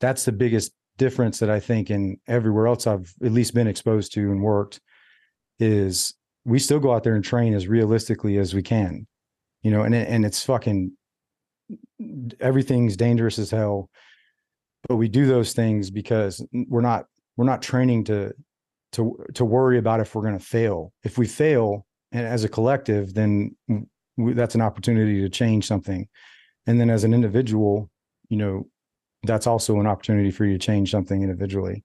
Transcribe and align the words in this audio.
that's 0.00 0.24
the 0.24 0.32
biggest 0.32 0.72
difference 0.98 1.38
that 1.38 1.50
I 1.50 1.60
think 1.60 1.90
in 1.90 2.18
everywhere 2.26 2.66
else 2.66 2.86
I've 2.86 3.12
at 3.22 3.32
least 3.32 3.54
been 3.54 3.66
exposed 3.66 4.12
to 4.14 4.30
and 4.30 4.42
worked 4.42 4.80
is 5.58 6.14
we 6.44 6.58
still 6.58 6.80
go 6.80 6.94
out 6.94 7.02
there 7.02 7.14
and 7.14 7.24
train 7.24 7.54
as 7.54 7.66
realistically 7.66 8.38
as 8.38 8.54
we 8.54 8.62
can, 8.62 9.06
you 9.62 9.70
know, 9.70 9.82
and 9.82 9.94
and 9.94 10.24
it's 10.24 10.44
fucking 10.44 10.92
everything's 12.40 12.96
dangerous 12.96 13.38
as 13.38 13.50
hell, 13.50 13.90
but 14.88 14.96
we 14.96 15.08
do 15.08 15.26
those 15.26 15.52
things 15.52 15.90
because 15.90 16.44
we're 16.52 16.80
not 16.80 17.06
we're 17.36 17.44
not 17.46 17.62
training 17.62 18.04
to 18.04 18.32
to 18.92 19.24
to 19.34 19.44
worry 19.44 19.78
about 19.78 20.00
if 20.00 20.14
we're 20.14 20.22
going 20.22 20.38
to 20.38 20.44
fail. 20.44 20.92
If 21.02 21.18
we 21.18 21.26
fail, 21.26 21.86
and 22.12 22.26
as 22.26 22.44
a 22.44 22.48
collective, 22.48 23.14
then 23.14 23.56
we, 24.16 24.32
that's 24.32 24.54
an 24.54 24.62
opportunity 24.62 25.20
to 25.20 25.28
change 25.28 25.66
something. 25.66 26.08
And 26.66 26.80
then 26.80 26.90
as 26.90 27.04
an 27.04 27.14
individual, 27.14 27.90
you 28.28 28.36
know, 28.36 28.66
that's 29.22 29.46
also 29.46 29.78
an 29.80 29.86
opportunity 29.86 30.30
for 30.30 30.44
you 30.44 30.52
to 30.52 30.58
change 30.58 30.90
something 30.90 31.22
individually. 31.22 31.84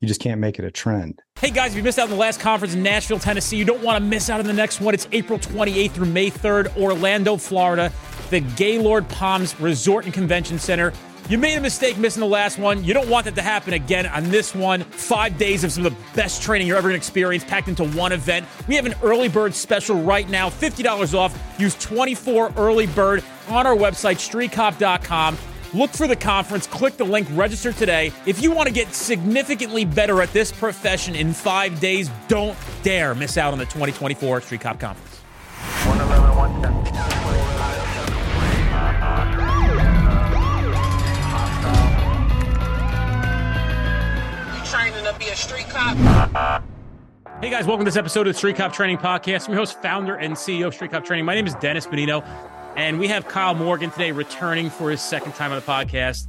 You 0.00 0.08
just 0.08 0.20
can't 0.20 0.40
make 0.40 0.58
it 0.58 0.64
a 0.64 0.70
trend. 0.70 1.20
Hey 1.38 1.50
guys, 1.50 1.72
if 1.72 1.76
you 1.76 1.82
missed 1.82 1.98
out 1.98 2.04
on 2.04 2.10
the 2.10 2.16
last 2.16 2.40
conference 2.40 2.74
in 2.74 2.82
Nashville, 2.82 3.18
Tennessee, 3.18 3.58
you 3.58 3.66
don't 3.66 3.82
want 3.82 4.02
to 4.02 4.08
miss 4.08 4.30
out 4.30 4.40
on 4.40 4.46
the 4.46 4.52
next 4.52 4.80
one. 4.80 4.94
It's 4.94 5.06
April 5.12 5.38
28th 5.38 5.90
through 5.90 6.06
May 6.06 6.30
3rd, 6.30 6.74
Orlando, 6.78 7.36
Florida, 7.36 7.92
the 8.30 8.40
Gaylord 8.40 9.08
Palms 9.10 9.58
Resort 9.60 10.06
and 10.06 10.14
Convention 10.14 10.58
Center. 10.58 10.92
You 11.28 11.38
made 11.38 11.56
a 11.56 11.60
mistake 11.60 11.96
missing 11.96 12.20
the 12.20 12.26
last 12.26 12.58
one. 12.58 12.82
You 12.82 12.92
don't 12.92 13.08
want 13.08 13.26
that 13.26 13.36
to 13.36 13.42
happen 13.42 13.74
again 13.74 14.06
on 14.06 14.24
this 14.30 14.52
one. 14.52 14.82
Five 14.82 15.38
days 15.38 15.62
of 15.62 15.70
some 15.70 15.86
of 15.86 15.94
the 15.94 16.16
best 16.16 16.42
training 16.42 16.66
you're 16.66 16.76
ever 16.76 16.88
going 16.88 16.98
to 16.98 17.06
experience 17.06 17.44
packed 17.44 17.68
into 17.68 17.84
one 17.84 18.10
event. 18.10 18.46
We 18.66 18.74
have 18.74 18.86
an 18.86 18.94
early 19.02 19.28
bird 19.28 19.54
special 19.54 20.02
right 20.02 20.28
now 20.28 20.48
$50 20.48 21.14
off. 21.14 21.38
Use 21.56 21.76
24 21.76 22.54
early 22.56 22.86
bird 22.86 23.22
on 23.48 23.64
our 23.64 23.76
website, 23.76 24.16
streetcop.com. 24.16 25.36
Look 25.72 25.90
for 25.92 26.08
the 26.08 26.16
conference, 26.16 26.66
click 26.66 26.96
the 26.96 27.04
link, 27.04 27.28
register 27.30 27.72
today. 27.72 28.10
If 28.26 28.42
you 28.42 28.50
want 28.50 28.66
to 28.66 28.74
get 28.74 28.92
significantly 28.92 29.84
better 29.84 30.20
at 30.20 30.32
this 30.32 30.50
profession 30.50 31.14
in 31.14 31.32
five 31.32 31.78
days, 31.78 32.10
don't 32.26 32.58
dare 32.82 33.14
miss 33.14 33.38
out 33.38 33.52
on 33.52 33.60
the 33.60 33.66
2024 33.66 34.40
Street 34.40 34.62
Cop 34.62 34.80
Conference. 34.80 35.18
111, 35.86 36.36
110. 36.36 36.74
You 44.56 44.64
training 44.64 45.04
to 45.04 45.16
be 45.20 45.26
a 45.28 45.36
street 45.36 45.68
cop? 45.68 46.64
Hey 47.40 47.48
guys, 47.48 47.64
welcome 47.64 47.84
to 47.84 47.90
this 47.90 47.96
episode 47.96 48.26
of 48.26 48.32
the 48.32 48.38
Street 48.38 48.56
Cop 48.56 48.72
Training 48.72 48.98
Podcast. 48.98 49.46
I'm 49.46 49.52
your 49.52 49.60
host, 49.60 49.80
founder, 49.80 50.16
and 50.16 50.34
CEO 50.34 50.66
of 50.66 50.74
Street 50.74 50.90
Cop 50.90 51.04
Training. 51.04 51.24
My 51.24 51.36
name 51.36 51.46
is 51.46 51.54
Dennis 51.54 51.86
Benigno. 51.86 52.24
And 52.76 52.98
we 52.98 53.08
have 53.08 53.26
Kyle 53.28 53.54
Morgan 53.54 53.90
today 53.90 54.12
returning 54.12 54.70
for 54.70 54.90
his 54.90 55.00
second 55.00 55.32
time 55.32 55.52
on 55.52 55.58
the 55.58 55.64
podcast. 55.64 56.26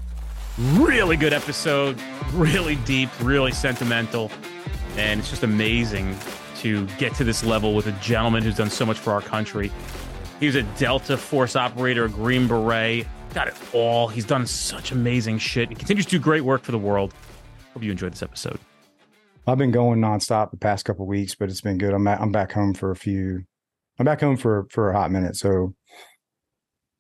Really 0.58 1.16
good 1.16 1.34
episode, 1.34 2.00
really 2.34 2.76
deep, 2.78 3.10
really 3.22 3.52
sentimental. 3.52 4.32
And 4.98 5.20
it's 5.20 5.30
just 5.30 5.44
amazing 5.44 6.18
to 6.58 6.86
get 6.98 7.14
to 7.16 7.24
this 7.24 7.44
level 7.44 7.74
with 7.74 7.88
a 7.88 7.94
gentleman 7.94 8.44
who's 8.44 8.58
done 8.58 8.70
so 8.70 8.86
much 8.86 8.98
for 8.98 9.14
our 9.14 9.22
country. 9.22 9.72
He 10.40 10.48
was 10.48 10.56
a 10.56 10.64
Delta 10.78 11.18
Force 11.18 11.56
operator, 11.56 12.06
a 12.06 12.10
Green 12.10 12.48
Beret, 12.48 13.08
got 13.34 13.48
it 13.48 13.54
all. 13.74 14.08
He's 14.08 14.26
done 14.26 14.46
such 14.46 14.92
amazing 14.92 15.38
shit. 15.38 15.70
He 15.70 15.76
continues 15.76 16.06
to 16.08 16.12
do 16.12 16.20
great 16.20 16.42
work 16.42 16.64
for 16.64 16.72
the 16.72 16.80
world. 16.80 17.14
Hope 17.74 17.84
you 17.84 17.92
enjoyed 17.92 18.12
this 18.12 18.24
episode. 18.24 18.60
I've 19.48 19.58
been 19.58 19.72
going 19.72 20.00
nonstop 20.00 20.52
the 20.52 20.58
past 20.58 20.86
couple 20.86 21.06
weeks, 21.08 21.34
but 21.36 21.50
it's 21.50 21.62
been 21.62 21.78
good. 21.78 21.94
I'm 21.94 22.08
I'm 22.08 22.32
back 22.32 22.52
home 22.52 22.74
for 22.74 22.92
a 22.92 22.96
few. 22.96 23.44
I'm 24.00 24.06
back 24.06 24.20
home 24.22 24.38
for 24.38 24.68
for 24.70 24.90
a 24.90 24.94
hot 24.94 25.12
minute, 25.12 25.36
so 25.36 25.74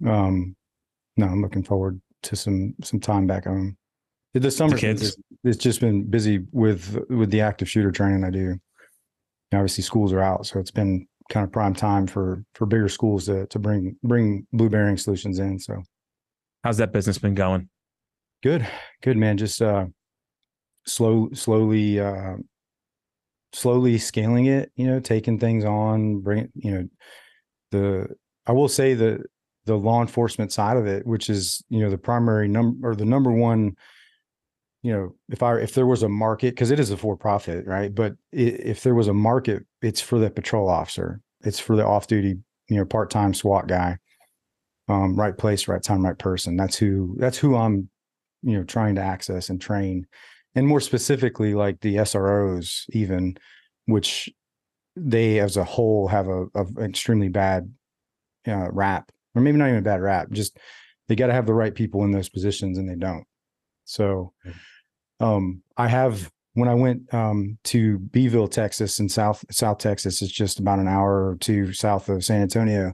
um, 0.05 0.55
no, 1.17 1.27
I'm 1.27 1.41
looking 1.41 1.63
forward 1.63 2.01
to 2.23 2.35
some 2.35 2.75
some 2.83 2.99
time 2.99 3.27
back 3.27 3.45
home. 3.45 3.77
The 4.33 4.49
summer 4.49 4.77
kids. 4.77 5.17
it's 5.43 5.57
just 5.57 5.81
been 5.81 6.09
busy 6.09 6.45
with 6.51 6.97
with 7.09 7.31
the 7.31 7.41
active 7.41 7.69
shooter 7.69 7.91
training 7.91 8.23
I 8.23 8.29
do. 8.29 8.57
Obviously, 9.53 9.83
schools 9.83 10.13
are 10.13 10.21
out, 10.21 10.45
so 10.45 10.59
it's 10.59 10.71
been 10.71 11.07
kind 11.29 11.43
of 11.43 11.51
prime 11.51 11.73
time 11.73 12.07
for 12.07 12.43
for 12.55 12.65
bigger 12.65 12.87
schools 12.87 13.25
to 13.25 13.45
to 13.47 13.59
bring 13.59 13.95
bring 14.03 14.47
blue 14.53 14.69
bearing 14.69 14.97
solutions 14.97 15.39
in. 15.39 15.59
So, 15.59 15.81
how's 16.63 16.77
that 16.77 16.93
business 16.93 17.17
been 17.17 17.35
going? 17.35 17.69
Good, 18.41 18.65
good 19.03 19.17
man. 19.17 19.37
Just 19.37 19.61
uh, 19.61 19.85
slow, 20.85 21.29
slowly, 21.33 21.99
uh, 21.99 22.37
slowly 23.53 23.97
scaling 23.97 24.45
it. 24.45 24.71
You 24.75 24.87
know, 24.87 24.99
taking 24.99 25.39
things 25.39 25.65
on, 25.65 26.21
bring 26.21 26.49
you 26.55 26.71
know 26.71 26.87
the. 27.71 28.15
I 28.47 28.53
will 28.53 28.69
say 28.69 28.93
that 28.95 29.21
the 29.65 29.77
law 29.77 30.01
enforcement 30.01 30.51
side 30.51 30.77
of 30.77 30.87
it, 30.87 31.05
which 31.05 31.29
is 31.29 31.63
you 31.69 31.79
know 31.79 31.89
the 31.89 31.97
primary 31.97 32.47
number 32.47 32.89
or 32.89 32.95
the 32.95 33.05
number 33.05 33.31
one. 33.31 33.75
You 34.83 34.93
know, 34.93 35.15
if 35.29 35.43
I 35.43 35.57
if 35.57 35.73
there 35.73 35.85
was 35.85 36.03
a 36.03 36.09
market 36.09 36.51
because 36.51 36.71
it 36.71 36.79
is 36.79 36.89
a 36.89 36.97
for 36.97 37.15
profit, 37.15 37.67
right? 37.67 37.93
But 37.93 38.13
if 38.31 38.81
there 38.81 38.95
was 38.95 39.07
a 39.07 39.13
market, 39.13 39.63
it's 39.81 40.01
for 40.01 40.17
the 40.17 40.31
patrol 40.31 40.69
officer. 40.69 41.21
It's 41.43 41.59
for 41.59 41.75
the 41.75 41.85
off 41.85 42.07
duty, 42.07 42.37
you 42.67 42.77
know, 42.77 42.85
part 42.85 43.11
time 43.11 43.33
SWAT 43.33 43.67
guy. 43.67 43.97
Um, 44.87 45.15
right 45.15 45.37
place, 45.37 45.67
right 45.67 45.81
time, 45.81 46.03
right 46.03 46.17
person. 46.17 46.57
That's 46.57 46.75
who. 46.75 47.15
That's 47.17 47.37
who 47.37 47.55
I'm, 47.55 47.89
you 48.41 48.57
know, 48.57 48.63
trying 48.63 48.95
to 48.95 49.01
access 49.01 49.49
and 49.49 49.61
train, 49.61 50.07
and 50.55 50.67
more 50.67 50.81
specifically, 50.81 51.53
like 51.53 51.79
the 51.79 51.97
SROs, 51.97 52.85
even, 52.89 53.37
which 53.85 54.29
they 54.95 55.39
as 55.39 55.55
a 55.55 55.63
whole 55.63 56.07
have 56.07 56.27
a, 56.27 56.47
a 56.55 56.65
extremely 56.81 57.29
bad 57.29 57.71
uh, 58.47 58.69
rap 58.71 59.11
or 59.35 59.41
maybe 59.41 59.57
not 59.57 59.67
even 59.67 59.79
a 59.79 59.83
bad 59.83 60.01
rap. 60.01 60.31
Just 60.31 60.57
they 61.07 61.15
got 61.15 61.27
to 61.27 61.33
have 61.33 61.45
the 61.45 61.53
right 61.53 61.73
people 61.73 62.03
in 62.03 62.11
those 62.11 62.29
positions, 62.29 62.77
and 62.77 62.89
they 62.89 62.95
don't. 62.95 63.25
So, 63.85 64.33
um, 65.19 65.63
I 65.77 65.87
have 65.87 66.31
when 66.53 66.69
I 66.69 66.73
went 66.73 67.13
um, 67.13 67.57
to 67.65 67.99
Beeville, 67.99 68.47
Texas, 68.47 68.99
in 68.99 69.09
South 69.09 69.43
South 69.51 69.77
Texas, 69.77 70.21
it's 70.21 70.31
just 70.31 70.59
about 70.59 70.79
an 70.79 70.87
hour 70.87 71.29
or 71.29 71.37
two 71.37 71.73
south 71.73 72.09
of 72.09 72.23
San 72.23 72.41
Antonio. 72.41 72.93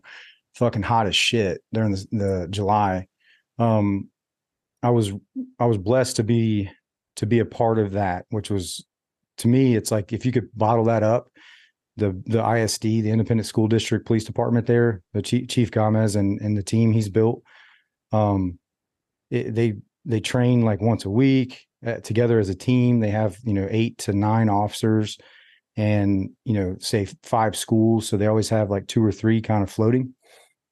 Fucking 0.56 0.82
hot 0.82 1.06
as 1.06 1.16
shit 1.16 1.62
during 1.72 1.92
the, 1.92 2.08
the 2.12 2.48
July. 2.50 3.08
Um, 3.60 4.10
I 4.82 4.90
was 4.90 5.12
I 5.60 5.66
was 5.66 5.78
blessed 5.78 6.16
to 6.18 6.24
be 6.24 6.70
to 7.18 7.26
be 7.26 7.40
a 7.40 7.46
part 7.46 7.80
of 7.80 7.92
that, 7.92 8.26
which 8.30 8.50
was 8.50 8.86
to 9.38 9.48
me, 9.48 9.76
it's 9.76 9.92
like 9.92 10.14
if 10.14 10.26
you 10.26 10.32
could 10.32 10.50
bottle 10.56 10.86
that 10.86 11.04
up 11.04 11.30
the 11.98 12.22
the 12.28 12.48
ISD, 12.48 12.82
the 12.82 13.10
Independent 13.10 13.48
School 13.48 13.68
District 13.68 14.06
Police 14.06 14.24
Department 14.24 14.68
there, 14.68 15.02
the 15.14 15.22
Chief, 15.22 15.48
Chief 15.48 15.72
Gomez 15.72 16.16
and 16.16 16.40
and 16.42 16.58
the 16.58 16.64
team 16.64 16.92
he's 16.92 17.10
built. 17.10 17.42
Um, 18.12 18.60
it, 19.30 19.54
they 19.54 19.74
they 20.06 20.20
train 20.20 20.62
like 20.62 20.80
once 20.80 21.06
a 21.06 21.10
week 21.10 21.66
uh, 21.86 21.98
together 21.98 22.40
as 22.40 22.50
a 22.50 22.56
team. 22.56 23.00
They 23.00 23.10
have 23.10 23.38
you 23.44 23.54
know 23.54 23.68
eight 23.70 23.98
to 24.00 24.14
nine 24.14 24.48
officers, 24.48 25.18
and 25.76 26.30
you 26.46 26.54
know 26.54 26.78
say 26.80 27.08
five 27.24 27.56
schools, 27.56 28.08
so 28.08 28.16
they 28.16 28.28
always 28.28 28.50
have 28.50 28.70
like 28.70 28.88
two 28.88 29.04
or 29.04 29.12
three 29.12 29.42
kind 29.42 29.64
of 29.64 29.72
floating, 29.72 30.14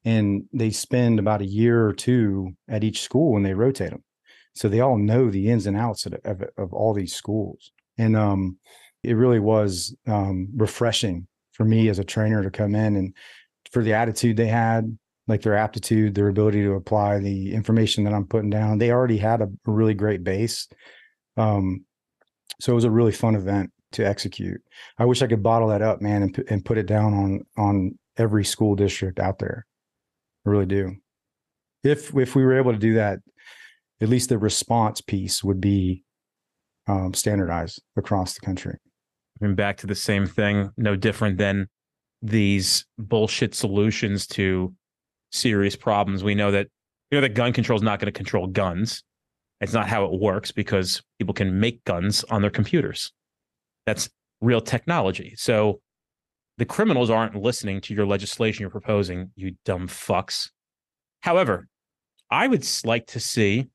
and 0.05 0.43
they 0.53 0.69
spend 0.69 1.19
about 1.19 1.41
a 1.41 1.45
year 1.45 1.85
or 1.85 1.93
two 1.93 2.51
at 2.69 2.83
each 2.83 3.01
school 3.01 3.33
when 3.33 3.43
they 3.43 3.55
rotate 3.55 3.89
them, 3.89 4.03
so 4.53 4.69
they 4.69 4.79
all 4.79 4.97
know 4.97 5.31
the 5.31 5.49
ins 5.49 5.65
and 5.65 5.75
outs 5.75 6.05
of 6.05 6.13
of, 6.23 6.43
of 6.57 6.71
all 6.71 6.93
these 6.93 7.15
schools, 7.15 7.71
and 7.97 8.15
um 8.15 8.57
it 9.07 9.16
really 9.16 9.39
was 9.39 9.95
um, 10.07 10.49
refreshing 10.55 11.27
for 11.53 11.63
me 11.66 11.89
as 11.89 11.99
a 11.99 12.03
trainer 12.03 12.43
to 12.43 12.51
come 12.51 12.75
in 12.75 12.95
and 12.95 13.13
for 13.71 13.83
the 13.83 13.93
attitude 13.93 14.38
they 14.38 14.47
had, 14.47 14.97
like 15.27 15.41
their 15.41 15.55
aptitude, 15.55 16.16
their 16.16 16.27
ability 16.27 16.61
to 16.63 16.73
apply 16.73 17.19
the 17.19 17.53
information 17.53 18.03
that 18.03 18.13
I'm 18.13 18.25
putting 18.25 18.49
down. 18.49 18.77
They 18.77 18.91
already 18.91 19.17
had 19.17 19.41
a, 19.41 19.49
really 19.66 19.93
great 19.93 20.23
base. 20.23 20.67
Um, 21.38 21.85
so 22.59 22.71
it 22.71 22.75
was 22.75 22.83
a 22.83 22.91
really 22.91 23.11
fun 23.11 23.35
event 23.35 23.71
to 23.93 24.05
execute. 24.05 24.61
I 24.97 25.05
wish 25.05 25.22
I 25.22 25.27
could 25.27 25.43
bottle 25.43 25.69
that 25.69 25.81
up, 25.81 26.01
man, 26.01 26.23
and, 26.23 26.43
and 26.49 26.66
put 26.66 26.77
it 26.77 26.85
down 26.85 27.13
on 27.13 27.45
on 27.57 27.97
every 28.17 28.45
school 28.45 28.75
district 28.75 29.19
out 29.19 29.39
there. 29.39 29.66
I 30.45 30.49
really 30.49 30.66
do. 30.66 30.95
If 31.83 32.16
if 32.16 32.35
we 32.35 32.43
were 32.43 32.57
able 32.57 32.72
to 32.72 32.79
do 32.79 32.95
that, 32.95 33.19
at 34.01 34.09
least 34.09 34.29
the 34.29 34.37
response 34.37 35.01
piece 35.01 35.43
would 35.43 35.61
be 35.61 36.03
um, 36.87 37.13
standardized 37.13 37.81
across 37.97 38.35
the 38.35 38.46
country. 38.46 38.78
I 39.41 39.46
mean, 39.46 39.55
back 39.55 39.78
to 39.78 39.87
the 39.87 39.96
same 39.96 40.26
thing, 40.26 40.72
no 40.78 40.96
different 40.96 41.37
than 41.37 41.67
these 42.22 42.85
bullshit 42.97 43.53
solutions 43.53 44.26
to 44.28 44.73
serious 45.32 45.76
problems. 45.76 46.23
We 46.23 46.35
know 46.35 46.52
that 46.52 46.67
you 47.11 47.17
know 47.17 47.22
that 47.22 47.34
gun 47.35 47.53
control 47.53 47.78
is 47.78 47.84
not 47.84 47.99
going 47.99 48.08
to 48.08 48.17
control 48.17 48.47
guns. 48.47 49.03
It's 49.61 49.73
not 49.73 49.87
how 49.87 50.05
it 50.05 50.20
works 50.20 50.52
because 50.52 51.02
people 51.20 51.34
can 51.34 51.59
make 51.59 51.84
guns 51.85 52.23
on 52.26 52.41
their 52.41 52.52
computers. 52.52 53.11
That's 53.85 54.09
real 54.41 54.61
technology. 54.61 55.34
So 55.38 55.81
the 56.58 56.66
criminals 56.66 57.09
aren't 57.09 57.35
listening 57.35 57.81
to 57.81 57.93
your 57.93 58.05
legislation 58.05 58.61
you're 58.61 58.70
proposing, 58.70 59.31
you 59.35 59.55
dumb 59.66 59.88
fucks. 59.88 60.49
However, 61.22 61.67
I 62.31 62.47
would 62.47 62.67
like 62.84 63.08
to 63.08 63.20
see 63.20 63.67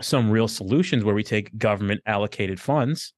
some 0.00 0.30
real 0.30 0.48
solutions 0.48 1.04
where 1.04 1.14
we 1.14 1.24
take 1.24 1.56
government 1.58 2.00
allocated 2.06 2.60
funds 2.60 3.12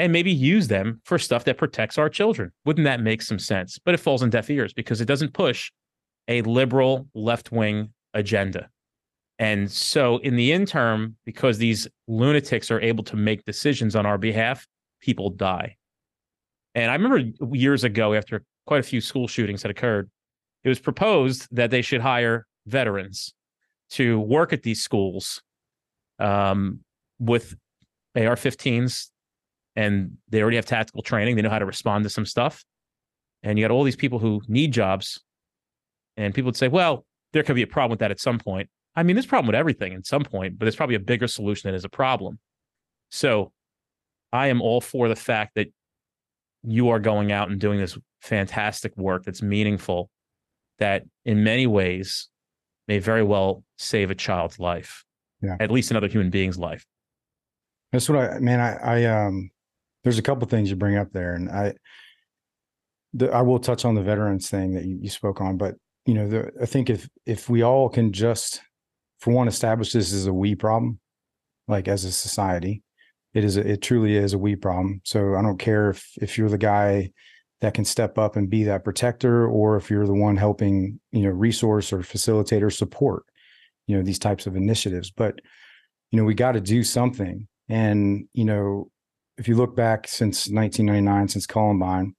and 0.00 0.14
maybe 0.14 0.32
use 0.32 0.68
them 0.68 0.98
for 1.04 1.18
stuff 1.18 1.44
that 1.44 1.58
protects 1.58 1.98
our 1.98 2.08
children. 2.08 2.50
Wouldn't 2.64 2.86
that 2.86 3.02
make 3.02 3.20
some 3.20 3.38
sense? 3.38 3.78
But 3.78 3.92
it 3.92 3.98
falls 3.98 4.22
on 4.22 4.30
deaf 4.30 4.48
ears 4.48 4.72
because 4.72 5.02
it 5.02 5.04
doesn't 5.04 5.34
push 5.34 5.70
a 6.26 6.40
liberal 6.42 7.06
left 7.14 7.52
wing 7.52 7.92
agenda. 8.14 8.70
And 9.38 9.70
so, 9.70 10.16
in 10.18 10.36
the 10.36 10.52
interim, 10.52 11.16
because 11.26 11.58
these 11.58 11.86
lunatics 12.08 12.70
are 12.70 12.80
able 12.80 13.04
to 13.04 13.16
make 13.16 13.44
decisions 13.44 13.94
on 13.94 14.06
our 14.06 14.16
behalf, 14.16 14.66
people 15.02 15.28
die. 15.28 15.76
And 16.74 16.90
I 16.90 16.94
remember 16.94 17.54
years 17.54 17.84
ago, 17.84 18.14
after 18.14 18.42
quite 18.66 18.80
a 18.80 18.82
few 18.82 19.02
school 19.02 19.28
shootings 19.28 19.62
had 19.62 19.70
occurred, 19.70 20.10
it 20.64 20.68
was 20.70 20.80
proposed 20.80 21.46
that 21.50 21.70
they 21.70 21.82
should 21.82 22.00
hire 22.00 22.46
veterans 22.66 23.34
to 23.90 24.18
work 24.20 24.54
at 24.54 24.62
these 24.62 24.82
schools 24.82 25.42
um, 26.18 26.80
with 27.18 27.54
AR 28.16 28.36
15s, 28.36 29.10
and 29.76 30.16
they 30.28 30.42
already 30.42 30.56
have 30.56 30.66
tactical 30.66 31.02
training. 31.02 31.36
They 31.36 31.42
know 31.42 31.50
how 31.50 31.58
to 31.58 31.66
respond 31.66 32.04
to 32.04 32.10
some 32.10 32.26
stuff. 32.26 32.64
And 33.42 33.58
you 33.58 33.64
got 33.64 33.72
all 33.72 33.84
these 33.84 33.96
people 33.96 34.18
who 34.18 34.42
need 34.48 34.72
jobs. 34.72 35.20
And 36.16 36.34
people 36.34 36.48
would 36.48 36.56
say, 36.56 36.68
well, 36.68 37.06
there 37.32 37.42
could 37.42 37.54
be 37.54 37.62
a 37.62 37.66
problem 37.66 37.90
with 37.90 38.00
that 38.00 38.10
at 38.10 38.20
some 38.20 38.38
point. 38.38 38.68
I 38.96 39.02
mean, 39.02 39.16
there's 39.16 39.26
a 39.26 39.28
problem 39.28 39.46
with 39.46 39.54
everything 39.54 39.94
at 39.94 40.06
some 40.06 40.24
point, 40.24 40.58
but 40.58 40.64
there's 40.64 40.76
probably 40.76 40.96
a 40.96 41.00
bigger 41.00 41.28
solution 41.28 41.70
that 41.70 41.76
is 41.76 41.84
a 41.84 41.88
problem. 41.88 42.38
So 43.10 43.52
I 44.32 44.48
am 44.48 44.60
all 44.60 44.80
for 44.80 45.08
the 45.08 45.16
fact 45.16 45.54
that 45.54 45.68
you 46.62 46.90
are 46.90 46.98
going 46.98 47.32
out 47.32 47.50
and 47.50 47.60
doing 47.60 47.78
this 47.78 47.96
fantastic 48.20 48.96
work 48.96 49.24
that's 49.24 49.42
meaningful, 49.42 50.10
that 50.78 51.04
in 51.24 51.42
many 51.42 51.66
ways 51.66 52.28
may 52.88 52.98
very 52.98 53.22
well 53.22 53.64
save 53.78 54.10
a 54.10 54.14
child's 54.14 54.58
life, 54.58 55.04
yeah. 55.40 55.56
at 55.60 55.70
least 55.70 55.90
another 55.90 56.08
human 56.08 56.30
being's 56.30 56.58
life. 56.58 56.84
That's 57.92 58.08
what 58.08 58.18
I, 58.18 58.38
man, 58.40 58.60
I, 58.60 58.74
I, 58.76 59.04
um, 59.04 59.50
there's 60.02 60.18
a 60.18 60.22
couple 60.22 60.46
things 60.48 60.70
you 60.70 60.76
bring 60.76 60.96
up 60.96 61.12
there 61.12 61.34
and 61.34 61.50
I, 61.50 61.74
the, 63.12 63.30
I 63.30 63.42
will 63.42 63.58
touch 63.58 63.84
on 63.84 63.94
the 63.94 64.02
veterans 64.02 64.48
thing 64.48 64.74
that 64.74 64.84
you, 64.84 64.98
you 65.02 65.10
spoke 65.10 65.40
on, 65.40 65.56
but 65.56 65.74
you 66.06 66.14
know, 66.14 66.28
the, 66.28 66.50
I 66.62 66.66
think 66.66 66.88
if, 66.90 67.08
if 67.26 67.48
we 67.48 67.62
all 67.62 67.88
can 67.88 68.12
just 68.12 68.60
for 69.20 69.32
one, 69.32 69.48
establish 69.48 69.92
this 69.92 70.12
as 70.12 70.26
a 70.26 70.32
we 70.32 70.54
problem, 70.54 70.98
like 71.68 71.88
as 71.88 72.04
a 72.04 72.12
society. 72.12 72.82
It 73.32 73.44
is, 73.44 73.56
a, 73.56 73.72
it 73.72 73.82
truly 73.82 74.16
is 74.16 74.32
a 74.32 74.38
we 74.38 74.56
problem. 74.56 75.02
So 75.04 75.36
I 75.36 75.42
don't 75.42 75.58
care 75.58 75.90
if 75.90 76.10
if 76.20 76.36
you're 76.36 76.48
the 76.48 76.58
guy 76.58 77.12
that 77.60 77.74
can 77.74 77.84
step 77.84 78.18
up 78.18 78.36
and 78.36 78.50
be 78.50 78.64
that 78.64 78.82
protector, 78.82 79.46
or 79.46 79.76
if 79.76 79.90
you're 79.90 80.06
the 80.06 80.14
one 80.14 80.36
helping, 80.36 80.98
you 81.12 81.22
know, 81.22 81.30
resource 81.30 81.92
or 81.92 82.02
facilitate 82.02 82.62
or 82.62 82.70
support, 82.70 83.24
you 83.86 83.96
know, 83.96 84.02
these 84.02 84.18
types 84.18 84.46
of 84.46 84.56
initiatives. 84.56 85.10
But 85.10 85.40
you 86.10 86.16
know, 86.18 86.24
we 86.24 86.34
got 86.34 86.52
to 86.52 86.60
do 86.60 86.82
something. 86.82 87.46
And 87.68 88.26
you 88.32 88.44
know, 88.44 88.90
if 89.40 89.48
you 89.48 89.56
look 89.56 89.74
back 89.74 90.06
since 90.06 90.48
1999, 90.48 91.28
since 91.28 91.46
Columbine, 91.46 92.14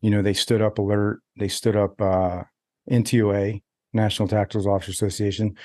you 0.00 0.10
know, 0.10 0.22
they 0.22 0.34
stood 0.34 0.62
up 0.62 0.78
ALERRT, 0.78 1.18
they 1.38 1.48
stood 1.48 1.76
up 1.76 2.00
uh, 2.00 2.42
NTOA, 2.90 3.62
National 3.92 4.26
Tactical 4.26 4.72
Officer 4.72 4.90
Association 4.90 5.56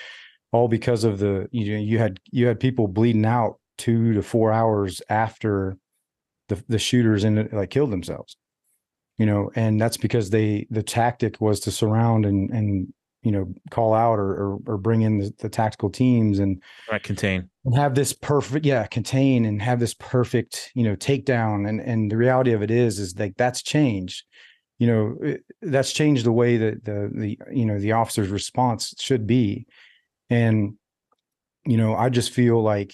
all 0.56 0.68
because 0.70 1.04
of 1.04 1.20
the 1.20 1.50
you 1.52 1.74
know 1.74 1.80
you 1.80 1.98
had 1.98 2.18
you 2.32 2.48
had 2.48 2.60
people 2.60 2.88
bleeding 2.88 3.26
out 3.26 3.60
two 3.78 4.14
to 4.14 4.22
four 4.22 4.54
hours 4.54 5.02
after 5.10 5.78
the 6.48 6.64
the 6.70 6.80
shooters 6.80 7.26
and 7.26 7.52
like 7.52 7.70
killed 7.72 7.92
themselves. 7.92 8.38
You 9.18 9.26
know 9.26 9.52
and 9.56 9.80
that's 9.80 9.98
because 9.98 10.30
they 10.30 10.66
the 10.70 10.84
tactic 10.84 11.42
was 11.42 11.60
to 11.62 11.72
surround 11.72 12.26
and 12.26 12.50
and 12.52 12.94
you 13.26 13.32
know 13.32 13.54
call 13.72 13.94
out 13.94 14.20
or 14.20 14.32
or, 14.32 14.60
or 14.68 14.78
bring 14.78 15.02
in 15.02 15.18
the, 15.18 15.34
the, 15.40 15.50
tactical 15.50 15.90
teams 15.90 16.40
and 16.40 16.62
right 16.92 17.04
contain. 17.04 17.50
and 17.66 17.76
have 17.76 17.96
this 17.96 18.14
perfect 18.14 18.66
yeah 18.66 18.86
contain 18.88 19.46
and 19.46 19.62
have 19.62 19.80
this 19.80 19.96
perfect 19.96 20.72
you 20.76 20.84
know 20.84 20.96
takedown. 20.96 21.68
And 21.68 21.82
and 21.82 22.10
the 22.12 22.18
reality 22.18 22.54
of 22.54 22.62
it 22.62 22.72
is 22.72 23.00
is 23.00 23.18
like 23.20 23.36
that's 23.36 23.62
changed. 23.62 24.24
You 24.80 24.88
know 24.88 25.18
it, 25.22 25.44
that's 25.62 25.92
changed 25.92 26.26
the 26.26 26.32
way 26.32 26.58
that 26.58 26.86
the 26.86 27.12
the 27.14 27.38
you 27.52 27.66
know 27.66 27.80
the 27.80 27.92
officer's 27.92 28.30
response 28.30 28.94
should 29.00 29.28
be. 29.28 29.66
And 30.30 30.76
you 31.66 31.78
know 31.78 31.96
i 31.96 32.10
just 32.10 32.32
feel 32.32 32.62
like 32.62 32.94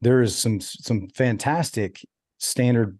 there 0.00 0.22
is 0.22 0.36
some 0.36 0.60
some 0.60 1.08
fantastic 1.08 2.04
standard 2.38 2.98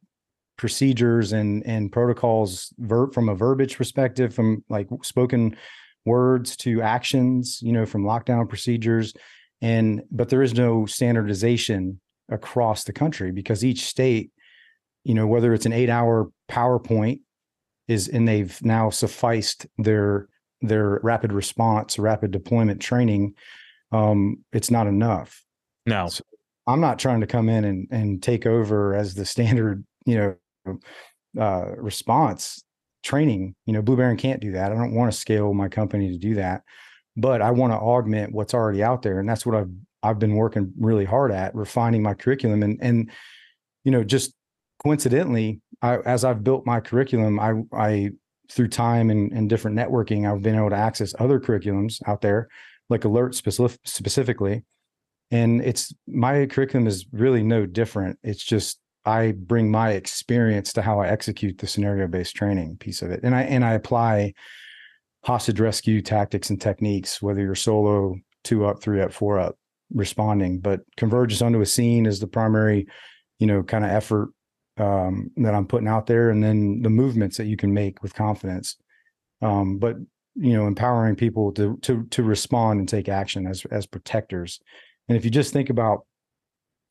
procedures 0.57 1.33
and 1.33 1.65
and 1.65 1.93
protocols 1.93 2.73
ver- 2.79 3.11
from 3.13 3.29
a 3.29 3.35
verbiage 3.35 3.77
perspective 3.77 4.35
from 4.35 4.65
like 4.69 4.89
spoken 5.03 5.57
words 6.05 6.57
to 6.57 6.81
actions 6.83 7.61
you 7.63 7.73
know 7.73 7.85
from 7.85 8.05
lockdown 8.05 8.49
procedures 8.49 9.13
and 9.61 10.03
but 10.11 10.29
there 10.29 10.43
is 10.43 10.55
no 10.55 10.87
standardization 10.87 12.01
across 12.31 12.85
the 12.85 12.93
country 12.93 13.31
because 13.31 13.65
each 13.65 13.85
state 13.85 14.31
you 15.05 15.15
know 15.15 15.27
whether 15.27 15.53
it's 15.53 15.67
an 15.67 15.73
8 15.73 15.91
hour 15.91 16.31
powerpoint 16.51 17.21
is 17.89 18.09
and 18.09 18.29
they've 18.29 18.63
now 18.63 18.91
sufficed 18.91 19.67
their 19.79 20.29
their 20.61 21.01
rapid 21.03 21.33
response, 21.33 21.99
rapid 21.99 22.31
deployment 22.31 22.81
training, 22.81 23.35
um, 23.93 24.45
it's 24.53 24.71
not 24.71 24.87
enough. 24.87 25.45
No, 25.87 26.09
so 26.09 26.25
I'm 26.67 26.81
not 26.81 26.99
trying 26.99 27.21
to 27.21 27.27
come 27.27 27.49
in 27.49 27.65
and 27.65 27.89
and 27.91 28.23
take 28.23 28.47
over 28.47 28.95
as 28.95 29.15
the 29.15 29.25
standard, 29.25 29.85
you 30.05 30.37
know, 30.67 30.79
uh, 31.41 31.73
response 31.77 32.63
training. 33.09 33.55
You 33.65 33.73
know, 33.73 33.83
Blue 33.83 33.97
Bearing 33.97 34.19
can't 34.19 34.41
do 34.41 34.53
that. 34.53 34.71
I 34.71 34.75
don't 34.75 34.95
want 34.95 35.11
to 35.11 35.19
scale 35.19 35.55
my 35.55 35.69
company 35.69 36.11
to 36.11 36.19
do 36.19 36.35
that, 36.35 36.63
but 37.17 37.41
I 37.41 37.51
want 37.51 37.73
to 37.73 37.79
augment 37.79 38.33
what's 38.33 38.53
already 38.55 38.83
out 38.83 39.03
there, 39.03 39.19
and 39.19 39.29
that's 39.29 39.47
what 39.47 39.57
I've 39.57 39.71
I've 40.03 40.19
been 40.19 40.35
working 40.35 40.73
really 40.79 41.05
hard 41.05 41.33
at 41.33 41.55
refining 41.55 42.03
my 42.03 42.15
curriculum 42.15 42.63
and 42.63 42.79
and 42.81 43.11
you 43.85 43.91
know 43.91 44.05
just 44.05 44.33
coincidentally 44.83 45.61
I, 45.83 45.97
as 45.99 46.25
I've 46.25 46.45
built 46.45 46.67
my 46.67 46.81
curriculum 46.81 47.41
I 47.41 47.55
I 47.73 48.11
through 48.51 48.69
time 48.69 49.11
and, 49.11 49.33
and 49.33 49.49
different 49.49 49.77
networking, 49.77 50.31
I've 50.31 50.43
been 50.43 50.57
able 50.57 50.71
to 50.71 50.77
access 50.77 51.15
other 51.19 51.41
curriculums 51.41 52.01
out 52.07 52.21
there, 52.21 52.49
like 52.89 53.03
ALERRT 53.03 53.35
specific, 53.35 53.81
specifically. 53.85 54.65
And 55.31 55.61
it's 55.63 55.93
my 56.07 56.47
curriculum 56.47 56.87
is 56.87 57.07
really 57.13 57.43
no 57.43 57.67
different. 57.67 58.19
It's 58.23 58.43
just 58.43 58.81
I 59.05 59.33
bring 59.33 59.71
my 59.71 59.93
experience 59.93 60.73
to 60.75 60.83
how 60.83 61.01
I 61.01 61.09
execute 61.09 61.59
the 61.59 61.67
scenario 61.67 62.07
based 62.07 62.37
training 62.37 62.77
piece 62.79 63.03
of 63.03 63.11
it, 63.11 63.21
and 63.23 63.35
I 63.35 63.43
and 63.43 63.65
I 63.65 63.73
apply 63.73 64.35
hostage 65.25 65.61
rescue 65.61 66.01
tactics 66.03 66.51
and 66.51 66.61
techniques, 66.61 67.21
whether 67.21 67.41
you're 67.41 67.55
solo, 67.55 68.17
two 68.45 68.67
up, 68.67 68.81
three 68.81 69.01
up, 69.01 69.13
four 69.13 69.39
up, 69.39 69.57
responding. 69.93 70.61
But 70.61 70.81
convergence 70.97 71.43
onto 71.43 71.61
a 71.61 71.67
scene 71.67 72.07
is 72.07 72.21
the 72.21 72.27
primary, 72.27 72.87
you 73.39 73.47
know, 73.47 73.63
kind 73.63 73.85
of 73.85 73.91
effort 73.91 74.31
um, 74.79 75.31
that 75.37 75.55
I'm 75.55 75.67
putting 75.67 75.89
out 75.89 76.07
there, 76.07 76.31
and 76.31 76.43
then 76.43 76.83
the 76.83 76.91
movements 76.91 77.37
that 77.37 77.47
you 77.47 77.57
can 77.57 77.73
make 77.73 78.03
with 78.03 78.15
confidence. 78.15 78.77
Um, 79.43 79.79
but 79.79 79.97
you 80.35 80.53
know, 80.53 80.67
empowering 80.67 81.17
people 81.17 81.53
to 81.53 81.77
to 81.83 82.05
to 82.05 82.23
respond 82.23 82.81
and 82.81 82.89
take 82.89 83.09
action 83.09 83.47
as 83.47 83.65
as 83.71 83.87
protectors. 83.87 84.61
And 85.09 85.17
if 85.17 85.25
you 85.25 85.31
just 85.31 85.53
think 85.53 85.71
about, 85.71 86.05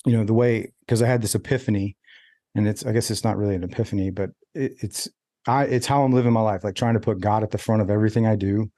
you 0.06 0.14
know, 0.14 0.24
the 0.24 0.34
way 0.34 0.72
because 0.82 1.02
I 1.02 1.08
had 1.08 1.22
this 1.22 1.36
epiphany, 1.36 1.96
and 2.56 2.68
it's 2.68 2.86
I 2.86 2.92
guess 2.92 3.12
it's 3.12 3.24
not 3.24 3.38
really 3.38 3.56
an 3.56 3.64
epiphany, 3.64 4.10
but 4.10 4.32
it, 4.54 4.76
it's 4.82 5.10
I 5.48 5.64
it's 5.66 5.88
how 5.88 6.04
I'm 6.04 6.14
living 6.14 6.34
my 6.34 6.42
life, 6.42 6.64
like 6.64 6.76
trying 6.76 6.96
to 6.96 7.00
put 7.00 7.20
God 7.20 7.44
at 7.44 7.52
the 7.52 7.58
front 7.58 7.82
of 7.82 7.90
everything 7.90 8.26
I 8.26 8.36
do, 8.36 8.72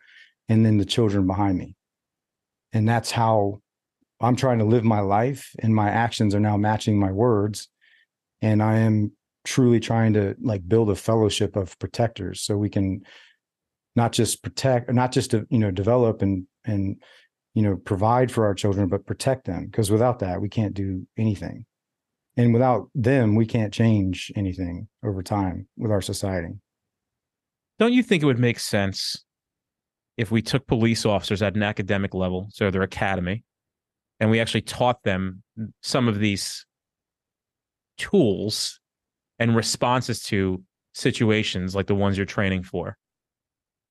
and 0.47 0.65
then 0.65 0.77
the 0.77 0.85
children 0.85 1.27
behind 1.27 1.57
me. 1.57 1.75
And 2.73 2.87
that's 2.87 3.11
how 3.11 3.61
I'm 4.21 4.35
trying 4.35 4.59
to 4.59 4.65
live 4.65 4.83
my 4.83 4.99
life, 4.99 5.53
and 5.59 5.73
my 5.73 5.89
actions 5.89 6.35
are 6.35 6.39
now 6.39 6.57
matching 6.57 6.99
my 6.99 7.11
words 7.11 7.69
and 8.41 8.63
I 8.63 8.77
am 8.79 9.11
truly 9.45 9.79
trying 9.79 10.13
to 10.13 10.35
like 10.41 10.67
build 10.67 10.89
a 10.89 10.95
fellowship 10.95 11.55
of 11.55 11.77
protectors 11.79 12.41
so 12.41 12.57
we 12.57 12.69
can 12.69 13.01
not 13.95 14.11
just 14.11 14.43
protect 14.43 14.91
not 14.91 15.11
just 15.11 15.31
to, 15.31 15.47
you 15.49 15.59
know 15.59 15.71
develop 15.71 16.21
and 16.21 16.45
and 16.65 17.01
you 17.59 17.65
know 17.65 17.75
provide 17.75 18.31
for 18.31 18.45
our 18.45 18.53
children 18.53 18.87
but 18.87 19.05
protect 19.05 19.45
them 19.45 19.65
because 19.65 19.91
without 19.91 20.19
that 20.19 20.39
we 20.39 20.47
can't 20.47 20.73
do 20.73 21.05
anything 21.17 21.65
and 22.37 22.53
without 22.53 22.87
them 22.95 23.35
we 23.35 23.45
can't 23.45 23.73
change 23.73 24.31
anything 24.35 24.87
over 25.03 25.21
time 25.21 25.67
with 25.77 25.91
our 25.91 26.01
society 26.01 26.53
don't 27.79 27.91
you 27.91 28.01
think 28.01 28.23
it 28.23 28.25
would 28.25 28.39
make 28.39 28.59
sense 28.59 29.25
if 30.15 30.31
we 30.31 30.41
took 30.41 30.65
police 30.67 31.05
officers 31.05 31.41
at 31.41 31.55
an 31.55 31.63
academic 31.63 32.13
level 32.13 32.47
so 32.49 32.71
their 32.71 32.81
academy 32.81 33.43
and 34.21 34.29
we 34.29 34.39
actually 34.39 34.61
taught 34.61 35.03
them 35.03 35.43
some 35.81 36.07
of 36.07 36.19
these 36.19 36.65
tools 37.97 38.79
and 39.37 39.55
responses 39.55 40.21
to 40.23 40.63
situations 40.93 41.75
like 41.75 41.87
the 41.87 41.95
ones 41.95 42.17
you're 42.17 42.25
training 42.25 42.63
for. 42.63 42.97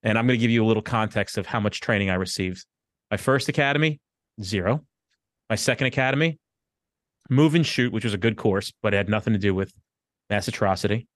And 0.03 0.19
I'm 0.19 0.27
going 0.27 0.39
to 0.39 0.43
give 0.43 0.51
you 0.51 0.65
a 0.65 0.67
little 0.67 0.83
context 0.83 1.39
of 1.39 1.47
how 1.47 1.61
much 1.61 1.81
training 1.81 2.11
I 2.11 2.15
received. 2.15 2.65
My 3.11 3.17
first 3.17 3.49
academy, 3.49 4.01
zero. 4.43 4.85
My 5.49 5.57
second 5.57 5.87
academy, 5.87 6.39
move 7.31 7.55
and 7.55 7.67
shoot, 7.67 7.93
which 7.93 8.05
was 8.05 8.15
a 8.15 8.19
good 8.19 8.37
course, 8.37 8.73
but 8.83 8.93
it 8.93 8.99
had 8.99 9.09
nothing 9.09 9.33
to 9.33 9.39
do 9.39 9.55
with 9.55 9.73
mass 10.29 10.47
atrocity. 10.47 11.07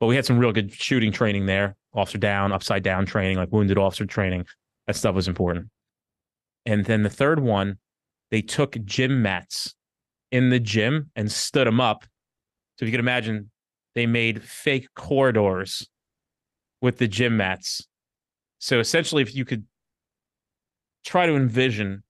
But 0.00 0.06
we 0.06 0.16
had 0.16 0.26
some 0.26 0.38
real 0.38 0.52
good 0.52 0.72
shooting 0.72 1.12
training 1.12 1.46
there, 1.46 1.76
officer 1.94 2.18
down, 2.18 2.52
upside 2.52 2.82
down 2.82 3.06
training, 3.06 3.36
like 3.36 3.52
wounded 3.52 3.78
officer 3.78 4.06
training. 4.06 4.46
That 4.86 4.96
stuff 4.96 5.14
was 5.14 5.28
important. 5.28 5.68
And 6.66 6.84
then 6.84 7.02
the 7.02 7.10
third 7.10 7.40
one, 7.40 7.78
they 8.30 8.42
took 8.42 8.76
gym 8.84 9.22
mats 9.22 9.74
in 10.30 10.50
the 10.50 10.60
gym 10.60 11.10
and 11.16 11.32
stood 11.32 11.66
them 11.66 11.80
up 11.80 12.04
so 12.80 12.84
if 12.84 12.88
you 12.88 12.92
can 12.92 13.00
imagine, 13.00 13.50
they 13.94 14.06
made 14.06 14.42
fake 14.42 14.88
corridors 14.96 15.86
with 16.80 16.96
the 16.96 17.06
gym 17.06 17.36
mats. 17.36 17.86
So 18.58 18.80
essentially, 18.80 19.20
if 19.20 19.34
you 19.34 19.44
could 19.44 19.66
try 21.04 21.26
to 21.26 21.34
envision 21.34 22.02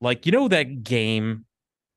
like 0.00 0.26
you 0.26 0.32
know 0.32 0.48
that 0.48 0.82
game 0.82 1.44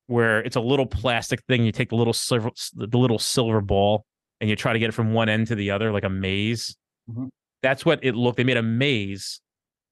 where 0.07 0.39
it's 0.39 0.55
a 0.55 0.61
little 0.61 0.85
plastic 0.85 1.43
thing. 1.43 1.65
You 1.65 1.71
take 1.71 1.89
the 1.89 1.95
little 1.95 2.13
silver, 2.13 2.49
the 2.73 2.97
little 2.97 3.19
silver 3.19 3.61
ball, 3.61 4.05
and 4.39 4.49
you 4.49 4.55
try 4.55 4.73
to 4.73 4.79
get 4.79 4.89
it 4.89 4.93
from 4.93 5.13
one 5.13 5.29
end 5.29 5.47
to 5.47 5.55
the 5.55 5.71
other, 5.71 5.91
like 5.91 6.05
a 6.05 6.09
maze. 6.09 6.75
Mhm. 7.09 7.29
That's 7.61 7.85
what 7.85 7.99
it 8.03 8.15
looked. 8.15 8.37
They 8.37 8.43
made 8.43 8.57
a 8.57 8.63
maze, 8.63 9.41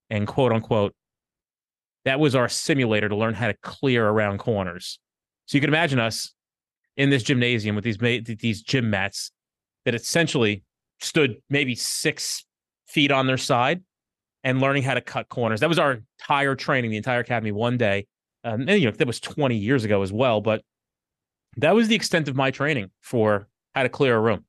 and 0.10 0.26
quote 0.28 0.52
unquote, 0.54 0.96
that 2.06 2.20
was 2.20 2.36
our 2.36 2.48
simulator 2.48 3.10
to 3.10 3.16
learn 3.16 3.34
how 3.34 3.48
to 3.48 3.56
clear 3.62 4.08
around 4.08 4.38
corners. 4.38 5.00
So 5.48 5.58
you 5.58 5.62
can 5.62 5.70
imagine 5.70 6.00
us 6.00 6.34
in 6.96 7.10
this 7.10 7.24
gymnasium 7.24 7.76
with 7.76 7.84
these 7.84 7.98
these 7.98 8.62
gym 8.62 8.90
mats 8.90 9.32
that 9.84 9.96
essentially 9.96 10.64
stood 11.02 11.38
maybe 11.50 11.76
six 11.76 12.46
feet 12.88 13.12
on 13.12 13.28
their 13.28 13.38
side 13.38 13.84
and 14.46 14.62
learning 14.62 14.84
how 14.84 14.94
to 14.94 15.02
cut 15.02 15.28
corners. 15.28 15.60
That 15.60 15.70
was 15.70 15.80
our 15.80 16.04
entire 16.22 16.56
training, 16.56 16.92
the 16.92 16.98
entire 16.98 17.20
academy, 17.20 17.52
one 17.52 17.78
day. 17.78 18.06
Um, 18.44 18.62
and 18.62 18.80
you 18.80 18.86
know 18.86 18.92
that 18.92 19.08
was 19.08 19.20
20 19.20 19.58
years 19.58 19.84
ago 19.84 20.04
as 20.04 20.14
well, 20.14 20.40
but 20.40 20.62
that 21.58 21.74
was 21.74 21.88
the 21.88 21.96
extent 21.96 22.28
of 22.28 22.36
my 22.36 22.52
training 22.52 22.92
for 23.02 23.48
how 23.74 23.84
to 23.84 23.90
clear 23.90 24.16
a 24.16 24.20
room. 24.20 24.46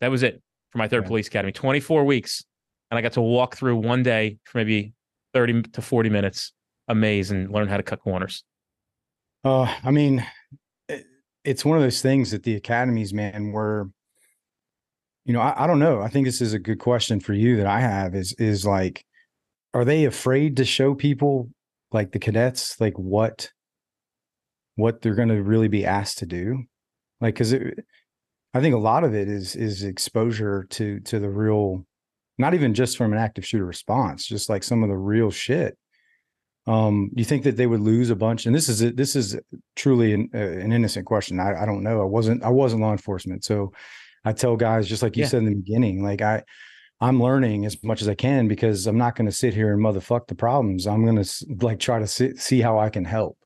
That 0.00 0.10
was 0.10 0.24
it 0.24 0.42
for 0.70 0.78
my 0.78 0.88
third 0.88 1.06
police 1.06 1.28
academy. 1.28 1.52
24 1.52 2.04
weeks, 2.04 2.44
and 2.90 2.98
I 2.98 3.00
got 3.00 3.12
to 3.12 3.20
walk 3.20 3.56
through 3.56 3.76
one 3.76 4.02
day 4.02 4.38
for 4.44 4.58
maybe 4.58 4.92
30 5.34 5.62
to 5.62 5.80
40 5.80 6.10
minutes, 6.10 6.52
a 6.88 6.94
maze, 6.94 7.30
and 7.30 7.48
learn 7.50 7.68
how 7.68 7.76
to 7.76 7.82
cut 7.84 8.00
corners. 8.00 8.42
Uh, 9.44 9.72
I 9.84 9.92
mean, 9.92 10.26
it, 10.88 11.06
it's 11.44 11.64
one 11.64 11.76
of 11.76 11.84
those 11.84 12.02
things 12.02 12.32
that 12.32 12.42
the 12.42 12.56
academies, 12.56 13.14
man, 13.14 13.52
were, 13.52 13.88
you 15.24 15.32
know, 15.32 15.40
I, 15.40 15.62
I 15.62 15.66
don't 15.68 15.78
know. 15.78 16.00
I 16.00 16.08
think 16.08 16.26
this 16.26 16.40
is 16.40 16.54
a 16.54 16.58
good 16.58 16.80
question 16.80 17.20
for 17.20 17.34
you 17.34 17.56
that 17.58 17.66
I 17.66 17.78
have 17.78 18.16
is 18.16 18.32
is 18.32 18.66
like, 18.66 19.04
are 19.74 19.84
they 19.84 20.04
afraid 20.04 20.56
to 20.58 20.64
show 20.64 20.94
people 20.94 21.48
like 21.92 22.12
the 22.12 22.18
cadets 22.18 22.80
like 22.80 22.94
what 22.98 23.50
what 24.76 25.02
they're 25.02 25.14
going 25.14 25.28
to 25.28 25.42
really 25.42 25.68
be 25.68 25.84
asked 25.84 26.18
to 26.18 26.26
do? 26.26 26.64
Like, 27.20 27.34
because 27.34 27.54
I 27.54 28.60
think 28.60 28.74
a 28.74 28.78
lot 28.78 29.04
of 29.04 29.14
it 29.14 29.28
is 29.28 29.54
is 29.56 29.84
exposure 29.84 30.66
to 30.70 31.00
to 31.00 31.18
the 31.18 31.30
real, 31.30 31.86
not 32.38 32.54
even 32.54 32.74
just 32.74 32.96
from 32.96 33.12
an 33.12 33.18
active 33.18 33.46
shooter 33.46 33.66
response, 33.66 34.26
just 34.26 34.48
like 34.48 34.62
some 34.62 34.82
of 34.82 34.88
the 34.88 34.96
real 34.96 35.30
shit 35.30 35.76
um 36.68 37.10
do 37.12 37.20
you 37.20 37.24
think 37.24 37.42
that 37.42 37.56
they 37.56 37.66
would 37.66 37.80
lose 37.80 38.10
a 38.10 38.14
bunch 38.14 38.46
and 38.46 38.54
this 38.54 38.68
is 38.68 38.82
a, 38.82 38.92
this 38.92 39.16
is 39.16 39.36
truly 39.74 40.12
an, 40.14 40.30
uh, 40.32 40.38
an 40.38 40.70
innocent 40.70 41.04
question 41.04 41.40
I, 41.40 41.62
I 41.62 41.66
don't 41.66 41.82
know 41.82 42.00
i 42.00 42.04
wasn't 42.04 42.44
i 42.44 42.48
wasn't 42.48 42.82
law 42.82 42.92
enforcement 42.92 43.42
so 43.42 43.72
i 44.24 44.32
tell 44.32 44.56
guys 44.56 44.86
just 44.88 45.02
like 45.02 45.16
you 45.16 45.24
Yeah. 45.24 45.28
said 45.28 45.38
in 45.40 45.46
the 45.46 45.56
beginning 45.56 46.04
like 46.04 46.22
i 46.22 46.44
i'm 47.02 47.22
learning 47.22 47.66
as 47.66 47.82
much 47.82 48.00
as 48.00 48.08
i 48.08 48.14
can 48.14 48.48
because 48.48 48.86
i'm 48.86 48.96
not 48.96 49.16
going 49.16 49.26
to 49.26 49.36
sit 49.36 49.52
here 49.52 49.72
and 49.74 49.82
motherfuck 49.82 50.26
the 50.26 50.34
problems. 50.34 50.86
I'm 50.86 51.04
going 51.04 51.22
to 51.22 51.46
like 51.60 51.80
try 51.80 51.98
to 51.98 52.06
see, 52.06 52.34
see 52.36 52.60
how 52.60 52.78
i 52.78 52.88
can 52.88 53.04
help. 53.04 53.36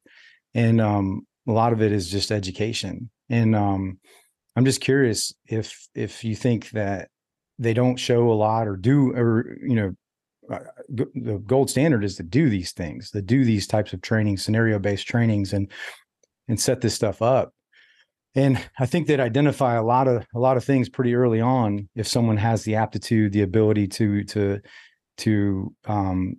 And 0.55 0.81
um 0.81 1.27
a 1.49 1.53
lot 1.53 1.73
of 1.73 1.83
it 1.83 1.91
is 1.91 2.11
just 2.11 2.31
education. 2.31 3.11
And 3.29 3.57
um 3.57 3.99
i'm 4.55 4.65
just 4.65 4.81
curious 4.81 5.35
if 5.47 5.89
if 5.95 6.23
you 6.23 6.37
think 6.37 6.71
that 6.71 7.09
they 7.59 7.75
don't 7.75 7.97
show 7.97 8.31
a 8.31 8.35
lot 8.35 8.69
or 8.69 8.77
do 8.77 9.13
or 9.13 9.57
you 9.63 9.75
know 9.75 9.93
uh, 10.51 10.61
the 10.89 11.43
gold 11.47 11.69
standard 11.71 12.05
is 12.05 12.17
to 12.17 12.23
do 12.23 12.49
these 12.49 12.73
things, 12.73 13.11
to 13.11 13.21
do 13.21 13.45
these 13.45 13.67
types 13.67 13.93
of 13.93 14.01
training, 14.01 14.37
scenario 14.37 14.79
based 14.79 15.09
trainings, 15.09 15.53
and 15.53 15.71
and 16.49 16.61
set 16.61 16.81
this 16.81 16.95
stuff 16.95 17.21
up. 17.23 17.53
And 18.37 18.63
I 18.79 18.85
think 18.85 19.07
that 19.07 19.19
identify 19.19 19.77
a 19.77 19.83
lot 19.83 20.07
of 20.07 20.27
a 20.35 20.39
lot 20.39 20.59
of 20.59 20.65
things 20.65 20.91
pretty 20.91 21.15
early 21.15 21.41
on 21.41 21.89
if 21.97 22.07
someone 22.07 22.37
has 22.37 22.65
the 22.65 22.75
aptitude, 22.75 23.33
the 23.33 23.41
ability 23.41 23.89
to 23.89 24.25
to 24.25 24.61
to 25.19 25.75
um, 25.87 26.37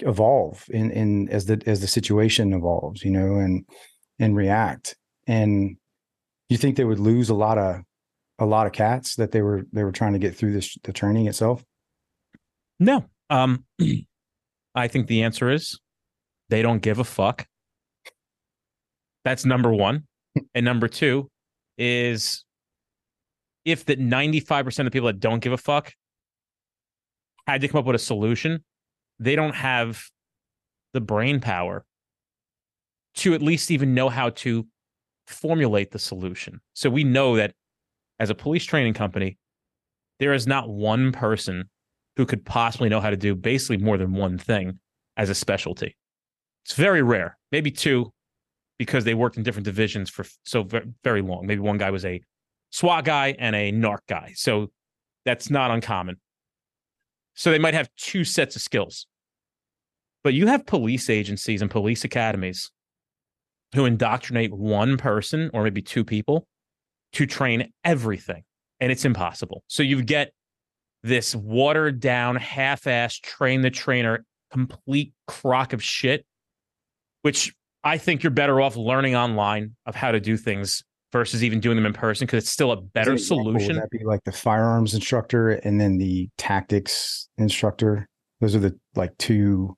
evolve 0.00 0.64
in 0.68 0.90
in 0.90 1.28
as 1.28 1.46
the 1.46 1.62
as 1.64 1.80
the 1.80 1.86
situation 1.86 2.52
evolves, 2.52 3.04
you 3.04 3.12
know, 3.12 3.36
and 3.36 3.64
and 4.18 4.36
react. 4.36 4.96
And 5.28 5.76
you 6.48 6.56
think 6.56 6.76
they 6.76 6.84
would 6.84 6.98
lose 6.98 7.30
a 7.30 7.34
lot 7.34 7.56
of 7.56 7.82
a 8.40 8.44
lot 8.44 8.66
of 8.66 8.72
cats 8.72 9.14
that 9.14 9.30
they 9.30 9.40
were 9.40 9.62
they 9.72 9.84
were 9.84 9.92
trying 9.92 10.14
to 10.14 10.18
get 10.18 10.34
through 10.34 10.54
this 10.54 10.76
the 10.82 10.92
training 10.92 11.28
itself? 11.28 11.64
No. 12.80 13.04
Um 13.30 13.64
I 14.74 14.88
think 14.88 15.06
the 15.06 15.22
answer 15.22 15.50
is 15.50 15.78
they 16.48 16.62
don't 16.62 16.82
give 16.82 16.98
a 16.98 17.04
fuck. 17.04 17.46
That's 19.24 19.44
number 19.44 19.72
1. 19.72 20.07
And 20.54 20.64
number 20.64 20.88
2 20.88 21.28
is 21.76 22.44
if 23.64 23.84
the 23.84 23.96
95% 23.96 24.86
of 24.86 24.92
people 24.92 25.06
that 25.06 25.20
don't 25.20 25.40
give 25.40 25.52
a 25.52 25.58
fuck 25.58 25.92
had 27.46 27.60
to 27.60 27.68
come 27.68 27.80
up 27.80 27.84
with 27.84 27.96
a 27.96 27.98
solution, 27.98 28.64
they 29.18 29.36
don't 29.36 29.54
have 29.54 30.02
the 30.92 31.00
brain 31.00 31.40
power 31.40 31.84
to 33.16 33.34
at 33.34 33.42
least 33.42 33.70
even 33.70 33.94
know 33.94 34.08
how 34.08 34.30
to 34.30 34.66
formulate 35.26 35.90
the 35.90 35.98
solution. 35.98 36.60
So 36.74 36.88
we 36.88 37.04
know 37.04 37.36
that 37.36 37.54
as 38.18 38.30
a 38.30 38.34
police 38.34 38.64
training 38.64 38.94
company, 38.94 39.38
there 40.18 40.32
is 40.32 40.46
not 40.46 40.68
one 40.68 41.12
person 41.12 41.68
who 42.16 42.26
could 42.26 42.44
possibly 42.44 42.88
know 42.88 43.00
how 43.00 43.10
to 43.10 43.16
do 43.16 43.34
basically 43.34 43.76
more 43.76 43.96
than 43.96 44.12
one 44.12 44.38
thing 44.38 44.78
as 45.16 45.30
a 45.30 45.34
specialty. 45.34 45.96
It's 46.64 46.74
very 46.74 47.02
rare, 47.02 47.38
maybe 47.52 47.70
two, 47.70 48.12
because 48.78 49.04
they 49.04 49.14
worked 49.14 49.36
in 49.36 49.42
different 49.42 49.64
divisions 49.64 50.08
for 50.08 50.24
so 50.44 50.66
very 51.02 51.20
long. 51.20 51.46
Maybe 51.46 51.60
one 51.60 51.78
guy 51.78 51.90
was 51.90 52.04
a 52.04 52.20
SWAT 52.70 53.04
guy 53.04 53.34
and 53.38 53.56
a 53.56 53.72
NARC 53.72 54.00
guy. 54.08 54.32
So 54.36 54.68
that's 55.24 55.50
not 55.50 55.70
uncommon. 55.70 56.16
So 57.34 57.50
they 57.50 57.58
might 57.58 57.74
have 57.74 57.90
two 57.96 58.24
sets 58.24 58.56
of 58.56 58.62
skills. 58.62 59.06
But 60.24 60.34
you 60.34 60.46
have 60.46 60.66
police 60.66 61.08
agencies 61.08 61.62
and 61.62 61.70
police 61.70 62.04
academies 62.04 62.70
who 63.74 63.84
indoctrinate 63.84 64.52
one 64.52 64.96
person 64.96 65.50
or 65.52 65.62
maybe 65.62 65.82
two 65.82 66.04
people 66.04 66.46
to 67.12 67.26
train 67.26 67.72
everything. 67.84 68.42
And 68.80 68.92
it's 68.92 69.04
impossible. 69.04 69.64
So 69.66 69.82
you 69.82 70.02
get 70.02 70.32
this 71.02 71.34
watered 71.34 72.00
down, 72.00 72.36
half 72.36 72.84
assed 72.84 73.22
train 73.22 73.62
the 73.62 73.70
trainer, 73.70 74.24
complete 74.50 75.12
crock 75.26 75.72
of 75.72 75.82
shit, 75.82 76.24
which 77.22 77.54
I 77.84 77.98
think 77.98 78.22
you're 78.22 78.30
better 78.30 78.60
off 78.60 78.76
learning 78.76 79.16
online 79.16 79.76
of 79.86 79.94
how 79.94 80.10
to 80.10 80.20
do 80.20 80.36
things 80.36 80.82
versus 81.12 81.42
even 81.42 81.60
doing 81.60 81.76
them 81.76 81.86
in 81.86 81.92
person 81.92 82.26
because 82.26 82.44
it's 82.44 82.50
still 82.50 82.72
a 82.72 82.76
better 82.76 83.16
solution. 83.16 83.76
Would 83.76 83.82
that 83.82 83.90
be 83.90 84.04
like 84.04 84.24
the 84.24 84.32
firearms 84.32 84.94
instructor 84.94 85.50
and 85.50 85.80
then 85.80 85.98
the 85.98 86.28
tactics 86.36 87.28
instructor? 87.38 88.08
Those 88.40 88.54
are 88.54 88.60
the 88.60 88.78
like 88.94 89.16
two 89.18 89.76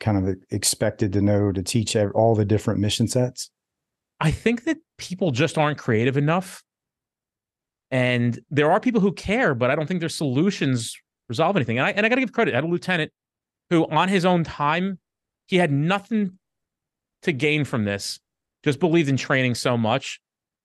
kind 0.00 0.28
of 0.28 0.36
expected 0.50 1.12
to 1.12 1.20
know 1.20 1.52
to 1.52 1.62
teach 1.62 1.96
all 1.96 2.34
the 2.34 2.44
different 2.44 2.80
mission 2.80 3.08
sets. 3.08 3.50
I 4.20 4.30
think 4.30 4.64
that 4.64 4.78
people 4.96 5.30
just 5.30 5.58
aren't 5.58 5.78
creative 5.78 6.16
enough. 6.16 6.62
And 7.90 8.38
there 8.50 8.70
are 8.70 8.80
people 8.80 9.00
who 9.00 9.12
care, 9.12 9.54
but 9.54 9.70
I 9.70 9.74
don't 9.74 9.86
think 9.86 10.00
their 10.00 10.08
solutions 10.08 10.94
resolve 11.28 11.56
anything. 11.56 11.78
And 11.78 11.86
I, 11.86 11.90
and 11.92 12.04
I 12.04 12.08
got 12.08 12.16
to 12.16 12.20
give 12.20 12.32
credit. 12.32 12.52
I 12.52 12.58
had 12.58 12.64
a 12.64 12.68
lieutenant 12.68 13.12
who, 13.70 13.88
on 13.90 14.08
his 14.08 14.24
own 14.24 14.44
time, 14.44 14.98
he 15.46 15.56
had 15.56 15.72
nothing 15.72 16.38
to 17.22 17.32
gain 17.32 17.64
from 17.64 17.84
this, 17.84 18.20
just 18.64 18.80
believed 18.80 19.08
in 19.08 19.16
training 19.16 19.54
so 19.54 19.76
much 19.76 20.20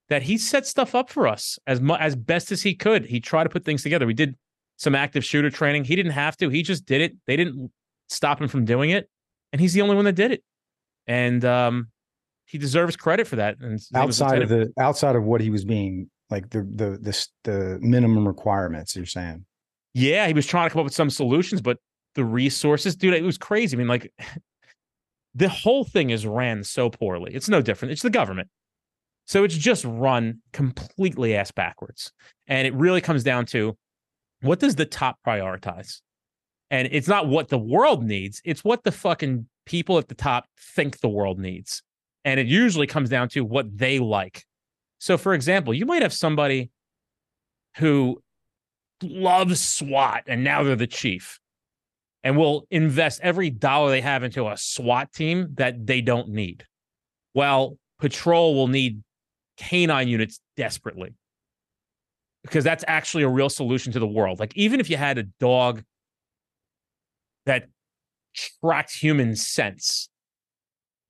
that 0.10 0.24
he 0.24 0.38
set 0.38 0.65
stuff 0.65 0.95
up 0.95 1.10
for 1.10 1.27
us 1.27 1.57
as 1.65 1.81
mu- 1.81 1.95
as 1.95 2.15
best 2.15 2.51
as 2.51 2.62
he 2.62 2.75
could. 2.75 3.05
He 3.05 3.19
tried 3.19 3.45
to 3.45 3.50
put 3.50 3.63
things 3.63 3.83
together. 3.83 4.05
We 4.05 4.13
did 4.13 4.36
some 4.77 4.95
active 4.95 5.24
shooter 5.24 5.50
training. 5.50 5.86
He 5.86 5.95
didn't 5.95 6.12
have 6.12 6.38
to. 6.38 6.50
He 6.50 6.63
just 6.63 6.86
did 6.86 7.01
it. 7.01 7.15
They 7.27 7.36
didn't 7.36 7.72
stop 8.10 8.41
him 8.41 8.48
from 8.48 8.65
doing 8.65 8.89
it, 8.89 9.10
and 9.51 9.60
he's 9.60 9.74
the 9.74 9.81
only 9.81 9.95
one 9.95 10.05
that 10.05 10.13
did 10.13 10.31
it. 10.31 10.43
And 11.07 11.43
um, 11.45 11.89
he 12.45 12.57
deserves 12.57 12.95
credit 12.95 13.27
for 13.27 13.38
that. 13.38 13.57
And 13.60 13.74
his 13.74 13.89
name 13.91 14.05
was 14.05 14.22
Outside 14.22 14.41
of 14.41 14.50
the 14.50 14.72
outside 14.79 15.15
of 15.15 15.24
what 15.24 15.41
he 15.41 15.50
was 15.50 15.65
being 15.65 16.10
like 16.29 16.50
the 16.50 16.60
the 16.60 16.98
the 17.01 17.27
the 17.43 17.79
minimum 17.81 18.27
requirements. 18.27 18.95
You're 18.95 19.05
saying 19.05 19.45
Yeah, 19.93 20.27
he 20.27 20.33
was 20.33 20.45
trying 20.45 20.69
to 20.69 20.74
come 20.74 20.81
up 20.81 20.86
with 20.86 20.93
some 20.93 21.10
solutions, 21.10 21.62
but 21.62 21.77
the 22.15 22.24
resources, 22.24 22.95
dude, 22.95 23.13
it 23.13 23.24
was 23.24 23.38
crazy. 23.38 23.75
I 23.75 23.79
mean, 23.79 23.88
like 23.88 24.12
the 25.36 25.50
whole 25.50 25.84
thing 25.84 26.10
is 26.10 26.25
ran 26.25 26.63
so 26.63 26.90
poorly. 26.90 27.34
It's 27.34 27.50
no 27.50 27.62
different. 27.62 27.92
It's 27.92 28.02
the 28.02 28.10
government. 28.10 28.50
So 29.25 29.44
it's 29.44 29.56
just 29.58 29.86
run 29.86 30.42
completely 30.52 31.36
ass 31.36 31.52
backwards. 31.52 32.12
And 32.48 32.68
it 32.68 32.74
really 32.74 33.02
comes 33.02 33.24
down 33.24 33.46
to 33.48 33.78
what 34.42 34.60
does 34.60 34.75
the 34.75 34.86
top 34.86 35.18
prioritize? 35.25 36.02
And 36.70 36.90
it's 36.92 37.08
not 37.08 37.28
what 37.28 37.50
the 37.50 37.58
world 37.58 38.04
needs, 38.04 38.42
it's 38.44 38.63
what 38.63 38.84
the 38.84 38.92
fucking 38.92 39.48
people 39.66 39.98
at 39.98 40.08
the 40.08 40.16
top 40.16 40.46
think 40.60 41.00
the 41.00 41.10
world 41.10 41.40
needs. 41.40 41.82
And 42.25 42.40
it 42.40 42.48
usually 42.48 42.88
comes 42.88 43.10
down 43.10 43.30
to 43.30 43.42
what 43.42 43.78
they 43.78 44.00
like. 44.00 44.44
So, 45.00 45.18
for 45.18 45.34
example, 45.34 45.74
you 45.74 45.86
might 45.86 46.02
have 46.02 46.13
somebody 46.13 46.72
who 47.78 48.22
loves 49.02 49.60
SWAT 49.60 50.24
and 50.28 50.44
now 50.44 50.63
they're 50.63 50.75
the 50.75 50.88
chief 50.88 51.40
and 52.24 52.38
will 52.38 52.65
invest 52.72 53.20
every 53.22 53.50
dollar 53.50 53.89
they 53.89 54.01
have 54.01 54.24
into 54.24 54.48
a 54.48 54.58
SWAT 54.58 55.12
team 55.12 55.50
that 55.56 55.86
they 55.86 56.01
don't 56.01 56.30
need. 56.30 56.65
Well, 57.34 57.77
patrol 58.00 58.56
will 58.56 58.68
need 58.68 59.03
canine 59.58 60.08
units 60.08 60.39
desperately 60.56 61.13
because 62.44 62.63
that's 62.63 62.84
actually 62.88 63.24
a 63.24 63.30
real 63.30 63.50
solution 63.50 63.92
to 63.94 64.00
the 64.00 64.08
world. 64.08 64.39
Like, 64.39 64.56
even 64.56 64.80
if 64.80 64.89
you 64.89 64.98
had 64.98 65.18
a 65.18 65.24
dog 65.24 65.84
that 67.46 67.68
tracked 68.34 68.96
human 68.96 69.36
sense, 69.36 70.10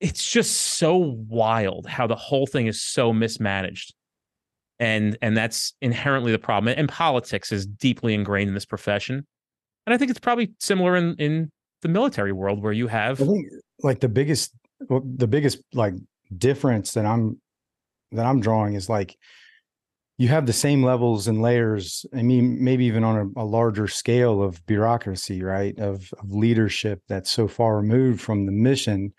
it's 0.00 0.30
just 0.30 0.52
so 0.54 0.96
wild 0.96 1.86
how 1.86 2.06
the 2.06 2.16
whole 2.16 2.46
thing 2.46 2.66
is 2.66 2.82
so 2.82 3.12
mismanaged 3.12 3.94
and 4.80 5.16
and 5.22 5.36
that's 5.36 5.74
inherently 5.80 6.32
the 6.32 6.38
problem 6.38 6.74
and 6.76 6.88
politics 6.88 7.52
is 7.52 7.64
deeply 7.64 8.12
ingrained 8.12 8.48
in 8.48 8.54
this 8.54 8.64
profession 8.64 9.24
and 9.86 9.94
i 9.94 9.98
think 9.98 10.10
it's 10.10 10.20
probably 10.20 10.52
similar 10.58 10.96
in 10.96 11.14
in 11.16 11.50
the 11.82 11.88
military 11.88 12.32
world 12.32 12.62
where 12.62 12.72
you 12.72 12.88
have 12.88 13.20
I 13.20 13.26
think 13.26 13.46
like 13.82 14.00
the 14.00 14.08
biggest 14.08 14.52
well, 14.88 15.02
the 15.04 15.26
biggest 15.26 15.58
like 15.72 15.94
difference 16.36 16.92
that 16.92 17.06
I'm 17.06 17.40
that 18.12 18.26
I'm 18.26 18.40
drawing 18.40 18.74
is 18.74 18.88
like 18.88 19.16
you 20.16 20.28
have 20.28 20.46
the 20.46 20.52
same 20.52 20.82
levels 20.82 21.26
and 21.26 21.42
layers. 21.42 22.06
I 22.14 22.22
mean, 22.22 22.62
maybe 22.62 22.84
even 22.84 23.02
on 23.02 23.32
a, 23.36 23.42
a 23.42 23.44
larger 23.44 23.88
scale 23.88 24.42
of 24.42 24.64
bureaucracy, 24.66 25.42
right? 25.42 25.76
Of, 25.78 26.08
of 26.20 26.30
leadership 26.30 27.02
that's 27.08 27.30
so 27.30 27.48
far 27.48 27.76
removed 27.76 28.20
from 28.20 28.46
the 28.46 28.52
mission. 28.52 29.12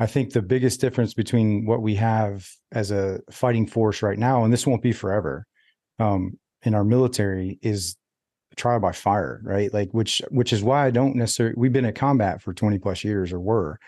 I 0.00 0.06
think 0.06 0.32
the 0.32 0.42
biggest 0.42 0.80
difference 0.80 1.12
between 1.12 1.66
what 1.66 1.82
we 1.82 1.94
have 1.96 2.48
as 2.72 2.90
a 2.90 3.20
fighting 3.30 3.66
force 3.66 4.02
right 4.02 4.18
now, 4.18 4.44
and 4.44 4.52
this 4.52 4.66
won't 4.66 4.82
be 4.82 4.92
forever, 4.92 5.46
um, 5.98 6.38
in 6.62 6.74
our 6.74 6.84
military 6.84 7.58
is 7.60 7.96
trial 8.56 8.80
by 8.80 8.92
fire, 8.92 9.40
right? 9.42 9.72
Like 9.72 9.90
which 9.92 10.22
which 10.30 10.52
is 10.52 10.62
why 10.62 10.86
I 10.86 10.90
don't 10.90 11.16
necessarily 11.16 11.54
we've 11.56 11.72
been 11.72 11.84
in 11.84 11.94
combat 11.94 12.42
for 12.42 12.52
20 12.52 12.78
plus 12.78 13.04
years 13.04 13.32
or 13.32 13.40
were. 13.40 13.78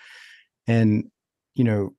And 0.67 1.11
you 1.55 1.65
know, 1.65 1.95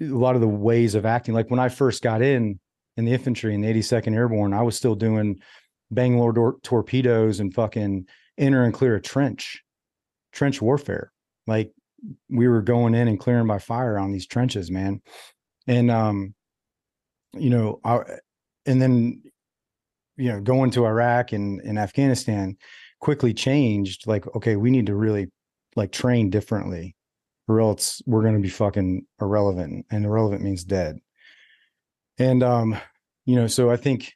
a 0.00 0.04
lot 0.04 0.34
of 0.34 0.40
the 0.40 0.48
ways 0.48 0.94
of 0.94 1.06
acting, 1.06 1.34
like 1.34 1.50
when 1.50 1.60
I 1.60 1.68
first 1.68 2.02
got 2.02 2.22
in 2.22 2.58
in 2.96 3.04
the 3.04 3.12
infantry 3.12 3.54
in 3.54 3.60
the 3.60 3.72
82nd 3.72 4.14
Airborne, 4.14 4.52
I 4.52 4.62
was 4.62 4.76
still 4.76 4.94
doing 4.94 5.40
Bangalore 5.90 6.32
door, 6.32 6.56
torpedoes 6.62 7.40
and 7.40 7.54
fucking 7.54 8.06
enter 8.36 8.64
and 8.64 8.74
clear 8.74 8.96
a 8.96 9.00
trench, 9.00 9.62
trench 10.32 10.60
warfare. 10.60 11.12
Like 11.46 11.72
we 12.28 12.48
were 12.48 12.62
going 12.62 12.94
in 12.94 13.08
and 13.08 13.18
clearing 13.18 13.46
by 13.46 13.58
fire 13.58 13.98
on 13.98 14.12
these 14.12 14.26
trenches, 14.26 14.70
man. 14.70 15.00
And 15.66 15.90
um, 15.90 16.34
you 17.34 17.50
know, 17.50 17.80
I 17.84 18.00
and 18.66 18.80
then 18.80 19.22
you 20.18 20.30
know, 20.30 20.40
going 20.40 20.70
to 20.72 20.84
Iraq 20.84 21.32
and, 21.32 21.60
and 21.62 21.78
Afghanistan 21.78 22.56
quickly 23.00 23.32
changed 23.32 24.06
like, 24.06 24.26
okay, 24.36 24.56
we 24.56 24.70
need 24.70 24.86
to 24.86 24.94
really 24.94 25.28
like 25.76 25.92
train 25.92 26.28
differently 26.28 26.96
or 27.46 27.60
else 27.60 28.02
we're 28.06 28.22
going 28.22 28.34
to 28.34 28.40
be 28.40 28.48
fucking 28.48 29.06
irrelevant 29.20 29.86
and 29.90 30.04
irrelevant 30.04 30.42
means 30.42 30.64
dead. 30.64 30.98
And, 32.18 32.42
um, 32.42 32.76
you 33.24 33.36
know, 33.36 33.46
so 33.46 33.70
I 33.70 33.76
think, 33.76 34.12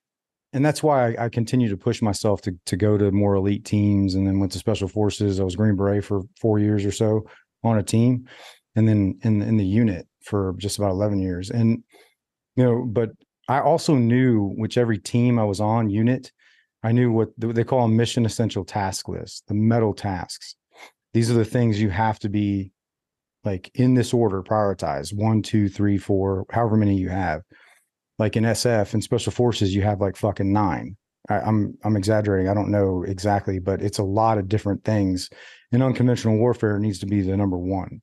and 0.52 0.64
that's 0.64 0.82
why 0.82 1.14
I, 1.14 1.24
I 1.24 1.28
continue 1.28 1.68
to 1.70 1.76
push 1.76 2.02
myself 2.02 2.42
to, 2.42 2.54
to 2.66 2.76
go 2.76 2.98
to 2.98 3.10
more 3.10 3.36
elite 3.36 3.64
teams 3.64 4.14
and 4.14 4.26
then 4.26 4.38
went 4.38 4.52
to 4.52 4.58
special 4.58 4.88
forces. 4.88 5.40
I 5.40 5.44
was 5.44 5.56
Green 5.56 5.76
Beret 5.76 6.04
for 6.04 6.22
four 6.40 6.58
years 6.58 6.84
or 6.84 6.92
so 6.92 7.22
on 7.64 7.78
a 7.78 7.82
team 7.82 8.28
and 8.74 8.88
then 8.88 9.18
in, 9.22 9.40
in 9.40 9.56
the 9.56 9.64
unit 9.64 10.06
for 10.24 10.54
just 10.58 10.78
about 10.78 10.90
11 10.90 11.20
years. 11.20 11.50
And, 11.50 11.82
you 12.56 12.64
know, 12.64 12.84
but 12.84 13.10
I 13.48 13.60
also 13.60 13.94
knew 13.96 14.52
which 14.56 14.78
every 14.78 14.98
team 14.98 15.38
I 15.38 15.44
was 15.44 15.60
on 15.60 15.90
unit, 15.90 16.32
I 16.82 16.92
knew 16.92 17.12
what 17.12 17.30
they 17.38 17.64
call 17.64 17.84
a 17.84 17.88
mission 17.88 18.26
essential 18.26 18.64
task 18.64 19.08
list, 19.08 19.44
the 19.48 19.54
METL 19.54 19.96
tasks. 19.96 20.56
These 21.14 21.30
are 21.30 21.34
the 21.34 21.44
things 21.44 21.80
you 21.80 21.90
have 21.90 22.18
to 22.20 22.28
be 22.28 22.72
like 23.44 23.70
in 23.74 23.94
this 23.94 24.14
order, 24.14 24.42
prioritize 24.42 25.12
one, 25.12 25.42
two, 25.42 25.68
three, 25.68 25.98
four, 25.98 26.46
however 26.50 26.76
many 26.76 26.96
you 26.96 27.08
have. 27.08 27.42
Like 28.18 28.36
in 28.36 28.44
SF 28.44 28.94
and 28.94 29.02
special 29.02 29.32
forces, 29.32 29.74
you 29.74 29.82
have 29.82 30.00
like 30.00 30.16
fucking 30.16 30.52
nine. 30.52 30.96
I, 31.28 31.40
I'm 31.40 31.76
I'm 31.84 31.96
exaggerating. 31.96 32.48
I 32.48 32.54
don't 32.54 32.70
know 32.70 33.04
exactly, 33.04 33.58
but 33.58 33.82
it's 33.82 33.98
a 33.98 34.04
lot 34.04 34.38
of 34.38 34.48
different 34.48 34.84
things. 34.84 35.28
In 35.72 35.82
unconventional 35.82 36.36
warfare, 36.36 36.76
it 36.76 36.80
needs 36.80 36.98
to 37.00 37.06
be 37.06 37.22
the 37.22 37.36
number 37.36 37.58
one. 37.58 38.02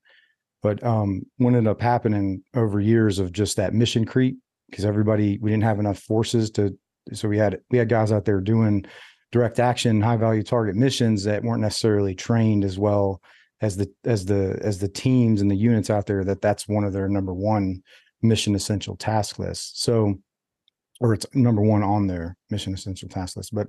But 0.61 0.83
um, 0.83 1.23
what 1.37 1.49
ended 1.49 1.67
up 1.67 1.81
happening 1.81 2.43
over 2.53 2.79
years 2.79 3.19
of 3.19 3.31
just 3.31 3.57
that 3.57 3.73
mission 3.73 4.05
creep 4.05 4.39
because 4.69 4.85
everybody 4.85 5.37
we 5.41 5.49
didn't 5.49 5.63
have 5.63 5.79
enough 5.79 5.99
forces 5.99 6.51
to 6.51 6.77
so 7.13 7.27
we 7.27 7.37
had 7.37 7.59
we 7.71 7.77
had 7.77 7.89
guys 7.89 8.11
out 8.11 8.25
there 8.25 8.39
doing 8.39 8.85
direct 9.31 9.59
action 9.59 10.01
high 10.01 10.17
value 10.17 10.43
target 10.43 10.75
missions 10.75 11.23
that 11.23 11.43
weren't 11.43 11.61
necessarily 11.61 12.15
trained 12.15 12.63
as 12.63 12.77
well 12.77 13.21
as 13.61 13.77
the 13.77 13.91
as 14.05 14.25
the 14.25 14.59
as 14.61 14.79
the 14.79 14.87
teams 14.87 15.41
and 15.41 15.51
the 15.51 15.55
units 15.55 15.89
out 15.89 16.05
there 16.05 16.23
that 16.23 16.41
that's 16.41 16.67
one 16.67 16.83
of 16.83 16.93
their 16.93 17.09
number 17.09 17.33
one 17.33 17.81
mission 18.21 18.55
essential 18.55 18.95
task 18.95 19.39
lists. 19.39 19.83
So 19.83 20.19
or 21.01 21.13
it's 21.13 21.25
number 21.33 21.61
one 21.61 21.83
on 21.83 22.07
their 22.07 22.35
mission 22.49 22.73
essential 22.73 23.07
task 23.07 23.37
list. 23.37 23.53
But 23.53 23.67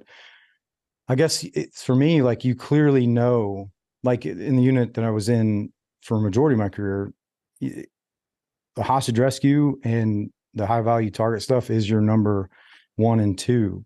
i 1.08 1.14
guess 1.16 1.42
it's 1.42 1.82
for 1.82 1.96
me 1.96 2.22
like 2.22 2.44
you 2.44 2.54
clearly 2.54 3.06
know 3.06 3.68
like 4.04 4.24
in 4.24 4.56
the 4.56 4.62
unit 4.62 4.94
that 4.94 5.04
i 5.04 5.10
was 5.10 5.28
in 5.28 5.72
for 6.02 6.16
a 6.16 6.20
majority 6.20 6.54
of 6.54 6.58
my 6.60 6.68
career 6.68 7.12
the 7.60 8.82
hostage 8.82 9.18
rescue 9.18 9.78
and 9.82 10.30
the 10.54 10.66
high 10.66 10.80
value 10.80 11.10
target 11.10 11.42
stuff 11.42 11.70
is 11.70 11.88
your 11.88 12.00
number 12.00 12.48
one 12.96 13.20
and 13.20 13.38
two 13.38 13.84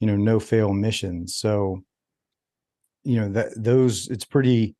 you 0.00 0.06
know 0.06 0.16
no 0.16 0.40
fail 0.40 0.72
missions. 0.72 1.36
So 1.36 1.80
you 3.04 3.20
know 3.20 3.28
that 3.30 3.48
those 3.56 4.08
it's 4.08 4.24
pretty 4.24 4.74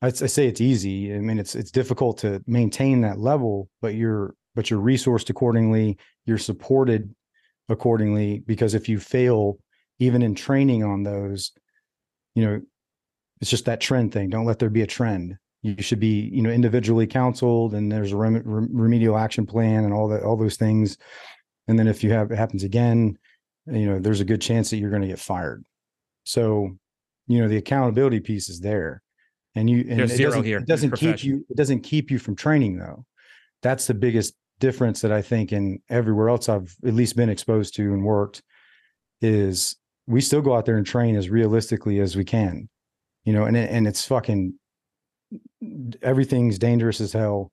I, 0.00 0.10
say 0.10 0.46
it's 0.46 0.60
easy. 0.60 1.14
I 1.14 1.18
mean 1.18 1.38
it's 1.38 1.54
it's 1.54 1.70
difficult 1.70 2.18
to 2.18 2.42
maintain 2.46 3.00
that 3.02 3.18
level 3.18 3.68
but 3.80 3.94
you're 3.94 4.34
but 4.54 4.70
you're 4.70 4.80
resourced 4.80 5.30
accordingly 5.30 5.98
you're 6.26 6.38
supported 6.38 7.14
accordingly 7.68 8.40
because 8.46 8.74
if 8.74 8.88
you 8.88 8.98
fail 8.98 9.58
even 9.98 10.22
in 10.22 10.34
training 10.34 10.84
on 10.84 11.02
those 11.02 11.52
you 12.34 12.44
know 12.44 12.60
it's 13.40 13.50
just 13.50 13.66
that 13.66 13.80
trend 13.80 14.12
thing. 14.12 14.30
Don't 14.30 14.46
let 14.46 14.58
there 14.58 14.70
be 14.70 14.82
a 14.82 14.86
trend 14.86 15.36
you 15.76 15.82
should 15.82 16.00
be 16.00 16.30
you 16.32 16.42
know 16.42 16.50
individually 16.50 17.06
counseled 17.06 17.74
and 17.74 17.90
there's 17.90 18.12
a 18.12 18.16
rem- 18.16 18.42
remedial 18.44 19.16
action 19.16 19.46
plan 19.46 19.84
and 19.84 19.92
all 19.92 20.08
that 20.08 20.22
all 20.22 20.36
those 20.36 20.56
things. 20.56 20.98
And 21.66 21.78
then 21.78 21.88
if 21.88 22.02
you 22.02 22.12
have 22.12 22.30
it 22.30 22.36
happens 22.36 22.64
again 22.64 23.18
you 23.66 23.86
know 23.86 23.98
there's 23.98 24.20
a 24.20 24.24
good 24.24 24.40
chance 24.40 24.70
that 24.70 24.78
you're 24.78 24.90
going 24.90 25.02
to 25.02 25.08
get 25.08 25.18
fired. 25.18 25.64
So 26.24 26.70
you 27.26 27.40
know 27.40 27.48
the 27.48 27.58
accountability 27.58 28.20
piece 28.20 28.48
is 28.48 28.60
there. 28.60 29.02
And 29.54 29.68
you 29.68 29.84
and 29.88 30.00
there's 30.00 30.18
it 30.18 30.22
doesn't, 30.22 30.44
here 30.44 30.58
it 30.58 30.66
doesn't 30.66 30.92
keep 30.96 31.24
you 31.24 31.44
it 31.48 31.56
doesn't 31.56 31.80
keep 31.80 32.10
you 32.10 32.18
from 32.18 32.36
training 32.36 32.78
though. 32.78 33.04
That's 33.62 33.86
the 33.86 33.94
biggest 33.94 34.34
difference 34.58 35.00
that 35.00 35.12
i 35.12 35.22
think 35.22 35.52
in 35.52 35.80
everywhere 35.88 36.28
else 36.28 36.48
i've 36.48 36.74
at 36.84 36.94
least 36.94 37.16
been 37.16 37.28
exposed 37.28 37.74
to 37.74 37.82
and 37.92 38.04
worked 38.04 38.42
is 39.20 39.76
we 40.06 40.20
still 40.20 40.40
go 40.40 40.54
out 40.54 40.64
there 40.64 40.76
and 40.76 40.86
train 40.86 41.16
as 41.16 41.28
realistically 41.28 42.00
as 42.00 42.16
we 42.16 42.24
can 42.24 42.68
you 43.24 43.32
know 43.32 43.44
and 43.44 43.56
and 43.56 43.86
it's 43.86 44.06
fucking 44.06 44.52
everything's 46.02 46.58
dangerous 46.58 47.00
as 47.00 47.12
hell 47.12 47.52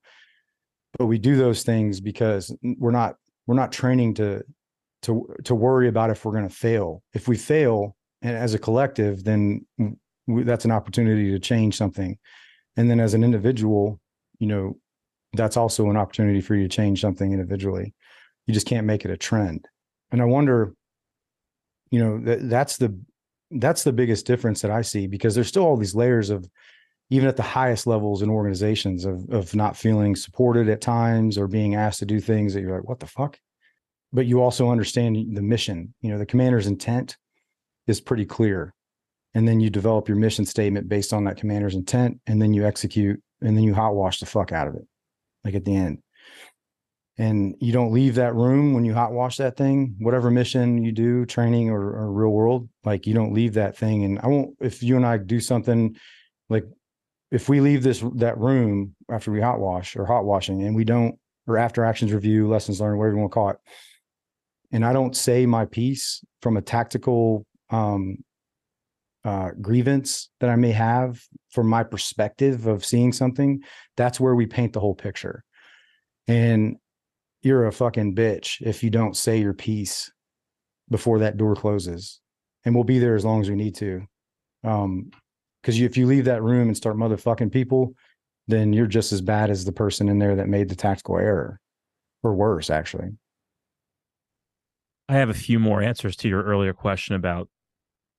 but 0.98 1.06
we 1.06 1.18
do 1.18 1.36
those 1.36 1.62
things 1.62 2.00
because 2.00 2.54
we're 2.62 2.90
not 2.90 3.16
we're 3.46 3.54
not 3.54 3.72
training 3.72 4.14
to 4.14 4.42
to 5.02 5.34
to 5.44 5.54
worry 5.54 5.88
about 5.88 6.10
if 6.10 6.24
we're 6.24 6.32
going 6.32 6.48
to 6.48 6.54
fail. 6.54 7.02
If 7.12 7.28
we 7.28 7.36
fail 7.36 7.96
and 8.22 8.36
as 8.36 8.54
a 8.54 8.58
collective 8.58 9.24
then 9.24 9.66
we, 10.26 10.42
that's 10.42 10.64
an 10.64 10.72
opportunity 10.72 11.30
to 11.30 11.38
change 11.38 11.76
something. 11.76 12.18
And 12.76 12.90
then 12.90 13.00
as 13.00 13.14
an 13.14 13.24
individual 13.24 14.00
you 14.38 14.46
know 14.46 14.76
that's 15.32 15.56
also 15.56 15.90
an 15.90 15.96
opportunity 15.96 16.40
for 16.40 16.54
you 16.54 16.62
to 16.62 16.74
change 16.74 17.00
something 17.00 17.32
individually. 17.32 17.94
You 18.46 18.54
just 18.54 18.66
can't 18.66 18.86
make 18.86 19.04
it 19.04 19.10
a 19.10 19.16
trend. 19.16 19.68
And 20.12 20.22
i 20.22 20.24
wonder 20.24 20.74
you 21.90 22.00
know 22.00 22.18
that 22.20 22.48
that's 22.48 22.78
the 22.78 22.98
that's 23.50 23.84
the 23.84 23.92
biggest 23.92 24.26
difference 24.26 24.60
that 24.62 24.72
i 24.72 24.82
see 24.82 25.06
because 25.06 25.34
there's 25.34 25.46
still 25.46 25.62
all 25.62 25.76
these 25.76 25.94
layers 25.94 26.30
of 26.30 26.48
even 27.10 27.28
at 27.28 27.36
the 27.36 27.42
highest 27.42 27.86
levels 27.86 28.22
in 28.22 28.30
organizations 28.30 29.04
of 29.04 29.28
of 29.30 29.54
not 29.54 29.76
feeling 29.76 30.16
supported 30.16 30.68
at 30.68 30.80
times 30.80 31.38
or 31.38 31.46
being 31.46 31.74
asked 31.74 32.00
to 32.00 32.06
do 32.06 32.20
things 32.20 32.54
that 32.54 32.60
you're 32.60 32.76
like, 32.76 32.88
what 32.88 33.00
the 33.00 33.06
fuck? 33.06 33.38
But 34.12 34.26
you 34.26 34.40
also 34.40 34.70
understand 34.70 35.16
the 35.34 35.42
mission. 35.42 35.94
You 36.00 36.10
know, 36.10 36.18
the 36.18 36.26
commander's 36.26 36.66
intent 36.66 37.16
is 37.86 38.00
pretty 38.00 38.24
clear. 38.24 38.72
And 39.34 39.46
then 39.46 39.60
you 39.60 39.68
develop 39.68 40.08
your 40.08 40.16
mission 40.16 40.46
statement 40.46 40.88
based 40.88 41.12
on 41.12 41.24
that 41.24 41.36
commander's 41.36 41.74
intent, 41.74 42.20
and 42.26 42.40
then 42.40 42.54
you 42.54 42.64
execute, 42.64 43.22
and 43.42 43.54
then 43.54 43.64
you 43.64 43.74
hot 43.74 43.94
wash 43.94 44.18
the 44.18 44.26
fuck 44.26 44.50
out 44.50 44.66
of 44.66 44.76
it, 44.76 44.86
like 45.44 45.54
at 45.54 45.66
the 45.66 45.76
end. 45.76 45.98
And 47.18 47.54
you 47.60 47.72
don't 47.72 47.92
leave 47.92 48.14
that 48.14 48.34
room 48.34 48.72
when 48.72 48.84
you 48.86 48.94
hot 48.94 49.12
wash 49.12 49.36
that 49.36 49.56
thing, 49.56 49.96
whatever 49.98 50.30
mission 50.30 50.82
you 50.82 50.92
do, 50.92 51.26
training 51.26 51.68
or, 51.68 51.80
or 51.82 52.12
real 52.12 52.30
world, 52.30 52.68
like 52.84 53.06
you 53.06 53.12
don't 53.12 53.34
leave 53.34 53.54
that 53.54 53.76
thing. 53.76 54.04
And 54.04 54.18
I 54.20 54.26
won't, 54.26 54.56
if 54.60 54.82
you 54.82 54.96
and 54.96 55.04
I 55.04 55.18
do 55.18 55.40
something 55.40 55.96
like 56.48 56.64
if 57.30 57.48
we 57.48 57.60
leave 57.60 57.82
this 57.82 58.02
that 58.16 58.38
room 58.38 58.94
after 59.10 59.30
we 59.30 59.40
hot 59.40 59.60
wash 59.60 59.96
or 59.96 60.06
hot 60.06 60.24
washing 60.24 60.62
and 60.62 60.76
we 60.76 60.84
don't 60.84 61.18
or 61.46 61.58
after 61.58 61.84
actions 61.84 62.12
review 62.12 62.48
lessons 62.48 62.80
learned 62.80 62.98
whatever 62.98 63.14
you 63.14 63.20
want 63.20 63.30
to 63.30 63.34
call 63.34 63.50
it 63.50 63.58
and 64.72 64.84
i 64.84 64.92
don't 64.92 65.16
say 65.16 65.46
my 65.46 65.64
piece 65.64 66.24
from 66.42 66.56
a 66.56 66.62
tactical 66.62 67.44
um, 67.70 68.18
uh, 69.24 69.50
grievance 69.60 70.30
that 70.40 70.50
i 70.50 70.56
may 70.56 70.72
have 70.72 71.20
from 71.50 71.68
my 71.68 71.82
perspective 71.82 72.66
of 72.66 72.84
seeing 72.84 73.12
something 73.12 73.62
that's 73.96 74.20
where 74.20 74.34
we 74.34 74.46
paint 74.46 74.74
the 74.74 74.80
whole 74.80 74.94
picture. 74.94 75.42
And 76.28 76.76
you're 77.42 77.66
a 77.66 77.72
fucking 77.72 78.14
bitch 78.14 78.60
if 78.60 78.82
you 78.82 78.90
don't 78.90 79.16
say 79.16 79.38
your 79.40 79.54
piece 79.54 80.12
before 80.90 81.20
that 81.20 81.36
door 81.36 81.54
closes. 81.54 82.20
And 82.64 82.74
we'll 82.74 82.84
be 82.84 82.98
there 82.98 83.14
as 83.14 83.24
long 83.24 83.40
as 83.40 83.48
we 83.48 83.56
need 83.56 83.76
to. 83.76 84.02
Um, 84.64 85.10
because 85.66 85.80
if 85.80 85.96
you 85.96 86.06
leave 86.06 86.26
that 86.26 86.44
room 86.44 86.68
and 86.68 86.76
start 86.76 86.96
motherfucking 86.96 87.50
people, 87.50 87.92
then 88.46 88.72
you're 88.72 88.86
just 88.86 89.12
as 89.12 89.20
bad 89.20 89.50
as 89.50 89.64
the 89.64 89.72
person 89.72 90.08
in 90.08 90.20
there 90.20 90.36
that 90.36 90.46
made 90.46 90.68
the 90.68 90.76
tactical 90.76 91.18
error, 91.18 91.58
or 92.22 92.34
worse, 92.34 92.70
actually. 92.70 93.08
I 95.08 95.14
have 95.14 95.28
a 95.28 95.34
few 95.34 95.58
more 95.58 95.82
answers 95.82 96.14
to 96.18 96.28
your 96.28 96.44
earlier 96.44 96.72
question 96.72 97.16
about 97.16 97.48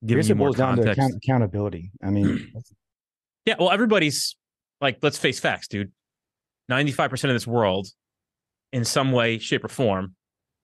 giving 0.06 0.28
you 0.28 0.36
more 0.36 0.52
context. 0.52 0.92
Account- 0.92 1.16
accountability. 1.16 1.90
I 2.04 2.10
mean, 2.10 2.52
yeah. 3.46 3.56
Well, 3.58 3.72
everybody's 3.72 4.36
like, 4.82 4.98
let's 5.02 5.18
face 5.18 5.40
facts, 5.40 5.70
dude. 5.70 5.94
Ninety-five 6.68 7.10
percent 7.10 7.32
of 7.32 7.36
this 7.36 7.48
world, 7.48 7.88
in 8.74 8.84
some 8.84 9.14
way, 9.14 9.38
shape, 9.38 9.64
or 9.64 9.70
form, 9.70 10.16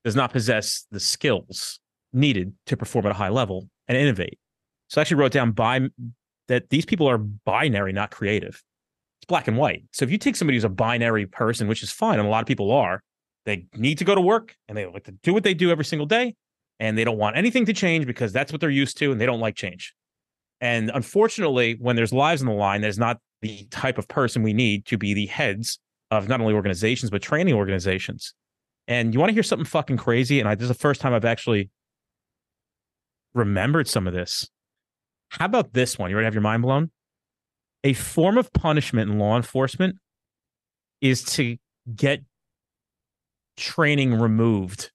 does 0.03 0.17
not 0.17 0.33
possess 0.33 0.85
the 0.91 0.99
skills 0.99 1.79
needed 2.11 2.53
to 2.65 2.75
perform 2.75 3.05
at 3.05 3.13
a 3.13 3.15
high 3.15 3.29
level 3.29 3.69
and 3.87 3.97
innovate. 3.97 4.37
So 4.89 4.99
I 4.99 5.01
actually 5.03 5.17
wrote 5.17 5.31
down 5.31 5.51
by 5.51 5.79
that 6.47 6.69
these 6.69 6.85
people 6.85 7.07
are 7.07 7.17
binary, 7.17 7.93
not 7.93 8.11
creative. 8.11 8.61
It's 9.19 9.27
black 9.27 9.47
and 9.47 9.57
white. 9.57 9.83
So 9.91 10.03
if 10.03 10.11
you 10.11 10.17
take 10.17 10.35
somebody 10.35 10.57
who's 10.57 10.63
a 10.63 10.69
binary 10.69 11.25
person, 11.25 11.67
which 11.67 11.83
is 11.83 11.91
fine, 11.91 12.19
and 12.19 12.27
a 12.27 12.31
lot 12.31 12.41
of 12.41 12.47
people 12.47 12.71
are, 12.71 13.01
they 13.45 13.65
need 13.75 13.97
to 13.97 14.05
go 14.05 14.15
to 14.15 14.21
work 14.21 14.55
and 14.67 14.77
they 14.77 14.85
like 14.85 15.05
to 15.05 15.11
do 15.23 15.33
what 15.33 15.43
they 15.43 15.53
do 15.53 15.71
every 15.71 15.85
single 15.85 16.05
day, 16.05 16.35
and 16.79 16.97
they 16.97 17.03
don't 17.03 17.17
want 17.17 17.37
anything 17.37 17.65
to 17.65 17.73
change 17.73 18.05
because 18.05 18.33
that's 18.33 18.51
what 18.51 18.59
they're 18.61 18.69
used 18.69 18.97
to, 18.97 19.11
and 19.11 19.21
they 19.21 19.25
don't 19.25 19.39
like 19.39 19.55
change. 19.55 19.93
And 20.59 20.91
unfortunately, 20.93 21.77
when 21.79 21.95
there's 21.95 22.13
lives 22.13 22.41
on 22.41 22.47
the 22.47 22.53
line, 22.53 22.81
that 22.81 22.87
is 22.87 22.99
not 22.99 23.19
the 23.41 23.65
type 23.69 23.97
of 23.97 24.07
person 24.07 24.43
we 24.43 24.53
need 24.53 24.85
to 24.85 24.97
be 24.97 25.13
the 25.13 25.25
heads 25.25 25.79
of 26.09 26.29
not 26.29 26.39
only 26.39 26.53
organizations 26.53 27.09
but 27.09 27.21
training 27.21 27.53
organizations. 27.53 28.33
And 28.87 29.13
you 29.13 29.19
want 29.19 29.29
to 29.29 29.33
hear 29.33 29.43
something 29.43 29.65
fucking 29.65 29.97
crazy? 29.97 30.39
And 30.39 30.47
I, 30.47 30.55
this 30.55 30.63
is 30.63 30.69
the 30.69 30.73
first 30.73 31.01
time 31.01 31.13
I've 31.13 31.25
actually 31.25 31.69
remembered 33.33 33.87
some 33.87 34.07
of 34.07 34.13
this. 34.13 34.49
How 35.39 35.45
about 35.45 35.73
this 35.73 35.97
one? 35.97 36.11
You 36.11 36.15
ready 36.15 36.25
to 36.25 36.27
have 36.27 36.35
your 36.35 36.41
mind 36.41 36.61
blown? 36.61 36.91
A 37.83 37.93
form 37.93 38.37
of 38.37 38.53
punishment 38.53 39.09
in 39.09 39.17
law 39.17 39.35
enforcement 39.35 39.95
is 41.01 41.23
to 41.23 41.57
get 41.95 42.21
training 43.57 44.13
removed 44.13 44.91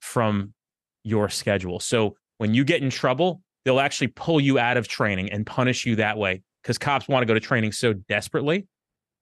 from 0.00 0.54
your 1.04 1.28
schedule. 1.28 1.80
So 1.80 2.16
when 2.38 2.54
you 2.54 2.64
get 2.64 2.82
in 2.82 2.88
trouble, 2.88 3.42
they'll 3.64 3.78
actually 3.78 4.08
pull 4.08 4.40
you 4.40 4.58
out 4.58 4.78
of 4.78 4.88
training 4.88 5.30
and 5.30 5.44
punish 5.44 5.84
you 5.84 5.96
that 5.96 6.16
way 6.16 6.42
because 6.62 6.78
cops 6.78 7.06
want 7.06 7.22
to 7.22 7.26
go 7.26 7.34
to 7.34 7.40
training 7.40 7.72
so 7.72 7.92
desperately 7.92 8.66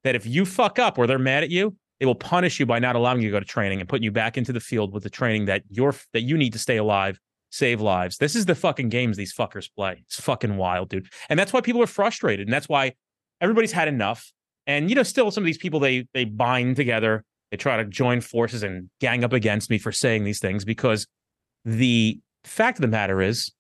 that 0.05 0.15
if 0.15 0.27
you 0.27 0.45
fuck 0.45 0.79
up 0.79 0.97
or 0.97 1.09
they're 1.09 1.19
mad 1.19 1.43
at 1.43 1.51
you, 1.51 1.77
they 1.99 2.07
will 2.07 2.15
punish 2.15 2.61
you 2.61 2.67
by 2.67 2.79
not 2.79 2.95
allowing 2.95 3.21
you 3.21 3.29
to 3.29 3.33
go 3.33 3.41
to 3.41 3.47
training 3.47 3.81
and 3.81 3.89
putting 3.89 4.05
you 4.05 4.13
back 4.13 4.39
into 4.39 4.53
the 4.53 4.61
field 4.61 4.93
with 4.93 5.03
the 5.03 5.11
training 5.11 5.47
that 5.47 5.65
you're 5.69 5.95
that 6.13 6.23
you 6.23 6.37
need 6.37 6.53
to 6.53 6.59
stay 6.59 6.77
alive 6.77 7.19
save 7.57 7.81
lives. 7.81 8.19
This 8.19 8.37
is 8.37 8.47
the 8.47 8.55
fucking 8.55 8.89
games 8.89 9.17
these 9.17 9.35
fuckers 9.35 9.69
play. 9.75 10.03
It's 10.07 10.21
fucking 10.21 10.57
wild, 10.57 10.89
dude. 10.89 11.09
And 11.29 11.39
that's 11.39 11.53
why 11.53 11.61
people 11.61 11.83
are 11.83 11.87
frustrated. 11.87 12.47
And 12.47 12.53
that's 12.53 12.69
why 12.69 12.95
everybody's 13.41 13.73
had 13.73 13.89
enough. 13.89 14.33
And 14.67 14.89
you 14.91 14.97
know, 14.97 15.03
still 15.03 15.31
some 15.31 15.43
of 15.43 15.47
these 15.47 15.59
people 15.59 15.81
they 15.81 16.07
they 16.13 16.25
bind 16.25 16.77
together, 16.77 17.25
they 17.51 17.57
try 17.57 17.77
to 17.77 17.85
join 17.85 18.21
forces 18.21 18.63
and 18.63 18.91
gang 19.01 19.25
up 19.25 19.33
against 19.33 19.71
me 19.71 19.79
for 19.79 19.93
saying 19.93 20.25
these 20.25 20.41
things 20.41 20.65
because 20.65 21.07
the 21.65 22.21
fact 22.45 22.79
of 22.79 22.83
the 22.83 22.89
matter 22.89 23.21
is 23.21 23.53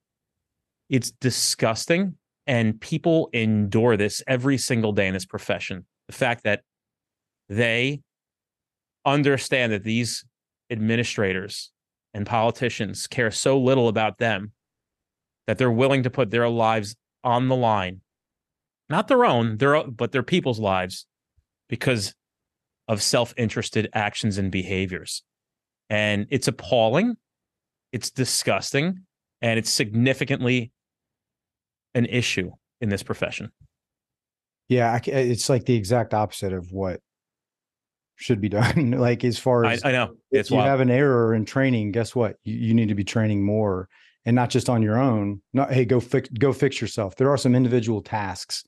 it's 0.89 1.11
disgusting 1.11 2.15
and 2.47 2.81
people 2.81 3.29
endure 3.33 3.97
this 3.97 4.23
every 4.27 4.59
single 4.59 4.93
day 4.93 5.09
in 5.09 5.15
this 5.15 5.25
profession. 5.25 5.85
The 6.07 6.15
fact 6.15 6.45
that 6.45 6.63
they 7.49 8.03
understand 9.05 9.73
that 9.73 9.85
these 9.85 10.25
administrators 10.71 11.73
and 12.17 12.25
politicians 12.25 13.07
care 13.07 13.31
so 13.31 13.59
little 13.59 13.89
about 13.89 14.17
them 14.17 14.53
that 15.47 15.59
they're 15.59 15.71
willing 15.71 16.03
to 16.03 16.11
put 16.11 16.31
their 16.31 16.49
lives 16.49 16.97
on 17.23 17.49
the 17.49 17.55
line. 17.55 18.01
Not 18.89 19.07
their 19.07 19.27
own 19.27 19.59
their 19.59 19.85
but 19.85 20.13
their 20.13 20.23
people's 20.23 20.59
lives 20.59 21.07
because 21.69 22.15
of 22.89 23.03
self-interested 23.03 23.91
actions 23.93 24.39
and 24.39 24.51
behaviors. 24.51 25.23
And 25.91 26.27
it's 26.31 26.49
appalling 26.49 27.17
it's 27.93 28.11
disgusting 28.11 29.01
and 29.43 29.59
it's 29.59 29.71
significantly 29.71 30.73
an 31.95 32.07
issue 32.07 32.51
in 32.81 32.89
this 32.89 33.03
profession. 33.03 33.53
Yeah 34.69 34.99
it's 35.05 35.51
like 35.51 35.67
the 35.67 35.77
exact 35.77 36.15
opposite 36.15 36.55
of 36.55 36.73
what 36.73 37.01
should 38.17 38.41
be 38.41 38.49
done. 38.51 38.93
like 38.93 39.25
as 39.25 39.39
far 39.39 39.65
as 39.65 39.85
I, 39.85 39.91
I 39.91 39.93
know, 39.93 40.15
it's 40.31 40.49
if 40.49 40.51
you 40.51 40.57
wild. 40.57 40.69
have 40.69 40.81
an 40.81 40.91
error 40.91 41.35
in 41.35 41.45
training, 41.45 41.93
guess 41.93 42.15
what? 42.15 42.37
You, 42.43 42.55
you, 42.55 42.75
need 42.75 42.89
to 42.89 42.95
be 42.95 43.05
training 43.05 43.45
more, 43.45 43.89
and 44.25 44.35
not 44.35 44.51
just 44.51 44.69
on 44.69 44.83
your 44.83 44.99
own. 44.99 45.43
Not 45.53 45.73
hey, 45.73 45.85
go 45.85 46.01
fix 46.01 46.29
go 46.31 46.53
fix 46.53 46.81
yourself. 46.81 47.17
There 47.17 47.31
are 47.31 47.37
some 47.37 47.55
individual 47.55 48.03
tasks 48.03 48.65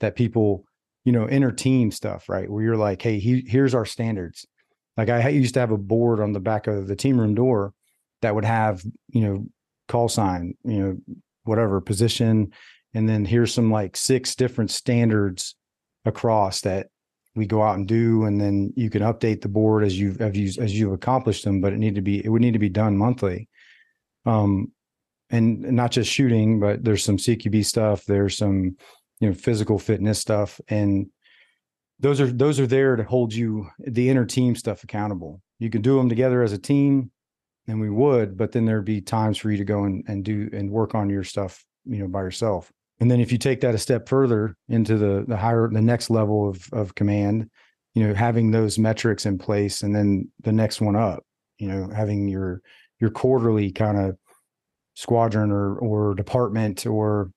that 0.00 0.16
people, 0.16 0.64
you 1.04 1.12
know, 1.12 1.28
inner 1.28 1.52
team 1.52 1.90
stuff, 1.90 2.28
right? 2.28 2.48
Where 2.48 2.62
you're 2.62 2.76
like, 2.76 3.02
hey, 3.02 3.18
he, 3.18 3.44
here's 3.46 3.74
our 3.74 3.86
standards. 3.86 4.46
Like 4.96 5.08
I 5.08 5.28
used 5.28 5.54
to 5.54 5.60
have 5.60 5.70
a 5.70 5.78
board 5.78 6.20
on 6.20 6.32
the 6.32 6.40
back 6.40 6.66
of 6.66 6.86
the 6.86 6.96
team 6.96 7.18
room 7.18 7.34
door 7.34 7.72
that 8.22 8.34
would 8.34 8.44
have, 8.44 8.82
you 9.08 9.22
know, 9.22 9.46
call 9.88 10.08
sign, 10.08 10.54
you 10.64 10.78
know, 10.78 10.96
whatever 11.44 11.80
position, 11.80 12.52
and 12.92 13.08
then 13.08 13.24
here's 13.24 13.54
some 13.54 13.70
like 13.70 13.96
six 13.96 14.34
different 14.34 14.70
standards 14.70 15.54
across 16.04 16.62
that 16.62 16.88
we 17.34 17.46
go 17.46 17.62
out 17.62 17.76
and 17.76 17.86
do 17.86 18.24
and 18.24 18.40
then 18.40 18.72
you 18.76 18.90
can 18.90 19.02
update 19.02 19.40
the 19.40 19.48
board 19.48 19.84
as 19.84 19.98
you've 19.98 20.20
as 20.20 20.36
you 20.36 20.62
as 20.62 20.78
you've 20.78 20.92
accomplished 20.92 21.44
them 21.44 21.60
but 21.60 21.72
it 21.72 21.78
need 21.78 21.94
to 21.94 22.00
be 22.00 22.24
it 22.24 22.28
would 22.28 22.42
need 22.42 22.52
to 22.52 22.58
be 22.58 22.68
done 22.68 22.96
monthly. 22.96 23.48
Um 24.26 24.72
and 25.30 25.60
not 25.60 25.92
just 25.92 26.10
shooting 26.10 26.58
but 26.58 26.82
there's 26.82 27.04
some 27.04 27.16
cqb 27.16 27.64
stuff 27.64 28.04
there's 28.04 28.36
some 28.36 28.76
you 29.20 29.28
know 29.28 29.34
physical 29.34 29.78
fitness 29.78 30.18
stuff 30.18 30.60
and 30.68 31.06
those 32.00 32.20
are 32.20 32.26
those 32.26 32.58
are 32.58 32.66
there 32.66 32.96
to 32.96 33.04
hold 33.04 33.32
you 33.32 33.68
the 33.78 34.08
inner 34.08 34.24
team 34.24 34.56
stuff 34.56 34.82
accountable. 34.82 35.42
You 35.58 35.68
can 35.68 35.82
do 35.82 35.98
them 35.98 36.08
together 36.08 36.42
as 36.42 36.52
a 36.52 36.58
team 36.58 37.10
and 37.68 37.80
we 37.80 37.90
would 37.90 38.36
but 38.36 38.52
then 38.52 38.64
there'd 38.64 38.84
be 38.84 39.02
times 39.02 39.38
for 39.38 39.50
you 39.50 39.58
to 39.58 39.64
go 39.64 39.84
and, 39.84 40.02
and 40.08 40.24
do 40.24 40.48
and 40.52 40.70
work 40.70 40.94
on 40.94 41.10
your 41.10 41.24
stuff 41.24 41.64
you 41.84 41.98
know 41.98 42.08
by 42.08 42.20
yourself 42.20 42.72
and 43.00 43.10
then 43.10 43.20
if 43.20 43.32
you 43.32 43.38
take 43.38 43.60
that 43.62 43.74
a 43.74 43.78
step 43.78 44.08
further 44.08 44.56
into 44.68 44.96
the 44.96 45.24
the 45.26 45.36
higher 45.36 45.68
the 45.72 45.80
next 45.80 46.10
level 46.10 46.48
of 46.48 46.68
of 46.72 46.94
command 46.94 47.48
you 47.94 48.06
know 48.06 48.14
having 48.14 48.50
those 48.50 48.78
metrics 48.78 49.26
in 49.26 49.38
place 49.38 49.82
and 49.82 49.94
then 49.94 50.28
the 50.42 50.52
next 50.52 50.80
one 50.80 50.96
up 50.96 51.24
you 51.58 51.68
know 51.68 51.88
having 51.94 52.28
your 52.28 52.60
your 53.00 53.10
quarterly 53.10 53.72
kind 53.72 53.98
of 53.98 54.16
squadron 54.94 55.50
or 55.50 55.76
or 55.78 56.14
department 56.14 56.86
or 56.86 57.30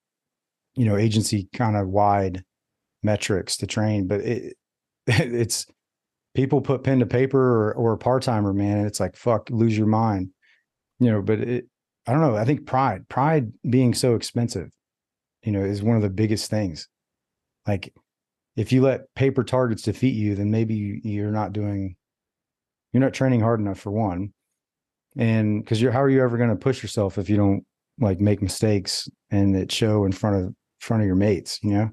you 0.76 0.86
know 0.86 0.98
agency 0.98 1.48
kind 1.54 1.78
of 1.78 1.88
wide 1.88 2.44
metrics 3.04 3.58
to 3.58 3.68
train. 3.68 4.08
But 4.08 4.22
it 4.22 4.58
it's 5.08 5.66
people 6.36 6.62
put 6.62 6.84
pen 6.84 7.00
to 7.00 7.06
paper 7.06 7.40
or, 7.40 7.74
or 7.74 7.94
a 7.94 7.98
part-timer 7.98 8.54
man 8.54 8.80
and 8.80 8.88
it's 8.88 9.00
like 9.00 9.16
fuck 9.16 9.50
lose 9.50 9.78
your 9.78 9.88
mind. 9.88 10.30
You 11.00 11.12
know 11.12 11.22
but 11.22 11.40
it 11.40 11.68
i 12.06 12.12
don't 12.12 12.22
know 12.22 12.36
i 12.36 12.46
think 12.46 12.66
pride 12.66 13.08
pride 13.10 13.52
being 13.70 13.94
so 13.94 14.16
expensive 14.16 14.70
you 15.44 15.52
know, 15.52 15.64
is 15.64 15.84
one 15.84 15.96
of 15.96 16.02
the 16.02 16.10
biggest 16.10 16.50
things. 16.50 16.88
Like 17.68 17.94
if 18.56 18.72
you 18.72 18.82
let 18.82 19.14
paper 19.16 19.44
targets 19.44 19.84
defeat 19.84 20.16
you, 20.16 20.36
then 20.36 20.52
maybe 20.52 21.02
you're 21.04 21.32
not 21.32 21.54
doing, 21.54 21.96
you're 22.92 23.02
not 23.02 23.14
training 23.14 23.42
hard 23.42 23.60
enough 23.60 23.80
for 23.80 23.92
one. 23.92 24.34
And 25.18 25.64
because 25.64 25.82
you're, 25.82 25.92
how 25.92 26.02
are 26.02 26.10
you 26.10 26.24
ever 26.24 26.38
going 26.38 26.50
to 26.50 26.56
push 26.56 26.82
yourself 26.82 27.18
if 27.18 27.30
you 27.30 27.38
don't 27.38 27.64
like 28.00 28.20
make 28.20 28.42
mistakes 28.42 29.08
and 29.32 29.56
it 29.56 29.72
show 29.72 30.06
in 30.06 30.12
front 30.12 30.44
of 30.44 30.54
front 30.80 31.02
of 31.04 31.08
your 31.08 31.16
mates, 31.16 31.60
you 31.64 31.72
know? 31.72 31.90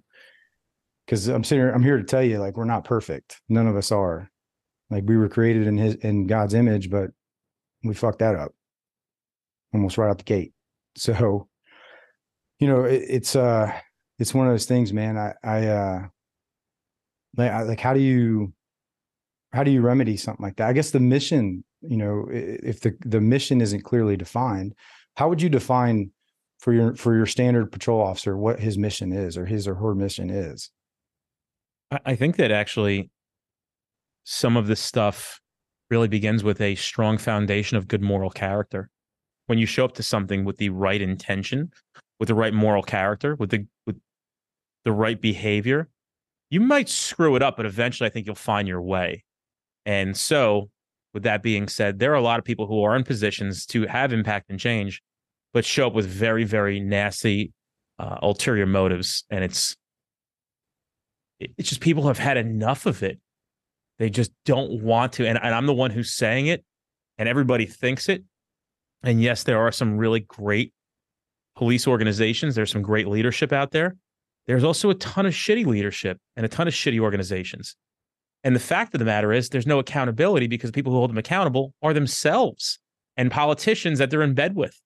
Because 1.06 1.28
I'm 1.28 1.44
sitting 1.44 1.64
here, 1.64 1.72
I'm 1.72 1.82
here 1.82 1.98
to 1.98 2.04
tell 2.04 2.22
you, 2.22 2.38
like, 2.38 2.56
we're 2.56 2.64
not 2.64 2.84
perfect. 2.84 3.40
None 3.48 3.66
of 3.66 3.76
us 3.76 3.90
are. 3.90 4.30
Like 4.90 5.04
we 5.06 5.16
were 5.16 5.28
created 5.28 5.66
in 5.66 5.78
his 5.78 5.94
in 5.96 6.26
God's 6.26 6.54
image, 6.54 6.90
but 6.90 7.10
we 7.84 7.94
fucked 7.94 8.18
that 8.18 8.34
up 8.34 8.52
almost 9.72 9.98
right 9.98 10.10
out 10.10 10.18
the 10.18 10.24
gate. 10.24 10.52
So 10.96 11.48
you 12.60 12.68
know, 12.68 12.84
it, 12.84 13.02
it's 13.08 13.34
uh, 13.34 13.72
it's 14.18 14.34
one 14.34 14.46
of 14.46 14.52
those 14.52 14.66
things, 14.66 14.92
man. 14.92 15.16
I, 15.16 15.34
I, 15.42 15.66
uh, 15.66 16.06
like, 17.36 17.50
I, 17.50 17.62
like, 17.62 17.80
how 17.80 17.94
do 17.94 18.00
you, 18.00 18.52
how 19.52 19.64
do 19.64 19.70
you 19.70 19.80
remedy 19.80 20.16
something 20.16 20.44
like 20.44 20.56
that? 20.56 20.68
I 20.68 20.72
guess 20.72 20.90
the 20.90 21.00
mission, 21.00 21.64
you 21.80 21.96
know, 21.96 22.26
if 22.30 22.80
the 22.80 22.96
the 23.00 23.20
mission 23.20 23.60
isn't 23.60 23.82
clearly 23.82 24.16
defined, 24.16 24.74
how 25.16 25.28
would 25.28 25.42
you 25.42 25.48
define 25.48 26.12
for 26.60 26.72
your 26.72 26.94
for 26.94 27.16
your 27.16 27.26
standard 27.26 27.72
patrol 27.72 28.00
officer 28.00 28.36
what 28.36 28.60
his 28.60 28.78
mission 28.78 29.12
is 29.12 29.36
or 29.36 29.46
his 29.46 29.66
or 29.66 29.74
her 29.74 29.94
mission 29.94 30.30
is? 30.30 30.70
I 32.04 32.14
think 32.14 32.36
that 32.36 32.52
actually 32.52 33.10
some 34.22 34.56
of 34.56 34.68
this 34.68 34.80
stuff 34.80 35.40
really 35.90 36.06
begins 36.06 36.44
with 36.44 36.60
a 36.60 36.76
strong 36.76 37.18
foundation 37.18 37.76
of 37.76 37.88
good 37.88 38.02
moral 38.02 38.30
character. 38.30 38.90
When 39.46 39.58
you 39.58 39.66
show 39.66 39.84
up 39.84 39.94
to 39.94 40.04
something 40.04 40.44
with 40.44 40.58
the 40.58 40.68
right 40.68 41.00
intention, 41.00 41.72
with 42.20 42.28
the 42.28 42.34
right 42.34 42.54
moral 42.54 42.82
character, 42.82 43.34
with 43.34 43.50
the 43.50 43.66
with 43.86 43.96
the 44.84 44.92
right 44.92 45.20
behavior, 45.20 45.88
you 46.50 46.60
might 46.60 46.88
screw 46.88 47.34
it 47.34 47.42
up, 47.42 47.56
but 47.56 47.66
eventually 47.66 48.06
I 48.06 48.10
think 48.10 48.26
you'll 48.26 48.36
find 48.36 48.68
your 48.68 48.82
way. 48.82 49.24
And 49.86 50.16
so, 50.16 50.70
with 51.14 51.24
that 51.24 51.42
being 51.42 51.66
said, 51.66 51.98
there 51.98 52.12
are 52.12 52.16
a 52.16 52.20
lot 52.20 52.38
of 52.38 52.44
people 52.44 52.66
who 52.66 52.84
are 52.84 52.94
in 52.94 53.02
positions 53.02 53.66
to 53.66 53.86
have 53.86 54.12
impact 54.12 54.50
and 54.50 54.60
change, 54.60 55.02
but 55.52 55.64
show 55.64 55.88
up 55.88 55.94
with 55.94 56.06
very, 56.06 56.44
very 56.44 56.78
nasty 56.78 57.52
uh, 57.98 58.18
ulterior 58.22 58.66
motives, 58.66 59.24
and 59.30 59.42
it's 59.42 59.76
it's 61.40 61.70
just 61.70 61.80
people 61.80 62.06
have 62.06 62.18
had 62.18 62.36
enough 62.36 62.84
of 62.84 63.02
it. 63.02 63.18
They 63.98 64.10
just 64.10 64.30
don't 64.44 64.82
want 64.82 65.14
to. 65.14 65.26
And, 65.26 65.38
and 65.42 65.54
I'm 65.54 65.64
the 65.64 65.74
one 65.74 65.90
who's 65.90 66.12
saying 66.12 66.48
it, 66.48 66.64
and 67.16 67.28
everybody 67.28 67.64
thinks 67.64 68.10
it. 68.10 68.24
And 69.02 69.22
yes, 69.22 69.44
there 69.44 69.58
are 69.58 69.72
some 69.72 69.96
really 69.96 70.20
great 70.20 70.74
police 71.60 71.86
organizations. 71.86 72.54
There's 72.54 72.72
some 72.72 72.80
great 72.80 73.06
leadership 73.06 73.52
out 73.52 73.70
there. 73.70 73.94
There's 74.46 74.64
also 74.64 74.88
a 74.88 74.94
ton 74.94 75.26
of 75.26 75.34
shitty 75.34 75.66
leadership 75.66 76.16
and 76.34 76.46
a 76.46 76.48
ton 76.48 76.66
of 76.66 76.72
shitty 76.72 76.98
organizations. 76.98 77.76
And 78.42 78.56
the 78.56 78.60
fact 78.60 78.94
of 78.94 78.98
the 78.98 79.04
matter 79.04 79.30
is, 79.30 79.50
there's 79.50 79.66
no 79.66 79.78
accountability 79.78 80.46
because 80.46 80.70
people 80.70 80.90
who 80.90 80.96
hold 80.96 81.10
them 81.10 81.18
accountable 81.18 81.74
are 81.82 81.92
themselves 81.92 82.78
and 83.18 83.30
politicians 83.30 83.98
that 83.98 84.08
they're 84.08 84.22
in 84.22 84.32
bed 84.32 84.56
with. 84.56 84.80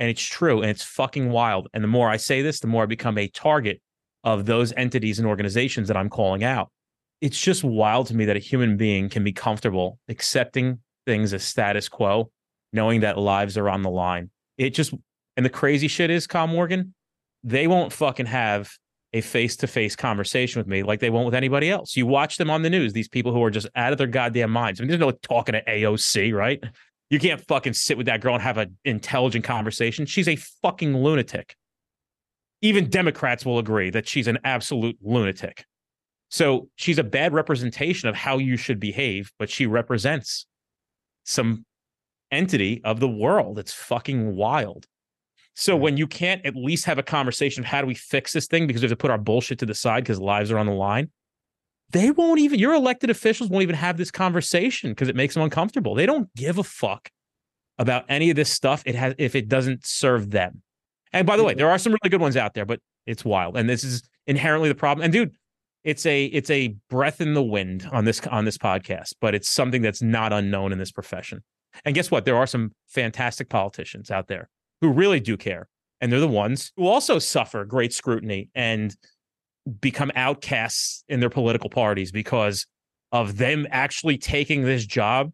And 0.00 0.10
it's 0.10 0.20
true. 0.20 0.62
And 0.62 0.68
it's 0.68 0.82
fucking 0.82 1.30
wild. 1.30 1.68
And 1.72 1.84
the 1.84 1.88
more 1.88 2.10
I 2.10 2.16
say 2.16 2.42
this, 2.42 2.58
the 2.58 2.66
more 2.66 2.82
I 2.82 2.86
become 2.86 3.16
a 3.16 3.28
target 3.28 3.80
of 4.24 4.46
those 4.46 4.72
entities 4.76 5.20
and 5.20 5.28
organizations 5.28 5.86
that 5.86 5.96
I'm 5.96 6.10
calling 6.10 6.42
out. 6.42 6.72
It's 7.20 7.40
just 7.40 7.62
wild 7.62 8.08
to 8.08 8.16
me 8.16 8.24
that 8.24 8.36
a 8.36 8.40
human 8.40 8.76
being 8.76 9.10
can 9.10 9.22
be 9.22 9.32
comfortable 9.32 10.00
accepting 10.08 10.80
things 11.06 11.32
as 11.32 11.44
status 11.44 11.88
quo, 11.88 12.32
knowing 12.72 13.02
that 13.02 13.16
lives 13.16 13.56
are 13.56 13.68
on 13.68 13.82
the 13.82 13.90
line. 13.90 14.30
It 14.58 14.70
just, 14.70 14.92
and 15.36 15.44
the 15.44 15.50
crazy 15.50 15.88
shit 15.88 16.10
is, 16.10 16.26
Kyle 16.26 16.46
Morgan, 16.46 16.94
they 17.42 17.66
won't 17.66 17.92
fucking 17.92 18.26
have 18.26 18.70
a 19.12 19.20
face 19.20 19.56
to 19.56 19.66
face 19.66 19.96
conversation 19.96 20.60
with 20.60 20.68
me 20.68 20.82
like 20.82 21.00
they 21.00 21.10
won't 21.10 21.26
with 21.26 21.34
anybody 21.34 21.70
else. 21.70 21.96
You 21.96 22.06
watch 22.06 22.36
them 22.36 22.50
on 22.50 22.62
the 22.62 22.70
news, 22.70 22.92
these 22.92 23.08
people 23.08 23.32
who 23.32 23.42
are 23.42 23.50
just 23.50 23.68
out 23.74 23.92
of 23.92 23.98
their 23.98 24.06
goddamn 24.06 24.50
minds. 24.50 24.80
I 24.80 24.82
mean, 24.82 24.88
there's 24.88 25.00
no 25.00 25.10
talking 25.10 25.54
to 25.54 25.64
AOC, 25.64 26.32
right? 26.32 26.62
You 27.08 27.18
can't 27.18 27.40
fucking 27.40 27.72
sit 27.72 27.96
with 27.96 28.06
that 28.06 28.20
girl 28.20 28.34
and 28.34 28.42
have 28.42 28.58
an 28.58 28.76
intelligent 28.84 29.44
conversation. 29.44 30.06
She's 30.06 30.28
a 30.28 30.36
fucking 30.36 30.96
lunatic. 30.96 31.56
Even 32.62 32.88
Democrats 32.88 33.44
will 33.44 33.58
agree 33.58 33.90
that 33.90 34.06
she's 34.06 34.28
an 34.28 34.38
absolute 34.44 34.96
lunatic. 35.02 35.64
So 36.28 36.68
she's 36.76 36.98
a 36.98 37.04
bad 37.04 37.32
representation 37.32 38.08
of 38.08 38.14
how 38.14 38.38
you 38.38 38.56
should 38.56 38.78
behave, 38.78 39.32
but 39.38 39.50
she 39.50 39.66
represents 39.66 40.46
some 41.24 41.64
entity 42.30 42.80
of 42.84 43.00
the 43.00 43.08
world. 43.08 43.58
It's 43.58 43.72
fucking 43.72 44.36
wild. 44.36 44.86
So 45.60 45.74
mm-hmm. 45.74 45.82
when 45.82 45.96
you 45.98 46.06
can't 46.06 46.44
at 46.46 46.56
least 46.56 46.86
have 46.86 46.98
a 46.98 47.02
conversation 47.02 47.62
of 47.62 47.66
how 47.66 47.82
do 47.82 47.86
we 47.86 47.94
fix 47.94 48.32
this 48.32 48.46
thing 48.46 48.66
because 48.66 48.80
we 48.80 48.86
have 48.86 48.92
to 48.92 49.00
put 49.00 49.10
our 49.10 49.18
bullshit 49.18 49.58
to 49.58 49.66
the 49.66 49.74
side 49.74 50.02
because 50.02 50.18
lives 50.18 50.50
are 50.50 50.58
on 50.58 50.64
the 50.66 50.72
line, 50.72 51.10
they 51.90 52.10
won't 52.10 52.40
even 52.40 52.58
your 52.58 52.72
elected 52.72 53.10
officials 53.10 53.50
won't 53.50 53.62
even 53.62 53.76
have 53.76 53.98
this 53.98 54.10
conversation 54.10 54.90
because 54.90 55.08
it 55.08 55.16
makes 55.16 55.34
them 55.34 55.42
uncomfortable. 55.42 55.94
They 55.94 56.06
don't 56.06 56.34
give 56.34 56.56
a 56.56 56.64
fuck 56.64 57.10
about 57.78 58.06
any 58.08 58.30
of 58.30 58.36
this 58.36 58.50
stuff. 58.50 58.82
It 58.86 58.94
has 58.94 59.14
if 59.18 59.34
it 59.34 59.48
doesn't 59.48 59.84
serve 59.84 60.30
them. 60.30 60.62
And 61.12 61.26
by 61.26 61.36
the 61.36 61.44
way, 61.44 61.54
there 61.54 61.68
are 61.68 61.78
some 61.78 61.92
really 61.92 62.10
good 62.10 62.20
ones 62.20 62.36
out 62.36 62.54
there, 62.54 62.64
but 62.64 62.80
it's 63.06 63.24
wild. 63.24 63.56
And 63.56 63.68
this 63.68 63.84
is 63.84 64.08
inherently 64.26 64.68
the 64.68 64.74
problem. 64.74 65.04
And 65.04 65.12
dude, 65.12 65.32
it's 65.84 66.06
a 66.06 66.24
it's 66.26 66.50
a 66.50 66.76
breath 66.88 67.20
in 67.20 67.34
the 67.34 67.42
wind 67.42 67.86
on 67.92 68.06
this 68.06 68.26
on 68.28 68.46
this 68.46 68.56
podcast, 68.56 69.14
but 69.20 69.34
it's 69.34 69.50
something 69.50 69.82
that's 69.82 70.00
not 70.00 70.32
unknown 70.32 70.72
in 70.72 70.78
this 70.78 70.92
profession. 70.92 71.42
And 71.84 71.94
guess 71.94 72.10
what? 72.10 72.24
There 72.24 72.36
are 72.36 72.46
some 72.46 72.72
fantastic 72.86 73.50
politicians 73.50 74.10
out 74.10 74.28
there 74.28 74.48
who 74.80 74.90
really 74.90 75.20
do 75.20 75.36
care. 75.36 75.68
And 76.00 76.10
they're 76.10 76.20
the 76.20 76.28
ones 76.28 76.72
who 76.76 76.86
also 76.86 77.18
suffer 77.18 77.64
great 77.64 77.92
scrutiny 77.92 78.48
and 78.54 78.94
become 79.80 80.10
outcasts 80.14 81.04
in 81.08 81.20
their 81.20 81.30
political 81.30 81.68
parties 81.68 82.10
because 82.10 82.66
of 83.12 83.36
them 83.36 83.66
actually 83.70 84.16
taking 84.16 84.64
this 84.64 84.86
job 84.86 85.32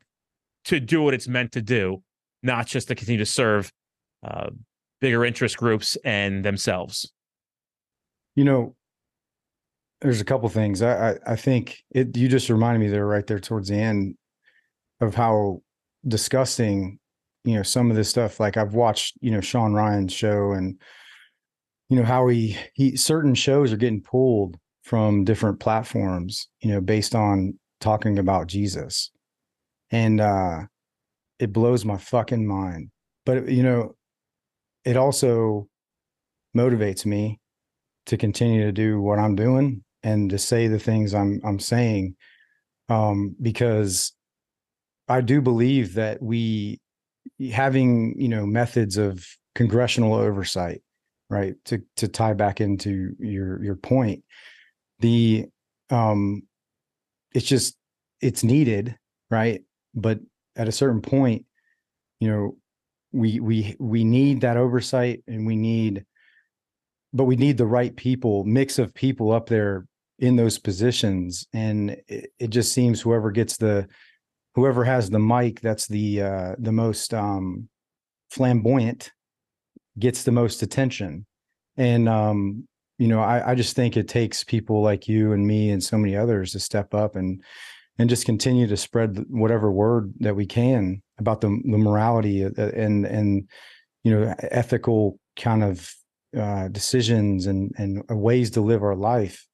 to 0.64 0.80
do 0.80 1.02
what 1.02 1.14
it's 1.14 1.28
meant 1.28 1.52
to 1.52 1.62
do, 1.62 2.02
not 2.42 2.66
just 2.66 2.88
to 2.88 2.94
continue 2.94 3.18
to 3.18 3.26
serve 3.26 3.70
uh, 4.26 4.50
bigger 5.00 5.24
interest 5.24 5.56
groups 5.56 5.96
and 6.04 6.44
themselves. 6.44 7.12
You 8.34 8.44
know, 8.44 8.74
there's 10.00 10.20
a 10.20 10.24
couple 10.24 10.48
things. 10.48 10.82
I, 10.82 11.10
I, 11.10 11.18
I 11.26 11.36
think 11.36 11.78
it. 11.90 12.16
You 12.16 12.28
just 12.28 12.50
reminded 12.50 12.80
me 12.80 12.88
there, 12.88 13.06
right 13.06 13.26
there 13.26 13.38
towards 13.38 13.68
the 13.68 13.76
end, 13.76 14.16
of 15.00 15.14
how 15.14 15.62
disgusting, 16.06 16.98
you 17.46 17.54
know, 17.54 17.62
some 17.62 17.90
of 17.90 17.96
this 17.96 18.10
stuff. 18.10 18.40
Like 18.40 18.56
I've 18.56 18.74
watched, 18.74 19.16
you 19.20 19.30
know, 19.30 19.40
Sean 19.40 19.72
Ryan's 19.72 20.12
show, 20.12 20.52
and 20.52 20.78
you 21.88 21.96
know 21.96 22.04
how 22.04 22.28
he 22.28 22.56
he 22.74 22.96
certain 22.96 23.34
shows 23.34 23.72
are 23.72 23.76
getting 23.78 24.02
pulled 24.02 24.56
from 24.82 25.24
different 25.24 25.60
platforms, 25.60 26.48
you 26.60 26.70
know, 26.70 26.80
based 26.80 27.14
on 27.14 27.58
talking 27.80 28.18
about 28.18 28.48
Jesus, 28.48 29.10
and 29.90 30.20
uh 30.20 30.60
it 31.38 31.52
blows 31.52 31.84
my 31.84 31.96
fucking 31.96 32.46
mind. 32.46 32.90
But 33.24 33.48
you 33.48 33.62
know, 33.62 33.94
it 34.84 34.96
also 34.96 35.68
motivates 36.56 37.06
me 37.06 37.40
to 38.06 38.16
continue 38.16 38.64
to 38.64 38.72
do 38.72 39.00
what 39.00 39.18
I'm 39.18 39.34
doing 39.34 39.84
and 40.02 40.30
to 40.30 40.38
say 40.38 40.68
the 40.68 40.78
things 40.78 41.14
I'm 41.14 41.40
I'm 41.44 41.58
saying 41.58 42.16
um, 42.88 43.36
because 43.40 44.12
I 45.08 45.20
do 45.20 45.40
believe 45.40 45.94
that 45.94 46.22
we 46.22 46.80
having 47.50 48.18
you 48.18 48.28
know 48.28 48.46
methods 48.46 48.96
of 48.96 49.26
congressional 49.54 50.14
oversight 50.14 50.82
right 51.30 51.54
to 51.64 51.82
to 51.96 52.08
tie 52.08 52.34
back 52.34 52.60
into 52.60 53.14
your 53.18 53.62
your 53.62 53.76
point 53.76 54.22
the 55.00 55.44
um 55.90 56.42
it's 57.32 57.46
just 57.46 57.76
it's 58.20 58.42
needed 58.42 58.96
right? 59.28 59.62
But 59.94 60.20
at 60.56 60.68
a 60.68 60.72
certain 60.72 61.02
point 61.02 61.44
you 62.20 62.30
know 62.30 62.56
we 63.12 63.40
we 63.40 63.76
we 63.78 64.04
need 64.04 64.40
that 64.42 64.56
oversight 64.56 65.22
and 65.26 65.46
we 65.46 65.56
need 65.56 66.04
but 67.12 67.24
we 67.24 67.36
need 67.36 67.56
the 67.56 67.66
right 67.66 67.94
people 67.96 68.44
mix 68.44 68.78
of 68.78 68.94
people 68.94 69.32
up 69.32 69.48
there 69.48 69.86
in 70.18 70.36
those 70.36 70.58
positions. 70.58 71.46
And 71.52 71.96
it, 72.08 72.30
it 72.38 72.50
just 72.50 72.72
seems 72.72 73.00
whoever 73.00 73.30
gets 73.30 73.56
the 73.56 73.86
whoever 74.56 74.84
has 74.84 75.08
the 75.08 75.18
mic 75.18 75.60
that's 75.60 75.86
the 75.86 76.20
uh 76.22 76.54
the 76.58 76.72
most 76.72 77.14
um 77.14 77.68
flamboyant 78.30 79.12
gets 79.98 80.24
the 80.24 80.32
most 80.32 80.62
attention 80.62 81.24
and 81.76 82.08
um 82.08 82.66
you 82.98 83.06
know 83.06 83.20
I, 83.20 83.52
I 83.52 83.54
just 83.54 83.76
think 83.76 83.96
it 83.96 84.08
takes 84.08 84.42
people 84.42 84.82
like 84.82 85.06
you 85.06 85.32
and 85.32 85.46
me 85.46 85.70
and 85.70 85.82
so 85.82 85.96
many 85.96 86.16
others 86.16 86.52
to 86.52 86.60
step 86.60 86.92
up 86.94 87.14
and 87.14 87.42
and 87.98 88.10
just 88.10 88.26
continue 88.26 88.66
to 88.66 88.76
spread 88.76 89.24
whatever 89.28 89.70
word 89.70 90.12
that 90.20 90.36
we 90.36 90.46
can 90.46 91.02
about 91.18 91.40
the 91.40 91.48
the 91.64 91.78
morality 91.78 92.44
uh, 92.44 92.50
and 92.56 93.06
and 93.06 93.48
you 94.02 94.12
know 94.12 94.34
ethical 94.38 95.18
kind 95.36 95.62
of 95.62 95.94
uh, 96.36 96.68
decisions 96.68 97.46
and 97.46 97.72
and 97.78 98.02
ways 98.08 98.50
to 98.52 98.60
live 98.60 98.82
our 98.82 98.96
life. 98.96 99.46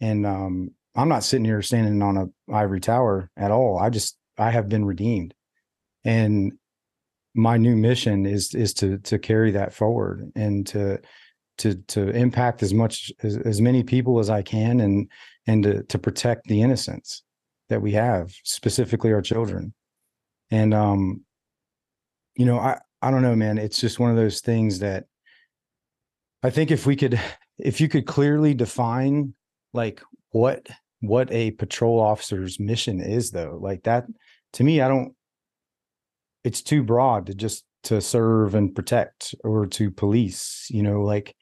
And 0.00 0.26
um, 0.26 0.70
I'm 0.94 1.08
not 1.08 1.24
sitting 1.24 1.44
here 1.44 1.62
standing 1.62 2.02
on 2.02 2.16
a 2.16 2.52
ivory 2.52 2.80
tower 2.80 3.30
at 3.36 3.50
all. 3.50 3.78
I 3.78 3.90
just 3.90 4.16
I 4.38 4.50
have 4.50 4.68
been 4.68 4.84
redeemed, 4.84 5.34
and 6.04 6.52
my 7.34 7.56
new 7.56 7.76
mission 7.76 8.26
is 8.26 8.54
is 8.54 8.72
to 8.74 8.98
to 8.98 9.18
carry 9.18 9.50
that 9.52 9.72
forward 9.72 10.32
and 10.36 10.66
to 10.68 11.00
to 11.58 11.74
to 11.74 12.10
impact 12.10 12.62
as 12.62 12.72
much 12.72 13.12
as, 13.22 13.36
as 13.38 13.60
many 13.60 13.82
people 13.82 14.18
as 14.18 14.30
I 14.30 14.42
can 14.42 14.80
and 14.80 15.10
and 15.46 15.62
to 15.64 15.82
to 15.84 15.98
protect 15.98 16.46
the 16.46 16.62
innocence 16.62 17.22
that 17.68 17.82
we 17.82 17.92
have, 17.92 18.32
specifically 18.44 19.12
our 19.12 19.22
children. 19.22 19.74
And 20.50 20.74
um, 20.74 21.24
you 22.36 22.46
know, 22.46 22.58
I 22.58 22.80
I 23.02 23.10
don't 23.10 23.22
know, 23.22 23.36
man. 23.36 23.58
It's 23.58 23.80
just 23.80 23.98
one 23.98 24.10
of 24.10 24.16
those 24.16 24.40
things 24.40 24.78
that 24.80 25.04
I 26.42 26.50
think 26.50 26.70
if 26.70 26.86
we 26.86 26.96
could 26.96 27.20
if 27.58 27.80
you 27.80 27.88
could 27.88 28.06
clearly 28.06 28.54
define 28.54 29.34
like 29.72 30.02
what 30.30 30.68
what 31.08 31.30
a 31.32 31.52
patrol 31.52 32.00
officer's 32.00 32.58
mission 32.60 33.00
is 33.00 33.30
though, 33.30 33.58
like 33.60 33.84
that 33.84 34.06
to 34.54 34.64
me, 34.64 34.80
I 34.80 34.88
don't 34.88 35.14
it's 36.44 36.62
too 36.62 36.82
broad 36.82 37.26
to 37.26 37.34
just 37.34 37.64
to 37.84 38.00
serve 38.00 38.54
and 38.54 38.74
protect 38.74 39.34
or 39.44 39.66
to 39.66 39.90
police, 39.90 40.66
you 40.70 40.82
know, 40.82 41.02
like 41.02 41.34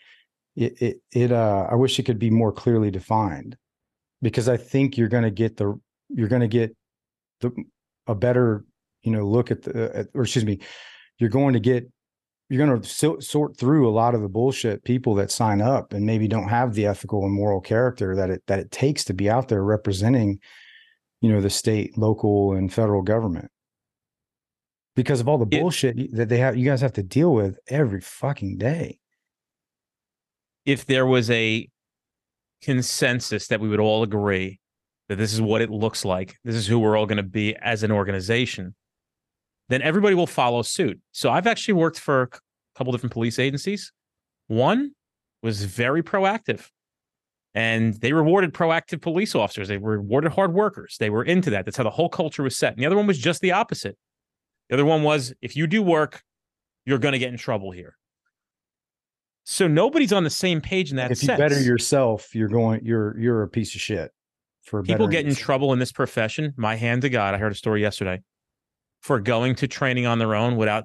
it 0.56 0.80
it 0.80 0.96
it 1.12 1.32
uh 1.32 1.66
I 1.70 1.74
wish 1.74 1.98
it 1.98 2.04
could 2.04 2.18
be 2.18 2.30
more 2.30 2.52
clearly 2.52 2.90
defined 2.90 3.56
because 4.20 4.48
I 4.48 4.56
think 4.56 4.96
you're 4.96 5.08
going 5.08 5.24
to 5.24 5.30
get 5.30 5.56
the 5.56 5.78
you're 6.08 6.28
going 6.28 6.42
to 6.42 6.48
get 6.48 6.76
the 7.40 7.52
a 8.06 8.14
better 8.14 8.64
you 9.02 9.12
know 9.12 9.26
look 9.26 9.50
at 9.50 9.62
the 9.62 10.08
or 10.14 10.22
excuse 10.22 10.44
me 10.44 10.60
you're 11.18 11.30
going 11.30 11.54
to 11.54 11.60
get 11.60 11.90
you're 12.52 12.66
going 12.66 12.82
to 12.82 12.86
so, 12.86 13.18
sort 13.18 13.56
through 13.56 13.88
a 13.88 13.90
lot 13.90 14.14
of 14.14 14.20
the 14.20 14.28
bullshit 14.28 14.84
people 14.84 15.14
that 15.14 15.30
sign 15.30 15.62
up 15.62 15.94
and 15.94 16.04
maybe 16.04 16.28
don't 16.28 16.48
have 16.48 16.74
the 16.74 16.84
ethical 16.84 17.24
and 17.24 17.32
moral 17.32 17.62
character 17.62 18.14
that 18.14 18.28
it 18.28 18.42
that 18.46 18.58
it 18.58 18.70
takes 18.70 19.04
to 19.04 19.14
be 19.14 19.30
out 19.30 19.48
there 19.48 19.64
representing 19.64 20.38
you 21.22 21.32
know 21.32 21.40
the 21.40 21.48
state 21.48 21.96
local 21.96 22.52
and 22.52 22.70
federal 22.70 23.00
government. 23.00 23.50
Because 24.94 25.20
of 25.20 25.28
all 25.28 25.38
the 25.38 25.46
bullshit 25.46 25.98
it, 25.98 26.14
that 26.14 26.28
they 26.28 26.36
have 26.38 26.54
you 26.54 26.66
guys 26.66 26.82
have 26.82 26.92
to 26.92 27.02
deal 27.02 27.32
with 27.32 27.58
every 27.68 28.02
fucking 28.02 28.58
day. 28.58 28.98
If 30.66 30.84
there 30.84 31.06
was 31.06 31.30
a 31.30 31.66
consensus 32.60 33.46
that 33.46 33.60
we 33.60 33.68
would 33.70 33.80
all 33.80 34.02
agree 34.02 34.60
that 35.08 35.16
this 35.16 35.32
is 35.32 35.40
what 35.40 35.62
it 35.62 35.70
looks 35.70 36.04
like, 36.04 36.36
this 36.44 36.54
is 36.54 36.66
who 36.66 36.78
we're 36.78 36.98
all 36.98 37.06
going 37.06 37.16
to 37.16 37.22
be 37.22 37.56
as 37.56 37.82
an 37.82 37.90
organization, 37.90 38.74
then 39.68 39.82
everybody 39.82 40.14
will 40.14 40.26
follow 40.26 40.62
suit. 40.62 41.00
So 41.12 41.30
I've 41.30 41.46
actually 41.46 41.74
worked 41.74 41.98
for 41.98 42.22
a 42.22 42.28
couple 42.76 42.92
different 42.92 43.12
police 43.12 43.38
agencies. 43.38 43.92
One 44.48 44.92
was 45.42 45.64
very 45.64 46.02
proactive. 46.02 46.68
And 47.54 47.94
they 48.00 48.14
rewarded 48.14 48.54
proactive 48.54 49.02
police 49.02 49.34
officers. 49.34 49.68
They 49.68 49.76
rewarded 49.76 50.32
hard 50.32 50.54
workers. 50.54 50.96
They 50.98 51.10
were 51.10 51.22
into 51.22 51.50
that. 51.50 51.66
That's 51.66 51.76
how 51.76 51.84
the 51.84 51.90
whole 51.90 52.08
culture 52.08 52.42
was 52.42 52.56
set. 52.56 52.72
And 52.72 52.82
the 52.82 52.86
other 52.86 52.96
one 52.96 53.06
was 53.06 53.18
just 53.18 53.42
the 53.42 53.52
opposite. 53.52 53.98
The 54.70 54.74
other 54.74 54.86
one 54.86 55.02
was 55.02 55.34
if 55.42 55.54
you 55.54 55.66
do 55.66 55.82
work, 55.82 56.22
you're 56.86 56.98
going 56.98 57.12
to 57.12 57.18
get 57.18 57.30
in 57.30 57.36
trouble 57.36 57.70
here. 57.70 57.96
So 59.44 59.68
nobody's 59.68 60.12
on 60.12 60.24
the 60.24 60.30
same 60.30 60.62
page 60.62 60.90
in 60.90 60.96
that. 60.96 61.08
Sense. 61.08 61.18
If 61.18 61.22
you 61.24 61.26
sense. 61.26 61.38
better 61.38 61.60
yourself, 61.60 62.34
you're 62.34 62.48
going. 62.48 62.80
You're 62.84 63.18
you're 63.18 63.42
a 63.42 63.48
piece 63.48 63.74
of 63.74 63.80
shit. 63.80 64.12
For 64.62 64.82
people 64.82 65.08
get 65.08 65.26
in 65.26 65.34
trouble 65.34 65.72
in 65.72 65.78
this 65.78 65.92
profession. 65.92 66.54
My 66.56 66.76
hand 66.76 67.02
to 67.02 67.10
God, 67.10 67.34
I 67.34 67.38
heard 67.38 67.52
a 67.52 67.56
story 67.56 67.80
yesterday 67.82 68.22
for 69.02 69.20
going 69.20 69.54
to 69.56 69.68
training 69.68 70.06
on 70.06 70.18
their 70.18 70.34
own 70.34 70.56
without 70.56 70.84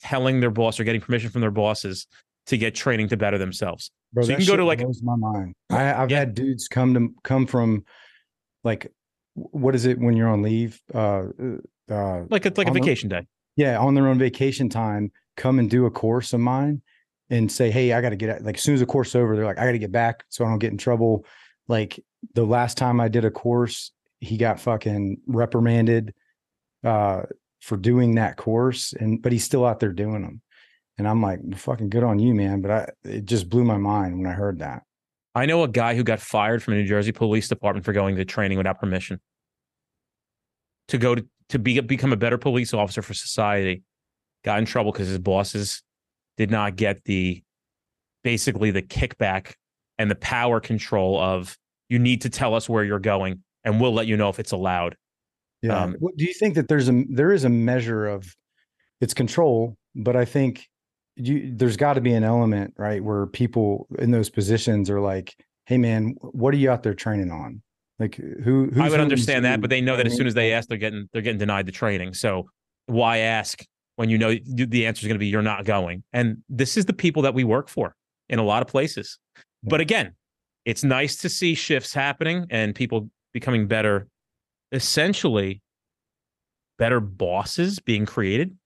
telling 0.00 0.40
their 0.40 0.50
boss 0.50 0.78
or 0.78 0.84
getting 0.84 1.00
permission 1.00 1.30
from 1.30 1.40
their 1.40 1.50
bosses 1.50 2.06
to 2.46 2.56
get 2.58 2.74
training 2.74 3.08
to 3.08 3.16
better 3.16 3.38
themselves. 3.38 3.90
Bro, 4.12 4.24
so 4.24 4.30
you 4.32 4.36
can 4.36 4.46
go 4.46 4.56
to 4.56 4.64
like 4.64 4.78
blows 4.80 5.02
my 5.02 5.16
mind. 5.16 5.54
I, 5.70 5.94
I've 5.94 6.10
Yeah. 6.10 6.18
had 6.20 6.34
dudes 6.34 6.68
come 6.68 6.94
to 6.94 7.08
come 7.24 7.46
from 7.46 7.84
like 8.62 8.92
what 9.34 9.74
is 9.74 9.84
it 9.86 9.98
when 9.98 10.16
you're 10.16 10.28
on 10.28 10.42
leave? 10.42 10.80
Uh, 10.94 11.24
uh, 11.90 12.22
like 12.30 12.46
it's 12.46 12.56
like 12.56 12.68
a 12.68 12.72
vacation 12.72 13.08
day. 13.08 13.26
yeah, 13.56 13.78
on 13.78 13.94
their 13.94 14.06
own 14.06 14.18
vacation 14.18 14.68
time, 14.68 15.10
come 15.36 15.58
and 15.58 15.68
do 15.68 15.86
a 15.86 15.90
course 15.90 16.32
of 16.32 16.40
mine 16.40 16.82
and 17.30 17.50
say, 17.50 17.70
Hey, 17.70 17.92
I 17.92 18.00
got 18.00 18.10
to 18.10 18.16
get 18.16 18.30
out. 18.30 18.42
Like, 18.42 18.56
as 18.56 18.62
soon 18.62 18.74
as 18.74 18.80
the 18.80 18.86
course 18.86 19.08
is 19.08 19.16
over, 19.16 19.34
they're 19.34 19.44
like, 19.46 19.58
I 19.58 19.64
got 19.64 19.72
to 19.72 19.78
get 19.78 19.90
back 19.90 20.22
so 20.28 20.44
I 20.44 20.48
don't 20.50 20.58
get 20.60 20.70
in 20.70 20.78
trouble. 20.78 21.24
Like, 21.66 21.98
the 22.34 22.44
last 22.44 22.76
time 22.76 23.00
I 23.00 23.08
did 23.08 23.24
a 23.24 23.30
course, 23.30 23.90
he 24.20 24.36
got 24.36 24.60
fucking 24.60 25.22
reprimanded 25.26 26.14
uh, 26.84 27.22
for 27.64 27.78
doing 27.78 28.16
that 28.16 28.36
course. 28.36 28.92
And, 28.92 29.22
but 29.22 29.32
he's 29.32 29.44
still 29.44 29.64
out 29.64 29.80
there 29.80 29.92
doing 29.92 30.22
them. 30.22 30.42
And 30.98 31.08
I'm 31.08 31.22
like, 31.22 31.40
fucking 31.56 31.88
good 31.88 32.04
on 32.04 32.18
you, 32.18 32.34
man. 32.34 32.60
But 32.60 32.70
I, 32.70 32.88
it 33.04 33.24
just 33.24 33.48
blew 33.48 33.64
my 33.64 33.78
mind 33.78 34.18
when 34.18 34.26
I 34.26 34.34
heard 34.34 34.58
that. 34.58 34.82
I 35.34 35.46
know 35.46 35.64
a 35.64 35.68
guy 35.68 35.96
who 35.96 36.04
got 36.04 36.20
fired 36.20 36.62
from 36.62 36.74
the 36.74 36.82
New 36.82 36.86
Jersey 36.86 37.10
Police 37.10 37.48
Department 37.48 37.84
for 37.84 37.92
going 37.92 38.16
to 38.16 38.24
training 38.24 38.58
without 38.58 38.78
permission 38.78 39.18
to 40.88 40.98
go 40.98 41.14
to, 41.14 41.26
to 41.48 41.58
be 41.58 41.80
become 41.80 42.12
a 42.12 42.16
better 42.16 42.38
police 42.38 42.74
officer 42.74 43.02
for 43.02 43.14
society. 43.14 43.82
Got 44.44 44.58
in 44.58 44.66
trouble 44.66 44.92
because 44.92 45.08
his 45.08 45.18
bosses 45.18 45.82
did 46.36 46.50
not 46.50 46.76
get 46.76 47.02
the 47.04 47.42
basically 48.22 48.70
the 48.70 48.82
kickback 48.82 49.54
and 49.98 50.10
the 50.10 50.16
power 50.16 50.60
control 50.60 51.18
of 51.18 51.56
you 51.88 51.98
need 51.98 52.20
to 52.22 52.30
tell 52.30 52.54
us 52.54 52.68
where 52.68 52.84
you're 52.84 52.98
going 52.98 53.42
and 53.64 53.80
we'll 53.80 53.94
let 53.94 54.06
you 54.06 54.16
know 54.16 54.28
if 54.28 54.38
it's 54.38 54.52
allowed. 54.52 54.96
Yeah. 55.64 55.82
Um, 55.82 55.96
do 56.16 56.24
you 56.24 56.34
think 56.34 56.54
that 56.56 56.68
there's 56.68 56.90
a 56.90 57.04
there 57.08 57.32
is 57.32 57.44
a 57.44 57.48
measure 57.48 58.06
of 58.06 58.36
it's 59.00 59.14
control, 59.14 59.76
but 59.94 60.14
I 60.14 60.26
think 60.26 60.68
you 61.16 61.52
there's 61.56 61.78
got 61.78 61.94
to 61.94 62.02
be 62.02 62.12
an 62.12 62.22
element, 62.22 62.74
right, 62.76 63.02
where 63.02 63.26
people 63.26 63.86
in 63.98 64.10
those 64.10 64.28
positions 64.28 64.90
are 64.90 65.00
like, 65.00 65.34
"Hey, 65.64 65.78
man, 65.78 66.16
what 66.20 66.52
are 66.52 66.58
you 66.58 66.70
out 66.70 66.82
there 66.82 66.92
training 66.92 67.30
on?" 67.30 67.62
Like, 67.98 68.16
who? 68.16 68.70
I 68.78 68.90
would 68.90 69.00
understand 69.00 69.46
that, 69.46 69.62
but 69.62 69.70
they 69.70 69.80
know 69.80 69.96
that 69.96 70.06
as 70.06 70.14
soon 70.14 70.26
as 70.26 70.34
they 70.34 70.52
ask, 70.52 70.68
they're 70.68 70.76
getting 70.76 71.08
they're 71.12 71.22
getting 71.22 71.38
denied 71.38 71.64
the 71.64 71.72
training. 71.72 72.12
So 72.12 72.50
why 72.86 73.18
ask 73.18 73.64
when 73.96 74.10
you 74.10 74.18
know 74.18 74.34
the 74.44 74.86
answer 74.86 75.00
is 75.00 75.08
going 75.08 75.14
to 75.14 75.18
be 75.18 75.28
you're 75.28 75.40
not 75.40 75.64
going? 75.64 76.02
And 76.12 76.42
this 76.50 76.76
is 76.76 76.84
the 76.84 76.92
people 76.92 77.22
that 77.22 77.32
we 77.32 77.42
work 77.44 77.70
for 77.70 77.96
in 78.28 78.38
a 78.38 78.44
lot 78.44 78.60
of 78.60 78.68
places. 78.68 79.18
But 79.62 79.80
again, 79.80 80.14
it's 80.66 80.84
nice 80.84 81.16
to 81.16 81.30
see 81.30 81.54
shifts 81.54 81.94
happening 81.94 82.46
and 82.50 82.74
people 82.74 83.08
becoming 83.32 83.66
better, 83.66 84.08
essentially 84.74 85.62
better 86.78 87.00
bosses 87.00 87.78
being 87.78 88.06
created. 88.06 88.56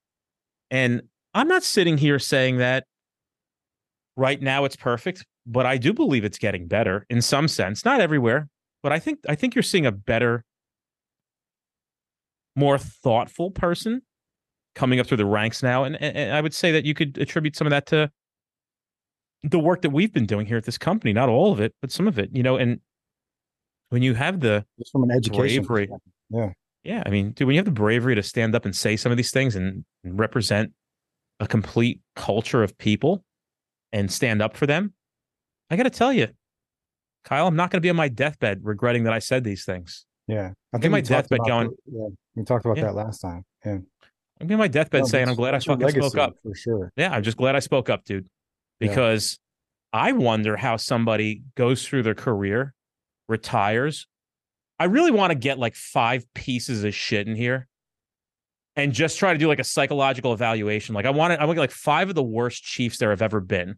And 0.71 1.03
I'm 1.35 1.49
not 1.49 1.63
sitting 1.63 1.99
here 1.99 2.19
saying 2.19 2.59
that 2.59 2.85
right 4.17 4.41
now 4.41 4.65
it's 4.65 4.77
perfect, 4.77 5.25
but 5.47 5.67
I 5.67 5.77
do 5.77 5.93
believe 5.93 6.25
it's 6.25 6.39
getting 6.39 6.67
better 6.67 7.07
in 7.09 7.23
some 7.23 7.49
sense, 7.49 7.85
not 7.85 8.01
everywhere, 8.01 8.49
but 8.83 8.93
I 8.93 8.99
think 8.99 9.21
I 9.29 9.35
think 9.35 9.55
you're 9.55 9.63
seeing 9.63 9.87
a 9.87 9.93
better 9.93 10.45
more 12.57 12.79
thoughtful 12.79 13.51
person 13.51 14.03
coming 14.75 15.01
up 15.01 15.07
through 15.07 15.17
the 15.17 15.27
ranks 15.27 15.63
now 15.63 15.85
and, 15.85 16.01
and 16.01 16.33
I 16.33 16.41
would 16.41 16.55
say 16.55 16.73
that 16.73 16.85
you 16.85 16.95
could 16.95 17.19
attribute 17.19 17.57
some 17.57 17.67
of 17.67 17.71
that 17.71 17.87
to 17.87 18.11
the 19.43 19.59
work 19.59 19.83
that 19.83 19.91
we've 19.91 20.13
been 20.13 20.27
doing 20.27 20.47
here 20.47 20.57
at 20.57 20.65
this 20.65 20.79
company, 20.79 21.13
not 21.13 21.29
all 21.29 21.53
of 21.53 21.61
it, 21.61 21.75
but 21.81 21.93
some 21.93 22.09
of 22.09 22.19
it, 22.19 22.31
you 22.33 22.43
know, 22.43 22.57
and 22.57 22.81
when 23.91 24.03
you 24.03 24.15
have 24.15 24.41
the 24.41 24.65
Just 24.79 24.93
from 24.93 25.05
an 25.05 25.11
education. 25.11 25.65
bravery. 25.65 25.89
Yeah. 26.31 26.51
yeah, 26.85 27.03
I 27.07 27.11
mean, 27.11 27.31
dude, 27.33 27.47
when 27.47 27.55
you 27.55 27.59
have 27.59 27.65
the 27.65 27.71
bravery 27.71 28.15
to 28.15 28.23
stand 28.23 28.55
up 28.55 28.65
and 28.65 28.75
say 28.77 28.97
some 28.97 29.11
of 29.13 29.17
these 29.17 29.31
things 29.31 29.57
and 29.57 29.85
and 30.05 30.19
represent 30.19 30.73
a 31.41 31.47
complete 31.47 32.01
culture 32.17 32.63
of 32.63 32.77
people 32.79 33.25
and 33.93 34.11
stand 34.13 34.43
up 34.43 34.57
for 34.57 34.67
them, 34.67 34.93
I 35.71 35.77
got 35.77 35.85
to 35.85 35.91
tell 35.91 36.13
you, 36.13 36.29
Kyle, 37.25 37.47
I'm 37.47 37.57
not 37.57 37.71
going 37.71 37.79
to 37.79 37.83
be 37.83 37.91
on 37.91 37.97
my 37.97 38.09
deathbed 38.09 38.61
regretting 38.63 39.05
that 39.05 39.13
I 39.13 39.19
said 39.19 39.45
these 39.45 39.65
things. 39.65 40.05
Yeah. 40.27 40.53
I 40.75 40.79
Get 40.79 40.91
my 40.91 41.01
deathbed 41.01 41.41
going. 41.47 41.71
yeah, 41.87 42.09
we 42.35 42.45
talked 42.45 42.65
about 42.67 42.77
Yeah. 42.77 42.85
that 42.85 42.95
last 42.95 43.21
time. 43.21 43.45
Yeah. 43.65 43.73
I'm 44.41 44.47
going 44.47 44.49
to 44.49 44.55
on 44.55 44.59
my 44.61 44.69
deathbed 44.69 45.01
No, 45.03 45.07
saying, 45.09 45.29
I'm 45.29 45.35
glad 45.35 45.55
I 45.55 45.59
fucking 45.59 45.89
spoke 45.91 46.17
up. 46.19 46.35
for 46.43 46.55
sure. 46.55 46.93
Yeah, 46.97 47.11
I'm 47.13 47.23
just 47.23 47.37
glad 47.37 47.57
I 47.57 47.59
spoke 47.61 47.89
up, 47.91 48.05
dude. 48.05 48.29
Yeah. 48.81 48.89
Because 48.89 49.39
I 49.93 50.13
wonder 50.13 50.57
how 50.57 50.77
somebody 50.77 51.43
goes 51.57 51.87
through 51.87 52.03
their 52.05 52.15
career, 52.15 52.73
retires. 53.29 54.07
I 54.79 54.85
really 54.85 55.11
want 55.11 55.31
to 55.33 55.35
get 55.39 55.59
like 55.59 55.75
five 55.75 56.25
pieces 56.35 56.85
of 56.85 56.95
shit 56.95 57.27
in 57.27 57.35
here 57.35 57.69
and 58.77 58.93
just 58.93 59.19
try 59.19 59.33
to 59.33 59.39
do 59.39 59.49
like 59.49 59.59
a 59.59 59.65
psychological 59.65 60.33
evaluation. 60.33 60.95
Like 60.95 61.05
I 61.07 61.11
want 61.11 61.33
to, 61.33 61.41
I 61.41 61.45
want 61.45 61.57
to 61.57 61.61
get 61.61 61.63
like 61.63 61.71
five 61.71 62.09
of 62.09 62.15
the 62.15 62.23
worst 62.23 62.63
chiefs 62.63 62.99
there 62.99 63.11
have 63.11 63.23
ever 63.23 63.41
been. 63.41 63.77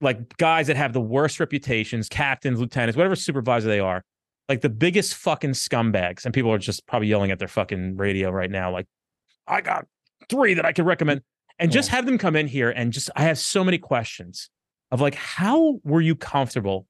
Like 0.00 0.36
guys 0.36 0.68
that 0.68 0.76
have 0.76 0.92
the 0.92 1.00
worst 1.00 1.40
reputations, 1.40 2.08
captains, 2.08 2.60
lieutenants, 2.60 2.96
whatever 2.96 3.16
supervisor 3.16 3.68
they 3.68 3.80
are, 3.80 4.02
like 4.48 4.60
the 4.60 4.68
biggest 4.68 5.14
fucking 5.14 5.50
scumbags. 5.50 6.24
And 6.24 6.34
people 6.34 6.52
are 6.52 6.58
just 6.58 6.86
probably 6.86 7.08
yelling 7.08 7.30
at 7.30 7.38
their 7.38 7.48
fucking 7.48 7.96
radio 7.96 8.30
right 8.30 8.50
now, 8.50 8.72
like, 8.72 8.86
I 9.46 9.60
got 9.60 9.86
three 10.28 10.54
that 10.54 10.64
I 10.64 10.72
could 10.72 10.86
recommend 10.86 11.22
and 11.58 11.70
just 11.70 11.88
have 11.90 12.06
them 12.06 12.18
come 12.18 12.36
in 12.36 12.46
here 12.46 12.70
and 12.70 12.92
just 12.92 13.10
I 13.16 13.22
have 13.22 13.38
so 13.38 13.64
many 13.64 13.78
questions 13.78 14.50
of 14.90 15.00
like 15.00 15.14
how 15.14 15.80
were 15.84 16.00
you 16.00 16.14
comfortable 16.14 16.86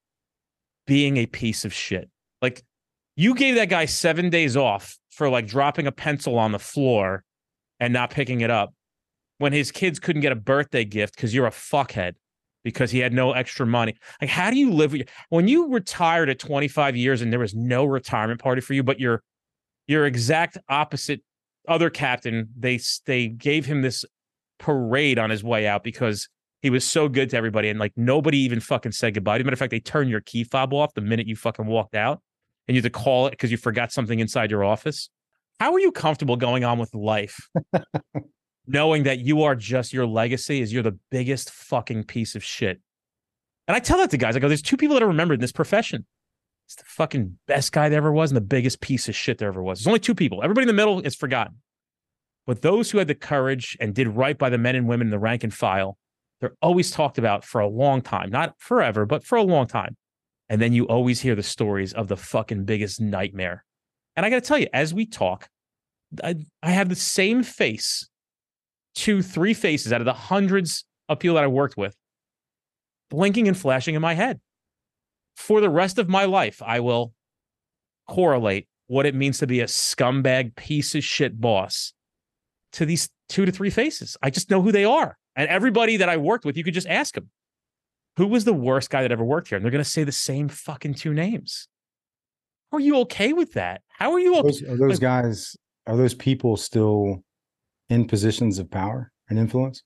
being 0.93 1.17
a 1.17 1.25
piece 1.25 1.65
of 1.65 1.73
shit? 1.73 2.11
Like 2.43 2.63
you 3.17 3.35
gave 3.35 3.55
that 3.55 3.71
guy 3.71 3.87
7 3.87 4.29
days 4.29 4.59
off 4.59 4.99
for 5.11 5.31
like 5.31 5.47
dropping 5.47 5.87
a 5.87 5.93
pencil 5.93 6.39
on 6.39 6.53
the 6.53 6.59
floor 6.59 7.25
and 7.81 7.95
not 7.95 8.11
picking 8.11 8.43
it 8.43 8.51
up 8.51 8.75
when 9.39 9.55
his 9.55 9.73
kids 9.73 9.99
couldn't 9.99 10.21
get 10.21 10.33
a 10.33 10.37
birthday 10.37 10.85
gift 10.85 11.17
cuz 11.17 11.35
you're 11.35 11.47
a 11.47 11.51
fuckhead 11.51 12.13
because 12.63 12.91
he 12.91 12.99
had 12.99 13.15
no 13.15 13.33
extra 13.33 13.65
money. 13.65 13.95
Like 14.21 14.29
how 14.29 14.51
do 14.51 14.59
you 14.59 14.71
live 14.71 14.95
your, 14.95 15.07
when 15.31 15.49
you 15.49 15.73
retired 15.73 16.29
at 16.29 16.39
25 16.39 16.95
years 16.95 17.23
and 17.23 17.33
there 17.33 17.41
was 17.41 17.55
no 17.55 17.87
retirement 17.87 18.39
party 18.43 18.61
for 18.61 18.75
you 18.75 18.83
but 18.83 19.01
your 19.01 19.23
your 19.87 20.05
exact 20.05 20.59
opposite 20.69 21.23
other 21.67 21.89
captain 21.89 22.51
they 22.59 22.79
they 23.07 23.29
gave 23.29 23.65
him 23.65 23.81
this 23.81 24.05
parade 24.59 25.19
on 25.19 25.31
his 25.31 25.43
way 25.43 25.67
out 25.67 25.83
because 25.83 26.29
he 26.63 26.71
was 26.71 26.85
so 26.85 27.09
good 27.09 27.31
to 27.31 27.37
everybody 27.37 27.69
and 27.69 27.79
like 27.79 27.93
nobody 27.97 28.39
even 28.39 28.61
fucking 28.61 28.93
said 28.93 29.15
goodbye. 29.15 29.37
As 29.37 29.41
a 29.41 29.45
matter 29.45 29.55
of 29.55 29.59
fact, 29.59 29.73
they 29.73 29.81
turned 29.81 30.09
your 30.09 30.21
key 30.21 30.45
fob 30.45 30.73
off 30.73 30.95
the 30.95 31.01
minute 31.01 31.27
you 31.27 31.35
fucking 31.35 31.67
walked 31.67 31.97
out 31.97 32.23
and 32.67 32.77
you 32.77 32.83
had 32.83 32.93
to 32.93 32.99
call 32.99 33.27
it 33.27 33.33
because 33.33 33.51
you 33.51 33.57
forgot 33.57 33.93
something 33.93 34.21
inside 34.21 34.51
your 34.51 34.65
office. 34.65 35.11
How 35.59 35.75
are 35.75 35.81
you 35.81 35.91
comfortable 35.91 36.37
going 36.37 36.65
on 36.65 36.79
with 36.79 36.95
life 36.95 37.49
knowing 38.67 39.03
that 39.03 39.19
you 39.19 39.43
are 39.43 39.57
just 39.57 39.93
your 39.93 40.07
legacy 40.07 40.61
is 40.61 40.73
you're 40.73 40.85
the 40.85 40.99
biggest 41.11 41.51
fucking 41.51 42.05
piece 42.05 42.37
of 42.37 42.45
shit? 42.45 42.81
And 43.67 43.77
I 43.77 43.81
tell 43.81 43.99
that 43.99 44.11
to 44.11 44.17
guys. 44.17 44.37
I 44.37 44.39
go, 44.39 44.49
there's 44.49 44.63
two 44.63 44.77
people 44.77 44.95
that 44.95 45.03
are 45.03 45.09
remembered 45.09 45.35
in 45.35 45.41
this 45.41 45.53
profession. 45.53 46.07
It's 46.67 46.77
the 46.77 46.85
fucking 46.85 47.39
best 47.49 47.73
guy 47.73 47.89
there 47.89 47.99
ever 47.99 48.13
was 48.13 48.31
and 48.31 48.37
the 48.37 48.41
biggest 48.41 48.81
piece 48.81 49.09
of 49.09 49.17
shit 49.17 49.39
there 49.39 49.49
ever 49.49 49.63
was. 49.63 49.81
There's 49.81 49.89
only 49.89 50.01
two 50.01 50.15
people. 50.15 50.43
Everybody 50.43 50.63
in 50.63 50.69
the 50.69 50.75
middle 50.75 51.01
is 51.01 51.17
forgotten. 51.17 51.57
But 52.47 52.63
those 52.63 52.91
who 52.91 52.99
had 52.99 53.09
the 53.09 53.15
courage 53.15 53.77
and 53.81 53.95
did 53.95 54.09
right 54.09 54.37
by 54.39 54.49
the 54.49 54.59
men 54.59 54.75
and 54.75 54.89
women 54.89 55.09
in 55.09 55.11
the 55.11 55.19
rank 55.19 55.45
and 55.45 55.53
file, 55.53 55.97
they're 56.43 56.57
always 56.61 56.91
talked 56.91 57.19
about 57.19 57.45
for 57.45 57.61
a 57.61 57.69
long 57.69 58.03
time, 58.03 58.29
not 58.29 58.57
forever, 58.59 59.07
but 59.07 59.25
for 59.25 59.39
a 59.39 59.45
long 59.45 59.69
time. 59.69 59.97
And 60.49 60.61
then 60.61 60.73
you 60.73 60.89
always 60.89 61.21
hear 61.21 61.37
the 61.37 61.43
stories 61.45 61.93
of 61.93 62.09
the 62.09 62.17
fucking 62.17 62.65
biggest 62.65 63.01
nightmare. 63.01 63.65
And 64.17 64.27
I 64.27 64.31
got 64.31 64.43
to 64.43 64.49
tell 64.49 64.59
you, 64.59 64.67
as 64.75 64.93
we 64.93 65.07
talk, 65.07 65.49
I, 66.23 66.35
I 66.61 66.71
have 66.71 66.89
the 66.89 66.97
same 66.97 67.45
face, 67.45 68.09
two, 68.97 69.23
three 69.23 69.55
faces 69.55 69.93
out 69.93 70.01
of 70.01 70.05
the 70.05 70.13
hundreds 70.13 70.85
of 71.09 71.21
people 71.21 71.37
that 71.37 71.45
I 71.45 71.47
worked 71.47 71.77
with, 71.77 71.95
blinking 73.09 73.47
and 73.47 73.57
flashing 73.57 73.95
in 73.95 74.03
my 74.03 74.15
head. 74.15 74.41
For 75.37 75.61
the 75.61 75.71
rest 75.71 75.97
of 75.97 76.09
my 76.09 76.25
life, 76.25 76.61
I 76.61 76.81
will 76.81 77.15
correlate 78.09 78.67
what 78.89 79.07
it 79.07 79.15
means 79.15 79.39
to 79.39 79.47
be 79.47 79.61
a 79.61 79.67
scumbag 79.67 80.57
piece 80.57 80.97
of 80.97 81.05
shit 81.05 81.41
boss 81.41 81.93
to 82.73 82.85
these 82.85 83.09
two 83.29 83.47
to 83.47 83.53
three 83.53 83.71
faces. 83.71 84.17
I 84.21 84.31
just 84.31 84.51
know 84.51 84.61
who 84.61 84.73
they 84.73 84.85
are. 84.85 85.17
And 85.37 85.49
everybody 85.49 85.97
that 85.99 86.09
I 86.09 86.17
worked 86.17 86.45
with, 86.45 86.57
you 86.57 86.65
could 86.65 86.75
just 86.75 86.87
ask 86.87 87.15
them, 87.15 87.31
who 88.17 88.27
was 88.27 88.45
the 88.45 88.53
worst 88.53 88.91
guy 88.91 89.03
that 89.03 89.13
ever 89.13 89.25
worked 89.25 89.49
here? 89.49 89.57
And 89.57 89.65
they're 89.65 89.73
going 89.73 89.85
to 89.85 89.89
say 89.89 90.05
the 90.05 90.13
same 90.13 90.49
fucking 90.49 90.95
two 90.95 91.15
names. 91.15 91.69
Are 92.71 92.81
you 92.81 92.99
okay 93.01 93.33
with 93.33 93.53
that? 93.55 93.83
How 93.89 94.13
are 94.13 94.21
you 94.21 94.37
okay? 94.37 94.43
Those, 94.43 94.63
are 94.63 94.77
those 94.77 94.99
guys, 94.99 95.57
are 95.87 95.97
those 95.97 96.15
people 96.15 96.57
still 96.57 97.23
in 97.89 98.07
positions 98.07 98.59
of 98.59 98.71
power 98.71 99.13
and 99.29 99.39
influence? 99.39 99.83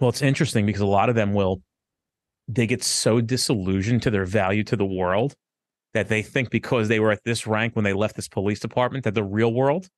Well, 0.00 0.10
it's 0.10 0.22
interesting 0.22 0.66
because 0.66 0.80
a 0.80 0.86
lot 0.86 1.08
of 1.08 1.14
them 1.14 1.34
will 1.34 1.62
they 2.46 2.66
get 2.66 2.82
so 2.82 3.20
disillusioned 3.20 4.02
to 4.02 4.10
their 4.10 4.24
value 4.24 4.64
to 4.64 4.76
the 4.76 4.86
world 4.86 5.34
that 5.92 6.08
they 6.08 6.22
think 6.22 6.50
because 6.50 6.88
they 6.88 7.00
were 7.00 7.10
at 7.10 7.22
this 7.24 7.46
rank 7.46 7.76
when 7.76 7.84
they 7.84 7.92
left 7.92 8.16
this 8.16 8.28
police 8.28 8.60
department 8.60 9.04
that 9.04 9.14
the 9.14 9.24
real 9.24 9.52
world 9.52 9.88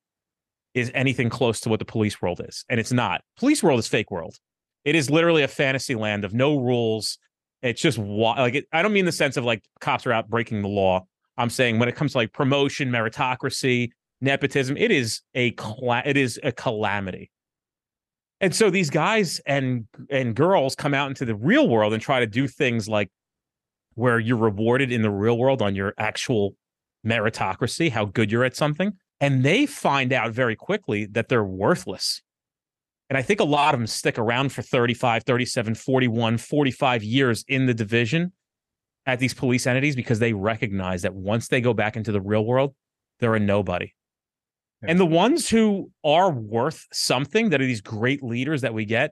is 0.73 0.91
anything 0.93 1.29
close 1.29 1.59
to 1.61 1.69
what 1.69 1.79
the 1.79 1.85
police 1.85 2.21
world 2.21 2.41
is. 2.45 2.65
And 2.69 2.79
it's 2.79 2.91
not. 2.91 3.21
Police 3.37 3.61
world 3.61 3.79
is 3.79 3.87
fake 3.87 4.11
world. 4.11 4.35
It 4.85 4.95
is 4.95 5.09
literally 5.09 5.43
a 5.43 5.47
fantasy 5.47 5.95
land 5.95 6.25
of 6.25 6.33
no 6.33 6.57
rules. 6.57 7.17
It's 7.61 7.81
just 7.81 7.97
like 7.97 8.55
it, 8.55 8.65
I 8.73 8.81
don't 8.81 8.93
mean 8.93 9.05
the 9.05 9.11
sense 9.11 9.37
of 9.37 9.45
like 9.45 9.63
cops 9.79 10.05
are 10.07 10.11
out 10.11 10.29
breaking 10.29 10.61
the 10.61 10.67
law. 10.67 11.05
I'm 11.37 11.49
saying 11.49 11.79
when 11.79 11.89
it 11.89 11.95
comes 11.95 12.13
to 12.13 12.19
like 12.19 12.33
promotion, 12.33 12.89
meritocracy, 12.89 13.89
nepotism, 14.21 14.77
it 14.77 14.91
is 14.91 15.21
a 15.35 15.53
it 16.05 16.17
is 16.17 16.39
a 16.43 16.51
calamity. 16.51 17.31
And 18.39 18.55
so 18.55 18.69
these 18.71 18.89
guys 18.89 19.39
and 19.45 19.85
and 20.09 20.35
girls 20.35 20.75
come 20.75 20.93
out 20.93 21.09
into 21.09 21.25
the 21.25 21.35
real 21.35 21.69
world 21.69 21.93
and 21.93 22.01
try 22.01 22.19
to 22.19 22.27
do 22.27 22.47
things 22.47 22.89
like 22.89 23.09
where 23.93 24.19
you're 24.19 24.37
rewarded 24.37 24.91
in 24.91 25.03
the 25.03 25.11
real 25.11 25.37
world 25.37 25.61
on 25.61 25.75
your 25.75 25.93
actual 25.97 26.55
meritocracy, 27.05 27.91
how 27.91 28.05
good 28.05 28.31
you're 28.31 28.43
at 28.43 28.55
something. 28.55 28.93
And 29.19 29.43
they 29.43 29.65
find 29.67 30.11
out 30.11 30.31
very 30.31 30.55
quickly 30.55 31.05
that 31.07 31.29
they're 31.29 31.43
worthless. 31.43 32.21
And 33.11 33.17
I 33.17 33.23
think 33.23 33.41
a 33.41 33.43
lot 33.43 33.73
of 33.73 33.79
them 33.81 33.87
stick 33.87 34.17
around 34.17 34.53
for 34.53 34.61
35, 34.61 35.25
37, 35.25 35.75
41, 35.75 36.37
45 36.37 37.03
years 37.03 37.43
in 37.45 37.65
the 37.65 37.73
division 37.73 38.31
at 39.05 39.19
these 39.19 39.33
police 39.33 39.67
entities 39.67 39.97
because 39.97 40.19
they 40.19 40.31
recognize 40.31 41.01
that 41.01 41.13
once 41.13 41.49
they 41.49 41.59
go 41.59 41.73
back 41.73 41.97
into 41.97 42.13
the 42.13 42.21
real 42.21 42.45
world, 42.45 42.73
they're 43.19 43.35
a 43.35 43.39
nobody. 43.41 43.93
And 44.81 44.97
the 44.97 45.05
ones 45.05 45.49
who 45.49 45.91
are 46.05 46.31
worth 46.31 46.87
something 46.93 47.49
that 47.49 47.59
are 47.59 47.65
these 47.65 47.81
great 47.81 48.23
leaders 48.23 48.61
that 48.61 48.73
we 48.73 48.85
get, 48.85 49.11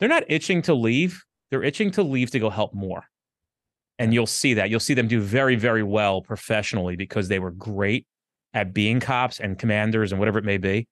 they're 0.00 0.08
not 0.08 0.24
itching 0.28 0.62
to 0.62 0.72
leave. 0.72 1.22
They're 1.50 1.62
itching 1.62 1.90
to 1.92 2.02
leave 2.02 2.30
to 2.30 2.38
go 2.38 2.48
help 2.48 2.72
more. 2.72 3.04
And 3.98 4.14
you'll 4.14 4.24
see 4.24 4.54
that. 4.54 4.70
You'll 4.70 4.80
see 4.80 4.94
them 4.94 5.06
do 5.06 5.20
very, 5.20 5.56
very 5.56 5.82
well 5.82 6.22
professionally 6.22 6.96
because 6.96 7.28
they 7.28 7.40
were 7.40 7.50
great 7.50 8.06
at 8.54 8.72
being 8.72 9.00
cops 9.00 9.38
and 9.38 9.58
commanders 9.58 10.12
and 10.12 10.18
whatever 10.18 10.38
it 10.38 10.46
may 10.46 10.56
be. 10.56 10.88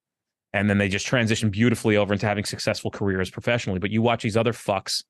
And 0.55 0.71
then 0.71 0.79
they 0.79 0.89
just 0.89 1.05
transition 1.05 1.51
beautifully 1.51 1.97
over 1.97 2.13
into 2.13 2.27
having 2.27 2.45
successful 2.45 2.91
careers 2.91 3.29
professionally. 3.29 3.81
But 3.81 3.91
you 3.91 4.01
watch 4.01 4.23
these 4.23 4.37
other 4.37 4.53
fucks 4.53 5.03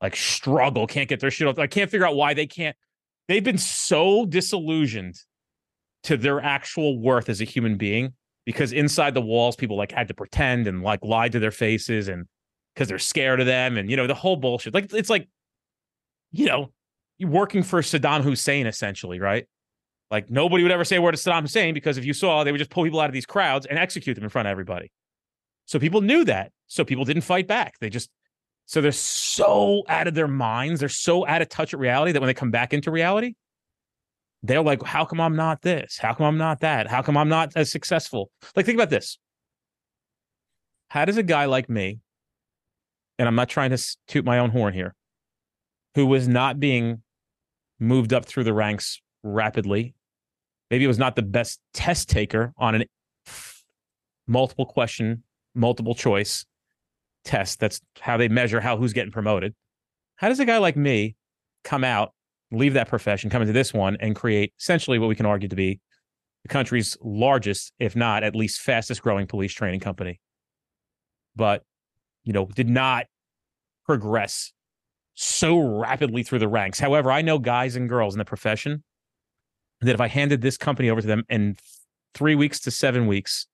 like 0.00 0.16
struggle, 0.16 0.86
can't 0.86 1.08
get 1.08 1.20
their 1.20 1.30
shit 1.30 1.46
off. 1.46 1.58
I 1.58 1.66
can't 1.66 1.90
figure 1.90 2.06
out 2.06 2.16
why 2.16 2.32
they 2.32 2.46
can't. 2.46 2.74
They've 3.28 3.44
been 3.44 3.58
so 3.58 4.24
disillusioned 4.24 5.16
to 6.04 6.16
their 6.16 6.40
actual 6.40 6.98
worth 6.98 7.28
as 7.28 7.42
a 7.42 7.44
human 7.44 7.76
being 7.76 8.14
because 8.46 8.72
inside 8.72 9.12
the 9.12 9.20
walls 9.20 9.54
people 9.54 9.76
like 9.76 9.92
had 9.92 10.08
to 10.08 10.14
pretend 10.14 10.66
and 10.66 10.82
like 10.82 11.04
lie 11.04 11.28
to 11.28 11.38
their 11.38 11.50
faces 11.50 12.08
and 12.08 12.26
because 12.74 12.88
they're 12.88 12.98
scared 12.98 13.40
of 13.40 13.46
them 13.46 13.76
and 13.76 13.90
you 13.90 13.96
know 13.96 14.06
the 14.06 14.14
whole 14.14 14.36
bullshit 14.36 14.72
like 14.72 14.92
it's 14.92 15.10
like 15.10 15.28
you 16.30 16.46
know 16.46 16.70
you're 17.18 17.30
working 17.30 17.62
for 17.62 17.80
Saddam 17.80 18.22
Hussein 18.22 18.66
essentially 18.66 19.18
right 19.18 19.46
like 20.10 20.30
nobody 20.30 20.62
would 20.62 20.72
ever 20.72 20.84
say 20.84 20.96
a 20.96 21.02
word 21.02 21.12
to 21.12 21.18
Saddam 21.18 21.42
Hussein 21.42 21.74
because 21.74 21.98
if 21.98 22.04
you 22.04 22.12
saw 22.12 22.44
they 22.44 22.52
would 22.52 22.58
just 22.58 22.70
pull 22.70 22.84
people 22.84 23.00
out 23.00 23.10
of 23.10 23.14
these 23.14 23.26
crowds 23.26 23.66
and 23.66 23.78
execute 23.78 24.14
them 24.14 24.24
in 24.24 24.30
front 24.30 24.48
of 24.48 24.50
everybody 24.50 24.90
so 25.66 25.78
people 25.78 26.00
knew 26.00 26.24
that 26.24 26.52
so 26.66 26.84
people 26.84 27.04
didn't 27.04 27.22
fight 27.22 27.46
back 27.46 27.74
they 27.80 27.90
just 27.90 28.10
so 28.66 28.80
they're 28.80 28.92
so 28.92 29.84
out 29.88 30.06
of 30.06 30.14
their 30.14 30.28
minds 30.28 30.80
they're 30.80 30.88
so 30.88 31.26
out 31.26 31.42
of 31.42 31.48
touch 31.48 31.72
with 31.72 31.80
reality 31.80 32.12
that 32.12 32.20
when 32.20 32.28
they 32.28 32.34
come 32.34 32.50
back 32.50 32.72
into 32.72 32.90
reality 32.90 33.34
they're 34.46 34.62
like, 34.62 34.82
how 34.82 35.04
come 35.04 35.20
I'm 35.20 35.34
not 35.34 35.62
this? 35.62 35.98
How 35.98 36.14
come 36.14 36.26
I'm 36.26 36.38
not 36.38 36.60
that? 36.60 36.86
How 36.86 37.02
come 37.02 37.16
I'm 37.16 37.28
not 37.28 37.52
as 37.56 37.70
successful? 37.70 38.30
Like, 38.54 38.64
think 38.64 38.76
about 38.76 38.90
this. 38.90 39.18
How 40.88 41.04
does 41.04 41.16
a 41.16 41.22
guy 41.22 41.46
like 41.46 41.68
me, 41.68 41.98
and 43.18 43.26
I'm 43.26 43.34
not 43.34 43.48
trying 43.48 43.70
to 43.70 43.96
toot 44.06 44.24
my 44.24 44.38
own 44.38 44.50
horn 44.50 44.72
here, 44.72 44.94
who 45.96 46.06
was 46.06 46.28
not 46.28 46.60
being 46.60 47.02
moved 47.80 48.12
up 48.12 48.24
through 48.24 48.44
the 48.44 48.54
ranks 48.54 49.02
rapidly, 49.24 49.95
maybe 50.70 50.84
it 50.84 50.88
was 50.88 50.98
not 50.98 51.16
the 51.16 51.22
best 51.22 51.60
test 51.72 52.08
taker 52.08 52.52
on 52.56 52.74
an 52.74 52.84
multiple 54.26 54.66
question, 54.66 55.22
multiple 55.54 55.94
choice 55.94 56.44
test. 57.24 57.60
That's 57.60 57.80
how 58.00 58.16
they 58.16 58.28
measure 58.28 58.60
how 58.60 58.76
who's 58.76 58.92
getting 58.92 59.12
promoted. 59.12 59.54
How 60.16 60.28
does 60.28 60.40
a 60.40 60.44
guy 60.44 60.58
like 60.58 60.76
me 60.76 61.16
come 61.64 61.84
out 61.84 62.12
leave 62.52 62.74
that 62.74 62.88
profession, 62.88 63.28
come 63.28 63.42
into 63.42 63.52
this 63.52 63.74
one, 63.74 63.96
and 64.00 64.14
create 64.14 64.52
essentially 64.58 64.98
what 64.98 65.08
we 65.08 65.16
can 65.16 65.26
argue 65.26 65.48
to 65.48 65.56
be 65.56 65.80
the 66.42 66.48
country's 66.48 66.96
largest, 67.02 67.72
if 67.78 67.96
not 67.96 68.22
at 68.22 68.36
least 68.36 68.60
fastest 68.60 69.02
growing 69.02 69.26
police 69.26 69.52
training 69.52 69.80
company. 69.80 70.20
But, 71.34 71.64
you 72.24 72.32
know, 72.32 72.46
did 72.46 72.68
not 72.68 73.06
progress 73.84 74.52
so 75.14 75.58
rapidly 75.58 76.22
through 76.22 76.38
the 76.38 76.48
ranks. 76.48 76.78
However, 76.78 77.10
I 77.10 77.22
know 77.22 77.38
guys 77.38 77.74
and 77.74 77.88
girls 77.88 78.14
in 78.14 78.18
the 78.18 78.24
profession 78.24 78.84
that 79.80 79.94
if 79.94 80.00
I 80.00 80.08
handed 80.08 80.40
this 80.40 80.56
company 80.56 80.90
over 80.90 81.00
to 81.00 81.06
them 81.06 81.24
in 81.28 81.56
three 82.14 82.34
weeks 82.34 82.60
to 82.60 82.70
seven 82.70 83.06
weeks, 83.06 83.46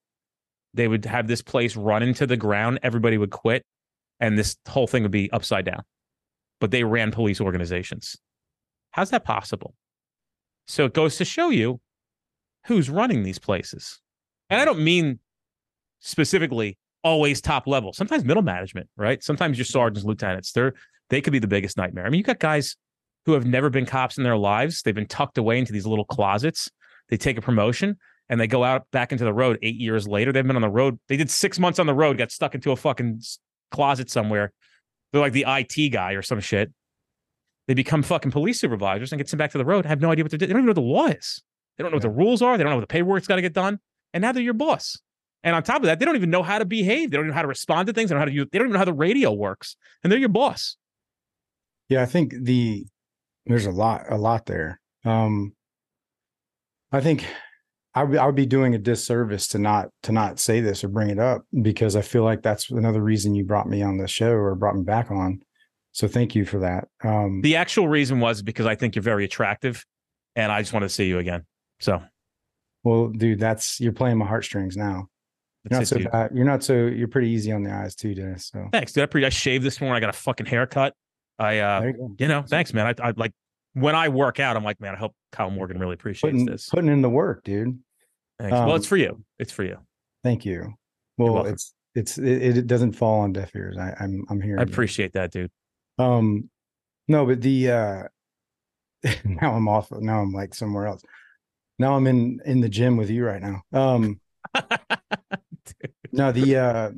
they 0.74 0.88
would 0.88 1.04
have 1.04 1.26
this 1.26 1.42
place 1.42 1.76
run 1.76 2.02
into 2.02 2.26
the 2.26 2.36
ground. 2.36 2.78
Everybody 2.82 3.18
would 3.18 3.30
quit, 3.30 3.64
and 4.20 4.38
this 4.38 4.56
whole 4.68 4.86
thing 4.86 5.02
would 5.02 5.12
be 5.12 5.30
upside 5.32 5.64
down. 5.64 5.82
But 6.60 6.70
they 6.70 6.84
ran 6.84 7.10
police 7.10 7.40
organizations. 7.40 8.16
How's 8.92 9.10
that 9.10 9.24
possible? 9.24 9.74
So 10.66 10.84
it 10.84 10.94
goes 10.94 11.16
to 11.16 11.24
show 11.24 11.50
you 11.50 11.80
who's 12.66 12.88
running 12.88 13.22
these 13.22 13.38
places. 13.38 14.00
And 14.48 14.60
I 14.60 14.64
don't 14.64 14.82
mean 14.82 15.18
specifically 16.00 16.78
always 17.02 17.40
top 17.40 17.66
level. 17.66 17.92
Sometimes 17.92 18.24
middle 18.24 18.42
management, 18.42 18.88
right? 18.96 19.22
Sometimes 19.22 19.58
your 19.58 19.64
sergeants, 19.64 20.04
lieutenants, 20.04 20.52
they're 20.52 20.74
they 21.10 21.20
could 21.20 21.32
be 21.32 21.38
the 21.38 21.48
biggest 21.48 21.76
nightmare. 21.76 22.06
I 22.06 22.10
mean, 22.10 22.18
you 22.18 22.24
got 22.24 22.38
guys 22.38 22.76
who 23.26 23.32
have 23.32 23.46
never 23.46 23.70
been 23.70 23.86
cops 23.86 24.18
in 24.18 24.24
their 24.24 24.36
lives. 24.36 24.82
They've 24.82 24.94
been 24.94 25.06
tucked 25.06 25.38
away 25.38 25.58
into 25.58 25.72
these 25.72 25.86
little 25.86 26.04
closets. 26.04 26.70
They 27.08 27.16
take 27.16 27.38
a 27.38 27.42
promotion 27.42 27.98
and 28.28 28.40
they 28.40 28.46
go 28.46 28.64
out 28.64 28.90
back 28.90 29.12
into 29.12 29.24
the 29.24 29.32
road 29.32 29.58
eight 29.62 29.76
years 29.76 30.08
later. 30.08 30.32
They've 30.32 30.46
been 30.46 30.56
on 30.56 30.62
the 30.62 30.68
road. 30.68 30.98
They 31.08 31.16
did 31.16 31.30
six 31.30 31.58
months 31.58 31.78
on 31.78 31.86
the 31.86 31.94
road, 31.94 32.18
got 32.18 32.32
stuck 32.32 32.54
into 32.54 32.72
a 32.72 32.76
fucking 32.76 33.22
closet 33.70 34.10
somewhere. 34.10 34.52
They're 35.12 35.20
like 35.20 35.32
the 35.32 35.44
IT 35.46 35.90
guy 35.90 36.12
or 36.12 36.22
some 36.22 36.40
shit. 36.40 36.72
They 37.68 37.74
become 37.74 38.02
fucking 38.02 38.32
police 38.32 38.58
supervisors 38.58 39.12
and 39.12 39.18
get 39.18 39.28
sent 39.28 39.38
back 39.38 39.52
to 39.52 39.58
the 39.58 39.64
road. 39.64 39.86
Have 39.86 40.00
no 40.00 40.10
idea 40.10 40.24
what 40.24 40.30
to 40.32 40.38
do. 40.38 40.46
They 40.46 40.52
don't 40.52 40.62
even 40.62 40.66
know 40.66 40.70
what 40.70 40.74
the 40.74 40.80
law 40.80 41.06
is. 41.06 41.42
They 41.76 41.82
don't 41.82 41.92
know 41.92 41.96
what 41.96 42.02
the 42.02 42.10
rules 42.10 42.42
are. 42.42 42.56
They 42.56 42.64
don't 42.64 42.70
know 42.70 42.76
what 42.76 42.88
the 42.88 42.92
paperwork's 42.92 43.26
got 43.26 43.36
to 43.36 43.42
get 43.42 43.52
done. 43.52 43.78
And 44.12 44.22
now 44.22 44.32
they're 44.32 44.42
your 44.42 44.54
boss. 44.54 44.98
And 45.44 45.56
on 45.56 45.62
top 45.62 45.76
of 45.76 45.84
that, 45.84 45.98
they 45.98 46.04
don't 46.04 46.16
even 46.16 46.30
know 46.30 46.42
how 46.42 46.58
to 46.58 46.64
behave. 46.64 47.10
They 47.10 47.16
don't 47.16 47.26
know 47.26 47.32
how 47.32 47.42
to 47.42 47.48
respond 47.48 47.86
to 47.88 47.92
things. 47.92 48.10
They 48.10 48.14
don't 48.14 48.20
know 48.20 48.22
how 48.22 48.26
to 48.26 48.32
use, 48.32 48.46
they 48.52 48.58
don't 48.58 48.66
even 48.66 48.74
know 48.74 48.78
how 48.78 48.84
the 48.84 48.92
radio 48.92 49.32
works. 49.32 49.76
And 50.02 50.10
they're 50.10 50.18
your 50.18 50.28
boss. 50.28 50.76
Yeah, 51.88 52.02
I 52.02 52.06
think 52.06 52.34
the 52.40 52.86
there's 53.46 53.66
a 53.66 53.70
lot, 53.70 54.04
a 54.08 54.16
lot 54.16 54.46
there. 54.46 54.80
Um 55.04 55.54
I 56.90 57.00
think 57.00 57.24
I 57.94 58.04
would, 58.04 58.18
I 58.18 58.26
would 58.26 58.34
be 58.34 58.46
doing 58.46 58.74
a 58.74 58.78
disservice 58.78 59.48
to 59.48 59.58
not 59.58 59.88
to 60.04 60.12
not 60.12 60.38
say 60.38 60.60
this 60.60 60.82
or 60.84 60.88
bring 60.88 61.10
it 61.10 61.18
up 61.18 61.42
because 61.62 61.96
I 61.96 62.02
feel 62.02 62.24
like 62.24 62.42
that's 62.42 62.70
another 62.70 63.02
reason 63.02 63.34
you 63.34 63.44
brought 63.44 63.68
me 63.68 63.82
on 63.82 63.98
the 63.98 64.08
show 64.08 64.32
or 64.32 64.54
brought 64.54 64.76
me 64.76 64.82
back 64.82 65.10
on 65.10 65.42
so 65.92 66.08
thank 66.08 66.34
you 66.34 66.44
for 66.44 66.60
that. 66.60 66.88
Um, 67.04 67.42
the 67.42 67.56
actual 67.56 67.86
reason 67.86 68.18
was 68.18 68.42
because 68.42 68.66
I 68.66 68.74
think 68.74 68.96
you're 68.96 69.02
very 69.02 69.24
attractive, 69.24 69.84
and 70.34 70.50
I 70.50 70.60
just 70.62 70.72
want 70.72 70.84
to 70.84 70.88
see 70.88 71.06
you 71.06 71.18
again. 71.18 71.44
So, 71.80 72.02
well, 72.82 73.08
dude, 73.08 73.38
that's 73.38 73.78
you're 73.78 73.92
playing 73.92 74.16
my 74.16 74.26
heartstrings 74.26 74.76
now. 74.76 75.08
You're 75.70 75.80
not 75.80 75.86
so 75.86 75.98
bad. 75.98 76.30
You're 76.34 76.46
not 76.46 76.64
so. 76.64 76.86
You're 76.86 77.08
pretty 77.08 77.28
easy 77.28 77.52
on 77.52 77.62
the 77.62 77.72
eyes 77.72 77.94
too, 77.94 78.14
Dennis. 78.14 78.48
So 78.52 78.68
thanks, 78.72 78.92
dude. 78.92 79.02
I, 79.02 79.06
pre- 79.06 79.26
I 79.26 79.28
shaved 79.28 79.64
this 79.64 79.80
morning. 79.80 79.96
I 79.96 80.00
got 80.00 80.14
a 80.14 80.18
fucking 80.18 80.46
haircut. 80.46 80.94
I, 81.42 81.58
uh, 81.58 81.82
you, 81.82 82.16
you, 82.18 82.28
know, 82.28 82.42
thanks, 82.42 82.72
man. 82.72 82.86
I, 82.86 83.08
I 83.08 83.12
like 83.16 83.32
when 83.74 83.94
I 83.94 84.08
work 84.08 84.40
out. 84.40 84.56
I'm 84.56 84.64
like, 84.64 84.80
man, 84.80 84.94
I 84.94 84.98
hope 84.98 85.14
Kyle 85.32 85.50
Morgan 85.50 85.78
really 85.78 85.94
appreciates 85.94 86.32
putting, 86.32 86.46
this. 86.46 86.68
Putting 86.68 86.90
in 86.90 87.02
the 87.02 87.10
work, 87.10 87.44
dude. 87.44 87.78
Thanks. 88.38 88.56
Um, 88.56 88.66
well, 88.66 88.76
it's 88.76 88.86
for 88.86 88.96
you. 88.96 89.22
It's 89.38 89.52
for 89.52 89.64
you. 89.64 89.78
Thank 90.24 90.44
you. 90.44 90.74
Well, 91.18 91.46
it's 91.46 91.74
it's 91.94 92.18
it, 92.18 92.56
it, 92.58 92.66
doesn't 92.66 92.92
fall 92.92 93.20
on 93.20 93.32
deaf 93.32 93.54
ears. 93.54 93.76
I, 93.78 93.94
I'm 94.00 94.24
I'm 94.30 94.40
here. 94.40 94.58
I 94.58 94.62
appreciate 94.62 95.12
that, 95.12 95.30
dude. 95.30 95.50
Um, 95.98 96.48
no, 97.08 97.26
but 97.26 97.40
the 97.40 97.70
uh 97.70 98.02
now 99.24 99.54
I'm 99.54 99.68
off. 99.68 99.90
Now 99.90 100.20
I'm 100.20 100.32
like 100.32 100.54
somewhere 100.54 100.86
else. 100.86 101.02
Now 101.78 101.96
I'm 101.96 102.06
in 102.06 102.40
in 102.44 102.60
the 102.60 102.68
gym 102.68 102.96
with 102.96 103.10
you 103.10 103.24
right 103.24 103.42
now. 103.42 103.62
Um, 103.72 104.20
no, 106.12 106.32
the 106.32 106.56
uh, 106.56 106.90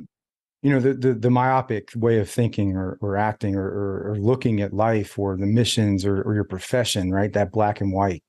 you 0.65 0.71
know 0.71 0.81
the, 0.81 0.95
the 0.95 1.13
the 1.13 1.31
myopic 1.31 1.91
way 1.95 2.19
of 2.19 2.29
thinking 2.29 2.75
or 2.75 2.97
or 3.03 3.19
acting 3.19 3.55
or 3.55 3.67
or, 3.67 4.13
or 4.13 4.17
looking 4.17 4.63
at 4.63 4.73
life 4.73 5.19
or 5.19 5.37
the 5.37 5.47
missions 5.47 6.07
or, 6.07 6.23
or 6.23 6.35
your 6.35 6.45
profession, 6.45 7.13
right? 7.13 7.35
That 7.35 7.53
black 7.53 7.83
and 7.83 7.93
white. 7.93 8.25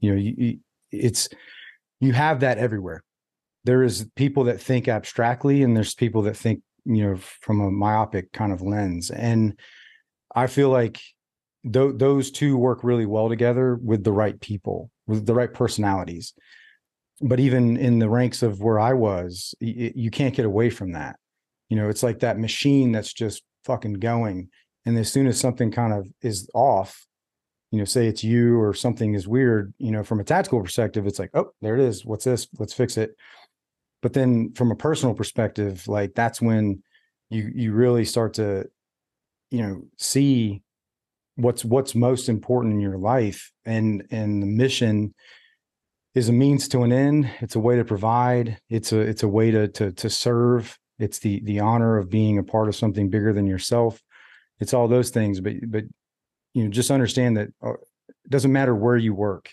You 0.00 0.10
know, 0.10 0.16
you, 0.18 0.34
you, 0.36 0.58
it's 0.92 1.30
you 1.98 2.12
have 2.12 2.40
that 2.40 2.58
everywhere. 2.58 3.02
There 3.64 3.82
is 3.82 4.06
people 4.14 4.44
that 4.44 4.60
think 4.60 4.88
abstractly, 4.88 5.62
and 5.62 5.74
there's 5.74 5.94
people 5.94 6.20
that 6.22 6.36
think 6.36 6.60
you 6.84 7.02
know 7.02 7.16
from 7.40 7.62
a 7.62 7.70
myopic 7.70 8.30
kind 8.32 8.52
of 8.52 8.60
lens, 8.60 9.10
and 9.10 9.58
I 10.34 10.48
feel 10.48 10.68
like 10.68 11.00
th- 11.64 11.94
those 11.96 12.30
two 12.30 12.58
work 12.58 12.84
really 12.84 13.06
well 13.06 13.30
together 13.30 13.78
with 13.82 14.04
the 14.04 14.12
right 14.12 14.38
people, 14.38 14.90
with 15.06 15.24
the 15.24 15.34
right 15.34 15.52
personalities. 15.52 16.34
But 17.22 17.40
even 17.40 17.78
in 17.78 18.00
the 18.00 18.10
ranks 18.10 18.42
of 18.42 18.60
where 18.60 18.78
I 18.78 18.92
was, 18.92 19.54
you 19.60 20.10
can't 20.10 20.34
get 20.34 20.44
away 20.44 20.68
from 20.68 20.92
that. 20.92 21.16
You 21.70 21.76
know, 21.76 21.88
it's 21.88 22.02
like 22.02 22.18
that 22.18 22.38
machine 22.38 22.92
that's 22.92 23.12
just 23.12 23.42
fucking 23.64 23.94
going. 23.94 24.50
And 24.84 24.98
as 24.98 25.10
soon 25.10 25.26
as 25.26 25.40
something 25.40 25.70
kind 25.70 25.94
of 25.94 26.06
is 26.20 26.50
off, 26.52 27.06
you 27.70 27.78
know, 27.78 27.84
say 27.84 28.06
it's 28.06 28.22
you 28.22 28.60
or 28.60 28.74
something 28.74 29.14
is 29.14 29.26
weird, 29.26 29.72
you 29.78 29.92
know, 29.92 30.02
from 30.02 30.20
a 30.20 30.24
tactical 30.24 30.60
perspective, 30.60 31.06
it's 31.06 31.18
like, 31.18 31.30
oh, 31.34 31.52
there 31.62 31.76
it 31.76 31.80
is. 31.80 32.04
What's 32.04 32.24
this? 32.24 32.48
Let's 32.58 32.74
fix 32.74 32.96
it. 32.98 33.14
But 34.02 34.12
then 34.12 34.52
from 34.54 34.70
a 34.72 34.76
personal 34.76 35.14
perspective, 35.14 35.86
like 35.86 36.14
that's 36.14 36.42
when 36.42 36.82
you 37.30 37.50
you 37.54 37.72
really 37.72 38.04
start 38.04 38.34
to, 38.34 38.68
you 39.50 39.62
know, 39.62 39.82
see 39.96 40.62
what's 41.36 41.64
what's 41.64 41.94
most 41.94 42.28
important 42.28 42.74
in 42.74 42.80
your 42.80 42.98
life 42.98 43.52
and 43.64 44.06
and 44.10 44.42
the 44.42 44.46
mission 44.46 45.14
is 46.14 46.28
a 46.28 46.32
means 46.32 46.68
to 46.68 46.82
an 46.82 46.92
end 46.92 47.30
it's 47.40 47.54
a 47.54 47.60
way 47.60 47.76
to 47.76 47.84
provide 47.84 48.58
it's 48.68 48.92
a 48.92 48.98
it's 48.98 49.22
a 49.22 49.28
way 49.28 49.50
to 49.50 49.68
to 49.68 49.92
to 49.92 50.10
serve 50.10 50.78
it's 51.00 51.18
the 51.18 51.40
the 51.44 51.60
honor 51.60 51.98
of 51.98 52.10
being 52.10 52.38
a 52.38 52.42
part 52.42 52.68
of 52.68 52.76
something 52.76 53.08
bigger 53.08 53.32
than 53.32 53.46
yourself. 53.46 54.02
It's 54.58 54.74
all 54.74 54.88
those 54.88 55.10
things 55.10 55.40
but 55.40 55.54
but 55.68 55.84
you 56.54 56.64
know 56.64 56.70
just 56.70 56.90
understand 56.90 57.36
that 57.36 57.48
uh, 57.64 57.72
it 57.72 58.30
doesn't 58.30 58.52
matter 58.52 58.74
where 58.74 58.96
you 58.96 59.14
work. 59.14 59.50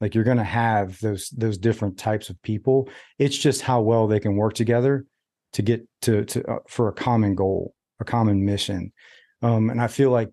Like 0.00 0.14
you're 0.14 0.24
going 0.24 0.38
to 0.38 0.44
have 0.44 0.98
those 1.00 1.30
those 1.30 1.58
different 1.58 1.98
types 1.98 2.28
of 2.28 2.40
people. 2.42 2.88
It's 3.18 3.36
just 3.36 3.62
how 3.62 3.80
well 3.80 4.06
they 4.06 4.20
can 4.20 4.36
work 4.36 4.54
together 4.54 5.06
to 5.54 5.62
get 5.62 5.86
to 6.02 6.24
to 6.26 6.46
uh, 6.46 6.58
for 6.68 6.88
a 6.88 6.92
common 6.92 7.34
goal 7.34 7.74
a 8.00 8.04
common 8.04 8.44
mission. 8.44 8.92
Um 9.42 9.70
and 9.70 9.80
i 9.80 9.86
feel 9.86 10.10
like 10.10 10.30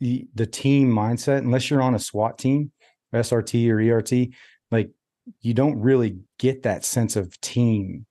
the 0.00 0.26
the 0.34 0.46
team 0.46 0.90
mindset 0.90 1.38
unless 1.38 1.70
you're 1.70 1.82
on 1.82 1.94
a 1.94 1.98
SWAT 1.98 2.38
team 2.38 2.72
SRT 3.14 3.68
or 3.70 3.80
ERT 3.80 4.30
like 4.70 4.90
you 5.40 5.54
don't 5.54 5.78
really 5.78 6.18
get 6.38 6.62
that 6.62 6.84
sense 6.84 7.16
of 7.16 7.38
team 7.40 8.06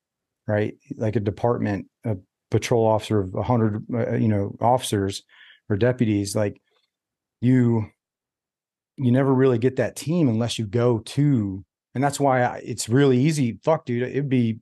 right? 0.50 0.76
Like 0.98 1.16
a 1.16 1.22
department 1.22 1.86
a 2.04 2.18
patrol 2.52 2.86
officer 2.86 3.20
of 3.20 3.34
100 3.34 3.86
uh, 3.94 4.16
you 4.16 4.28
know 4.28 4.56
officers 4.60 5.24
or 5.70 5.78
deputies 5.78 6.36
like 6.36 6.60
you 7.42 7.86
you 8.98 9.12
never 9.12 9.34
really 9.34 9.60
get 9.60 9.76
that 9.78 9.96
team 9.96 10.28
unless 10.28 10.58
you 10.58 10.66
go 10.66 11.00
to 11.00 11.64
and 11.96 12.04
that's 12.04 12.20
why 12.20 12.44
I, 12.44 12.58
it's 12.58 12.88
really 12.88 13.20
easy. 13.20 13.60
Fuck 13.64 13.86
dude 13.86 14.04
it'd 14.04 14.30
be 14.30 14.60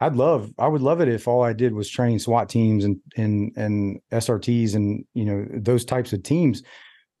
I'd 0.00 0.16
love 0.16 0.52
I 0.58 0.68
would 0.68 0.82
love 0.82 1.00
it 1.00 1.08
if 1.08 1.26
all 1.26 1.42
I 1.42 1.52
did 1.52 1.72
was 1.72 1.88
train 1.88 2.18
SWAT 2.18 2.48
teams 2.48 2.84
and 2.84 2.98
and 3.16 3.52
and 3.56 4.00
SRTs 4.12 4.74
and 4.74 5.04
you 5.14 5.24
know 5.24 5.46
those 5.54 5.84
types 5.84 6.12
of 6.12 6.22
teams 6.22 6.62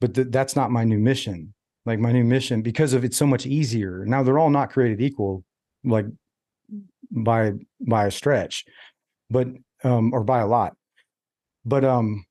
but 0.00 0.14
th- 0.14 0.28
that's 0.30 0.56
not 0.56 0.70
my 0.70 0.84
new 0.84 0.98
mission. 0.98 1.54
Like 1.86 1.98
my 1.98 2.12
new 2.12 2.24
mission 2.24 2.62
because 2.62 2.92
of 2.94 3.04
it's 3.04 3.16
so 3.16 3.26
much 3.26 3.46
easier. 3.46 4.04
Now 4.06 4.22
they're 4.22 4.38
all 4.38 4.50
not 4.50 4.70
created 4.70 5.00
equal 5.00 5.44
like 5.84 6.06
by 7.10 7.52
by 7.80 8.06
a 8.06 8.10
stretch 8.10 8.64
but 9.30 9.48
um 9.82 10.12
or 10.12 10.24
by 10.24 10.40
a 10.40 10.46
lot. 10.46 10.74
But 11.64 11.84
um 11.84 12.24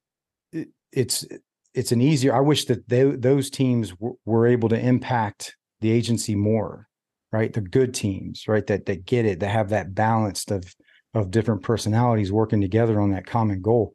it, 0.51 0.69
it's 0.91 1.25
it's 1.73 1.91
an 1.91 2.01
easier 2.01 2.35
i 2.35 2.39
wish 2.39 2.65
that 2.65 2.87
they, 2.87 3.03
those 3.03 3.49
teams 3.49 3.89
w- 3.91 4.17
were 4.25 4.45
able 4.45 4.69
to 4.69 4.79
impact 4.79 5.55
the 5.81 5.91
agency 5.91 6.35
more 6.35 6.87
right? 7.31 7.51
The 7.51 7.61
good 7.61 7.93
teams 7.93 8.47
right? 8.47 8.65
That 8.67 8.85
that 8.85 9.05
get 9.05 9.25
it 9.25 9.39
that 9.39 9.49
have 9.49 9.69
that 9.69 9.95
balance 9.95 10.49
of 10.51 10.63
of 11.13 11.31
different 11.31 11.63
personalities 11.63 12.31
working 12.31 12.61
together 12.61 13.01
on 13.01 13.11
that 13.11 13.25
common 13.25 13.61
goal. 13.61 13.93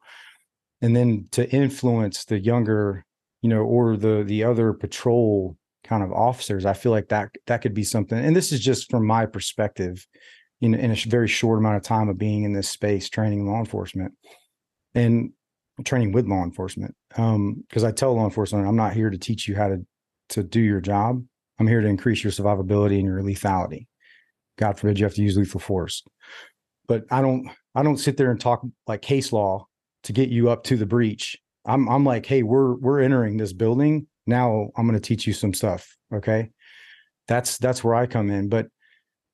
And 0.83 0.95
then 0.95 1.27
to 1.33 1.49
influence 1.51 2.25
the 2.25 2.39
younger 2.39 3.05
you 3.43 3.49
know 3.49 3.63
or 3.63 3.97
the 3.97 4.25
the 4.25 4.45
other 4.45 4.73
patrol 4.73 5.57
kind 5.89 6.03
of 6.03 6.13
officers 6.13 6.67
i 6.67 6.73
feel 6.73 6.93
like 6.93 7.09
that 7.09 7.31
that 7.47 7.63
could 7.63 7.75
be 7.75 7.85
something 7.85 8.19
and 8.19 8.37
this 8.37 8.53
is 8.53 8.61
just 8.61 8.91
from 8.91 9.07
my 9.07 9.25
perspective 9.27 10.07
in, 10.61 10.75
in 10.75 10.91
a 10.91 10.97
very 11.07 11.29
short 11.29 11.59
amount 11.59 11.77
of 11.77 11.83
time 11.83 12.09
of 12.09 12.19
being 12.19 12.45
in 12.45 12.53
this 12.53 12.69
space 12.69 13.09
training 13.09 13.51
law 13.51 13.59
enforcement 13.59 14.13
and 14.95 15.31
training 15.85 16.13
with 16.13 16.27
law 16.27 16.43
enforcement 16.43 16.95
um 17.17 17.65
because 17.69 17.85
i 17.85 17.91
tell 17.91 18.15
law 18.15 18.25
enforcement 18.25 18.67
i'm 18.67 18.77
not 18.77 18.93
here 18.93 19.11
to 19.11 19.19
teach 19.19 19.49
you 19.49 19.55
how 19.57 19.69
to 19.69 19.85
to 20.31 20.43
do 20.43 20.61
your 20.61 20.81
job. 20.81 21.25
I'm 21.59 21.67
here 21.67 21.81
to 21.81 21.89
increase 21.89 22.23
your 22.23 22.33
survivability 22.33 22.99
and 22.99 23.07
your 23.07 23.21
lethality. 23.21 23.87
God 24.57 24.79
forbid 24.79 24.99
you 24.99 25.05
have 25.05 25.15
to 25.15 25.23
use 25.23 25.37
lethal 25.37 25.61
force. 25.61 26.05
But 26.87 27.05
i 27.11 27.21
don't 27.21 27.51
i 27.75 27.83
don't 27.83 27.99
sit 27.99 28.17
there 28.17 28.31
and 28.31 28.41
talk 28.41 28.65
like 28.87 29.03
case 29.03 29.33
law 29.33 29.67
to 30.05 30.13
get 30.13 30.31
you 30.31 30.51
up 30.51 30.65
to 30.65 30.77
the 30.77 30.87
breach. 30.87 31.37
I'm 31.65 31.89
i'm 31.89 32.05
like 32.05 32.25
hey 32.27 32.43
we're 32.43 32.75
we're 32.75 33.01
entering 33.01 33.37
this 33.37 33.53
building 33.53 34.07
now 34.29 34.69
i'm 34.77 34.87
going 34.87 34.99
to 34.99 35.07
teach 35.07 35.27
you 35.27 35.33
some 35.33 35.55
stuff 35.55 35.97
okay 36.15 36.51
that's 37.27 37.59
that's 37.59 37.83
where 37.83 37.95
i 37.95 38.07
come 38.07 38.31
in 38.31 38.49
but 38.49 38.67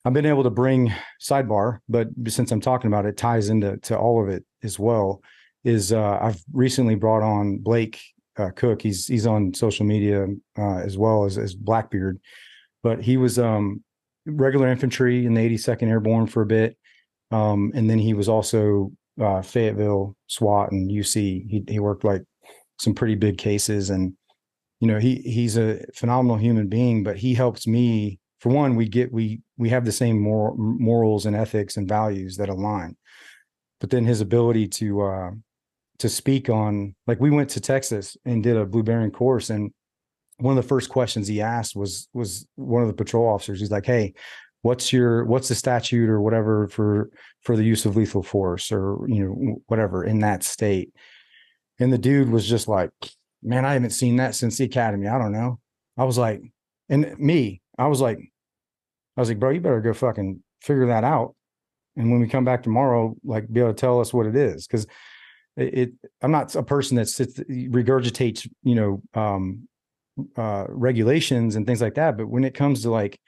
i've 0.05 0.13
been 0.13 0.25
able 0.25 0.43
to 0.43 0.49
bring 0.49 0.91
sidebar 1.21 1.79
but 1.87 2.07
since 2.27 2.51
i'm 2.51 2.61
talking 2.61 2.87
about 2.87 3.05
it 3.05 3.17
ties 3.17 3.49
into 3.49 3.77
to 3.77 3.97
all 3.97 4.23
of 4.23 4.29
it 4.29 4.43
as 4.63 4.79
well 4.79 5.21
is 5.65 5.91
uh, 5.91 6.19
I've 6.21 6.41
recently 6.53 6.95
brought 6.95 7.23
on 7.23 7.57
Blake 7.57 7.99
uh, 8.37 8.51
Cook. 8.55 8.81
He's 8.81 9.07
he's 9.07 9.27
on 9.27 9.53
social 9.53 9.85
media 9.85 10.27
uh, 10.57 10.77
as 10.77 10.97
well 10.97 11.25
as 11.25 11.37
as 11.37 11.53
Blackbeard, 11.53 12.21
but 12.83 13.03
he 13.03 13.17
was 13.17 13.37
um, 13.39 13.83
regular 14.25 14.67
infantry 14.67 15.25
in 15.25 15.33
the 15.33 15.41
82nd 15.41 15.89
Airborne 15.89 16.27
for 16.27 16.43
a 16.43 16.45
bit, 16.45 16.77
um, 17.31 17.71
and 17.75 17.89
then 17.89 17.99
he 17.99 18.13
was 18.13 18.29
also 18.29 18.91
uh, 19.19 19.41
Fayetteville 19.41 20.15
SWAT 20.27 20.71
and 20.71 20.89
UC. 20.89 21.49
He 21.49 21.63
he 21.67 21.79
worked 21.79 22.03
like 22.03 22.23
some 22.79 22.93
pretty 22.93 23.15
big 23.15 23.37
cases, 23.37 23.89
and 23.89 24.13
you 24.85 24.91
know 24.91 24.99
he 24.99 25.15
he's 25.15 25.57
a 25.57 25.83
phenomenal 25.95 26.37
human 26.37 26.67
being. 26.67 27.03
But 27.03 27.17
he 27.17 27.33
helps 27.33 27.65
me. 27.65 28.19
For 28.39 28.49
one, 28.49 28.75
we 28.75 28.87
get 28.87 29.11
we 29.11 29.41
we 29.57 29.69
have 29.69 29.83
the 29.83 29.91
same 29.91 30.21
moral, 30.21 30.55
morals 30.57 31.25
and 31.25 31.35
ethics 31.35 31.75
and 31.75 31.89
values 31.89 32.37
that 32.37 32.49
align. 32.49 32.95
But 33.79 33.89
then 33.89 34.05
his 34.05 34.21
ability 34.21 34.67
to 34.67 35.01
uh, 35.01 35.31
to 35.97 36.07
speak 36.07 36.49
on 36.49 36.93
like 37.07 37.19
we 37.19 37.31
went 37.31 37.49
to 37.51 37.61
Texas 37.61 38.15
and 38.25 38.43
did 38.43 38.57
a 38.57 38.65
Blue 38.67 38.83
Bearing 38.83 39.09
course 39.09 39.49
and 39.49 39.71
one 40.37 40.55
of 40.55 40.63
the 40.63 40.67
first 40.67 40.89
questions 40.89 41.27
he 41.27 41.41
asked 41.41 41.75
was 41.75 42.07
was 42.13 42.45
one 42.55 42.83
of 42.83 42.87
the 42.87 42.93
patrol 42.93 43.27
officers 43.27 43.61
he's 43.61 43.71
like 43.71 43.85
hey 43.85 44.13
what's 44.61 44.91
your 44.91 45.23
what's 45.25 45.47
the 45.47 45.55
statute 45.55 46.09
or 46.09 46.19
whatever 46.19 46.67
for 46.67 47.09
for 47.41 47.55
the 47.55 47.63
use 47.63 47.85
of 47.85 47.95
lethal 47.95 48.21
force 48.21 48.69
or 48.69 48.99
you 49.07 49.23
know 49.23 49.61
whatever 49.67 50.03
in 50.03 50.19
that 50.19 50.43
state 50.43 50.93
and 51.79 51.93
the 51.93 51.97
dude 51.97 52.29
was 52.29 52.45
just 52.45 52.67
like 52.67 52.91
man 53.45 53.65
i 53.65 53.73
haven't 53.73 53.91
seen 53.91 54.17
that 54.17 54.35
since 54.35 54.57
the 54.57 54.65
academy 54.65 55.07
i 55.07 55.17
don't 55.17 55.31
know. 55.31 55.59
I 55.97 56.03
was 56.03 56.17
like 56.17 56.41
and 56.89 57.17
me 57.17 57.61
i 57.77 57.87
was 57.87 58.01
like 58.01 58.19
i 59.17 59.21
was 59.21 59.29
like 59.29 59.39
bro 59.39 59.51
you 59.51 59.61
better 59.61 59.81
go 59.81 59.93
fucking 59.93 60.41
figure 60.61 60.87
that 60.87 61.03
out. 61.03 61.35
And 61.95 62.11
when 62.11 62.19
we 62.19 62.27
come 62.27 62.43
back 62.43 62.63
tomorrow 62.63 63.15
like 63.23 63.51
be 63.51 63.61
able 63.61 63.73
to 63.73 63.79
tell 63.79 64.01
us 64.01 64.13
what 64.13 64.25
it 64.25 64.35
is 64.35 64.67
because 64.67 64.85
it, 65.57 65.91
i'm 66.21 66.31
not 66.31 66.53
a 66.55 66.63
person 66.63 66.97
that 66.97 67.07
sits 67.07 67.39
regurgitates 67.39 68.49
you 68.63 68.75
know 68.75 69.01
um 69.13 69.67
uh 70.35 70.65
regulations 70.67 71.55
and 71.55 71.65
things 71.65 71.81
like 71.81 71.95
that 71.95 72.17
but 72.17 72.27
when 72.27 72.43
it 72.43 72.53
comes 72.53 72.81
to 72.81 72.89
like 72.89 73.19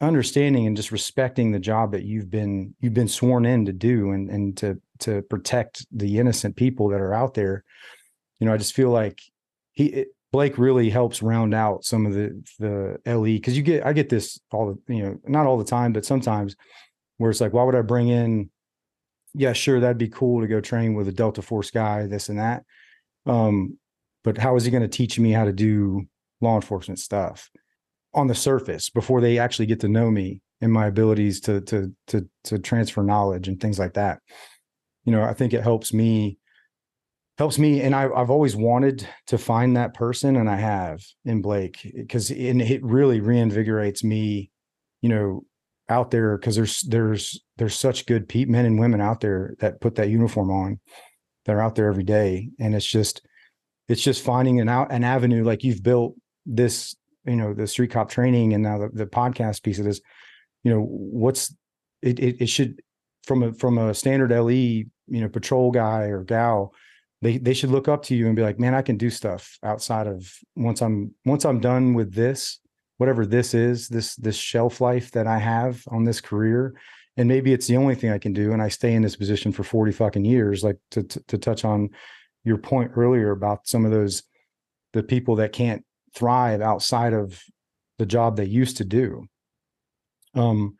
understanding 0.00 0.66
and 0.66 0.76
just 0.76 0.92
respecting 0.92 1.50
the 1.50 1.58
job 1.58 1.92
that 1.92 2.04
you've 2.04 2.30
been 2.30 2.74
you've 2.80 2.94
been 2.94 3.08
sworn 3.08 3.46
in 3.46 3.64
to 3.64 3.72
do 3.72 4.12
and 4.12 4.30
and 4.30 4.56
to 4.56 4.80
to 4.98 5.22
protect 5.22 5.86
the 5.90 6.18
innocent 6.18 6.54
people 6.54 6.88
that 6.88 7.00
are 7.00 7.14
out 7.14 7.34
there 7.34 7.64
you 8.38 8.46
know 8.46 8.52
i 8.52 8.56
just 8.56 8.74
feel 8.74 8.90
like 8.90 9.20
he 9.72 9.86
it, 9.86 10.08
blake 10.32 10.58
really 10.58 10.90
helps 10.90 11.22
round 11.22 11.54
out 11.54 11.84
some 11.84 12.04
of 12.06 12.12
the 12.12 12.42
the 12.58 12.98
le 13.06 13.24
because 13.24 13.56
you 13.56 13.62
get 13.62 13.86
i 13.86 13.92
get 13.92 14.08
this 14.08 14.38
all 14.52 14.66
the 14.66 14.94
you 14.94 15.02
know 15.02 15.18
not 15.26 15.46
all 15.46 15.56
the 15.56 15.64
time 15.64 15.92
but 15.92 16.04
sometimes 16.04 16.56
where 17.18 17.30
it's 17.30 17.40
like 17.40 17.52
why 17.52 17.62
would 17.62 17.74
i 17.74 17.82
bring 17.82 18.08
in 18.08 18.50
yeah, 19.38 19.52
sure, 19.52 19.80
that'd 19.80 19.98
be 19.98 20.08
cool 20.08 20.40
to 20.40 20.46
go 20.46 20.60
train 20.60 20.94
with 20.94 21.08
a 21.08 21.12
Delta 21.12 21.42
Force 21.42 21.70
guy, 21.70 22.06
this 22.06 22.30
and 22.30 22.38
that. 22.38 22.64
Um, 23.26 23.78
but 24.24 24.38
how 24.38 24.56
is 24.56 24.64
he 24.64 24.70
going 24.70 24.82
to 24.82 24.88
teach 24.88 25.18
me 25.18 25.30
how 25.30 25.44
to 25.44 25.52
do 25.52 26.06
law 26.40 26.56
enforcement 26.56 26.98
stuff 26.98 27.50
on 28.14 28.28
the 28.28 28.34
surface 28.34 28.88
before 28.88 29.20
they 29.20 29.38
actually 29.38 29.66
get 29.66 29.80
to 29.80 29.88
know 29.88 30.10
me 30.10 30.40
and 30.62 30.72
my 30.72 30.86
abilities 30.86 31.40
to 31.40 31.60
to 31.60 31.92
to 32.06 32.26
to 32.44 32.58
transfer 32.58 33.02
knowledge 33.02 33.46
and 33.46 33.60
things 33.60 33.78
like 33.78 33.92
that? 33.94 34.20
You 35.04 35.12
know, 35.12 35.22
I 35.22 35.34
think 35.34 35.52
it 35.52 35.62
helps 35.62 35.92
me 35.92 36.38
helps 37.38 37.58
me 37.58 37.80
and 37.82 37.94
I, 37.94 38.08
i've 38.14 38.30
always 38.30 38.56
wanted 38.56 39.06
to 39.26 39.38
find 39.38 39.76
that 39.76 39.94
person 39.94 40.36
and 40.36 40.48
i 40.48 40.56
have 40.56 41.02
in 41.24 41.42
blake 41.42 41.90
because 41.94 42.30
it 42.30 42.82
really 42.82 43.20
reinvigorates 43.20 44.02
me 44.02 44.50
you 45.02 45.08
know 45.08 45.44
out 45.88 46.10
there 46.10 46.36
because 46.36 46.56
there's 46.56 46.80
there's 46.82 47.40
there's 47.58 47.74
such 47.74 48.06
good 48.06 48.28
pe- 48.28 48.44
men 48.46 48.66
and 48.66 48.78
women 48.78 49.00
out 49.00 49.20
there 49.20 49.54
that 49.60 49.80
put 49.80 49.94
that 49.96 50.08
uniform 50.08 50.50
on 50.50 50.80
that 51.44 51.54
are 51.54 51.62
out 51.62 51.74
there 51.76 51.88
every 51.88 52.02
day 52.02 52.48
and 52.58 52.74
it's 52.74 52.86
just 52.86 53.26
it's 53.88 54.02
just 54.02 54.24
finding 54.24 54.60
an 54.60 54.68
out 54.68 54.90
an 54.90 55.04
avenue 55.04 55.44
like 55.44 55.62
you've 55.62 55.82
built 55.82 56.14
this 56.44 56.96
you 57.24 57.36
know 57.36 57.54
the 57.54 57.66
street 57.66 57.90
cop 57.90 58.10
training 58.10 58.52
and 58.52 58.62
now 58.62 58.78
the, 58.78 58.88
the 58.92 59.06
podcast 59.06 59.62
piece 59.62 59.78
of 59.78 59.84
this 59.84 60.00
you 60.64 60.72
know 60.72 60.80
what's 60.80 61.54
it, 62.02 62.18
it 62.18 62.36
it 62.40 62.46
should 62.48 62.80
from 63.24 63.42
a 63.42 63.52
from 63.52 63.78
a 63.78 63.94
standard 63.94 64.30
le 64.30 64.52
you 64.52 64.86
know 65.08 65.28
patrol 65.28 65.70
guy 65.70 66.04
or 66.04 66.24
gal 66.24 66.72
they 67.22 67.38
they 67.38 67.54
should 67.54 67.70
look 67.70 67.88
up 67.88 68.02
to 68.02 68.14
you 68.14 68.26
and 68.26 68.36
be 68.36 68.42
like 68.42 68.58
man 68.58 68.74
i 68.74 68.82
can 68.82 68.96
do 68.96 69.10
stuff 69.10 69.58
outside 69.62 70.06
of 70.06 70.30
once 70.54 70.82
i'm 70.82 71.14
once 71.24 71.44
i'm 71.44 71.60
done 71.60 71.94
with 71.94 72.12
this 72.14 72.60
whatever 72.98 73.26
this 73.26 73.54
is, 73.54 73.88
this 73.88 74.14
this 74.16 74.36
shelf 74.36 74.80
life 74.80 75.10
that 75.12 75.26
I 75.26 75.38
have 75.38 75.82
on 75.88 76.04
this 76.04 76.20
career, 76.20 76.74
and 77.16 77.28
maybe 77.28 77.52
it's 77.52 77.66
the 77.66 77.76
only 77.76 77.94
thing 77.94 78.10
I 78.10 78.18
can 78.18 78.32
do, 78.32 78.52
and 78.52 78.62
I 78.62 78.68
stay 78.68 78.94
in 78.94 79.02
this 79.02 79.16
position 79.16 79.52
for 79.52 79.62
forty 79.62 79.92
fucking 79.92 80.24
years. 80.24 80.64
Like 80.64 80.78
to 80.92 81.02
to, 81.02 81.20
to 81.28 81.38
touch 81.38 81.64
on, 81.64 81.90
your 82.44 82.58
point 82.58 82.92
earlier 82.94 83.32
about 83.32 83.66
some 83.66 83.84
of 83.84 83.90
those 83.90 84.22
the 84.92 85.02
people 85.02 85.36
that 85.36 85.52
can't 85.52 85.84
thrive 86.14 86.60
outside 86.60 87.12
of 87.12 87.42
the 87.98 88.06
job 88.06 88.36
they 88.36 88.44
used 88.44 88.76
to 88.76 88.84
do. 88.84 89.26
Um, 90.34 90.76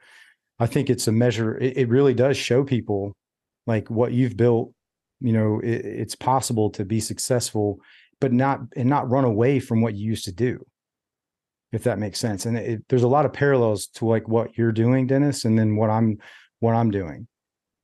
I 0.59 0.67
think 0.67 0.89
it's 0.89 1.09
a 1.09 1.13
measure. 1.13 1.59
It, 1.59 1.77
it 1.77 1.89
really 1.89 2.15
does 2.15 2.37
show 2.37 2.63
people 2.63 3.15
like 3.67 3.91
what 3.91 4.13
you've 4.13 4.37
built. 4.37 4.73
You 5.21 5.33
know, 5.33 5.61
it, 5.61 5.85
it's 5.85 6.15
possible 6.15 6.71
to 6.71 6.85
be 6.85 7.01
successful, 7.01 7.81
but 8.21 8.33
not 8.33 8.61
and 8.77 8.89
not 8.89 9.11
run 9.11 9.25
away 9.25 9.61
from 9.61 9.83
what 9.83 9.95
you 9.95 10.07
used 10.07 10.25
to 10.27 10.33
do. 10.33 10.65
If 11.73 11.85
that 11.85 11.99
makes 11.99 12.19
sense, 12.19 12.47
and 12.47 12.57
it, 12.57 12.83
there's 12.89 13.03
a 13.03 13.09
lot 13.09 13.27
of 13.27 13.33
parallels 13.33 13.89
to 13.89 14.07
like 14.07 14.29
what 14.29 14.57
you're 14.57 14.73
doing, 14.73 15.07
Dennis, 15.07 15.45
and 15.45 15.59
then 15.59 15.77
what 15.77 15.91
I'm 15.91 16.19
what 16.61 16.75
I'm 16.75 16.91
doing. 16.91 17.27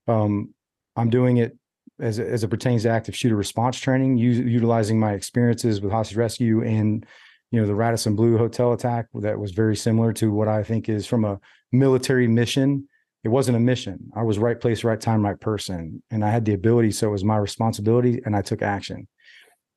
Um, 0.08 0.54
I'm 0.96 1.10
doing 1.10 1.38
it 1.38 1.56
as 2.00 2.18
as 2.18 2.44
it 2.44 2.48
pertains 2.48 2.82
to 2.82 2.90
active 2.90 3.16
shooter 3.16 3.36
response 3.36 3.78
training, 3.78 4.16
utilizing 4.18 4.98
my 4.98 5.12
experiences 5.12 5.80
with 5.80 5.92
hostage 5.92 6.16
rescue 6.16 6.62
and 6.62 7.06
you 7.50 7.60
know 7.60 7.66
the 7.66 7.74
Radisson 7.74 8.16
Blu 8.16 8.38
hotel 8.38 8.72
attack 8.72 9.06
that 9.14 9.38
was 9.38 9.52
very 9.52 9.76
similar 9.76 10.12
to 10.14 10.32
what 10.32 10.48
I 10.48 10.62
think 10.62 10.88
is 10.88 11.06
from 11.06 11.24
a 11.24 11.38
military 11.70 12.26
mission. 12.26 12.88
It 13.24 13.28
wasn't 13.28 13.56
a 13.56 13.60
mission. 13.60 14.10
I 14.16 14.22
was 14.22 14.38
right 14.38 14.60
place, 14.60 14.82
right 14.82 15.00
time, 15.00 15.24
right 15.24 15.38
person, 15.38 16.02
and 16.10 16.24
I 16.24 16.30
had 16.30 16.44
the 16.44 16.54
ability, 16.54 16.90
so 16.90 17.08
it 17.08 17.12
was 17.12 17.24
my 17.24 17.36
responsibility, 17.36 18.20
and 18.24 18.34
I 18.34 18.42
took 18.42 18.62
action. 18.62 19.06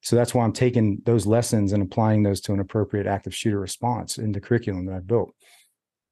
So 0.01 0.15
that's 0.15 0.33
why 0.33 0.43
I'm 0.43 0.53
taking 0.53 1.01
those 1.05 1.25
lessons 1.25 1.73
and 1.73 1.81
applying 1.81 2.23
those 2.23 2.41
to 2.41 2.53
an 2.53 2.59
appropriate 2.59 3.07
active 3.07 3.33
shooter 3.33 3.59
response 3.59 4.17
in 4.17 4.31
the 4.31 4.39
curriculum 4.39 4.85
that 4.85 4.95
I've 4.95 5.07
built. 5.07 5.33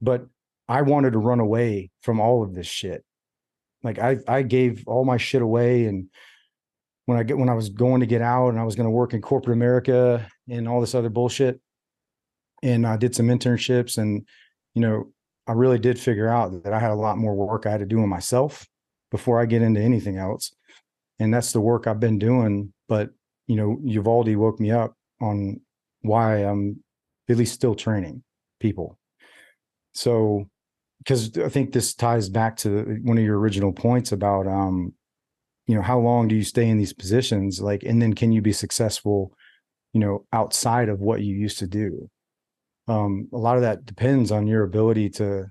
But 0.02 0.26
I 0.68 0.82
wanted 0.82 1.14
to 1.14 1.20
run 1.20 1.40
away 1.40 1.92
from 2.02 2.20
all 2.20 2.44
of 2.44 2.56
this 2.56 2.68
shit. 2.68 3.04
Like 3.84 4.00
I 4.00 4.18
I 4.28 4.42
gave 4.42 4.84
all 4.88 5.06
my 5.06 5.18
shit 5.18 5.42
away 5.42 5.86
and 5.86 6.08
when 7.06 7.20
I 7.20 7.24
get 7.24 7.38
when 7.38 7.50
I 7.50 7.54
was 7.54 7.70
going 7.70 8.00
to 8.00 8.08
get 8.08 8.22
out 8.22 8.50
and 8.50 8.60
I 8.60 8.64
was 8.64 8.76
going 8.76 8.88
to 8.88 8.92
work 8.92 9.14
in 9.14 9.22
corporate 9.22 9.56
America 9.56 10.28
and 10.50 10.68
all 10.68 10.82
this 10.82 10.96
other 10.96 11.10
bullshit. 11.10 11.60
And 12.64 12.88
I 12.88 12.98
did 12.98 13.14
some 13.14 13.28
internships 13.28 13.98
and 13.98 14.26
you 14.74 14.82
know, 14.82 15.12
I 15.48 15.54
really 15.54 15.80
did 15.80 16.00
figure 16.00 16.30
out 16.30 16.64
that 16.64 16.74
I 16.74 16.80
had 16.80 16.91
a 16.91 16.96
lot 16.96 17.18
more 17.18 17.36
work 17.36 17.66
I 17.66 17.72
had 17.72 17.82
to 17.82 17.86
do 17.86 18.02
on 18.02 18.10
myself 18.10 18.66
before 19.12 19.41
I 19.41 19.46
get 19.46 19.62
into 19.62 19.82
anything 19.82 20.18
else. 20.18 20.54
And 21.20 21.34
that's 21.34 21.52
the 21.52 21.62
work 21.62 21.86
I've 21.86 22.00
been 22.00 22.20
doing. 22.20 22.74
But, 22.88 23.10
you 23.48 23.56
know, 23.56 23.78
Uvalde 23.84 24.36
woke 24.36 24.60
me 24.60 24.72
up 24.72 24.96
on 25.22 25.60
why 26.02 26.38
I'm 26.38 26.84
at 27.30 27.38
least 27.38 27.54
still 27.54 27.76
training 27.76 28.24
people. 28.60 28.98
So, 29.94 30.50
because 31.00 31.38
I 31.38 31.50
think 31.50 31.74
this 31.74 31.94
ties 31.94 32.30
back 32.30 32.56
to 32.58 33.00
one 33.04 33.18
of 33.18 33.24
your 33.24 33.38
original 33.38 33.74
points 33.74 34.12
about 34.14 34.48
um, 34.48 34.94
you 35.68 35.76
know 35.76 35.82
how 35.82 36.00
long 36.00 36.28
do 36.28 36.36
you 36.36 36.44
stay 36.44 36.68
in 36.68 36.78
these 36.78 36.94
positions 36.94 37.62
like 37.62 37.84
and 37.84 38.02
then 38.02 38.14
can 38.14 38.32
you 38.32 38.41
be 38.41 38.54
successful 38.54 39.34
you 39.94 40.00
know 40.00 40.26
outside 40.34 40.89
of 40.89 41.00
what 41.00 41.22
you 41.22 41.36
used 41.36 41.60
to 41.60 41.68
do 41.68 42.10
um 42.88 43.28
a 43.34 43.38
lot 43.38 43.56
of 43.56 43.62
that 43.62 43.86
depends 43.86 44.32
on 44.32 44.48
your 44.48 44.64
ability 44.64 45.10
to 45.10 45.46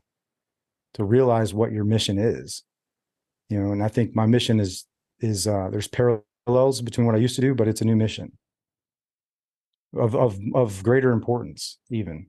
to 0.94 1.04
realize 1.04 1.54
what 1.54 1.72
your 1.72 1.84
mission 1.84 2.18
is 2.18 2.62
you 3.48 3.60
know 3.60 3.72
and 3.72 3.82
i 3.82 3.88
think 3.88 4.14
my 4.14 4.26
mission 4.26 4.60
is 4.60 4.86
is 5.20 5.46
uh 5.46 5.68
there's 5.70 5.88
parallels 5.88 6.82
between 6.82 7.06
what 7.06 7.14
i 7.14 7.18
used 7.18 7.34
to 7.34 7.40
do 7.40 7.54
but 7.54 7.68
it's 7.68 7.80
a 7.80 7.84
new 7.84 7.96
mission 7.96 8.32
of 9.96 10.14
of 10.14 10.38
of 10.54 10.82
greater 10.82 11.12
importance 11.12 11.78
even 11.90 12.26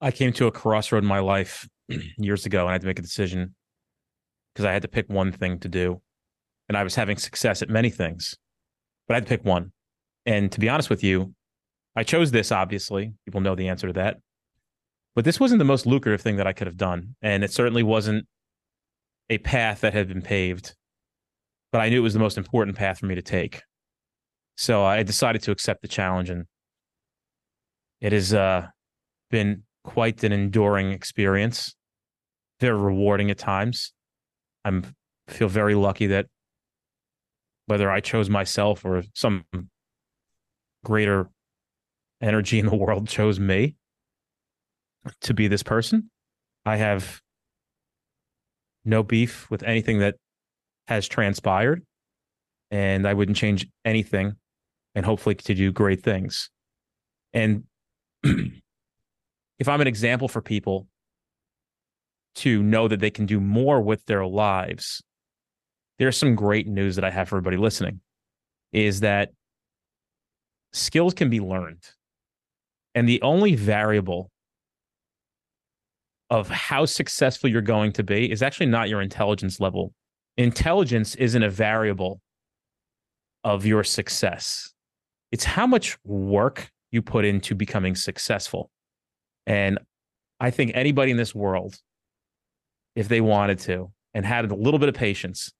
i 0.00 0.10
came 0.10 0.32
to 0.32 0.46
a 0.46 0.52
crossroad 0.52 1.02
in 1.02 1.08
my 1.08 1.20
life 1.20 1.68
years 2.18 2.46
ago 2.46 2.60
and 2.60 2.70
i 2.70 2.72
had 2.72 2.80
to 2.80 2.86
make 2.86 2.98
a 2.98 3.02
decision 3.02 3.54
because 4.52 4.64
i 4.64 4.72
had 4.72 4.82
to 4.82 4.88
pick 4.88 5.08
one 5.08 5.30
thing 5.30 5.58
to 5.58 5.68
do 5.68 6.00
and 6.68 6.76
I 6.76 6.82
was 6.82 6.94
having 6.94 7.16
success 7.16 7.62
at 7.62 7.68
many 7.68 7.90
things, 7.90 8.36
but 9.06 9.14
I 9.14 9.16
had 9.18 9.26
to 9.26 9.28
pick 9.28 9.44
one. 9.44 9.72
And 10.24 10.50
to 10.52 10.60
be 10.60 10.68
honest 10.68 10.90
with 10.90 11.04
you, 11.04 11.34
I 11.96 12.04
chose 12.04 12.30
this, 12.30 12.52
obviously. 12.52 13.14
People 13.24 13.40
know 13.40 13.54
the 13.54 13.68
answer 13.68 13.86
to 13.86 13.92
that. 13.94 14.18
But 15.14 15.24
this 15.24 15.40
wasn't 15.40 15.60
the 15.60 15.64
most 15.64 15.86
lucrative 15.86 16.20
thing 16.20 16.36
that 16.36 16.46
I 16.46 16.52
could 16.52 16.66
have 16.66 16.76
done. 16.76 17.16
And 17.22 17.42
it 17.42 17.50
certainly 17.50 17.82
wasn't 17.82 18.26
a 19.30 19.38
path 19.38 19.80
that 19.80 19.94
had 19.94 20.08
been 20.08 20.22
paved, 20.22 20.76
but 21.72 21.80
I 21.80 21.88
knew 21.88 21.98
it 21.98 22.02
was 22.02 22.12
the 22.12 22.20
most 22.20 22.36
important 22.36 22.76
path 22.76 22.98
for 22.98 23.06
me 23.06 23.14
to 23.14 23.22
take. 23.22 23.62
So 24.56 24.84
I 24.84 25.02
decided 25.02 25.42
to 25.42 25.50
accept 25.50 25.82
the 25.82 25.88
challenge. 25.88 26.28
And 26.28 26.44
it 28.00 28.12
has 28.12 28.34
uh, 28.34 28.66
been 29.30 29.62
quite 29.84 30.22
an 30.22 30.32
enduring 30.32 30.92
experience, 30.92 31.74
very 32.60 32.78
rewarding 32.78 33.30
at 33.30 33.38
times. 33.38 33.92
I'm 34.64 34.84
feel 35.28 35.48
very 35.48 35.74
lucky 35.74 36.06
that 36.06 36.26
whether 37.66 37.90
I 37.90 38.00
chose 38.00 38.30
myself 38.30 38.84
or 38.84 39.02
some 39.14 39.44
greater 40.84 41.28
energy 42.20 42.58
in 42.58 42.66
the 42.66 42.74
world 42.74 43.08
chose 43.08 43.38
me 43.38 43.76
to 45.22 45.34
be 45.34 45.48
this 45.48 45.62
person. 45.62 46.10
I 46.64 46.76
have 46.76 47.20
no 48.84 49.02
beef 49.02 49.50
with 49.50 49.62
anything 49.62 49.98
that 49.98 50.16
has 50.88 51.08
transpired, 51.08 51.84
and 52.70 53.06
I 53.06 53.14
wouldn't 53.14 53.36
change 53.36 53.66
anything, 53.84 54.34
and 54.94 55.04
hopefully 55.04 55.34
to 55.34 55.54
do 55.54 55.72
great 55.72 56.02
things. 56.02 56.50
And 57.32 57.64
if 58.22 59.68
I'm 59.68 59.80
an 59.80 59.86
example 59.86 60.28
for 60.28 60.40
people 60.40 60.86
to 62.36 62.62
know 62.62 62.86
that 62.88 63.00
they 63.00 63.10
can 63.10 63.26
do 63.26 63.40
more 63.40 63.80
with 63.80 64.04
their 64.06 64.26
lives 64.26 65.02
there's 65.98 66.16
some 66.16 66.34
great 66.34 66.66
news 66.66 66.96
that 66.96 67.04
I 67.04 67.10
have 67.10 67.28
for 67.28 67.36
everybody 67.36 67.56
listening 67.56 68.00
is 68.72 69.00
that 69.00 69.32
skills 70.72 71.14
can 71.14 71.30
be 71.30 71.40
learned. 71.40 71.82
And 72.96 73.06
the 73.06 73.20
only 73.20 73.54
variable 73.54 74.30
of 76.30 76.48
how 76.48 76.86
successful 76.86 77.48
you're 77.48 77.60
going 77.60 77.92
to 77.92 78.02
be 78.02 78.32
is 78.32 78.42
actually 78.42 78.66
not 78.66 78.88
your 78.88 79.02
intelligence 79.02 79.60
level. 79.60 79.92
Intelligence 80.38 81.14
isn't 81.14 81.42
a 81.42 81.50
variable 81.50 82.20
of 83.44 83.64
your 83.64 83.84
success, 83.84 84.72
it's 85.30 85.44
how 85.44 85.66
much 85.66 85.96
work 86.04 86.70
you 86.90 87.02
put 87.02 87.24
into 87.24 87.54
becoming 87.54 87.94
successful. 87.94 88.70
And 89.46 89.78
I 90.40 90.50
think 90.50 90.72
anybody 90.74 91.10
in 91.10 91.16
this 91.16 91.34
world, 91.34 91.76
if 92.96 93.08
they 93.08 93.20
wanted 93.20 93.58
to 93.60 93.92
and 94.14 94.24
had 94.24 94.50
a 94.50 94.54
little 94.54 94.80
bit 94.80 94.88
of 94.88 94.94
patience, 94.94 95.52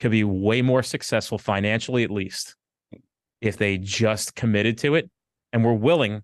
could 0.00 0.10
be 0.10 0.24
way 0.24 0.62
more 0.62 0.82
successful 0.82 1.38
financially, 1.38 2.02
at 2.02 2.10
least, 2.10 2.56
if 3.40 3.56
they 3.56 3.76
just 3.76 4.34
committed 4.34 4.78
to 4.78 4.94
it 4.94 5.10
and 5.52 5.64
were 5.64 5.74
willing 5.74 6.22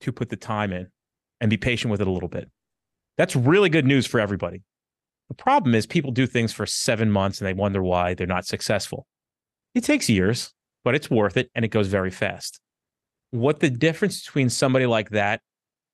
to 0.00 0.12
put 0.12 0.28
the 0.28 0.36
time 0.36 0.72
in 0.72 0.88
and 1.40 1.50
be 1.50 1.56
patient 1.56 1.90
with 1.90 2.00
it 2.00 2.06
a 2.06 2.10
little 2.10 2.28
bit. 2.28 2.50
That's 3.16 3.36
really 3.36 3.68
good 3.68 3.86
news 3.86 4.06
for 4.06 4.20
everybody. 4.20 4.62
The 5.28 5.34
problem 5.34 5.74
is 5.74 5.86
people 5.86 6.10
do 6.10 6.26
things 6.26 6.52
for 6.52 6.66
seven 6.66 7.10
months 7.10 7.40
and 7.40 7.46
they 7.46 7.54
wonder 7.54 7.82
why 7.82 8.14
they're 8.14 8.26
not 8.26 8.46
successful. 8.46 9.06
It 9.74 9.84
takes 9.84 10.08
years, 10.08 10.52
but 10.84 10.94
it's 10.94 11.10
worth 11.10 11.36
it 11.36 11.50
and 11.54 11.64
it 11.64 11.68
goes 11.68 11.88
very 11.88 12.10
fast. 12.10 12.60
What 13.30 13.60
the 13.60 13.70
difference 13.70 14.24
between 14.24 14.50
somebody 14.50 14.86
like 14.86 15.10
that 15.10 15.40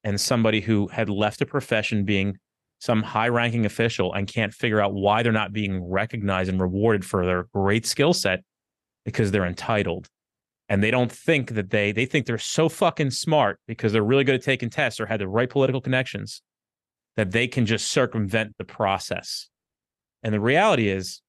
and 0.04 0.20
somebody 0.20 0.60
who 0.60 0.88
had 0.88 1.08
left 1.08 1.40
a 1.40 1.46
profession 1.46 2.04
being 2.04 2.38
some 2.80 3.02
high 3.02 3.28
ranking 3.28 3.66
official 3.66 4.12
and 4.12 4.26
can't 4.26 4.52
figure 4.52 4.80
out 4.80 4.94
why 4.94 5.22
they're 5.22 5.32
not 5.32 5.52
being 5.52 5.82
recognized 5.84 6.48
and 6.48 6.60
rewarded 6.60 7.04
for 7.04 7.24
their 7.24 7.46
great 7.54 7.86
skill 7.86 8.14
set 8.14 8.40
because 9.04 9.30
they're 9.30 9.46
entitled 9.46 10.08
and 10.70 10.84
they 10.84 10.92
don't 10.92 11.10
think 11.10 11.54
that 11.54 11.70
they 11.70 11.90
they 11.90 12.06
think 12.06 12.24
they're 12.24 12.38
so 12.38 12.68
fucking 12.68 13.10
smart 13.10 13.58
because 13.66 13.92
they're 13.92 14.04
really 14.04 14.24
good 14.24 14.36
at 14.36 14.42
taking 14.42 14.70
tests 14.70 15.00
or 15.00 15.06
had 15.06 15.20
the 15.20 15.28
right 15.28 15.50
political 15.50 15.80
connections 15.80 16.42
that 17.16 17.32
they 17.32 17.48
can 17.48 17.66
just 17.66 17.90
circumvent 17.90 18.54
the 18.56 18.64
process. 18.64 19.48
And 20.22 20.32
the 20.32 20.40
reality 20.40 20.88
is 20.88 21.20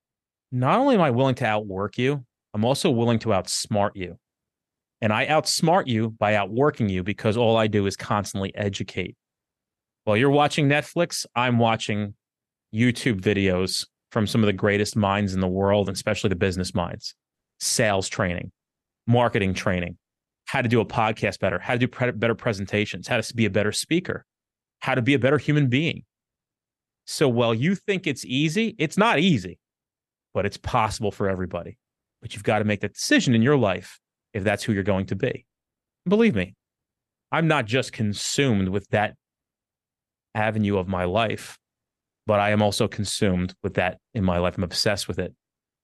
not 0.52 0.80
only 0.80 0.96
am 0.96 1.02
i 1.02 1.10
willing 1.10 1.36
to 1.36 1.46
outwork 1.46 1.98
you 1.98 2.24
i'm 2.54 2.64
also 2.64 2.90
willing 2.92 3.20
to 3.20 3.30
outsmart 3.30 3.92
you. 3.96 4.18
And 5.02 5.12
i 5.12 5.26
outsmart 5.26 5.88
you 5.88 6.12
by 6.12 6.36
outworking 6.36 6.88
you 6.88 7.04
because 7.04 7.36
all 7.36 7.58
i 7.58 7.66
do 7.68 7.88
is 7.88 7.98
constantly 7.98 8.56
educate. 8.56 9.18
While 10.04 10.18
you're 10.18 10.30
watching 10.30 10.68
Netflix, 10.68 11.26
I'm 11.36 11.58
watching 11.58 12.14
YouTube 12.74 13.22
videos 13.22 13.88
from 14.12 14.28
some 14.28 14.42
of 14.42 14.48
the 14.48 14.54
greatest 14.54 14.96
minds 14.96 15.34
in 15.34 15.40
the 15.40 15.48
world, 15.48 15.90
especially 15.90 16.30
the 16.30 16.36
business 16.36 16.74
minds, 16.74 17.16
sales 17.60 18.10
training, 18.10 18.52
marketing 19.08 19.54
training, 19.54 19.98
how 20.46 20.62
to 20.62 20.70
do 20.70 20.82
a 20.82 20.86
podcast 20.86 21.40
better, 21.40 21.60
how 21.60 21.74
to 21.74 21.80
do 21.80 21.88
pre- 21.88 22.12
better 22.12 22.36
presentations, 22.36 23.08
how 23.08 23.20
to 23.20 23.36
be 23.36 23.46
a 23.46 23.50
better 23.50 23.72
speaker, 23.72 24.26
how 24.80 24.96
to 24.96 25.02
be 25.02 25.14
a 25.14 25.20
better 25.20 25.38
human 25.38 25.68
being. 25.68 26.04
So 27.06 27.28
while 27.28 27.54
you 27.54 27.76
think 27.76 28.08
it's 28.08 28.26
easy, 28.26 28.76
it's 28.78 28.98
not 28.98 29.20
easy, 29.20 29.60
but 30.34 30.46
it's 30.46 30.58
possible 30.58 31.12
for 31.12 31.30
everybody. 31.30 31.78
But 32.22 32.34
you've 32.34 32.44
got 32.44 32.60
to 32.60 32.66
make 32.66 32.82
that 32.82 32.94
decision 32.94 33.34
in 33.34 33.42
your 33.42 33.58
life 33.58 34.00
if 34.34 34.44
that's 34.44 34.64
who 34.64 34.74
you're 34.74 34.84
going 34.84 35.08
to 35.08 35.16
be. 35.16 35.46
Believe 36.08 36.36
me, 36.36 36.56
I'm 37.32 37.48
not 37.48 37.66
just 37.66 37.94
consumed 37.94 38.70
with 38.70 38.88
that 38.90 39.16
avenue 40.36 40.78
of 40.78 40.88
my 40.88 41.06
life, 41.06 41.58
but 42.28 42.40
I 42.40 42.52
am 42.52 42.62
also 42.62 42.88
consumed 42.88 43.54
with 43.64 43.76
that 43.76 43.98
in 44.14 44.24
my 44.24 44.38
life. 44.38 44.58
I'm 44.58 44.64
obsessed 44.64 45.08
with 45.08 45.20
it, 45.20 45.34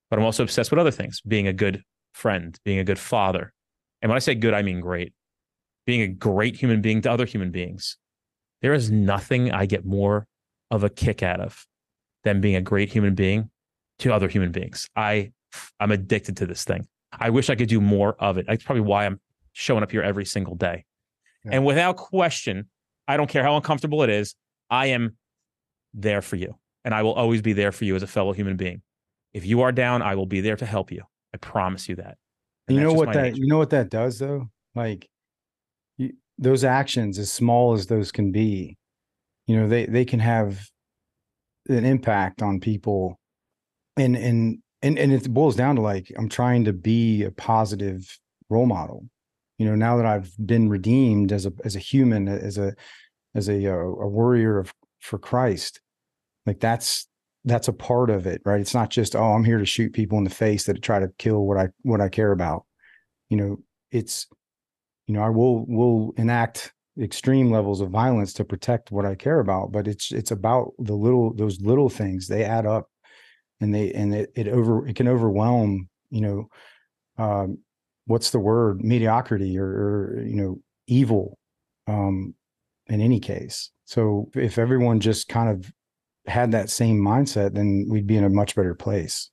but 0.09 0.19
I'm 0.19 0.25
also 0.25 0.43
obsessed 0.43 0.71
with 0.71 0.79
other 0.79 0.91
things, 0.91 1.21
being 1.21 1.47
a 1.47 1.53
good 1.53 1.81
friend, 2.17 2.59
being 2.65 2.79
a 2.79 2.83
good 2.83 2.99
father. 2.99 3.53
And 4.01 4.09
when 4.09 4.15
I 4.15 4.19
say 4.19 4.35
good, 4.35 4.53
I 4.53 4.63
mean 4.63 4.81
great. 4.81 5.13
Being 5.85 6.01
a 6.01 6.07
great 6.07 6.55
human 6.55 6.81
being 6.81 7.01
to 7.03 7.11
other 7.11 7.25
human 7.25 7.51
beings. 7.51 7.97
There 8.61 8.73
is 8.73 8.91
nothing 8.91 9.51
I 9.51 9.65
get 9.65 9.85
more 9.85 10.27
of 10.71 10.83
a 10.83 10.89
kick 10.89 11.23
out 11.23 11.39
of 11.39 11.65
than 12.23 12.41
being 12.41 12.55
a 12.55 12.61
great 12.61 12.91
human 12.91 13.15
being 13.15 13.49
to 13.99 14.13
other 14.13 14.27
human 14.27 14.51
beings. 14.51 14.89
I 14.95 15.31
I'm 15.79 15.91
addicted 15.91 16.37
to 16.37 16.45
this 16.45 16.63
thing. 16.65 16.87
I 17.17 17.29
wish 17.29 17.49
I 17.49 17.55
could 17.55 17.69
do 17.69 17.79
more 17.79 18.15
of 18.19 18.37
it. 18.37 18.45
That's 18.47 18.63
probably 18.63 18.81
why 18.81 19.05
I'm 19.05 19.19
showing 19.53 19.83
up 19.83 19.91
here 19.91 20.01
every 20.01 20.25
single 20.25 20.55
day. 20.55 20.85
Yeah. 21.45 21.51
And 21.53 21.65
without 21.65 21.97
question, 21.97 22.67
I 23.07 23.15
don't 23.15 23.29
care 23.29 23.43
how 23.43 23.55
uncomfortable 23.55 24.03
it 24.03 24.09
is, 24.09 24.35
I 24.69 24.87
am 24.87 25.15
there 25.93 26.21
for 26.21 26.35
you. 26.35 26.57
And 26.83 26.93
I 26.93 27.03
will 27.03 27.13
always 27.13 27.41
be 27.41 27.53
there 27.53 27.71
for 27.71 27.85
you 27.85 27.95
as 27.95 28.03
a 28.03 28.07
fellow 28.07 28.33
human 28.33 28.57
being. 28.57 28.81
If 29.33 29.45
you 29.45 29.61
are 29.61 29.71
down, 29.71 30.01
I 30.01 30.15
will 30.15 30.25
be 30.25 30.41
there 30.41 30.57
to 30.57 30.65
help 30.65 30.91
you. 30.91 31.03
I 31.33 31.37
promise 31.37 31.87
you 31.89 31.95
that. 31.97 32.17
And 32.67 32.77
you 32.77 32.83
know 32.83 32.93
what 32.93 33.13
that 33.13 33.23
nature. 33.23 33.37
you 33.37 33.47
know 33.47 33.57
what 33.57 33.69
that 33.71 33.89
does 33.89 34.19
though? 34.19 34.49
Like 34.75 35.07
you, 35.97 36.13
those 36.37 36.63
actions 36.63 37.17
as 37.19 37.31
small 37.31 37.73
as 37.73 37.87
those 37.87 38.11
can 38.11 38.31
be, 38.31 38.77
you 39.47 39.57
know, 39.57 39.67
they 39.67 39.85
they 39.85 40.05
can 40.05 40.19
have 40.19 40.59
an 41.69 41.85
impact 41.85 42.41
on 42.41 42.59
people 42.59 43.19
and 43.97 44.15
and 44.15 44.59
and 44.81 44.97
and 44.97 45.11
it 45.11 45.31
boils 45.33 45.55
down 45.55 45.75
to 45.75 45.81
like 45.81 46.11
i'm 46.17 46.29
trying 46.29 46.63
to 46.63 46.73
be 46.73 47.23
a 47.23 47.31
positive 47.31 48.17
role 48.49 48.65
model 48.65 49.05
you 49.57 49.65
know 49.65 49.75
now 49.75 49.97
that 49.97 50.05
i've 50.05 50.31
been 50.45 50.69
redeemed 50.69 51.31
as 51.31 51.45
a 51.45 51.51
as 51.65 51.75
a 51.75 51.79
human 51.79 52.27
as 52.27 52.57
a 52.57 52.73
as 53.35 53.49
a 53.49 53.67
uh, 53.67 53.75
a 53.75 54.07
warrior 54.07 54.59
of 54.59 54.73
for 54.99 55.17
christ 55.17 55.81
like 56.45 56.59
that's 56.59 57.07
that's 57.47 57.67
a 57.67 57.73
part 57.73 58.09
of 58.09 58.27
it 58.27 58.41
right? 58.45 58.61
It's 58.61 58.73
not 58.73 58.89
just 58.89 59.15
oh 59.15 59.33
i'm 59.33 59.43
here 59.43 59.57
to 59.57 59.65
shoot 59.65 59.93
people 59.93 60.17
in 60.17 60.23
the 60.23 60.29
face 60.29 60.65
that 60.65 60.81
try 60.81 60.99
to 60.99 61.09
kill 61.17 61.45
what 61.45 61.57
i 61.57 61.69
what 61.83 62.01
i 62.01 62.09
care 62.09 62.31
about. 62.31 62.65
You 63.29 63.37
know 63.37 63.57
it's 63.91 64.27
you 65.07 65.13
know 65.13 65.21
i 65.21 65.29
will 65.29 65.65
will 65.67 66.13
enact 66.17 66.73
extreme 66.99 67.51
levels 67.51 67.79
of 67.81 67.89
violence 67.89 68.33
to 68.33 68.43
protect 68.43 68.91
what 68.91 69.05
i 69.05 69.13
care 69.13 69.39
about 69.39 69.71
but 69.71 69.87
it's 69.87 70.11
it's 70.11 70.31
about 70.31 70.73
the 70.79 70.95
little 70.95 71.33
those 71.33 71.61
little 71.61 71.89
things. 71.89 72.27
They 72.27 72.43
add 72.43 72.65
up 72.65 72.89
and 73.61 73.73
they 73.73 73.91
and 73.93 74.13
it, 74.13 74.31
it 74.35 74.47
over 74.47 74.87
it 74.87 74.95
can 74.95 75.07
overwhelm 75.07 75.89
you 76.09 76.21
know 76.21 76.49
um, 77.17 77.59
what's 78.05 78.31
the 78.31 78.39
word? 78.39 78.83
Mediocrity 78.83 79.57
or, 79.57 79.67
or 79.67 80.23
you 80.25 80.35
know 80.35 80.59
evil 80.87 81.37
um, 81.87 82.33
in 82.87 83.01
any 83.01 83.19
case. 83.19 83.71
So 83.85 84.29
if 84.33 84.57
everyone 84.57 84.99
just 84.99 85.27
kind 85.27 85.49
of 85.49 85.71
had 86.27 86.51
that 86.51 86.69
same 86.69 86.99
mindset 86.99 87.53
then 87.53 87.85
we'd 87.89 88.07
be 88.07 88.17
in 88.17 88.23
a 88.23 88.29
much 88.29 88.55
better 88.55 88.73
place 88.73 89.29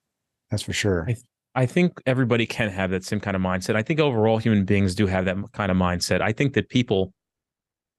that's 0.51 0.63
for 0.63 0.73
sure 0.73 1.03
I, 1.03 1.13
th- 1.13 1.25
I 1.55 1.65
think 1.65 2.01
everybody 2.05 2.45
can 2.45 2.69
have 2.69 2.91
that 2.91 3.03
same 3.03 3.19
kind 3.19 3.35
of 3.35 3.41
mindset 3.41 3.75
i 3.75 3.81
think 3.81 3.99
overall 3.99 4.37
human 4.37 4.65
beings 4.65 4.95
do 4.95 5.07
have 5.07 5.25
that 5.25 5.37
kind 5.53 5.71
of 5.71 5.77
mindset 5.77 6.21
i 6.21 6.31
think 6.31 6.53
that 6.53 6.69
people 6.69 7.13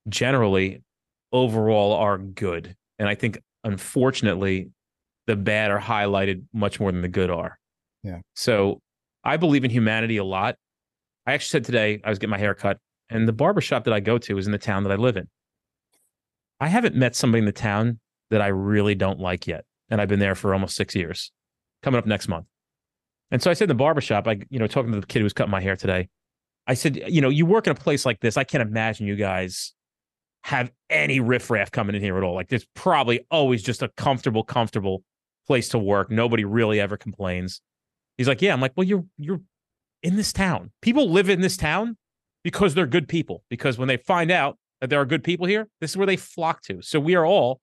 generally 0.09 0.83
overall 1.33 1.93
are 1.93 2.19
good 2.19 2.75
and 2.99 3.09
i 3.09 3.15
think 3.15 3.39
unfortunately 3.65 4.71
the 5.27 5.37
bad 5.37 5.71
are 5.71 5.81
highlighted 5.81 6.45
much 6.53 6.81
more 6.81 6.91
than 6.93 7.03
the 7.03 7.09
good 7.09 7.31
are. 7.31 7.59
Yeah. 8.03 8.21
So 8.35 8.81
I 9.25 9.37
believe 9.37 9.65
in 9.65 9.71
humanity 9.71 10.17
a 10.17 10.25
lot. 10.25 10.57
I 11.27 11.33
actually 11.33 11.49
said 11.49 11.65
today 11.65 12.01
I 12.05 12.09
was 12.09 12.19
getting 12.19 12.31
my 12.31 12.39
hair 12.39 12.55
cut, 12.55 12.79
and 13.11 13.27
the 13.27 13.33
barbershop 13.33 13.85
that 13.85 13.95
I 13.95 14.01
go 14.01 14.19
to 14.19 14.39
is 14.39 14.47
in 14.47 14.53
the 14.53 14.59
town 14.59 14.85
that 14.85 14.93
I 14.93 14.97
live 14.97 15.17
in. 15.17 15.29
I 16.61 16.69
haven't 16.69 16.95
met 16.95 17.17
somebody 17.17 17.41
in 17.41 17.45
the 17.45 17.53
town 17.53 17.99
that 18.31 18.43
I 18.43 18.49
really 18.49 18.95
don't 18.95 19.21
like 19.21 19.47
yet. 19.47 19.65
And 19.89 20.01
I've 20.01 20.09
been 20.09 20.19
there 20.19 20.35
for 20.35 20.53
almost 20.53 20.77
six 20.77 20.95
years, 20.95 21.33
coming 21.83 21.99
up 21.99 22.07
next 22.07 22.29
month. 22.29 22.47
And 23.31 23.43
so 23.43 23.51
I 23.51 23.55
said 23.55 23.65
in 23.65 23.69
the 23.69 23.75
barbershop, 23.75 24.27
I, 24.29 24.41
you 24.51 24.59
know, 24.59 24.67
talking 24.67 24.93
to 24.93 25.01
the 25.01 25.07
kid 25.07 25.21
who 25.21 25.25
was 25.25 25.33
cutting 25.33 25.51
my 25.51 25.61
hair 25.61 25.77
today, 25.77 26.09
I 26.67 26.75
said, 26.75 26.97
you 27.09 27.21
know, 27.21 27.29
you 27.29 27.47
work 27.47 27.67
in 27.67 27.73
a 27.73 27.77
place 27.77 28.05
like 28.05 28.21
this. 28.21 28.37
I 28.37 28.45
can't 28.45 28.63
imagine 28.63 29.07
you 29.07 29.17
guys 29.17 29.73
have 30.43 30.71
any 30.91 31.21
riffraff 31.21 31.71
coming 31.71 31.97
in 31.97 32.03
here 32.03 32.17
at 32.17 32.23
all. 32.23 32.35
Like 32.35 32.49
there's 32.49 32.67
probably 32.75 33.27
always 33.31 33.63
just 33.63 33.83
a 33.83 33.89
comfortable, 33.89 34.45
comfortable 34.45 35.03
place 35.47 35.69
to 35.71 35.79
work. 35.79 36.11
Nobody 36.11 36.45
really 36.45 36.81
ever 36.81 36.97
complains. 36.97 37.61
He's 38.17 38.29
like, 38.29 38.43
yeah. 38.43 38.53
I'm 38.53 38.61
like, 38.61 38.73
well, 38.77 38.87
you're 38.87 39.05
you're 39.17 39.41
in 40.03 40.17
this 40.17 40.33
town. 40.33 40.71
People 40.83 41.11
live 41.11 41.29
in 41.29 41.41
this 41.41 41.57
town 41.57 41.97
because 42.43 42.75
they're 42.75 42.87
good 42.87 43.09
people. 43.09 43.43
Because 43.51 43.77
when 43.77 43.89
they 43.89 43.97
find 43.97 44.31
out 44.31 44.57
that 44.81 44.91
there 44.91 45.01
are 45.01 45.05
good 45.05 45.25
people 45.25 45.47
here, 45.47 45.69
this 45.81 45.91
is 45.91 45.97
where 45.97 46.07
they 46.07 46.17
flock 46.17 46.63
to. 46.63 46.81
So 46.83 47.01
we 47.01 47.15
are 47.15 47.27
all 47.27 47.61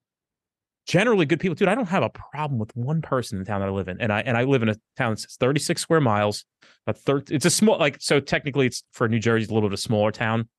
generally 0.85 1.25
good 1.25 1.39
people. 1.39 1.55
Dude, 1.55 1.67
I 1.67 1.75
don't 1.75 1.87
have 1.87 2.03
a 2.03 2.09
problem 2.09 2.59
with 2.59 2.75
one 2.75 3.01
person 3.01 3.37
in 3.37 3.43
the 3.43 3.47
town 3.47 3.61
that 3.61 3.67
I 3.67 3.71
live 3.71 3.87
in. 3.87 3.99
And 4.01 4.11
I 4.11 4.21
and 4.21 4.37
I 4.37 4.43
live 4.43 4.63
in 4.63 4.69
a 4.69 4.75
town 4.97 5.11
that's 5.11 5.35
36 5.37 5.81
square 5.81 6.01
miles. 6.01 6.45
A 6.87 6.93
third 6.93 7.31
it's 7.31 7.45
a 7.45 7.49
small 7.49 7.77
like 7.77 7.97
so 7.99 8.19
technically 8.19 8.67
it's 8.67 8.83
for 8.91 9.07
New 9.07 9.19
Jersey, 9.19 9.43
it's 9.43 9.51
a 9.51 9.53
little 9.53 9.69
bit 9.69 9.73
of 9.73 9.79
a 9.79 9.81
smaller 9.81 10.11
town. 10.11 10.49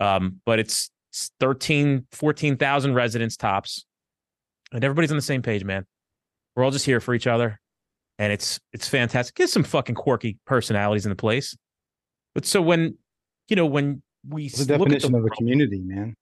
Um, 0.00 0.40
but 0.44 0.58
it's 0.58 0.90
13, 1.40 2.06
14,000 2.10 2.94
residents 2.94 3.36
tops. 3.36 3.84
And 4.72 4.82
everybody's 4.82 5.10
on 5.10 5.16
the 5.16 5.22
same 5.22 5.42
page, 5.42 5.64
man. 5.64 5.86
We're 6.56 6.64
all 6.64 6.70
just 6.70 6.86
here 6.86 7.00
for 7.00 7.14
each 7.14 7.26
other, 7.26 7.60
and 8.18 8.32
it's 8.32 8.60
it's 8.72 8.88
fantastic. 8.88 9.34
Get 9.34 9.48
some 9.48 9.62
fucking 9.62 9.94
quirky 9.94 10.38
personalities 10.46 11.06
in 11.06 11.10
the 11.10 11.16
place, 11.16 11.56
but 12.34 12.44
so 12.44 12.60
when 12.60 12.96
you 13.48 13.56
know 13.56 13.66
when 13.66 14.02
we 14.28 14.48
the 14.48 14.64
definition 14.64 15.12
the, 15.12 15.18
of 15.18 15.24
a 15.24 15.30
community, 15.30 15.80
man, 15.80 16.14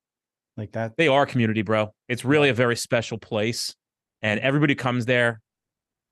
like 0.56 0.72
that. 0.72 0.96
They 0.96 1.08
are 1.08 1.26
community, 1.26 1.62
bro. 1.62 1.94
It's 2.08 2.24
really 2.24 2.48
a 2.48 2.54
very 2.54 2.76
special 2.76 3.18
place, 3.18 3.74
and 4.22 4.40
everybody 4.40 4.74
comes 4.74 5.06
there. 5.06 5.40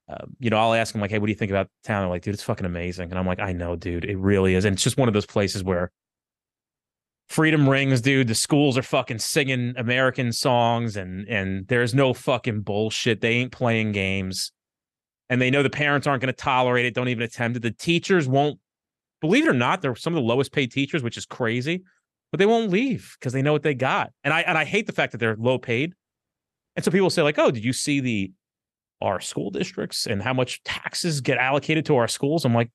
Uh, 0.09 0.25
you 0.39 0.49
know, 0.49 0.57
I'll 0.57 0.75
ask 0.75 0.93
them 0.93 1.01
like, 1.01 1.11
"Hey, 1.11 1.19
what 1.19 1.27
do 1.27 1.33
you 1.33 1.39
think 1.39 1.51
about 1.51 1.69
town?" 1.85 2.03
They're 2.03 2.11
like, 2.11 2.23
"Dude, 2.23 2.35
it's 2.35 2.43
fucking 2.43 2.67
amazing," 2.67 3.11
and 3.11 3.19
I'm 3.19 3.27
like, 3.27 3.41
"I 3.41 3.53
know, 3.53 3.77
dude, 3.77 4.05
it 4.05 4.17
really 4.17 4.55
is." 4.55 4.65
And 4.65 4.75
it's 4.75 4.83
just 4.83 4.97
one 4.97 5.09
of 5.09 5.15
those 5.15 5.27
places 5.27 5.63
where 5.63 5.91
freedom 7.29 7.69
rings, 7.69 8.01
dude. 8.01 8.29
The 8.29 8.35
schools 8.35 8.79
are 8.79 8.83
fucking 8.83 9.19
singing 9.19 9.75
American 9.77 10.33
songs 10.33 10.97
and 10.97 11.29
and 11.29 11.67
there's 11.69 11.95
no 11.95 12.15
fucking 12.15 12.63
bullshit. 12.63 13.21
They 13.21 13.33
ain't 13.33 13.53
playing 13.53 13.93
games. 13.93 14.53
And 15.31 15.43
they 15.43 15.51
know 15.51 15.63
the 15.63 15.69
parents 15.69 16.07
aren't 16.07 16.23
going 16.23 16.33
to 16.33 16.43
tolerate 16.43 16.87
it, 16.87 16.95
don't 16.95 17.09
even 17.09 17.23
attempt 17.23 17.59
it. 17.59 17.61
The 17.61 17.71
teachers 17.71 18.27
won't 18.27 18.59
believe 19.21 19.45
it 19.45 19.51
or 19.51 19.55
not, 19.55 19.83
they're 19.83 19.95
some 19.95 20.15
of 20.15 20.23
the 20.23 20.27
lowest 20.27 20.53
paid 20.53 20.73
teachers, 20.73 21.03
which 21.03 21.17
is 21.17 21.27
crazy, 21.27 21.83
but 22.31 22.39
they 22.39 22.47
won't 22.47 22.71
leave 22.71 23.17
because 23.19 23.33
they 23.33 23.43
know 23.43 23.53
what 23.53 23.63
they 23.63 23.75
got. 23.75 24.11
And 24.25 24.33
I 24.35 24.41
and 24.43 24.59
I 24.59 24.65
hate 24.65 24.87
the 24.87 24.93
fact 24.93 25.13
that 25.13 25.19
they're 25.19 25.37
low 25.37 25.59
paid. 25.59 25.95
And 26.77 26.85
so 26.85 26.91
people 26.91 27.11
say, 27.11 27.23
like, 27.23 27.39
oh, 27.39 27.51
did 27.51 27.65
you 27.65 27.73
see 27.73 28.01
the 28.01 28.33
our 29.01 29.21
school 29.21 29.51
districts 29.51 30.07
and 30.07 30.23
how 30.23 30.33
much 30.33 30.63
taxes 30.65 31.21
get 31.21 31.39
allocated 31.39 31.87
to 31.87 31.97
our 31.97 32.09
schools? 32.09 32.45
I'm 32.45 32.55
like, 32.55 32.71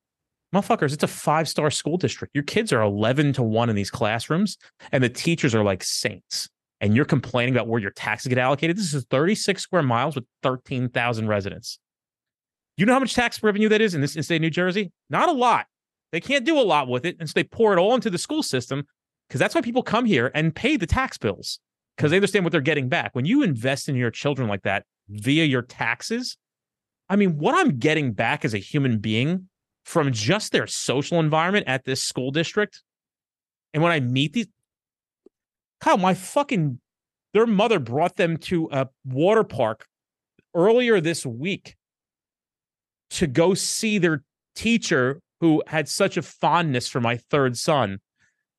motherfuckers, 0.53 0.93
it's 0.93 1.03
a 1.03 1.07
five 1.07 1.47
star 1.47 1.71
school 1.71 1.97
district. 1.97 2.35
Your 2.35 2.43
kids 2.43 2.71
are 2.73 2.81
11 2.81 3.33
to 3.33 3.43
1 3.43 3.69
in 3.69 3.75
these 3.75 3.91
classrooms, 3.91 4.57
and 4.91 5.03
the 5.03 5.09
teachers 5.09 5.53
are 5.55 5.63
like 5.63 5.83
saints. 5.83 6.49
And 6.81 6.95
you're 6.95 7.05
complaining 7.05 7.55
about 7.55 7.69
where 7.69 7.79
your 7.79 7.91
taxes 7.91 8.27
get 8.27 8.37
allocated. 8.37 8.75
This 8.75 8.93
is 8.93 9.05
36 9.09 9.61
square 9.61 9.83
miles 9.83 10.15
with 10.15 10.25
13,000 10.41 11.27
residents. 11.29 11.79
You 12.75 12.85
know 12.85 12.93
how 12.93 12.99
much 12.99 13.13
tax 13.13 13.41
revenue 13.41 13.69
that 13.69 13.79
is 13.79 13.95
in 13.95 14.01
this 14.01 14.17
in 14.17 14.23
state 14.23 14.41
New 14.41 14.49
Jersey? 14.49 14.91
Not 15.09 15.29
a 15.29 15.31
lot. 15.31 15.67
They 16.11 16.19
can't 16.19 16.45
do 16.45 16.59
a 16.59 16.61
lot 16.61 16.89
with 16.89 17.05
it. 17.05 17.15
And 17.19 17.29
so 17.29 17.33
they 17.35 17.43
pour 17.43 17.71
it 17.71 17.79
all 17.79 17.95
into 17.95 18.09
the 18.09 18.17
school 18.17 18.43
system 18.43 18.83
because 19.27 19.39
that's 19.39 19.55
why 19.55 19.61
people 19.61 19.83
come 19.83 20.05
here 20.05 20.31
and 20.33 20.55
pay 20.55 20.77
the 20.77 20.85
tax 20.85 21.17
bills 21.17 21.59
because 21.97 22.11
they 22.11 22.15
mm. 22.15 22.19
understand 22.19 22.45
what 22.45 22.51
they're 22.51 22.61
getting 22.61 22.89
back. 22.89 23.13
When 23.13 23.25
you 23.25 23.43
invest 23.43 23.89
in 23.89 23.95
your 23.95 24.11
children 24.11 24.47
like 24.47 24.63
that 24.63 24.85
via 25.09 25.45
your 25.45 25.61
taxes, 25.61 26.37
I 27.09 27.15
mean, 27.15 27.37
what 27.37 27.55
I'm 27.55 27.77
getting 27.79 28.13
back 28.13 28.45
as 28.45 28.53
a 28.53 28.59
human 28.59 28.99
being 28.99 29.49
from 29.85 30.11
just 30.11 30.51
their 30.51 30.67
social 30.67 31.19
environment 31.19 31.67
at 31.67 31.85
this 31.85 32.01
school 32.01 32.31
district. 32.31 32.81
And 33.73 33.83
when 33.83 33.91
I 33.91 33.99
meet 33.99 34.33
these, 34.33 34.47
Kyle, 35.81 35.97
my 35.97 36.13
fucking, 36.13 36.79
their 37.33 37.45
mother 37.45 37.79
brought 37.79 38.15
them 38.15 38.37
to 38.37 38.69
a 38.71 38.87
water 39.05 39.43
park 39.43 39.85
earlier 40.55 41.01
this 41.01 41.25
week 41.25 41.75
to 43.09 43.27
go 43.27 43.53
see 43.53 43.97
their 43.97 44.23
teacher 44.55 45.19
who 45.41 45.61
had 45.67 45.89
such 45.89 46.15
a 46.15 46.21
fondness 46.21 46.87
for 46.87 47.01
my 47.01 47.17
third 47.17 47.57
son 47.57 47.99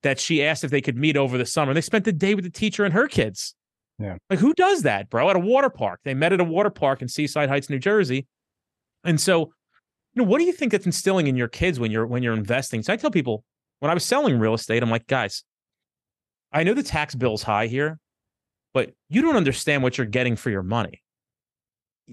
that 0.05 0.21
she 0.21 0.45
asked 0.45 0.63
if 0.63 0.71
they 0.71 0.81
could 0.81 0.97
meet 0.97 1.17
over 1.17 1.37
the 1.37 1.47
summer. 1.47 1.75
They 1.75 1.81
spent 1.81 2.05
the 2.05 2.13
day 2.13 2.35
with 2.35 2.45
the 2.45 2.51
teacher 2.51 2.85
and 2.85 2.95
her 2.95 3.09
kids. 3.09 3.57
Yeah. 3.99 4.17
Like 4.31 4.39
who 4.39 4.55
does 4.55 4.83
that, 4.83 5.11
bro? 5.11 5.29
At 5.31 5.37
a 5.37 5.41
water 5.41 5.71
park. 5.71 6.01
They 6.05 6.15
met 6.15 6.33
at 6.33 6.41
a 6.41 6.45
water 6.45 6.71
park 6.71 7.03
in 7.03 7.09
Seaside 7.09 7.49
Heights, 7.49 7.69
New 7.69 7.79
Jersey. 7.79 8.27
And 9.03 9.21
so 9.21 9.53
you 10.15 10.23
know, 10.23 10.29
what 10.29 10.39
do 10.39 10.45
you 10.45 10.53
think 10.53 10.71
that's 10.71 10.87
instilling 10.87 11.27
in 11.27 11.37
your 11.37 11.49
kids 11.49 11.81
when 11.81 11.91
you're 11.91 12.07
when 12.07 12.23
you're 12.23 12.35
investing? 12.35 12.83
So 12.83 12.93
I 12.93 12.97
tell 12.97 13.11
people 13.11 13.45
when 13.81 13.91
I 13.91 13.95
was 13.95 14.05
selling 14.05 14.39
real 14.39 14.55
estate, 14.55 14.83
I'm 14.83 14.91
like, 14.91 15.07
guys, 15.07 15.43
I 16.53 16.63
know 16.63 16.75
the 16.75 16.83
tax 16.83 17.15
bill's 17.15 17.43
high 17.43 17.67
here, 17.67 17.99
but 18.73 18.93
you 19.09 19.23
don't 19.23 19.37
understand 19.37 19.83
what 19.83 19.99
you're 19.99 20.07
getting 20.07 20.37
for 20.37 20.51
your 20.51 20.63
money. 20.63 21.03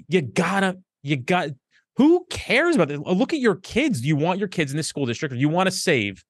You 0.08 0.22
gotta, 0.22 0.78
you 1.04 1.18
got 1.18 1.50
who 1.98 2.26
cares 2.30 2.76
about 2.76 2.88
this? 2.88 3.00
Look 3.00 3.34
at 3.34 3.40
your 3.40 3.56
kids. 3.56 4.02
Do 4.02 4.08
you 4.08 4.16
want 4.16 4.40
your 4.40 4.48
kids 4.48 4.72
in 4.72 4.78
this 4.78 4.88
school 4.88 5.06
district 5.06 5.34
or 5.34 5.38
you 5.38 5.50
want 5.50 5.68
to 5.68 5.72
save 5.72 6.24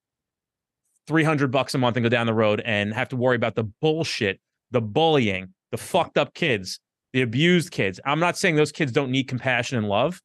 300 1.12 1.52
bucks 1.52 1.76
a 1.76 1.78
month 1.78 1.98
and 1.98 2.06
go 2.06 2.10
down 2.10 2.26
the 2.26 2.34
road 2.34 2.62
and 2.64 2.94
have 2.94 3.10
to 3.10 3.18
worry 3.18 3.36
about 3.36 3.56
the 3.56 3.66
bullshit, 3.82 4.40
the 4.72 4.80
bullying, 4.80 5.54
the 5.72 5.78
fucked 5.78 6.18
up 6.18 6.34
kids, 6.34 6.80
the 7.12 7.22
abused 7.22 7.70
kids? 7.72 8.00
I'm 8.06 8.22
not 8.22 8.38
saying 8.38 8.56
those 8.56 8.72
kids 8.72 8.94
don't 8.94 9.12
need 9.12 9.28
compassion 9.28 9.78
and 9.78 9.90
love, 9.90 10.22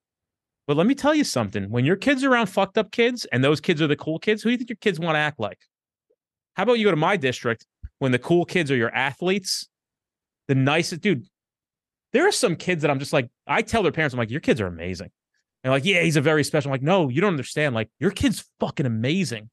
But 0.66 0.76
let 0.76 0.86
me 0.86 0.94
tell 0.94 1.14
you 1.14 1.24
something. 1.24 1.70
When 1.70 1.84
your 1.84 1.96
kids 1.96 2.24
are 2.24 2.32
around 2.32 2.46
fucked 2.46 2.76
up 2.76 2.90
kids 2.90 3.24
and 3.26 3.42
those 3.42 3.60
kids 3.60 3.80
are 3.80 3.86
the 3.86 3.96
cool 3.96 4.18
kids, 4.18 4.42
who 4.42 4.48
do 4.48 4.52
you 4.52 4.58
think 4.58 4.70
your 4.70 4.76
kids 4.80 4.98
want 4.98 5.14
to 5.14 5.20
act 5.20 5.38
like? 5.38 5.58
How 6.54 6.64
about 6.64 6.78
you 6.78 6.84
go 6.84 6.90
to 6.90 6.96
my 6.96 7.16
district 7.16 7.66
when 7.98 8.12
the 8.12 8.18
cool 8.18 8.44
kids 8.44 8.70
are 8.70 8.76
your 8.76 8.94
athletes? 8.94 9.68
The 10.48 10.54
nicest 10.54 11.02
dude. 11.02 11.26
There 12.12 12.26
are 12.26 12.32
some 12.32 12.56
kids 12.56 12.82
that 12.82 12.90
I'm 12.90 12.98
just 12.98 13.12
like, 13.12 13.28
I 13.46 13.62
tell 13.62 13.82
their 13.82 13.92
parents, 13.92 14.14
I'm 14.14 14.18
like, 14.18 14.30
your 14.30 14.40
kids 14.40 14.60
are 14.60 14.66
amazing. 14.66 15.10
And 15.62 15.72
like, 15.72 15.84
yeah, 15.84 16.02
he's 16.02 16.16
a 16.16 16.20
very 16.20 16.44
special. 16.44 16.70
I'm 16.70 16.72
like, 16.72 16.82
no, 16.82 17.08
you 17.08 17.20
don't 17.20 17.32
understand. 17.32 17.74
Like, 17.74 17.88
your 17.98 18.10
kid's 18.10 18.44
fucking 18.60 18.86
amazing. 18.86 19.50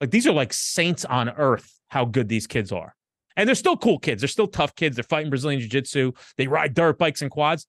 Like, 0.00 0.10
these 0.10 0.26
are 0.26 0.32
like 0.32 0.52
saints 0.52 1.04
on 1.04 1.30
earth, 1.30 1.80
how 1.88 2.04
good 2.04 2.28
these 2.28 2.46
kids 2.46 2.72
are. 2.72 2.94
And 3.36 3.48
they're 3.48 3.54
still 3.54 3.76
cool 3.76 3.98
kids. 3.98 4.20
They're 4.20 4.28
still 4.28 4.46
tough 4.46 4.74
kids. 4.76 4.96
They're 4.96 5.02
fighting 5.02 5.30
Brazilian 5.30 5.60
Jiu 5.60 5.68
Jitsu. 5.68 6.12
They 6.36 6.46
ride 6.46 6.74
dirt 6.74 6.98
bikes 6.98 7.22
and 7.22 7.30
quads. 7.30 7.66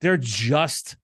They're 0.00 0.18
just 0.18 0.96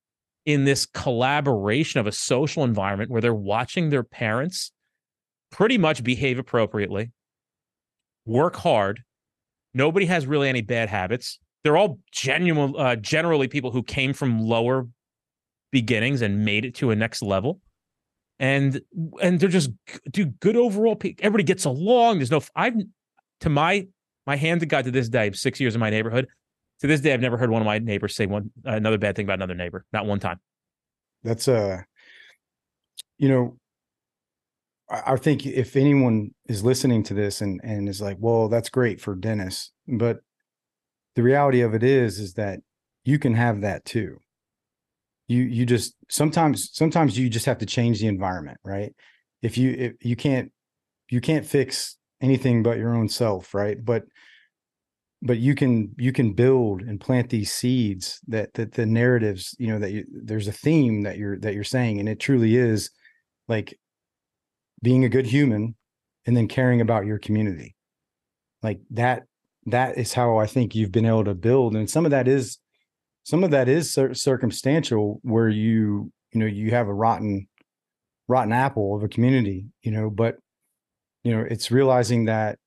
in 0.45 0.65
this 0.65 0.87
collaboration 0.87 2.01
of 2.01 2.07
a 2.07 2.13
social 2.13 2.65
environment 2.65 3.11
where 3.11 3.21
they're 3.21 3.35
watching 3.35 3.91
their 3.91 4.03
parents 4.03 4.73
pretty 5.51 5.79
much 5.79 6.03
behave 6.03 6.39
appropriately, 6.39 7.13
work 8.25 8.57
hard. 8.57 9.03
Nobody 9.75 10.07
has 10.07 10.27
really 10.27 10.49
any 10.49 10.63
bad 10.63 10.89
habits. 10.89 11.39
They're 11.63 11.77
all 11.77 12.01
genuine, 12.11 12.75
uh, 12.77 12.97
generally 12.97 13.49
people 13.49 13.71
who 13.71 13.83
came 13.83 14.13
from 14.13 14.41
lower 14.41 14.89
beginnings 15.71 16.23
and 16.23 16.45
made 16.45 16.65
it 16.65 16.75
to 16.77 16.91
a 16.91 16.97
next 16.97 17.23
level. 17.23 17.61
And 18.43 18.81
and 19.23 19.39
they're 19.39 19.49
just 19.49 19.71
do 20.11 20.27
good 20.27 20.57
overall. 20.57 21.01
Everybody 21.21 21.45
gets 21.45 21.65
along. 21.65 22.19
There's 22.19 22.33
no 22.33 22.41
I've 22.57 22.75
to 23.41 23.49
my 23.49 23.87
my 24.27 24.35
hand 24.35 24.61
to 24.61 24.67
God 24.67 24.85
to 24.87 24.91
this 24.91 25.09
day, 25.09 25.31
six 25.31 25.61
years 25.61 25.77
in 25.77 25.81
my 25.81 25.91
neighborhood. 25.91 26.27
To 26.81 26.89
this 26.89 27.01
day, 27.01 27.15
I've 27.15 27.21
never 27.21 27.37
heard 27.37 27.51
one 27.51 27.63
of 27.63 27.67
my 27.67 27.79
neighbors 27.79 28.17
say 28.17 28.27
one 28.27 28.51
another 28.65 28.99
bad 28.99 29.15
thing 29.15 29.27
about 29.27 29.35
another 29.35 29.55
neighbor. 29.55 29.85
Not 29.93 30.07
one 30.07 30.19
time. 30.19 30.41
That's 31.23 31.47
uh 31.47 31.83
you 33.17 33.29
know, 33.29 33.59
I, 34.91 35.13
I 35.13 35.17
think 35.17 35.47
if 35.47 35.77
anyone 35.77 36.35
is 36.47 36.65
listening 36.65 37.05
to 37.05 37.15
this 37.15 37.43
and 37.43 37.61
and 37.63 37.89
is 37.89 38.03
like, 38.03 38.17
well, 38.19 38.49
that's 38.49 38.71
great 38.71 39.01
for 39.01 39.15
Dennis, 39.15 39.71
but 39.87 40.19
the 41.15 41.23
reality 41.23 41.61
of 41.61 41.75
it 41.75 41.85
is 41.85 42.19
is 42.19 42.35
that 42.35 42.59
you 43.05 43.21
can 43.21 43.35
have 43.35 43.61
that 43.61 43.85
too 43.85 44.19
you 45.29 45.43
you 45.43 45.67
just 45.67 45.95
sometimes 46.09 46.71
sometimes 46.73 47.19
you 47.19 47.29
just 47.29 47.47
have 47.47 47.59
to 47.59 47.67
change 47.67 48.01
the 48.01 48.07
environment 48.07 48.59
right? 48.65 48.95
If 49.43 49.57
you 49.59 49.71
if 49.73 49.93
you 50.01 50.17
can't 50.17 50.53
you 51.09 51.21
can't 51.21 51.47
fix 51.47 51.97
anything 52.21 52.63
but 52.63 52.79
your 52.79 52.95
own 52.95 53.09
self 53.09 53.55
right? 53.55 53.83
But 53.83 54.05
but 55.23 55.39
you 55.39 55.55
can 55.55 55.95
you 55.99 56.13
can 56.13 56.33
build 56.33 56.83
and 56.83 57.01
plant 57.01 57.31
these 57.31 57.53
seeds 57.53 58.21
that 58.29 58.53
that 58.55 58.73
the 58.73 58.87
narratives 58.87 59.55
you 59.59 59.69
know 59.69 59.79
that 59.79 59.93
you, 59.93 60.05
there's 60.11 60.49
a 60.49 60.53
theme 60.53 61.03
that 61.03 61.19
you're 61.19 61.39
that 61.39 61.55
you're 61.55 61.65
saying 61.65 62.01
and 62.01 62.09
it 62.09 62.19
truly 62.21 62.57
is 62.57 62.91
like 63.49 63.79
being 64.83 65.05
a 65.05 65.09
good 65.09 65.27
human 65.27 65.75
and 66.27 66.37
then 66.37 66.49
caring 66.49 66.81
about 66.81 67.07
your 67.07 67.19
community. 67.19 67.75
Like 68.63 68.81
that 68.91 69.25
that 69.67 69.99
is 69.99 70.13
how 70.13 70.39
i 70.39 70.47
think 70.47 70.75
you've 70.75 70.93
been 70.93 71.07
able 71.07 71.25
to 71.25 71.35
build 71.35 71.75
and 71.77 71.89
some 71.89 72.05
of 72.05 72.11
that 72.11 72.27
is 72.29 72.59
some 73.25 73.45
of 73.45 73.51
that 73.51 73.69
is 73.69 73.93
cir- 73.93 74.15
circumstantial 74.15 75.21
where 75.23 75.49
you 75.49 76.13
you 76.33 76.41
know 76.41 76.47
you 76.47 76.71
have 76.71 76.89
a 76.89 76.95
rotten 76.95 77.49
rotten 78.29 78.53
apple 78.53 78.97
of 78.97 79.03
a 79.03 79.09
community 79.09 79.67
you 79.83 79.91
know 79.91 80.11
but 80.11 80.37
you 81.25 81.35
know 81.35 81.45
it's 81.49 81.71
realizing 81.71 82.27
that 82.27 82.59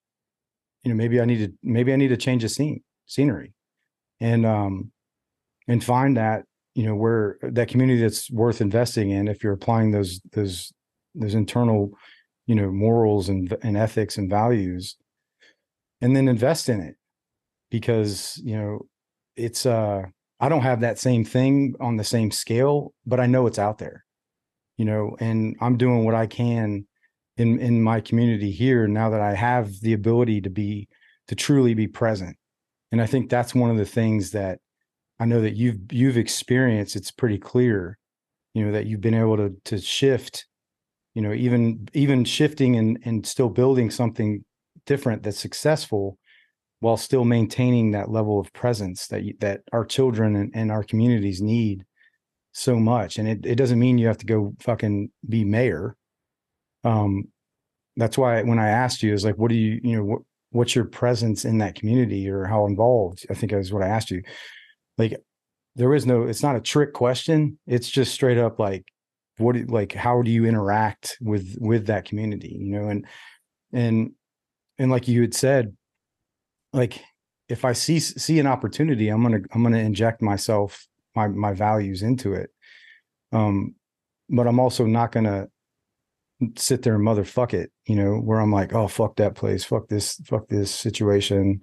you 0.83 0.89
know 0.89 0.95
maybe 0.95 1.19
i 1.19 1.25
need 1.25 1.45
to 1.45 1.53
maybe 1.63 1.91
i 1.91 1.95
need 1.95 2.09
to 2.09 2.17
change 2.17 2.41
the 2.41 2.49
scene 2.49 2.81
scenery 3.05 3.53
and 4.19 4.45
um 4.45 4.91
and 5.67 5.83
find 5.83 6.17
that 6.17 6.43
you 6.75 6.85
know 6.85 6.95
where 6.95 7.37
that 7.41 7.67
community 7.67 8.01
that's 8.01 8.29
worth 8.31 8.61
investing 8.61 9.09
in 9.09 9.27
if 9.27 9.43
you're 9.43 9.53
applying 9.53 9.91
those 9.91 10.21
those 10.33 10.71
those 11.15 11.33
internal 11.33 11.91
you 12.47 12.55
know 12.55 12.69
morals 12.69 13.29
and 13.29 13.55
and 13.63 13.77
ethics 13.77 14.17
and 14.17 14.29
values 14.29 14.97
and 16.01 16.15
then 16.15 16.27
invest 16.27 16.69
in 16.69 16.81
it 16.81 16.95
because 17.71 18.39
you 18.43 18.55
know 18.55 18.85
it's 19.35 19.65
uh 19.65 20.03
I 20.39 20.49
don't 20.49 20.61
have 20.61 20.81
that 20.81 20.99
same 20.99 21.23
thing 21.23 21.75
on 21.79 21.97
the 21.97 22.03
same 22.03 22.31
scale, 22.31 22.93
but 23.05 23.19
I 23.19 23.25
know 23.25 23.47
it's 23.47 23.59
out 23.59 23.77
there, 23.77 24.05
you 24.77 24.85
know, 24.85 25.15
and 25.19 25.55
I'm 25.61 25.77
doing 25.77 26.03
what 26.03 26.15
I 26.15 26.27
can 26.27 26.85
in 27.37 27.59
in 27.59 27.81
my 27.81 28.01
community 28.01 28.51
here 28.51 28.87
now 28.87 29.09
that 29.09 29.21
I 29.21 29.33
have 29.33 29.79
the 29.81 29.93
ability 29.93 30.41
to 30.41 30.49
be 30.49 30.87
to 31.27 31.35
truly 31.35 31.73
be 31.73 31.87
present. 31.87 32.37
And 32.91 33.01
I 33.01 33.05
think 33.05 33.29
that's 33.29 33.55
one 33.55 33.69
of 33.69 33.77
the 33.77 33.85
things 33.85 34.31
that 34.31 34.59
I 35.19 35.25
know 35.25 35.41
that 35.41 35.55
you've 35.55 35.91
you've 35.91 36.17
experienced. 36.17 36.95
It's 36.95 37.11
pretty 37.11 37.37
clear, 37.37 37.97
you 38.53 38.65
know, 38.65 38.71
that 38.73 38.85
you've 38.85 39.01
been 39.01 39.13
able 39.13 39.37
to 39.37 39.55
to 39.65 39.79
shift, 39.79 40.45
you 41.13 41.21
know, 41.21 41.33
even 41.33 41.87
even 41.93 42.25
shifting 42.25 42.75
and 42.75 42.99
and 43.05 43.25
still 43.25 43.49
building 43.49 43.89
something 43.89 44.43
different 44.85 45.23
that's 45.23 45.39
successful 45.39 46.17
while 46.79 46.97
still 46.97 47.25
maintaining 47.25 47.91
that 47.91 48.11
level 48.11 48.39
of 48.39 48.51
presence 48.53 49.07
that 49.07 49.23
that 49.39 49.61
our 49.71 49.85
children 49.85 50.35
and, 50.35 50.51
and, 50.53 50.71
our 50.71 50.83
communities 50.83 51.41
need 51.41 51.85
so 52.51 52.77
much. 52.77 53.17
And 53.17 53.27
it, 53.27 53.45
it 53.45 53.55
doesn't 53.55 53.79
mean 53.79 53.97
you 53.97 54.07
have 54.07 54.17
to 54.19 54.25
go 54.25 54.53
fucking 54.59 55.09
be 55.27 55.43
mayor. 55.43 55.95
Um 56.83 57.25
that's 57.97 58.17
why 58.17 58.41
when 58.43 58.59
i 58.59 58.67
asked 58.67 59.01
you 59.03 59.13
is 59.13 59.23
like 59.23 59.35
what 59.35 59.49
do 59.49 59.55
you 59.55 59.79
you 59.81 59.95
know 59.95 60.03
what 60.03 60.21
what's 60.51 60.75
your 60.75 60.85
presence 60.85 61.43
in 61.43 61.57
that 61.57 61.75
community 61.75 62.29
or 62.29 62.45
how 62.45 62.65
involved? 62.65 63.25
I 63.29 63.33
think 63.33 63.51
is 63.51 63.73
what 63.73 63.83
i 63.83 63.87
asked 63.87 64.11
you. 64.11 64.21
Like 64.97 65.19
there 65.75 65.93
is 65.93 66.05
no 66.05 66.23
it's 66.23 66.43
not 66.43 66.55
a 66.55 66.61
trick 66.61 66.93
question. 66.93 67.57
It's 67.67 67.89
just 67.89 68.13
straight 68.13 68.37
up 68.37 68.59
like 68.59 68.85
what 69.37 69.55
like 69.67 69.93
how 69.93 70.21
do 70.21 70.31
you 70.31 70.45
interact 70.45 71.17
with 71.21 71.57
with 71.59 71.87
that 71.87 72.05
community 72.05 72.57
you 72.59 72.79
know? 72.79 72.89
And 72.89 73.05
and 73.73 74.11
and 74.77 74.91
like 74.91 75.07
you 75.07 75.21
had 75.21 75.33
said 75.33 75.75
like 76.75 77.01
if 77.47 77.65
I 77.65 77.73
see 77.73 77.99
see 77.99 78.39
an 78.39 78.47
opportunity, 78.47 79.09
I'm 79.09 79.23
gonna 79.23 79.39
I'm 79.53 79.63
gonna 79.63 79.79
inject 79.79 80.21
myself 80.21 80.87
my 81.15 81.27
my 81.27 81.53
values 81.53 82.01
into 82.01 82.33
it. 82.33 82.49
Um, 83.31 83.75
but 84.29 84.47
I'm 84.47 84.59
also 84.59 84.85
not 84.85 85.11
gonna 85.11 85.47
sit 86.57 86.81
there 86.81 86.95
and 86.95 87.05
motherfuck 87.05 87.53
it, 87.53 87.71
you 87.85 87.95
know, 87.95 88.15
where 88.17 88.39
I'm 88.39 88.51
like, 88.51 88.73
oh 88.73 88.87
fuck 88.87 89.15
that 89.17 89.35
place, 89.35 89.63
fuck 89.63 89.87
this, 89.87 90.15
fuck 90.25 90.47
this 90.49 90.71
situation. 90.71 91.61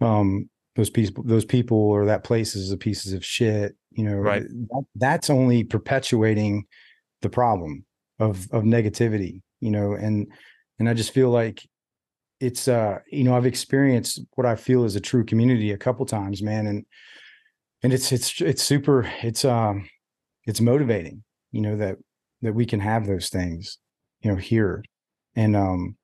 Um, 0.00 0.48
those 0.76 0.90
people, 0.90 1.24
those 1.24 1.44
people 1.44 1.76
or 1.76 2.06
that 2.06 2.24
place 2.24 2.54
is 2.54 2.70
a 2.70 2.76
pieces 2.76 3.12
of 3.12 3.24
shit, 3.24 3.76
you 3.90 4.04
know. 4.04 4.16
Right. 4.16 4.42
That, 4.42 4.84
that's 4.94 5.28
only 5.28 5.64
perpetuating 5.64 6.66
the 7.20 7.28
problem 7.28 7.84
of 8.18 8.48
of 8.52 8.62
negativity, 8.62 9.42
you 9.60 9.70
know, 9.70 9.92
and 9.92 10.26
and 10.78 10.88
I 10.88 10.94
just 10.94 11.12
feel 11.12 11.30
like 11.30 11.66
it's 12.40 12.68
uh 12.68 12.98
you 13.10 13.24
know 13.24 13.36
i've 13.36 13.46
experienced 13.46 14.20
what 14.34 14.46
i 14.46 14.54
feel 14.54 14.84
is 14.84 14.94
a 14.94 15.00
true 15.00 15.24
community 15.24 15.72
a 15.72 15.78
couple 15.78 16.06
times 16.06 16.42
man 16.42 16.66
and 16.66 16.84
and 17.82 17.92
it's 17.92 18.12
it's 18.12 18.40
it's 18.40 18.62
super 18.62 19.10
it's 19.22 19.44
um 19.44 19.88
it's 20.44 20.60
motivating 20.60 21.22
you 21.52 21.60
know 21.60 21.76
that 21.76 21.96
that 22.42 22.54
we 22.54 22.64
can 22.64 22.80
have 22.80 23.06
those 23.06 23.28
things 23.28 23.78
you 24.20 24.30
know 24.30 24.36
here. 24.36 24.84
And 25.36 25.56
um 25.56 25.96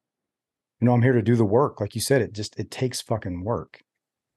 you 0.81 0.87
know 0.87 0.93
i'm 0.93 1.03
here 1.03 1.13
to 1.13 1.23
do 1.23 1.37
the 1.37 1.45
work 1.45 1.81
like 1.81 1.95
you 1.95 2.01
said 2.01 2.23
it 2.23 2.33
just 2.33 2.59
it 2.59 2.71
takes 2.71 3.01
fucking 3.01 3.45
work. 3.45 3.81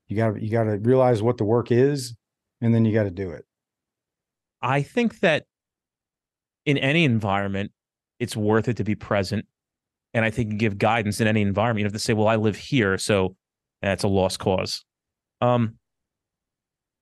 You 0.07 0.17
gotta 0.17 0.41
you 0.41 0.49
got 0.49 0.63
to 0.63 0.77
realize 0.77 1.21
what 1.21 1.37
the 1.37 1.43
work 1.43 1.71
is 1.71 2.15
and 2.61 2.73
then 2.73 2.85
you 2.85 2.93
got 2.93 3.03
to 3.03 3.11
do 3.11 3.31
it. 3.31 3.45
I 4.61 4.81
think 4.81 5.19
that 5.19 5.45
in 6.65 6.77
any 6.77 7.03
environment 7.03 7.71
it's 8.19 8.35
worth 8.35 8.67
it 8.67 8.77
to 8.77 8.83
be 8.83 8.95
present 8.95 9.45
and 10.17 10.25
I 10.25 10.31
think 10.31 10.57
give 10.57 10.79
guidance 10.79 11.21
in 11.21 11.27
any 11.27 11.43
environment. 11.43 11.81
You 11.81 11.85
have 11.85 11.93
to 11.93 11.99
say, 11.99 12.13
well, 12.13 12.27
I 12.27 12.37
live 12.37 12.55
here, 12.55 12.97
so 12.97 13.35
that's 13.83 14.03
a 14.03 14.07
lost 14.07 14.39
cause. 14.39 14.83
Um, 15.41 15.75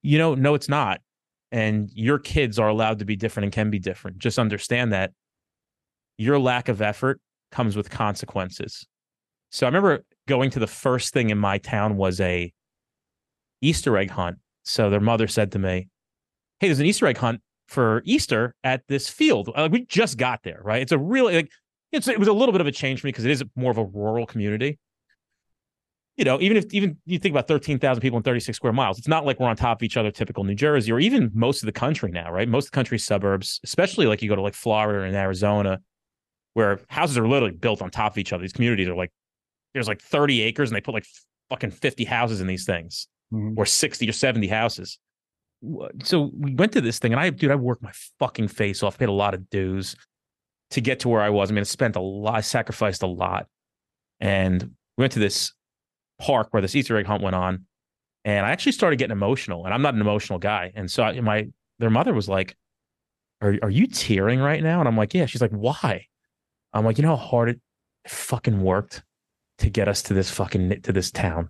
you 0.02 0.18
know, 0.18 0.36
no, 0.36 0.54
it's 0.54 0.68
not. 0.68 1.00
And 1.50 1.90
your 1.94 2.20
kids 2.20 2.60
are 2.60 2.68
allowed 2.68 3.00
to 3.00 3.06
be 3.06 3.16
different 3.16 3.46
and 3.46 3.54
can 3.54 3.70
be 3.70 3.80
different. 3.80 4.18
Just 4.18 4.38
understand 4.38 4.92
that 4.92 5.14
your 6.18 6.38
lack 6.38 6.68
of 6.68 6.82
effort 6.82 7.22
comes 7.54 7.78
with 7.78 7.90
consequences. 7.90 8.86
So 9.50 9.66
I 9.66 9.70
remember 9.70 10.04
going 10.28 10.50
to 10.50 10.60
the 10.60 10.68
first 10.68 11.14
thing 11.14 11.30
in 11.30 11.38
my 11.38 11.58
town 11.58 11.96
was 11.96 12.20
a 12.20 12.52
Easter 13.62 13.98
egg 13.98 14.10
hunt. 14.10 14.40
So 14.64 14.90
their 14.90 15.00
mother 15.00 15.30
said 15.30 15.54
to 15.54 15.60
me, 15.60 15.88
Hey, 16.60 16.68
there's 16.68 16.82
an 16.82 16.86
Easter 16.86 17.08
egg 17.08 17.18
hunt 17.18 17.40
for 17.70 18.02
Easter 18.04 18.54
at 18.66 18.82
this 18.90 19.08
field. 19.08 19.52
Like 19.56 19.72
we 19.72 19.86
just 19.86 20.18
got 20.18 20.44
there, 20.44 20.60
right? 20.66 20.82
It's 20.82 20.92
a 20.92 21.00
really 21.00 21.36
like 21.36 21.50
it's 21.92 22.08
it 22.08 22.20
was 22.20 22.28
a 22.28 22.34
little 22.34 22.52
bit 22.52 22.62
of 22.62 22.68
a 22.68 22.72
change 22.72 23.02
for 23.02 23.08
me 23.08 23.12
because 23.12 23.26
it 23.26 23.32
is 23.32 23.44
more 23.56 23.72
of 23.72 23.78
a 23.78 23.86
rural 23.86 24.26
community. 24.26 24.80
You 26.18 26.24
know, 26.24 26.40
even 26.40 26.56
if 26.56 26.74
even 26.74 26.98
you 27.06 27.20
think 27.20 27.34
about 27.34 27.48
thirteen 27.48 27.78
thousand 27.78 28.02
people 28.02 28.18
in 28.18 28.24
thirty 28.24 28.40
six 28.40 28.56
square 28.56 28.74
miles, 28.74 28.98
it's 28.98 29.08
not 29.08 29.26
like 29.26 29.40
we're 29.40 29.48
on 29.48 29.56
top 29.56 29.80
of 29.80 29.84
each 29.84 29.98
other, 29.98 30.12
typical 30.12 30.44
New 30.44 30.56
Jersey, 30.56 30.92
or 30.92 31.00
even 31.00 31.30
most 31.34 31.62
of 31.62 31.66
the 31.66 31.74
country 31.74 32.12
now, 32.12 32.32
right? 32.32 32.48
Most 32.48 32.68
of 32.68 32.72
the 32.72 32.76
country's 32.76 33.06
suburbs, 33.06 33.60
especially 33.64 34.06
like 34.06 34.22
you 34.22 34.30
go 34.30 34.36
to 34.36 34.42
like 34.42 34.54
Florida 34.54 35.06
and 35.06 35.16
Arizona, 35.16 35.80
where 36.54 36.80
houses 36.90 37.18
are 37.18 37.28
literally 37.28 37.54
built 37.54 37.82
on 37.82 37.90
top 37.90 38.14
of 38.14 38.18
each 38.18 38.32
other. 38.32 38.42
These 38.42 38.54
communities 38.54 38.88
are 38.88 38.96
like 38.96 39.12
there's 39.74 39.88
like 39.88 40.02
thirty 40.02 40.42
acres, 40.42 40.70
and 40.70 40.76
they 40.76 40.82
put 40.82 40.94
like 40.94 41.06
fucking 41.50 41.72
fifty 41.72 42.06
houses 42.06 42.40
in 42.40 42.48
these 42.48 42.66
things, 42.66 43.08
mm-hmm. 43.34 43.60
or 43.60 43.66
sixty 43.66 44.08
or 44.08 44.14
seventy 44.14 44.48
houses. 44.48 44.98
so 46.02 46.32
we 46.38 46.56
went 46.56 46.72
to 46.74 46.82
this 46.82 46.98
thing, 46.98 47.12
and 47.12 47.20
I, 47.20 47.30
dude, 47.30 47.52
I 47.52 47.56
worked 47.56 47.84
my 47.84 47.92
fucking 48.20 48.48
face 48.48 48.84
off, 48.84 48.98
paid 48.98 49.10
a 49.10 49.14
lot 49.14 49.34
of 49.34 49.50
dues 49.50 49.98
to 50.76 50.82
get 50.82 51.00
to 51.00 51.10
where 51.10 51.22
I 51.22 51.30
was. 51.30 51.50
I 51.50 51.54
mean, 51.54 51.62
I 51.62 51.64
spent 51.64 51.96
a 51.96 52.02
lot, 52.02 52.36
I 52.36 52.42
sacrificed 52.42 53.02
a 53.02 53.08
lot, 53.08 53.48
and 54.20 54.62
we 54.98 55.02
went 55.02 55.14
to 55.14 55.20
this 55.20 55.54
park 56.20 56.50
where 56.52 56.62
this 56.62 56.76
Easter 56.76 56.98
egg 56.98 57.06
hunt 57.06 57.24
went 57.24 57.36
on, 57.36 57.66
and 58.26 58.46
I 58.46 58.52
actually 58.52 58.74
started 58.74 58.98
getting 58.98 59.14
emotional. 59.14 59.66
And 59.66 59.74
I'm 59.74 59.82
not 59.82 59.94
an 59.94 60.02
emotional 60.02 60.38
guy, 60.38 60.72
and 60.76 60.92
so 60.92 61.04
I, 61.04 61.20
my 61.22 61.48
their 61.80 61.90
mother 61.90 62.14
was 62.14 62.28
like, 62.28 62.58
"Are 63.42 63.56
are 63.64 63.70
you 63.70 63.88
tearing 63.88 64.40
right 64.40 64.62
now?" 64.62 64.80
And 64.80 64.88
I'm 64.88 64.98
like, 64.98 65.14
"Yeah." 65.14 65.26
She's 65.26 65.42
like, 65.42 65.52
"Why?" 65.52 66.06
I'm 66.74 66.84
like, 66.84 66.98
"You 66.98 67.04
know 67.04 67.16
how 67.16 67.26
hard 67.26 67.50
it 67.50 67.62
fucking 68.08 68.62
worked 68.62 69.02
to 69.60 69.70
get 69.70 69.88
us 69.88 70.04
to 70.04 70.14
this 70.14 70.30
fucking 70.30 70.82
to 70.82 70.92
this 70.92 71.10
town, 71.10 71.50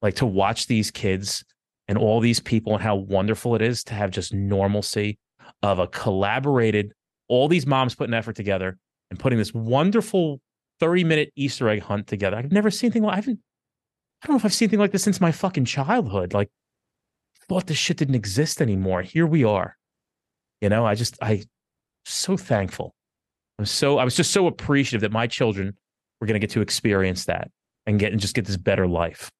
like 0.00 0.14
to 0.16 0.26
watch 0.26 0.66
these 0.66 0.90
kids." 0.90 1.44
and 1.88 1.98
all 1.98 2.20
these 2.20 2.38
people 2.38 2.72
and 2.72 2.80
how 2.80 2.94
wonderful 2.94 3.56
it 3.56 3.62
is 3.62 3.82
to 3.82 3.94
have 3.94 4.12
just 4.12 4.32
normalcy 4.32 5.18
of 5.64 5.80
a 5.80 5.88
collaborated 5.88 6.92
all 7.30 7.48
these 7.48 7.66
moms 7.66 7.94
putting 7.94 8.14
effort 8.14 8.36
together 8.36 8.78
and 9.10 9.18
putting 9.18 9.38
this 9.38 9.54
wonderful 9.54 10.40
30 10.80 11.04
minute 11.04 11.32
Easter 11.36 11.68
egg 11.68 11.82
hunt 11.82 12.06
together. 12.06 12.36
I've 12.36 12.52
never 12.52 12.70
seen 12.70 12.88
anything 12.88 13.04
like 13.04 13.14
I 13.14 13.16
haven't 13.16 13.40
I 14.22 14.26
don't 14.26 14.34
know 14.34 14.38
if 14.38 14.44
I've 14.44 14.52
seen 14.52 14.66
anything 14.66 14.80
like 14.80 14.92
this 14.92 15.02
since 15.02 15.20
my 15.20 15.32
fucking 15.32 15.64
childhood. 15.64 16.34
Like 16.34 16.50
thought 17.48 17.66
this 17.66 17.78
shit 17.78 17.96
didn't 17.96 18.14
exist 18.14 18.60
anymore. 18.60 19.02
Here 19.02 19.26
we 19.26 19.44
are. 19.44 19.76
You 20.60 20.68
know, 20.68 20.84
I 20.84 20.94
just 20.94 21.16
I 21.22 21.44
so 22.04 22.36
thankful. 22.36 22.94
I'm 23.58 23.64
so 23.64 23.98
I 23.98 24.04
was 24.04 24.16
just 24.16 24.32
so 24.32 24.46
appreciative 24.46 25.00
that 25.02 25.12
my 25.12 25.26
children 25.26 25.76
were 26.20 26.26
gonna 26.26 26.38
get 26.38 26.50
to 26.50 26.60
experience 26.60 27.24
that 27.26 27.50
and 27.86 27.98
get 27.98 28.12
and 28.12 28.20
just 28.20 28.34
get 28.34 28.44
this 28.44 28.56
better 28.56 28.86
life. 28.86 29.30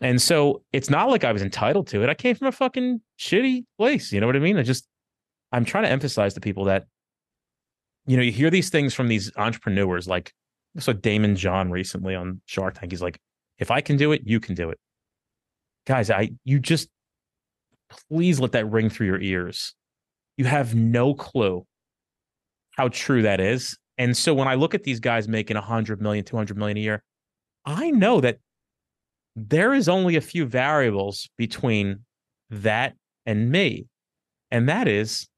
And 0.00 0.20
so 0.20 0.62
it's 0.72 0.90
not 0.90 1.08
like 1.08 1.22
I 1.22 1.32
was 1.32 1.42
entitled 1.42 1.86
to 1.88 2.02
it. 2.02 2.10
I 2.10 2.14
came 2.14 2.34
from 2.34 2.48
a 2.48 2.52
fucking 2.52 3.00
shitty 3.18 3.64
place. 3.78 4.12
You 4.12 4.20
know 4.20 4.26
what 4.26 4.34
I 4.34 4.40
mean? 4.40 4.58
I 4.58 4.64
just, 4.64 4.88
I'm 5.52 5.64
trying 5.64 5.84
to 5.84 5.90
emphasize 5.90 6.34
to 6.34 6.40
people 6.40 6.64
that, 6.64 6.86
you 8.06 8.16
know, 8.16 8.22
you 8.22 8.32
hear 8.32 8.50
these 8.50 8.70
things 8.70 8.94
from 8.94 9.08
these 9.08 9.30
entrepreneurs 9.36 10.06
like, 10.06 10.32
so 10.78 10.92
Daymond 10.92 11.36
John 11.36 11.70
recently 11.70 12.14
on 12.14 12.40
Shark 12.46 12.74
Tank. 12.74 12.92
He's 12.92 13.02
like, 13.02 13.20
if 13.58 13.70
I 13.70 13.80
can 13.80 13.96
do 13.96 14.12
it, 14.12 14.22
you 14.24 14.40
can 14.40 14.54
do 14.54 14.70
it. 14.70 14.78
Guys, 15.86 16.10
I, 16.10 16.30
you 16.44 16.58
just, 16.58 16.88
please 18.08 18.40
let 18.40 18.52
that 18.52 18.70
ring 18.70 18.88
through 18.88 19.06
your 19.06 19.20
ears. 19.20 19.74
You 20.36 20.46
have 20.46 20.74
no 20.74 21.14
clue 21.14 21.66
how 22.76 22.88
true 22.88 23.22
that 23.22 23.40
is. 23.40 23.76
And 23.98 24.16
so 24.16 24.32
when 24.34 24.48
I 24.48 24.54
look 24.54 24.74
at 24.74 24.84
these 24.84 25.00
guys 25.00 25.28
making 25.28 25.56
100 25.56 26.00
million, 26.00 26.24
200 26.24 26.56
million 26.56 26.78
a 26.78 26.80
year, 26.80 27.02
I 27.64 27.90
know 27.90 28.20
that 28.20 28.38
there 29.36 29.74
is 29.74 29.88
only 29.88 30.16
a 30.16 30.20
few 30.20 30.46
variables 30.46 31.28
between 31.36 32.00
that 32.50 32.94
and 33.26 33.50
me. 33.50 33.86
And 34.50 34.68
that 34.68 34.88
is 34.88 35.28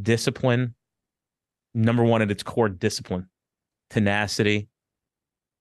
discipline. 0.00 0.74
Number 1.78 2.02
one 2.02 2.22
at 2.22 2.30
its 2.32 2.42
core, 2.42 2.68
discipline, 2.68 3.28
tenacity, 3.88 4.66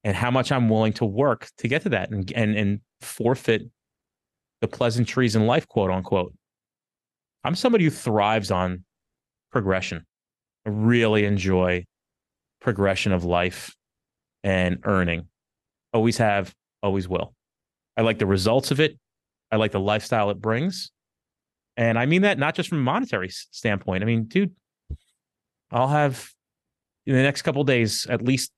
and 0.03 0.15
how 0.15 0.31
much 0.31 0.51
I'm 0.51 0.67
willing 0.67 0.93
to 0.93 1.05
work 1.05 1.47
to 1.59 1.67
get 1.67 1.83
to 1.83 1.89
that 1.89 2.09
and, 2.09 2.31
and, 2.33 2.57
and 2.57 2.79
forfeit 3.01 3.69
the 4.61 4.67
pleasantries 4.67 5.35
in 5.35 5.45
life, 5.45 5.67
quote 5.67 5.91
unquote. 5.91 6.33
I'm 7.43 7.53
somebody 7.53 7.83
who 7.83 7.91
thrives 7.91 8.49
on 8.49 8.83
progression. 9.51 10.07
I 10.65 10.69
really 10.71 11.23
enjoy 11.23 11.85
progression 12.61 13.11
of 13.11 13.23
life 13.23 13.75
and 14.43 14.79
earning. 14.85 15.27
Always 15.93 16.17
have, 16.17 16.51
always 16.81 17.07
will. 17.07 17.35
I 17.95 18.01
like 18.01 18.17
the 18.17 18.25
results 18.25 18.71
of 18.71 18.79
it. 18.79 18.97
I 19.51 19.57
like 19.57 19.71
the 19.71 19.79
lifestyle 19.79 20.31
it 20.31 20.41
brings. 20.41 20.89
And 21.75 21.99
I 21.99 22.07
mean 22.07 22.23
that 22.23 22.39
not 22.39 22.55
just 22.55 22.69
from 22.69 22.79
a 22.79 22.81
monetary 22.81 23.29
standpoint. 23.29 24.01
I 24.01 24.07
mean, 24.07 24.23
dude, 24.23 24.55
I'll 25.71 25.87
have 25.87 26.29
in 27.05 27.15
the 27.15 27.23
next 27.23 27.41
couple 27.43 27.63
days 27.63 28.05
at 28.09 28.21
least 28.21 28.51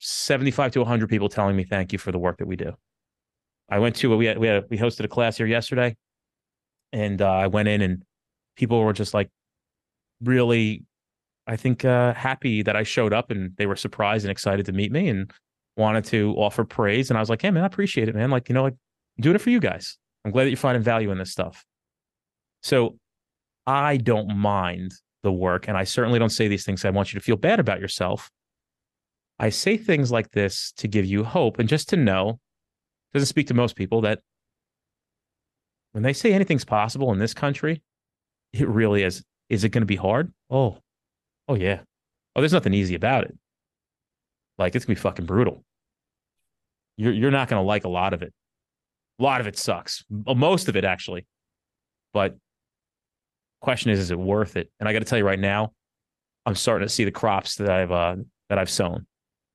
75 0.00 0.72
to 0.72 0.80
100 0.80 1.08
people 1.08 1.28
telling 1.28 1.56
me 1.56 1.64
thank 1.64 1.92
you 1.92 1.98
for 1.98 2.12
the 2.12 2.18
work 2.18 2.38
that 2.38 2.46
we 2.46 2.56
do. 2.56 2.72
I 3.68 3.78
went 3.78 3.96
to 3.96 4.16
we 4.16 4.26
had, 4.26 4.38
we 4.38 4.46
had 4.46 4.64
we 4.70 4.78
hosted 4.78 5.04
a 5.04 5.08
class 5.08 5.36
here 5.36 5.46
yesterday, 5.46 5.96
and 6.92 7.20
uh, 7.20 7.30
I 7.30 7.46
went 7.48 7.68
in 7.68 7.82
and 7.82 8.02
people 8.56 8.82
were 8.82 8.92
just 8.92 9.14
like 9.14 9.30
really, 10.22 10.84
I 11.46 11.56
think 11.56 11.84
uh, 11.84 12.14
happy 12.14 12.62
that 12.62 12.76
I 12.76 12.82
showed 12.82 13.12
up 13.12 13.30
and 13.30 13.52
they 13.56 13.66
were 13.66 13.76
surprised 13.76 14.24
and 14.24 14.30
excited 14.30 14.66
to 14.66 14.72
meet 14.72 14.92
me 14.92 15.08
and 15.08 15.32
wanted 15.76 16.04
to 16.06 16.34
offer 16.36 16.64
praise. 16.64 17.10
And 17.10 17.16
I 17.16 17.20
was 17.20 17.30
like, 17.30 17.42
hey, 17.42 17.50
man, 17.50 17.62
I 17.62 17.66
appreciate 17.66 18.08
it, 18.08 18.14
man. 18.14 18.30
Like, 18.30 18.48
you 18.48 18.54
know, 18.54 18.64
like, 18.64 18.74
I'm 19.16 19.22
doing 19.22 19.36
it 19.36 19.40
for 19.40 19.50
you 19.50 19.60
guys. 19.60 19.96
I'm 20.24 20.32
glad 20.32 20.44
that 20.44 20.50
you're 20.50 20.56
finding 20.56 20.82
value 20.82 21.10
in 21.10 21.18
this 21.18 21.30
stuff. 21.30 21.64
So 22.62 22.98
I 23.66 23.96
don't 23.96 24.36
mind 24.36 24.92
the 25.22 25.32
work. 25.32 25.68
And 25.68 25.76
I 25.76 25.84
certainly 25.84 26.18
don't 26.18 26.30
say 26.30 26.48
these 26.48 26.64
things. 26.64 26.84
I 26.84 26.90
want 26.90 27.12
you 27.12 27.18
to 27.18 27.24
feel 27.24 27.36
bad 27.36 27.60
about 27.60 27.80
yourself. 27.80 28.30
I 29.38 29.50
say 29.50 29.76
things 29.76 30.10
like 30.10 30.30
this 30.32 30.72
to 30.78 30.88
give 30.88 31.04
you 31.04 31.24
hope 31.24 31.58
and 31.58 31.68
just 31.68 31.88
to 31.90 31.96
know, 31.96 32.40
doesn't 33.12 33.26
speak 33.26 33.46
to 33.48 33.54
most 33.54 33.76
people 33.76 34.00
that 34.02 34.20
when 35.92 36.02
they 36.02 36.12
say 36.12 36.32
anything's 36.32 36.64
possible 36.64 37.12
in 37.12 37.18
this 37.18 37.34
country, 37.34 37.82
it 38.52 38.68
really 38.68 39.02
is. 39.02 39.24
Is 39.48 39.64
it 39.64 39.70
going 39.70 39.82
to 39.82 39.86
be 39.86 39.96
hard? 39.96 40.32
Oh, 40.50 40.78
oh 41.48 41.54
yeah. 41.54 41.80
Oh, 42.36 42.40
there's 42.40 42.52
nothing 42.52 42.74
easy 42.74 42.94
about 42.94 43.24
it. 43.24 43.36
Like 44.58 44.74
it's 44.74 44.84
gonna 44.84 44.96
be 44.96 45.00
fucking 45.00 45.26
brutal 45.26 45.64
you're 46.98 47.12
you're 47.12 47.30
not 47.30 47.48
going 47.48 47.62
to 47.62 47.66
like 47.66 47.84
a 47.84 47.88
lot 47.88 48.12
of 48.12 48.20
it. 48.20 48.34
A 49.18 49.22
lot 49.22 49.40
of 49.40 49.46
it 49.46 49.56
sucks. 49.56 50.04
Most 50.10 50.68
of 50.68 50.76
it 50.76 50.84
actually. 50.84 51.26
But 52.12 52.36
question 53.60 53.90
is 53.90 53.98
is 53.98 54.10
it 54.10 54.18
worth 54.18 54.56
it? 54.56 54.70
And 54.80 54.88
I 54.88 54.92
got 54.92 55.00
to 55.00 55.04
tell 55.04 55.18
you 55.18 55.24
right 55.26 55.38
now, 55.38 55.72
I'm 56.46 56.54
starting 56.54 56.86
to 56.86 56.92
see 56.92 57.04
the 57.04 57.10
crops 57.10 57.56
that 57.56 57.70
I've 57.70 57.92
uh, 57.92 58.16
that 58.48 58.58
I've 58.58 58.70
sown. 58.70 59.06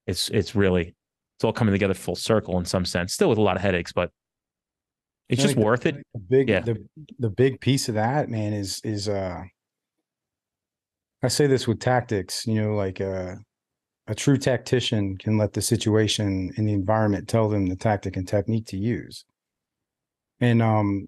It's 0.07 0.29
it's 0.29 0.55
really 0.55 0.93
it's 1.37 1.43
all 1.43 1.53
coming 1.53 1.73
together 1.73 1.93
full 1.93 2.15
circle 2.15 2.57
in 2.59 2.65
some 2.65 2.85
sense. 2.85 3.13
Still 3.13 3.29
with 3.29 3.37
a 3.37 3.41
lot 3.41 3.55
of 3.55 3.61
headaches, 3.61 3.91
but 3.91 4.11
it's 5.29 5.41
just 5.41 5.55
the, 5.55 5.61
worth 5.61 5.85
it. 5.85 5.95
The 6.13 6.19
big 6.19 6.49
yeah. 6.49 6.59
the 6.59 6.77
the 7.19 7.29
big 7.29 7.59
piece 7.61 7.89
of 7.89 7.95
that, 7.95 8.29
man, 8.29 8.53
is 8.53 8.79
is 8.83 9.09
uh 9.09 9.41
I 11.23 11.27
say 11.29 11.47
this 11.47 11.67
with 11.67 11.79
tactics, 11.79 12.45
you 12.45 12.61
know, 12.61 12.75
like 12.75 13.01
uh 13.01 13.35
a 14.07 14.15
true 14.15 14.37
tactician 14.37 15.17
can 15.17 15.37
let 15.37 15.53
the 15.53 15.61
situation 15.61 16.51
and 16.57 16.67
the 16.67 16.73
environment 16.73 17.29
tell 17.29 17.47
them 17.47 17.67
the 17.67 17.75
tactic 17.75 18.17
and 18.17 18.27
technique 18.27 18.67
to 18.67 18.77
use. 18.77 19.25
And 20.39 20.61
um 20.61 21.07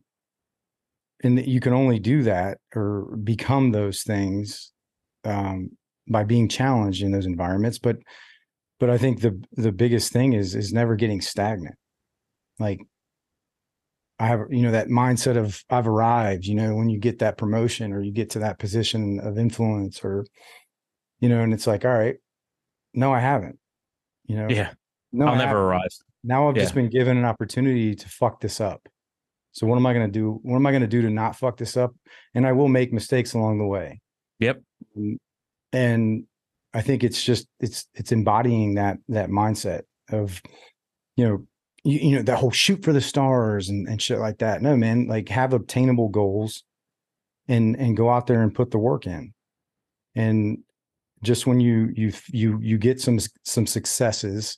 and 1.24 1.45
you 1.45 1.59
can 1.59 1.74
only 1.74 1.99
do 1.99 2.24
that 2.24 2.57
or 2.76 3.16
become 3.24 3.72
those 3.72 4.03
things 4.03 4.72
um 5.24 5.70
by 6.07 6.24
being 6.24 6.47
challenged 6.47 7.01
in 7.01 7.11
those 7.11 7.26
environments 7.26 7.80
but 7.80 7.97
but 8.80 8.89
i 8.89 8.97
think 8.97 9.22
the 9.22 9.41
the 9.53 9.72
biggest 9.72 10.11
thing 10.11 10.34
is 10.34 10.55
is 10.55 10.74
never 10.74 10.95
getting 10.95 11.22
stagnant 11.22 11.76
like 12.59 12.80
i 14.20 14.28
have 14.28 14.41
you 14.49 14.61
know 14.61 14.72
that 14.72 14.88
mindset 14.88 15.38
of 15.38 15.63
i've 15.70 15.88
arrived 15.88 16.45
you 16.45 16.55
know 16.55 16.76
when 16.76 16.89
you 16.89 16.99
get 16.99 17.20
that 17.20 17.38
promotion 17.38 17.91
or 17.91 18.01
you 18.01 18.11
get 18.11 18.30
to 18.30 18.39
that 18.39 18.59
position 18.59 19.20
of 19.22 19.38
influence 19.38 20.03
or 20.03 20.26
you 21.20 21.30
know 21.30 21.41
and 21.41 21.53
it's 21.53 21.68
like 21.68 21.86
all 21.86 21.93
right 21.93 22.18
no, 22.95 23.13
I 23.13 23.20
haven't. 23.20 23.59
You 24.26 24.38
know, 24.38 24.47
yeah, 24.49 24.72
no, 25.11 25.28
I'll 25.28 25.36
I 25.36 25.38
never 25.38 25.59
arrive. 25.59 25.89
Now 26.24 26.49
I've 26.49 26.55
yeah. 26.55 26.63
just 26.63 26.74
been 26.74 26.89
given 26.89 27.18
an 27.18 27.26
opportunity 27.26 27.93
to 27.93 28.09
fuck 28.09 28.39
this 28.39 28.59
up. 28.59 28.88
So 29.55 29.65
what 29.65 29.77
am 29.77 29.85
I 29.85 29.93
going 29.93 30.05
to 30.05 30.11
do? 30.11 30.39
What 30.43 30.57
am 30.57 30.65
I 30.65 30.71
going 30.71 30.81
to 30.81 30.87
do 30.87 31.01
to 31.01 31.09
not 31.09 31.37
fuck 31.37 31.55
this 31.55 31.77
up? 31.77 31.95
And 32.33 32.45
I 32.45 32.51
will 32.51 32.67
make 32.67 32.91
mistakes 32.91 33.33
along 33.33 33.57
the 33.57 33.65
way. 33.65 34.01
Yep. 34.39 34.61
Mm, 34.97 35.17
and 35.71 36.25
I 36.73 36.81
think 36.81 37.05
it's 37.05 37.23
just 37.23 37.47
it's 37.61 37.87
it's 37.93 38.11
embodying 38.11 38.75
that 38.75 38.97
that 39.07 39.29
mindset 39.29 39.83
of, 40.09 40.41
you 41.15 41.25
know, 41.25 41.47
you, 41.85 42.09
you 42.09 42.15
know 42.17 42.23
that 42.23 42.37
whole 42.37 42.51
shoot 42.51 42.83
for 42.83 42.91
the 42.91 42.99
stars 42.99 43.69
and 43.69 43.87
and 43.87 44.01
shit 44.01 44.19
like 44.19 44.39
that. 44.39 44.61
No, 44.61 44.75
man, 44.75 45.07
like 45.07 45.29
have 45.29 45.53
obtainable 45.53 46.09
goals, 46.09 46.63
and 47.47 47.77
and 47.77 47.95
go 47.95 48.09
out 48.09 48.27
there 48.27 48.41
and 48.41 48.53
put 48.53 48.71
the 48.71 48.77
work 48.77 49.07
in. 49.07 49.33
And 50.15 50.59
just 51.23 51.47
when 51.47 51.61
you 51.61 51.91
you 51.95 52.11
you 52.27 52.59
you 52.61 52.77
get 52.77 52.99
some 52.99 53.19
some 53.43 53.67
successes 53.67 54.57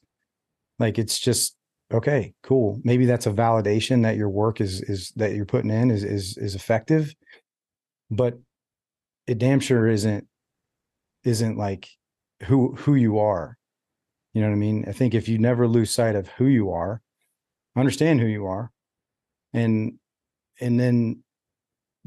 like 0.79 0.97
it's 0.97 1.19
just 1.19 1.55
okay 1.93 2.33
cool. 2.43 2.79
Maybe 2.83 3.05
that's 3.05 3.27
a 3.27 3.31
validation 3.31 4.03
that 4.03 4.17
your 4.17 4.29
work 4.29 4.61
is 4.61 4.81
is 4.81 5.11
that 5.15 5.33
you're 5.33 5.45
putting 5.45 5.71
in 5.71 5.91
is 5.91 6.03
is 6.03 6.37
is 6.37 6.55
effective 6.55 7.13
but 8.09 8.37
it 9.25 9.37
damn 9.37 9.59
sure 9.59 9.87
isn't 9.87 10.27
isn't 11.23 11.57
like 11.57 11.89
who 12.43 12.75
who 12.75 12.95
you 12.95 13.19
are. 13.19 13.57
You 14.33 14.41
know 14.41 14.49
what 14.49 14.55
i 14.55 14.59
mean? 14.59 14.85
I 14.87 14.91
think 14.91 15.13
if 15.13 15.27
you 15.27 15.37
never 15.39 15.67
lose 15.67 15.91
sight 15.91 16.15
of 16.15 16.27
who 16.29 16.45
you 16.45 16.71
are 16.71 17.01
understand 17.75 18.19
who 18.19 18.25
you 18.25 18.47
are 18.47 18.71
and 19.53 19.99
and 20.59 20.79
then 20.79 21.23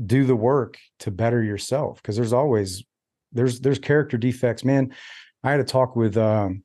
do 0.05 0.25
the 0.25 0.35
work 0.35 0.79
to 0.99 1.11
better 1.11 1.43
yourself 1.43 2.03
because 2.03 2.17
there's 2.17 2.33
always 2.33 2.83
there's 3.33 3.61
there's 3.61 3.79
character 3.79 4.17
defects. 4.17 4.65
Man 4.65 4.93
i 5.43 5.51
had 5.51 5.61
a 5.61 5.65
talk 5.65 5.97
with 5.97 6.17
um, 6.17 6.63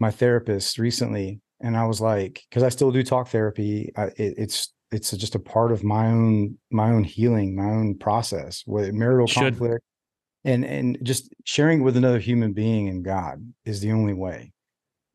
my 0.00 0.10
therapist 0.10 0.78
recently 0.78 1.40
and 1.62 1.76
i 1.76 1.84
was 1.84 2.00
like 2.00 2.42
because 2.48 2.62
i 2.62 2.68
still 2.68 2.90
do 2.90 3.02
talk 3.02 3.28
therapy 3.28 3.90
I, 3.96 4.04
it, 4.04 4.34
it's 4.36 4.72
it's 4.92 5.10
just 5.12 5.34
a 5.34 5.38
part 5.38 5.72
of 5.72 5.82
my 5.82 6.06
own 6.06 6.58
my 6.70 6.90
own 6.90 7.02
healing, 7.02 7.56
my 7.56 7.70
own 7.70 7.96
process 7.96 8.62
with 8.66 8.92
marital 8.92 9.26
Should. 9.26 9.54
conflict, 9.54 9.84
and 10.44 10.64
and 10.64 10.98
just 11.02 11.34
sharing 11.44 11.82
with 11.82 11.96
another 11.96 12.18
human 12.18 12.52
being 12.52 12.88
and 12.88 13.04
God 13.04 13.42
is 13.64 13.80
the 13.80 13.92
only 13.92 14.12
way. 14.12 14.52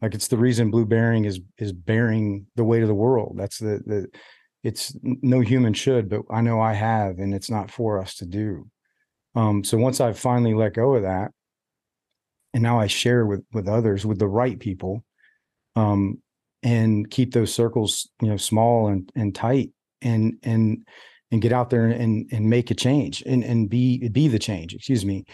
Like 0.01 0.15
it's 0.15 0.27
the 0.27 0.37
reason 0.37 0.71
blue 0.71 0.85
bearing 0.85 1.25
is 1.25 1.39
is 1.59 1.71
bearing 1.71 2.47
the 2.55 2.63
weight 2.63 2.81
of 2.81 2.87
the 2.87 2.95
world. 2.95 3.35
That's 3.37 3.59
the 3.59 3.81
the 3.85 4.07
it's 4.63 4.97
no 5.03 5.39
human 5.39 5.73
should, 5.73 6.09
but 6.09 6.23
I 6.31 6.41
know 6.41 6.59
I 6.59 6.73
have, 6.73 7.19
and 7.19 7.33
it's 7.33 7.49
not 7.49 7.71
for 7.71 8.01
us 8.01 8.15
to 8.15 8.25
do. 8.25 8.69
Um, 9.35 9.63
so 9.63 9.77
once 9.77 10.01
I've 10.01 10.17
finally 10.17 10.55
let 10.55 10.73
go 10.73 10.95
of 10.95 11.03
that, 11.03 11.31
and 12.53 12.63
now 12.63 12.79
I 12.79 12.87
share 12.87 13.25
with 13.27 13.45
with 13.53 13.67
others, 13.67 14.05
with 14.05 14.17
the 14.17 14.27
right 14.27 14.59
people, 14.59 15.03
um, 15.75 16.19
and 16.63 17.09
keep 17.09 17.33
those 17.33 17.53
circles, 17.53 18.09
you 18.21 18.27
know, 18.27 18.37
small 18.37 18.87
and 18.87 19.11
and 19.15 19.35
tight, 19.35 19.71
and 20.01 20.35
and 20.43 20.85
and 21.31 21.41
get 21.41 21.51
out 21.51 21.69
there 21.69 21.85
and 21.87 22.29
and 22.31 22.49
make 22.49 22.71
a 22.71 22.75
change 22.75 23.23
and 23.25 23.43
and 23.43 23.69
be 23.69 24.07
be 24.09 24.27
the 24.27 24.39
change. 24.39 24.73
Excuse 24.73 25.05
me, 25.05 25.25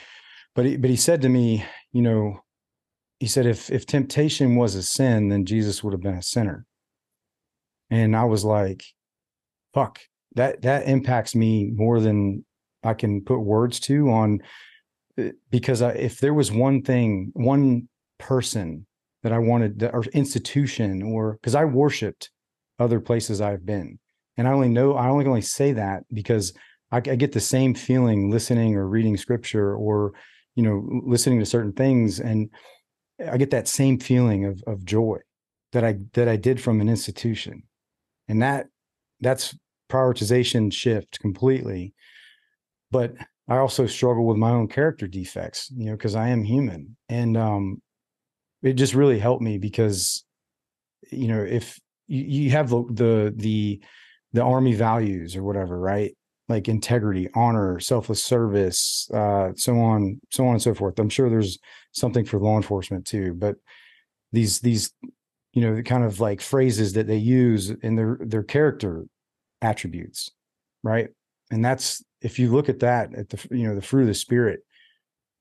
but 0.56 0.66
he, 0.66 0.78
but 0.78 0.90
he 0.90 0.96
said 0.96 1.22
to 1.22 1.30
me, 1.30 1.66
you 1.92 2.02
know, 2.02 2.40
he 3.20 3.28
said 3.28 3.46
if 3.46 3.70
if 3.70 3.86
temptation 3.86 4.56
was 4.56 4.76
a 4.76 4.84
sin, 4.84 5.30
then 5.30 5.46
Jesus 5.46 5.84
would 5.84 5.94
have 5.94 6.02
been 6.02 6.16
a 6.16 6.24
sinner. 6.24 6.66
And 7.90 8.16
I 8.16 8.24
was 8.24 8.44
like, 8.44 8.84
fuck, 9.74 10.00
that 10.36 10.62
that 10.64 10.88
impacts 10.88 11.36
me 11.36 11.72
more 11.74 12.00
than 12.00 12.44
I 12.84 12.94
can 12.94 13.22
put 13.22 13.40
words 13.40 13.80
to 13.82 14.10
on 14.10 14.42
uh, 15.18 15.30
because 15.50 15.82
I, 15.82 15.92
if 15.92 16.20
there 16.20 16.34
was 16.34 16.52
one 16.52 16.82
thing, 16.82 17.32
one 17.34 17.88
person 18.18 18.86
that 19.24 19.32
I 19.32 19.40
wanted, 19.40 19.80
to, 19.80 19.92
or 19.92 20.04
institution, 20.14 21.02
or 21.02 21.34
because 21.34 21.56
I 21.56 21.66
worshipped 21.66 22.30
other 22.80 23.00
places 23.00 23.42
I've 23.42 23.66
been, 23.66 24.00
and 24.38 24.48
I 24.48 24.52
only 24.52 24.70
know 24.70 24.94
I 24.94 25.08
only 25.10 25.26
only 25.26 25.42
say 25.42 25.74
that 25.74 26.04
because 26.12 26.54
I, 26.92 26.98
I 26.98 27.16
get 27.16 27.32
the 27.32 27.40
same 27.40 27.74
feeling 27.74 28.30
listening 28.30 28.76
or 28.76 28.88
reading 28.88 29.18
scripture 29.18 29.76
or 29.76 30.14
you 30.56 30.64
know 30.64 30.88
listening 31.06 31.40
to 31.40 31.46
certain 31.46 31.74
things, 31.74 32.20
and 32.20 32.50
I 33.28 33.38
get 33.38 33.52
that 33.52 33.68
same 33.68 34.00
feeling 34.00 34.46
of 34.46 34.62
of 34.68 34.86
joy 34.86 35.18
that 35.72 35.84
I 35.84 35.98
that 36.14 36.28
I 36.28 36.36
did 36.36 36.62
from 36.62 36.82
an 36.82 36.90
institution, 36.90 37.64
and 38.28 38.42
that 38.42 38.68
that's 39.22 39.56
prioritization 39.90 40.74
shift 40.74 41.20
completely. 41.20 41.94
But 42.92 43.14
I 43.48 43.58
also 43.58 43.86
struggle 43.86 44.26
with 44.26 44.38
my 44.38 44.52
own 44.52 44.68
character 44.68 45.08
defects, 45.08 45.72
you 45.76 45.88
know, 45.88 45.94
because 45.94 46.16
I 46.16 46.30
am 46.30 46.44
human. 46.44 46.96
And 47.10 47.36
um, 47.36 47.82
it 48.64 48.74
just 48.74 48.96
really 48.96 49.20
helped 49.20 49.44
me 49.44 49.58
because, 49.58 50.24
you 51.12 51.28
know, 51.28 51.42
if 51.42 51.80
you, 52.08 52.24
you 52.24 52.52
have 52.52 52.70
the, 52.70 52.84
the 52.90 53.34
the 53.36 53.82
the 54.32 54.42
army 54.42 54.74
values 54.74 55.36
or 55.36 55.44
whatever, 55.44 55.78
right? 55.78 56.16
Like 56.50 56.68
integrity, 56.68 57.30
honor, 57.36 57.80
selfless 57.80 58.24
service, 58.24 59.10
uh, 59.14 59.52
so 59.56 59.80
on, 59.80 60.20
so 60.32 60.46
on 60.46 60.54
and 60.54 60.62
so 60.62 60.74
forth. 60.74 60.98
I'm 61.00 61.10
sure 61.10 61.30
there's 61.30 61.60
something 61.92 62.26
for 62.26 62.40
law 62.40 62.58
enforcement 62.58 63.06
too, 63.06 63.34
but 63.34 63.56
these 64.32 64.60
these 64.60 64.92
you 65.54 65.62
know 65.62 65.76
the 65.76 65.84
kind 65.84 66.04
of 66.04 66.20
like 66.20 66.42
phrases 66.42 66.94
that 66.94 67.08
they 67.08 67.18
use 67.18 67.70
in 67.70 67.96
their 67.96 68.18
their 68.22 68.44
character 68.44 69.06
attributes, 69.62 70.30
right? 70.84 71.10
And 71.52 71.64
that's 71.64 72.04
if 72.22 72.40
you 72.40 72.52
look 72.52 72.70
at 72.70 72.80
that 72.80 73.14
at 73.14 73.30
the 73.30 73.48
you 73.52 73.68
know 73.68 73.76
the 73.76 73.82
fruit 73.82 74.02
of 74.02 74.08
the 74.08 74.14
spirit, 74.14 74.62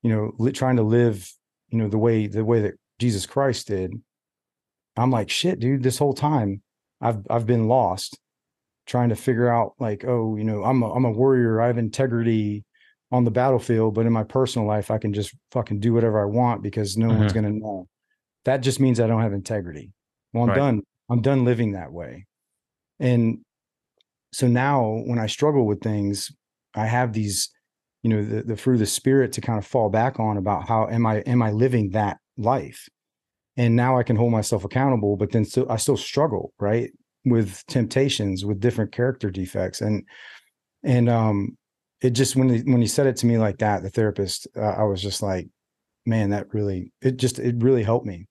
you 0.02 0.10
know, 0.10 0.32
li- 0.38 0.52
trying 0.52 0.76
to 0.76 0.82
live 0.82 1.32
you 1.70 1.78
know 1.78 1.88
the 1.88 1.98
way 1.98 2.26
the 2.26 2.44
way 2.44 2.60
that 2.60 2.74
Jesus 3.02 3.26
Christ 3.26 3.66
did. 3.66 4.00
I'm 4.96 5.10
like 5.10 5.28
shit, 5.28 5.58
dude. 5.58 5.82
This 5.82 5.98
whole 5.98 6.14
time, 6.14 6.62
I've 7.00 7.26
I've 7.28 7.46
been 7.46 7.66
lost, 7.66 8.16
trying 8.86 9.08
to 9.08 9.16
figure 9.16 9.48
out 9.48 9.74
like, 9.80 10.04
oh, 10.06 10.36
you 10.36 10.44
know, 10.44 10.62
I'm 10.62 10.82
a 10.82 10.92
I'm 10.94 11.04
a 11.04 11.10
warrior. 11.10 11.60
I 11.60 11.66
have 11.66 11.78
integrity 11.78 12.64
on 13.10 13.24
the 13.24 13.30
battlefield, 13.32 13.94
but 13.94 14.06
in 14.06 14.12
my 14.12 14.22
personal 14.22 14.68
life, 14.68 14.90
I 14.90 14.98
can 14.98 15.12
just 15.12 15.34
fucking 15.50 15.80
do 15.80 15.92
whatever 15.92 16.22
I 16.22 16.26
want 16.26 16.62
because 16.62 16.96
no 16.96 17.08
one's 17.08 17.32
mm-hmm. 17.32 17.42
gonna 17.42 17.58
know. 17.58 17.88
That 18.44 18.58
just 18.58 18.78
means 18.78 19.00
I 19.00 19.08
don't 19.08 19.20
have 19.20 19.32
integrity. 19.32 19.90
Well, 20.32 20.44
I'm 20.44 20.50
Right. 20.50 20.56
done. 20.58 20.82
I'm 21.10 21.22
done 21.22 21.44
living 21.44 21.72
that 21.72 21.92
way. 21.92 22.26
And 23.00 23.40
so 24.32 24.46
now 24.46 25.02
when 25.06 25.18
I 25.18 25.26
struggle 25.26 25.66
with 25.66 25.80
things, 25.80 26.30
I 26.74 26.86
have 26.86 27.12
these, 27.12 27.50
you 28.04 28.10
know, 28.10 28.24
the, 28.24 28.42
the 28.44 28.56
fruit 28.56 28.74
of 28.74 28.80
the 28.80 28.86
spirit 28.86 29.32
to 29.32 29.40
kind 29.40 29.58
of 29.58 29.66
fall 29.66 29.90
back 29.90 30.20
on 30.20 30.36
about 30.36 30.68
how 30.68 30.88
am 30.88 31.04
I 31.04 31.16
am 31.26 31.42
I 31.42 31.50
living 31.50 31.90
that 31.90 32.18
life? 32.36 32.88
And 33.56 33.76
now 33.76 33.98
I 33.98 34.02
can 34.02 34.16
hold 34.16 34.32
myself 34.32 34.64
accountable, 34.64 35.16
but 35.16 35.30
then 35.32 35.44
still 35.44 35.70
I 35.70 35.76
still 35.76 35.96
struggle, 35.96 36.52
right? 36.58 36.90
With 37.24 37.64
temptations, 37.66 38.44
with 38.44 38.60
different 38.60 38.92
character 38.92 39.30
defects. 39.30 39.80
And 39.80 40.04
and 40.84 41.08
um 41.08 41.56
it 42.00 42.10
just 42.10 42.34
when 42.36 42.48
he, 42.48 42.60
when 42.60 42.80
he 42.80 42.86
said 42.88 43.06
it 43.06 43.16
to 43.18 43.26
me 43.26 43.38
like 43.38 43.58
that, 43.58 43.82
the 43.82 43.90
therapist, 43.90 44.48
uh, 44.56 44.60
I 44.60 44.84
was 44.84 45.00
just 45.02 45.22
like, 45.22 45.48
man, 46.06 46.30
that 46.30 46.52
really 46.54 46.92
it 47.02 47.16
just 47.18 47.38
it 47.38 47.56
really 47.62 47.82
helped 47.82 48.06
me. 48.06 48.26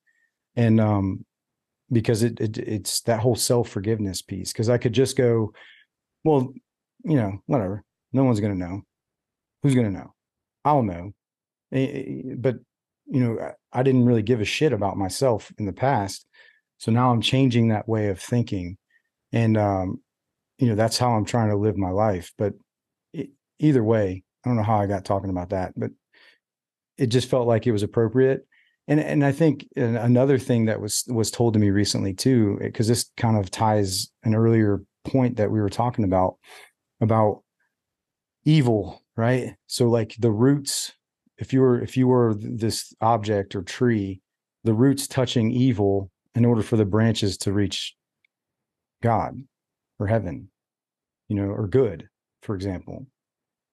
And 0.56 0.80
um 0.82 1.26
because 1.92 2.24
it, 2.24 2.40
it 2.40 2.58
it's 2.58 3.02
that 3.02 3.20
whole 3.20 3.36
self-forgiveness 3.36 4.22
piece. 4.24 4.54
Cause 4.54 4.70
I 4.70 4.78
could 4.78 4.94
just 4.94 5.18
go, 5.18 5.54
well, 6.24 6.54
you 7.04 7.16
know, 7.18 7.42
whatever. 7.48 7.84
No 8.14 8.24
one's 8.24 8.40
gonna 8.40 8.56
know. 8.56 8.82
Who's 9.64 9.76
gonna 9.76 9.92
know? 9.92 10.14
I'll 10.66 10.84
know. 10.84 11.14
Eh, 11.72 11.86
eh, 11.86 12.36
But 12.38 12.56
you 13.08 13.20
know, 13.24 13.52
I, 13.74 13.84
didn't 13.84 14.06
really 14.06 14.22
give 14.22 14.42
a 14.42 14.46
shit 14.46 14.74
about 14.74 14.98
myself 14.98 15.52
in 15.58 15.66
the 15.66 15.74
past. 15.74 16.26
So 16.78 16.92
now 16.92 17.12
I'm 17.12 17.22
changing 17.22 17.70
that 17.70 17.88
way 17.88 18.08
of 18.10 18.20
thinking. 18.20 18.78
And 19.32 19.58
um, 19.58 20.02
you 20.58 20.68
know, 20.68 20.76
that's 20.76 20.98
how 20.98 21.12
I'm 21.12 21.26
trying 21.26 21.50
to 21.50 21.58
live 21.58 21.78
my 21.78 21.90
life. 21.90 22.32
But 22.38 22.54
e- 23.14 23.30
either 23.60 23.84
way, 23.84 24.24
I 24.44 24.50
don't 24.50 24.58
know 24.58 24.64
how 24.64 24.78
I 24.78 24.88
got 24.88 25.06
talking 25.06 25.30
about 25.30 25.50
that, 25.50 25.74
but 25.76 25.92
it 26.98 27.08
just 27.08 27.30
felt 27.30 27.48
like 27.48 27.66
it 27.66 27.72
was 27.72 27.84
appropriate. 27.84 28.46
And 28.88 29.00
and 29.00 29.24
I 29.24 29.32
think 29.32 29.68
another 29.76 30.38
thing 30.38 30.66
that 30.66 30.82
was 30.82 31.04
was 31.08 31.32
told 31.32 31.54
to 31.54 31.60
me 31.60 31.70
recently 31.70 32.14
too, 32.14 32.58
because 32.60 32.88
this 32.88 33.10
kind 33.16 33.38
of 33.38 33.52
ties 33.52 34.12
an 34.24 34.36
earlier 34.36 34.82
point 35.06 35.38
that 35.38 35.52
we 35.52 35.62
were 35.62 35.70
talking 35.70 36.04
about 36.04 36.36
about 37.00 37.44
evil, 38.44 39.02
right? 39.16 39.56
So 39.68 39.88
like 39.88 40.16
the 40.20 40.32
roots, 40.32 40.94
if 41.42 41.52
you 41.52 41.60
were 41.60 41.82
if 41.82 41.98
you 41.98 42.08
were 42.08 42.36
this 42.36 42.94
object 43.02 43.56
or 43.56 43.64
tree, 43.64 44.22
the 44.64 44.76
roots 44.76 45.08
touching 45.08 45.52
evil 45.52 46.12
in 46.36 46.46
order 46.46 46.62
for 46.62 46.78
the 46.78 46.86
branches 46.86 47.36
to 47.40 47.52
reach 47.52 47.96
God 49.02 49.42
or 50.00 50.06
heaven, 50.06 50.50
you 51.28 51.36
know, 51.36 51.48
or 51.48 51.68
good, 51.68 52.08
for 52.44 52.54
example. 52.56 53.08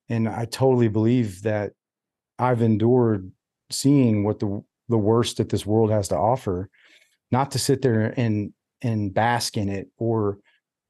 And 0.08 0.26
I 0.26 0.46
totally 0.46 0.88
believe 0.88 1.42
that 1.42 1.72
I've 2.38 2.62
endured 2.62 3.30
seeing 3.70 4.24
what 4.24 4.38
the 4.38 4.64
the 4.88 4.98
worst 4.98 5.36
that 5.36 5.50
this 5.50 5.66
world 5.66 5.90
has 5.90 6.08
to 6.08 6.16
offer, 6.16 6.70
not 7.30 7.50
to 7.50 7.58
sit 7.58 7.82
there 7.82 8.14
and 8.16 8.54
and 8.80 9.12
bask 9.12 9.58
in 9.58 9.68
it 9.68 9.88
or 9.98 10.38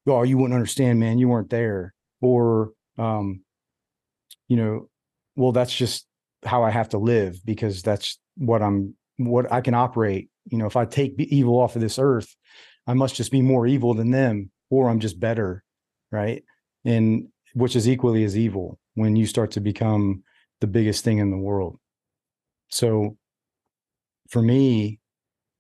oh 0.06 0.22
you 0.22 0.36
wouldn't 0.36 0.55
understand 0.55 1.00
man 1.00 1.18
you 1.18 1.28
weren't 1.28 1.50
there 1.50 1.94
or 2.20 2.72
um 2.98 3.40
you 4.46 4.56
know 4.56 4.88
well 5.36 5.52
that's 5.52 5.74
just 5.74 6.07
how 6.44 6.62
I 6.62 6.70
have 6.70 6.90
to 6.90 6.98
live 6.98 7.44
because 7.44 7.82
that's 7.82 8.19
what 8.36 8.62
I'm 8.62 8.94
what 9.16 9.51
I 9.52 9.60
can 9.60 9.74
operate. 9.74 10.31
You 10.47 10.59
know 10.59 10.66
if 10.66 10.77
I 10.77 10.85
take 10.85 11.15
evil 11.19 11.60
off 11.60 11.77
of 11.77 11.82
this 11.82 11.98
earth 11.98 12.35
I 12.86 12.94
must 12.94 13.16
just 13.16 13.31
be 13.31 13.43
more 13.43 13.66
evil 13.66 13.94
than 13.94 14.10
them 14.10 14.51
or 14.70 14.89
I'm 14.89 15.01
just 15.01 15.20
better 15.20 15.65
right? 16.10 16.43
And 16.85 17.28
which 17.55 17.77
is 17.77 17.89
equally 17.89 18.24
as 18.24 18.36
evil 18.36 18.78
when 18.94 19.15
you 19.15 19.27
start 19.27 19.51
to 19.52 19.60
become 19.60 20.23
the 20.60 20.66
biggest 20.66 21.05
thing 21.05 21.19
in 21.19 21.31
the 21.31 21.36
world. 21.36 21.78
So 22.69 23.16
for 24.28 24.43
me 24.43 25.01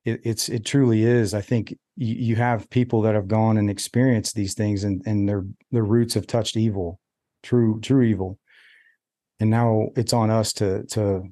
it, 0.04 0.20
it's 0.24 0.48
it 0.48 0.64
truly 0.64 1.02
is 1.04 1.34
i 1.34 1.40
think 1.40 1.72
you, 1.96 2.14
you 2.14 2.36
have 2.36 2.70
people 2.70 3.02
that 3.02 3.14
have 3.14 3.28
gone 3.28 3.56
and 3.56 3.70
experienced 3.70 4.34
these 4.34 4.54
things 4.54 4.84
and 4.84 5.02
and 5.06 5.28
their 5.28 5.44
their 5.70 5.84
roots 5.84 6.14
have 6.14 6.26
touched 6.26 6.56
evil 6.56 7.00
true 7.42 7.80
true 7.80 8.02
evil 8.02 8.38
and 9.40 9.50
now 9.50 9.88
it's 9.96 10.12
on 10.12 10.30
us 10.30 10.52
to 10.54 10.84
to 10.86 11.22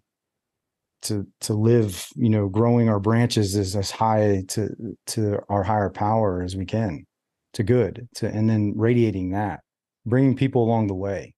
to 1.03 1.27
to 1.41 1.55
live 1.55 2.07
you 2.17 2.29
know 2.29 2.49
growing 2.49 2.89
our 2.89 3.01
branches 3.01 3.57
as 3.57 3.77
as 3.77 3.91
high 3.91 4.43
to 4.49 4.69
to 5.07 5.39
our 5.49 5.63
higher 5.63 5.91
power 5.91 6.43
as 6.43 6.57
we 6.57 6.65
can 6.65 7.05
to 7.53 7.63
good 7.63 8.09
to 8.15 8.27
and 8.27 8.49
then 8.49 8.73
radiating 8.77 9.31
that 9.31 9.61
bringing 10.05 10.37
people 10.37 10.65
along 10.65 10.87
the 10.87 10.95
way 10.95 11.35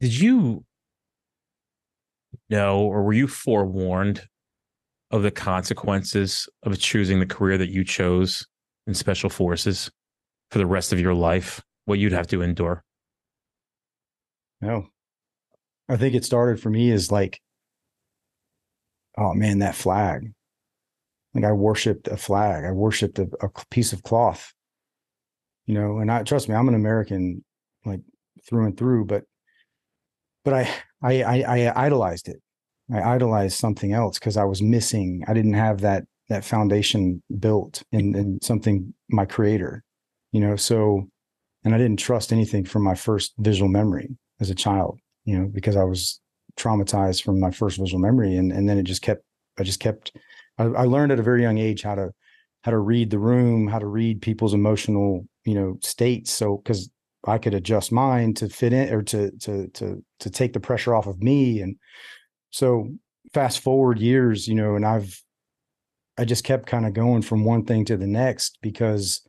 Did 0.00 0.18
you 0.18 0.64
know 2.48 2.80
or 2.80 3.02
were 3.02 3.12
you 3.12 3.26
forewarned 3.26 4.26
of 5.10 5.22
the 5.22 5.30
consequences 5.30 6.48
of 6.62 6.78
choosing 6.78 7.18
the 7.20 7.26
career 7.26 7.58
that 7.58 7.70
you 7.70 7.84
chose 7.84 8.46
in 8.86 8.94
special 8.94 9.30
forces 9.30 9.90
for 10.50 10.58
the 10.58 10.66
rest 10.66 10.92
of 10.92 11.00
your 11.00 11.14
life? 11.14 11.62
What 11.86 11.98
you'd 11.98 12.12
have 12.12 12.26
to 12.28 12.42
endure? 12.42 12.84
No. 14.60 14.88
I 15.88 15.96
think 15.96 16.14
it 16.14 16.24
started 16.24 16.60
for 16.60 16.70
me 16.70 16.90
is 16.90 17.10
like, 17.12 17.40
oh 19.16 19.34
man, 19.34 19.60
that 19.60 19.74
flag. 19.74 20.32
Like 21.34 21.44
I 21.44 21.52
worshiped 21.52 22.08
a 22.08 22.16
flag. 22.16 22.64
I 22.64 22.72
worshiped 22.72 23.18
a, 23.18 23.28
a 23.40 23.48
piece 23.70 23.92
of 23.92 24.02
cloth. 24.02 24.52
you 25.66 25.74
know, 25.74 25.98
and 25.98 26.10
I 26.10 26.22
trust 26.22 26.48
me, 26.48 26.54
I'm 26.54 26.68
an 26.68 26.74
American 26.74 27.44
like 27.84 28.00
through 28.48 28.66
and 28.66 28.76
through, 28.76 29.04
but 29.04 29.24
but 30.44 30.54
I 30.54 30.70
I 31.02 31.22
I, 31.22 31.42
I 31.68 31.86
idolized 31.86 32.28
it. 32.28 32.38
I 32.92 33.02
idolized 33.02 33.58
something 33.58 33.92
else 33.92 34.18
because 34.18 34.36
I 34.38 34.44
was 34.44 34.62
missing. 34.62 35.22
I 35.28 35.34
didn't 35.34 35.54
have 35.54 35.82
that 35.82 36.04
that 36.30 36.44
foundation 36.44 37.22
built 37.38 37.82
in, 37.92 38.14
in 38.14 38.40
something 38.42 38.94
my 39.10 39.26
creator, 39.26 39.84
you 40.32 40.40
know. 40.40 40.56
So, 40.56 41.08
and 41.64 41.74
I 41.74 41.78
didn't 41.78 41.98
trust 41.98 42.32
anything 42.32 42.64
from 42.64 42.82
my 42.82 42.94
first 42.94 43.34
visual 43.38 43.68
memory 43.68 44.16
as 44.40 44.48
a 44.50 44.54
child, 44.54 44.98
you 45.28 45.38
know, 45.38 45.46
because 45.46 45.76
I 45.76 45.84
was 45.84 46.20
traumatized 46.56 47.22
from 47.22 47.38
my 47.38 47.50
first 47.50 47.78
visual 47.78 48.00
memory, 48.00 48.34
and 48.34 48.50
and 48.50 48.66
then 48.66 48.78
it 48.78 48.84
just 48.84 49.02
kept. 49.02 49.22
I 49.58 49.62
just 49.62 49.78
kept. 49.78 50.16
I, 50.56 50.64
I 50.64 50.84
learned 50.84 51.12
at 51.12 51.18
a 51.18 51.22
very 51.22 51.42
young 51.42 51.58
age 51.58 51.82
how 51.82 51.96
to 51.96 52.12
how 52.62 52.70
to 52.70 52.78
read 52.78 53.10
the 53.10 53.18
room, 53.18 53.68
how 53.68 53.78
to 53.78 53.86
read 53.86 54.22
people's 54.22 54.54
emotional, 54.54 55.26
you 55.44 55.54
know, 55.54 55.76
states. 55.82 56.32
So 56.32 56.56
because 56.56 56.88
I 57.26 57.36
could 57.36 57.52
adjust 57.52 57.92
mine 57.92 58.32
to 58.34 58.48
fit 58.48 58.72
in 58.72 58.90
or 58.90 59.02
to 59.02 59.30
to 59.40 59.68
to 59.68 60.02
to 60.20 60.30
take 60.30 60.54
the 60.54 60.60
pressure 60.60 60.94
off 60.94 61.06
of 61.06 61.22
me. 61.22 61.60
And 61.60 61.76
so 62.48 62.88
fast 63.34 63.60
forward 63.60 63.98
years, 63.98 64.48
you 64.48 64.54
know, 64.54 64.76
and 64.76 64.86
I've 64.86 65.22
I 66.16 66.24
just 66.24 66.42
kept 66.42 66.64
kind 66.64 66.86
of 66.86 66.94
going 66.94 67.20
from 67.20 67.44
one 67.44 67.66
thing 67.66 67.84
to 67.84 67.98
the 67.98 68.06
next 68.06 68.56
because 68.62 69.20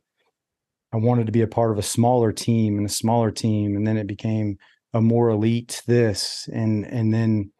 I 0.94 0.96
wanted 0.96 1.26
to 1.26 1.32
be 1.32 1.42
a 1.42 1.46
part 1.46 1.72
of 1.72 1.78
a 1.78 1.82
smaller 1.82 2.32
team 2.32 2.78
and 2.78 2.86
a 2.86 2.90
smaller 2.90 3.30
team. 3.30 3.76
And 3.76 3.86
then 3.86 3.98
it 3.98 4.06
became 4.06 4.56
a 4.92 5.00
more 5.00 5.30
elite 5.30 5.82
this 5.86 6.48
and 6.52 6.84
and 6.86 7.12
then 7.14 7.52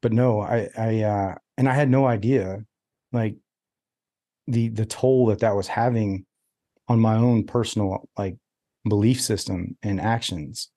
but 0.00 0.12
no, 0.12 0.40
I 0.40 0.68
I 0.76 1.02
uh 1.02 1.34
and 1.56 1.68
I 1.68 1.74
had 1.74 1.88
no 1.88 2.06
idea 2.06 2.64
like 3.12 3.36
the 4.46 4.68
the 4.68 4.86
toll 4.86 5.26
that 5.26 5.40
that 5.40 5.56
was 5.56 5.68
having 5.68 6.26
on 6.88 7.00
my 7.00 7.14
own 7.16 7.44
personal 7.44 8.08
like 8.18 8.36
belief 8.88 9.20
system 9.20 9.76
and 9.82 10.00
actions. 10.00 10.68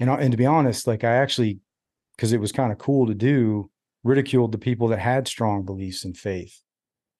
And 0.00 0.10
and 0.10 0.32
to 0.32 0.38
be 0.38 0.46
honest, 0.46 0.86
like 0.86 1.04
I 1.04 1.16
actually 1.16 1.60
because 2.16 2.32
it 2.32 2.40
was 2.40 2.52
kind 2.52 2.72
of 2.72 2.78
cool 2.78 3.06
to 3.06 3.14
do 3.14 3.70
ridiculed 4.02 4.52
the 4.52 4.58
people 4.58 4.88
that 4.88 4.98
had 4.98 5.28
strong 5.28 5.64
beliefs 5.64 6.04
and 6.04 6.16
faith 6.16 6.62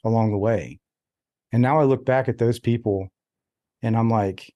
along 0.05 0.30
the 0.30 0.38
way. 0.38 0.80
And 1.52 1.60
now 1.60 1.80
I 1.80 1.84
look 1.84 2.05
back 2.05 2.28
at 2.28 2.38
those 2.38 2.59
people 2.59 3.09
and 3.82 3.97
I'm 3.97 4.09
like 4.09 4.55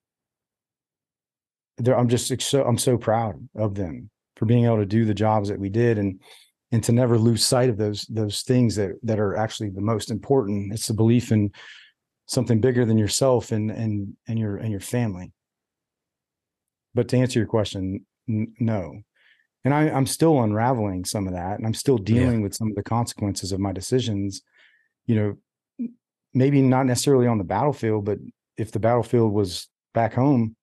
I'm 1.85 2.07
just 2.07 2.41
so 2.41 2.63
I'm 2.63 2.77
so 2.77 2.97
proud 2.97 3.47
of 3.55 3.75
them 3.75 4.09
for 4.35 4.45
being 4.45 4.65
able 4.65 4.77
to 4.77 4.85
do 4.85 5.05
the 5.05 5.13
jobs 5.13 5.49
that 5.49 5.59
we 5.59 5.69
did 5.69 5.97
and 5.97 6.19
and 6.71 6.83
to 6.83 6.91
never 6.91 7.17
lose 7.17 7.45
sight 7.45 7.69
of 7.69 7.77
those 7.77 8.05
those 8.09 8.41
things 8.43 8.75
that 8.75 8.91
that 9.03 9.19
are 9.19 9.35
actually 9.35 9.69
the 9.69 9.81
most 9.81 10.11
important. 10.11 10.73
It's 10.73 10.87
the 10.87 10.93
belief 10.93 11.31
in 11.31 11.51
something 12.27 12.61
bigger 12.61 12.85
than 12.85 12.97
yourself 12.97 13.51
and 13.51 13.71
and 13.71 14.15
and 14.27 14.39
your 14.39 14.57
and 14.57 14.71
your 14.71 14.79
family. 14.79 15.31
But 16.93 17.07
to 17.09 17.17
answer 17.17 17.39
your 17.39 17.47
question, 17.47 18.05
n- 18.27 18.53
no. 18.59 19.01
And 19.63 19.73
I, 19.73 19.89
I'm 19.89 20.07
still 20.07 20.41
unraveling 20.41 21.05
some 21.05 21.27
of 21.27 21.33
that, 21.33 21.57
and 21.57 21.67
I'm 21.67 21.75
still 21.75 21.99
dealing 21.99 22.39
yeah. 22.39 22.43
with 22.43 22.55
some 22.55 22.69
of 22.69 22.75
the 22.75 22.83
consequences 22.83 23.51
of 23.51 23.59
my 23.59 23.71
decisions. 23.71 24.41
You 25.05 25.15
know, 25.79 25.89
maybe 26.33 26.61
not 26.61 26.85
necessarily 26.85 27.27
on 27.27 27.37
the 27.37 27.43
battlefield, 27.43 28.05
but 28.05 28.17
if 28.57 28.71
the 28.71 28.79
battlefield 28.79 29.33
was 29.33 29.67
back 29.93 30.13
home, 30.13 30.55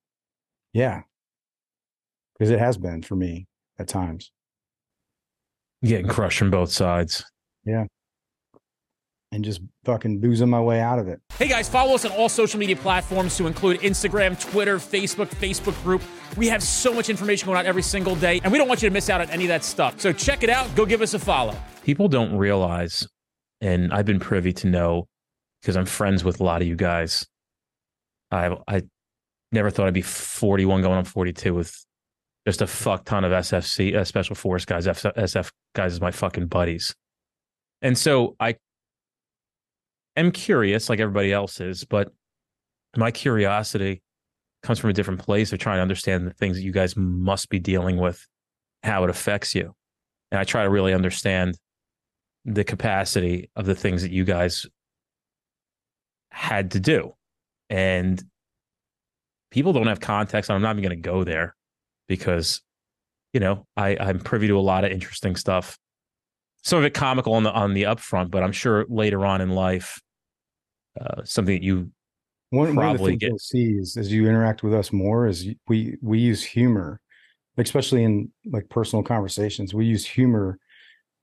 yeah, 0.72 1.02
because 2.34 2.50
it 2.50 2.58
has 2.58 2.76
been 2.78 3.02
for 3.02 3.16
me 3.16 3.46
at 3.78 3.88
times. 3.88 4.30
Getting 5.82 6.08
crushed 6.08 6.38
from 6.38 6.50
both 6.50 6.72
sides. 6.72 7.24
Yeah 7.64 7.86
and 9.32 9.44
just 9.44 9.60
fucking 9.84 10.20
boozing 10.20 10.48
my 10.48 10.60
way 10.60 10.80
out 10.80 10.98
of 10.98 11.08
it. 11.08 11.20
Hey 11.38 11.48
guys, 11.48 11.68
follow 11.68 11.94
us 11.94 12.04
on 12.04 12.12
all 12.12 12.28
social 12.28 12.58
media 12.58 12.76
platforms 12.76 13.36
to 13.36 13.46
include 13.46 13.80
Instagram, 13.80 14.40
Twitter, 14.40 14.78
Facebook, 14.78 15.28
Facebook 15.28 15.80
group. 15.82 16.02
We 16.36 16.48
have 16.48 16.62
so 16.62 16.92
much 16.92 17.08
information 17.08 17.46
going 17.46 17.58
out 17.58 17.66
every 17.66 17.82
single 17.82 18.14
day, 18.14 18.40
and 18.42 18.52
we 18.52 18.58
don't 18.58 18.68
want 18.68 18.82
you 18.82 18.88
to 18.88 18.92
miss 18.92 19.10
out 19.10 19.20
on 19.20 19.30
any 19.30 19.44
of 19.44 19.48
that 19.48 19.64
stuff. 19.64 20.00
So 20.00 20.12
check 20.12 20.42
it 20.42 20.50
out. 20.50 20.74
Go 20.74 20.86
give 20.86 21.02
us 21.02 21.14
a 21.14 21.18
follow. 21.18 21.56
People 21.84 22.08
don't 22.08 22.36
realize, 22.36 23.06
and 23.60 23.92
I've 23.92 24.06
been 24.06 24.20
privy 24.20 24.52
to 24.54 24.66
know 24.66 25.08
because 25.60 25.76
I'm 25.76 25.86
friends 25.86 26.24
with 26.24 26.40
a 26.40 26.44
lot 26.44 26.62
of 26.62 26.68
you 26.68 26.76
guys. 26.76 27.26
I 28.30 28.56
I 28.66 28.82
never 29.52 29.70
thought 29.70 29.86
I'd 29.86 29.94
be 29.94 30.02
41 30.02 30.82
going 30.82 30.98
on 30.98 31.04
42 31.04 31.54
with 31.54 31.84
just 32.46 32.62
a 32.62 32.66
fuck 32.66 33.04
ton 33.04 33.24
of 33.24 33.32
SFC 33.32 33.94
uh, 33.94 34.04
special 34.04 34.34
force 34.34 34.64
guys, 34.64 34.86
F- 34.86 35.02
SF 35.02 35.50
guys 35.74 35.92
as 35.92 36.00
my 36.00 36.10
fucking 36.10 36.46
buddies. 36.46 36.94
And 37.82 37.96
so 37.96 38.36
I 38.40 38.56
am 40.16 40.32
curious, 40.32 40.88
like 40.88 41.00
everybody 41.00 41.32
else 41.32 41.60
is, 41.60 41.84
but 41.84 42.10
my 42.96 43.10
curiosity 43.10 44.02
comes 44.62 44.78
from 44.78 44.90
a 44.90 44.92
different 44.92 45.20
place 45.20 45.52
of 45.52 45.58
trying 45.58 45.78
to 45.78 45.82
understand 45.82 46.26
the 46.26 46.32
things 46.32 46.56
that 46.56 46.62
you 46.62 46.72
guys 46.72 46.96
must 46.96 47.48
be 47.48 47.58
dealing 47.58 47.98
with, 47.98 48.26
how 48.82 49.04
it 49.04 49.10
affects 49.10 49.54
you. 49.54 49.74
And 50.30 50.38
I 50.38 50.44
try 50.44 50.64
to 50.64 50.70
really 50.70 50.92
understand 50.92 51.56
the 52.44 52.64
capacity 52.64 53.50
of 53.56 53.66
the 53.66 53.74
things 53.74 54.02
that 54.02 54.10
you 54.10 54.24
guys 54.24 54.66
had 56.30 56.72
to 56.72 56.80
do. 56.80 57.12
And 57.70 58.22
people 59.50 59.72
don't 59.72 59.86
have 59.86 60.00
context. 60.00 60.50
I'm 60.50 60.62
not 60.62 60.76
even 60.76 60.82
going 60.82 61.02
to 61.02 61.08
go 61.08 61.24
there 61.24 61.54
because, 62.08 62.60
you 63.32 63.40
know, 63.40 63.66
I, 63.76 63.96
I'm 63.98 64.20
privy 64.20 64.48
to 64.48 64.58
a 64.58 64.60
lot 64.60 64.84
of 64.84 64.92
interesting 64.92 65.36
stuff. 65.36 65.78
Some 66.64 66.78
of 66.78 66.84
it 66.84 66.94
comical 66.94 67.34
on 67.34 67.44
the 67.44 67.52
on 67.52 67.72
the 67.72 67.84
upfront, 67.84 68.30
but 68.30 68.42
I'm 68.42 68.52
sure 68.52 68.84
later 68.88 69.24
on 69.24 69.40
in 69.40 69.50
life, 69.50 70.00
uh, 71.00 71.22
something 71.24 71.54
that 71.54 71.62
you 71.62 71.90
one, 72.50 72.74
one 72.74 72.88
of 72.88 72.98
the 72.98 73.04
things 73.04 73.20
get. 73.20 73.28
you'll 73.28 73.38
see 73.38 73.72
is 73.72 73.96
as 73.96 74.12
you 74.12 74.28
interact 74.28 74.62
with 74.62 74.74
us 74.74 74.92
more 74.92 75.26
is 75.26 75.48
we 75.68 75.96
we 76.02 76.18
use 76.18 76.42
humor 76.42 77.00
especially 77.58 78.04
in 78.04 78.30
like 78.46 78.68
personal 78.68 79.02
conversations 79.02 79.74
we 79.74 79.84
use 79.84 80.06
humor 80.06 80.58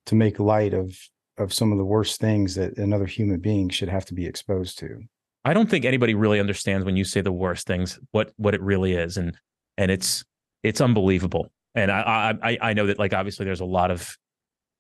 to 0.06 0.16
make 0.16 0.40
light 0.40 0.74
of 0.74 0.98
of 1.38 1.52
some 1.52 1.72
of 1.72 1.78
the 1.78 1.86
worst 1.86 2.22
things 2.22 2.56
that 2.56 2.78
another 2.78 3.06
human 3.06 3.40
being 3.40 3.70
should 3.70 3.90
have 3.90 4.06
to 4.06 4.14
be 4.14 4.26
exposed 4.26 4.78
to 4.80 5.02
i 5.46 5.54
don't 5.54 5.70
think 5.70 5.86
anybody 5.86 6.14
really 6.14 6.40
understands 6.40 6.86
when 6.86 6.98
you 6.98 7.06
say 7.06 7.22
the 7.22 7.32
worst 7.32 7.66
things 7.66 8.00
what 8.12 8.32
what 8.38 8.54
it 8.54 8.62
really 8.62 8.94
is 8.94 9.18
and 9.18 9.38
and 9.78 9.92
it's 9.92 10.26
it's 10.64 10.82
unbelievable 10.82 11.48
and 11.76 11.92
i 11.92 12.34
i 12.44 12.58
i 12.62 12.74
know 12.74 12.88
that 12.88 13.00
like 13.00 13.14
obviously 13.14 13.46
there's 13.46 13.62
a 13.62 13.66
lot 13.66 13.92
of 13.92 14.18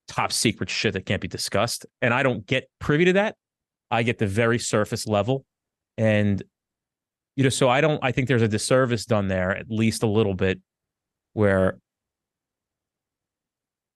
top 0.07 0.31
secret 0.31 0.69
shit 0.69 0.93
that 0.93 1.05
can't 1.05 1.21
be 1.21 1.27
discussed 1.27 1.85
and 2.01 2.13
i 2.13 2.21
don't 2.21 2.45
get 2.45 2.67
privy 2.79 3.05
to 3.05 3.13
that 3.13 3.35
I 3.91 4.03
get 4.03 4.17
the 4.17 4.27
very 4.27 4.59
surface 4.59 5.07
level. 5.07 5.45
And, 5.97 6.41
you 7.35 7.43
know, 7.43 7.49
so 7.49 7.69
I 7.69 7.81
don't, 7.81 7.99
I 8.03 8.11
think 8.11 8.27
there's 8.27 8.41
a 8.41 8.47
disservice 8.47 9.05
done 9.05 9.27
there, 9.27 9.55
at 9.55 9.69
least 9.69 10.03
a 10.03 10.07
little 10.07 10.33
bit, 10.33 10.59
where, 11.33 11.77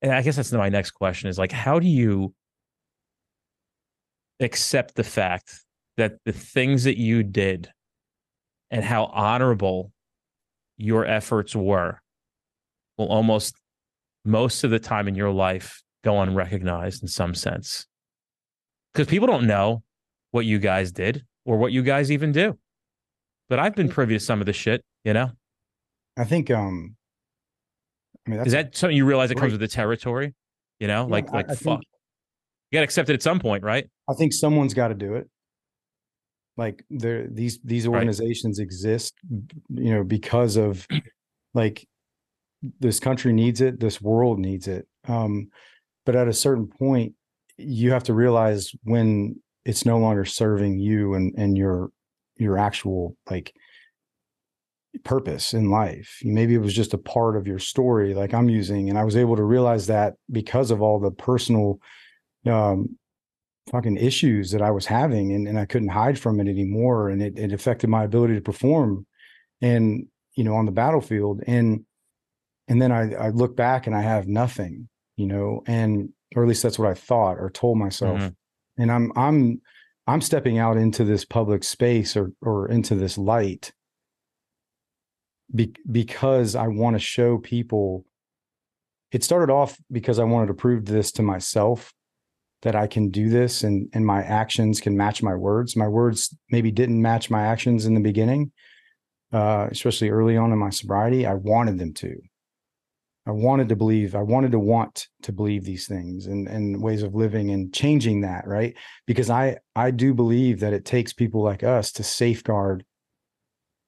and 0.02 0.14
I 0.14 0.22
guess 0.22 0.36
that's 0.36 0.52
my 0.52 0.70
next 0.70 0.92
question 0.92 1.30
is 1.30 1.38
like, 1.38 1.52
how 1.52 1.80
do 1.80 1.88
you 1.88 2.34
accept 4.40 4.96
the 4.96 5.04
fact 5.04 5.66
that 6.00 6.18
the 6.26 6.32
things 6.34 6.84
that 6.84 6.98
you 6.98 7.24
did 7.24 7.70
and 8.72 8.84
how 8.84 9.06
honorable 9.06 9.92
your 10.78 11.06
efforts 11.06 11.56
were 11.56 12.02
will 12.98 13.08
almost 13.08 13.56
most 14.26 14.64
of 14.64 14.72
the 14.72 14.80
time 14.80 15.08
in 15.08 15.16
your 15.16 15.32
life 15.32 15.82
go 16.04 16.22
unrecognized 16.22 17.02
in 17.02 17.08
some 17.08 17.34
sense? 17.34 17.86
because 18.94 19.08
people 19.08 19.28
don't 19.28 19.48
know 19.48 19.84
what 20.32 20.46
you 20.46 20.60
guys 20.60 20.92
did 20.92 21.24
or 21.46 21.58
what 21.58 21.72
you 21.72 21.82
guys 21.84 22.12
even 22.12 22.32
do. 22.32 22.58
But 23.48 23.60
I've 23.60 23.76
been 23.76 23.90
privy 23.90 24.16
to 24.16 24.20
some 24.20 24.40
of 24.40 24.46
the 24.46 24.54
shit, 24.54 24.84
you 25.04 25.14
know. 25.14 25.32
I 26.18 26.26
think. 26.26 26.52
um 26.52 26.96
I 28.28 28.32
mean, 28.32 28.40
is 28.42 28.52
that 28.52 28.76
something 28.76 28.96
you 28.96 29.06
realize 29.06 29.32
it 29.32 29.38
comes 29.38 29.54
with 29.54 29.62
the 29.62 29.68
territory? 29.68 30.36
You 30.80 30.88
know, 30.88 31.06
yeah, 31.06 31.12
like 31.12 31.32
like 31.32 31.50
I, 31.50 31.54
I 31.54 31.56
fuck. 31.56 31.82
You 32.72 32.78
got 32.78 32.82
to 32.82 32.84
accept 32.84 33.10
it 33.10 33.14
at 33.14 33.24
some 33.24 33.40
point, 33.40 33.64
right? 33.64 33.90
I 34.08 34.14
think 34.14 34.34
someone's 34.34 34.74
got 34.76 34.90
to 34.90 34.94
do 34.94 35.16
it. 35.16 35.28
Like 36.60 36.84
there, 36.90 37.26
these 37.28 37.60
these 37.64 37.88
organizations 37.88 38.60
right. 38.60 38.66
exist, 38.66 39.16
you 39.70 39.94
know, 39.94 40.04
because 40.04 40.58
of 40.58 40.86
like 41.54 41.88
this 42.82 43.00
country 43.00 43.32
needs 43.32 43.62
it, 43.62 43.80
this 43.80 44.02
world 44.02 44.40
needs 44.40 44.68
it. 44.68 44.86
Um, 45.08 45.52
but 46.06 46.18
at 46.18 46.28
a 46.28 46.34
certain 46.34 46.68
point, 46.68 47.14
you 47.58 47.92
have 47.92 48.04
to 48.04 48.14
realize 48.14 48.74
when 48.84 49.40
it's 49.64 49.86
no 49.86 50.00
longer 50.00 50.26
serving 50.26 50.80
you 50.80 51.14
and 51.14 51.34
and 51.38 51.58
your 51.58 51.92
your 52.36 52.58
actual 52.58 53.16
like 53.30 53.54
purpose 55.04 55.54
in 55.54 55.70
life 55.70 56.20
maybe 56.24 56.56
it 56.56 56.62
was 56.62 56.74
just 56.74 56.96
a 56.96 56.98
part 56.98 57.38
of 57.38 57.46
your 57.46 57.60
story 57.60 58.16
like 58.16 58.34
i'm 58.34 58.50
using 58.50 58.90
and 58.90 58.98
i 58.98 59.04
was 59.04 59.16
able 59.16 59.36
to 59.36 59.44
realize 59.44 59.86
that 59.88 60.16
because 60.32 60.72
of 60.72 60.82
all 60.82 61.00
the 61.00 61.12
personal 61.12 61.80
um 62.48 62.98
fucking 63.70 63.98
issues 63.98 64.52
that 64.52 64.62
i 64.62 64.72
was 64.72 64.86
having 64.86 65.34
and, 65.34 65.48
and 65.48 65.60
i 65.60 65.66
couldn't 65.66 65.90
hide 65.90 66.18
from 66.18 66.40
it 66.40 66.48
anymore 66.48 67.10
and 67.10 67.22
it, 67.22 67.38
it 67.38 67.54
affected 67.54 67.90
my 67.90 68.04
ability 68.04 68.36
to 68.36 68.42
perform 68.42 69.06
and 69.62 70.06
you 70.36 70.44
know 70.44 70.56
on 70.56 70.66
the 70.66 70.72
battlefield 70.72 71.42
and 71.48 71.86
and 72.68 72.82
then 72.82 72.92
i 72.92 73.14
i 73.16 73.30
look 73.30 73.56
back 73.56 73.88
and 73.88 73.96
i 73.96 74.02
have 74.02 74.28
nothing 74.28 74.88
you 75.18 75.26
know 75.26 75.62
and 75.68 76.10
or 76.36 76.44
at 76.44 76.50
least 76.50 76.64
that's 76.64 76.80
what 76.80 76.90
I 76.90 76.94
thought 76.94 77.38
or 77.40 77.50
told 77.50 77.78
myself. 77.78 78.20
Mm-hmm. 78.20 78.82
And 78.82 78.92
I'm 78.92 79.12
I'm 79.16 79.62
I'm 80.08 80.22
stepping 80.22 80.58
out 80.58 80.78
into 80.78 81.04
this 81.04 81.26
public 81.26 81.64
space 81.64 82.16
or 82.16 82.32
or 82.42 82.70
into 82.70 82.96
this 82.96 83.18
light 83.18 83.72
be, 85.54 85.74
because 85.92 86.56
I 86.56 86.68
want 86.68 86.96
to 86.96 87.00
show 87.00 87.38
people. 87.38 88.06
It 89.12 89.24
started 89.24 89.52
off 89.52 89.78
because 89.92 90.20
I 90.20 90.24
wanted 90.24 90.48
to 90.48 90.54
prove 90.54 90.86
this 90.86 91.12
to 91.14 91.24
myself 91.24 91.92
that 92.62 92.76
I 92.76 92.88
can 92.88 93.10
do 93.10 93.30
this 93.30 93.64
and 93.64 93.90
and 93.94 94.06
my 94.06 94.22
actions 94.24 94.82
can 94.82 94.98
match 94.98 95.24
my 95.24 95.36
words. 95.36 95.76
My 95.76 95.88
words 95.88 96.36
maybe 96.52 96.72
didn't 96.72 97.02
match 97.02 97.30
my 97.30 97.46
actions 97.46 97.86
in 97.86 97.94
the 97.94 98.02
beginning, 98.02 98.52
uh, 99.32 99.68
especially 99.72 100.10
early 100.10 100.38
on 100.38 100.52
in 100.52 100.58
my 100.58 100.70
sobriety. 100.70 101.26
I 101.26 101.36
wanted 101.36 101.78
them 101.78 101.94
to. 101.96 102.16
I 103.28 103.32
wanted 103.32 103.70
to 103.70 103.76
believe, 103.76 104.16
I 104.16 104.24
wanted 104.24 104.54
to 104.54 104.60
want 104.60 105.08
to 105.22 105.32
believe 105.32 105.64
these 105.64 105.88
things 105.88 106.26
and, 106.26 106.48
and 106.48 106.82
ways 106.82 107.04
of 107.04 107.14
living 107.14 107.52
and 107.52 107.72
changing 107.72 108.22
that, 108.22 108.48
right? 108.48 108.76
Because 109.06 109.30
I 109.30 109.58
I 109.76 109.92
do 109.92 110.14
believe 110.14 110.62
that 110.62 110.74
it 110.74 110.84
takes 110.84 111.14
people 111.14 111.44
like 111.44 111.64
us 111.64 111.92
to 111.94 112.04
safeguard 112.04 112.84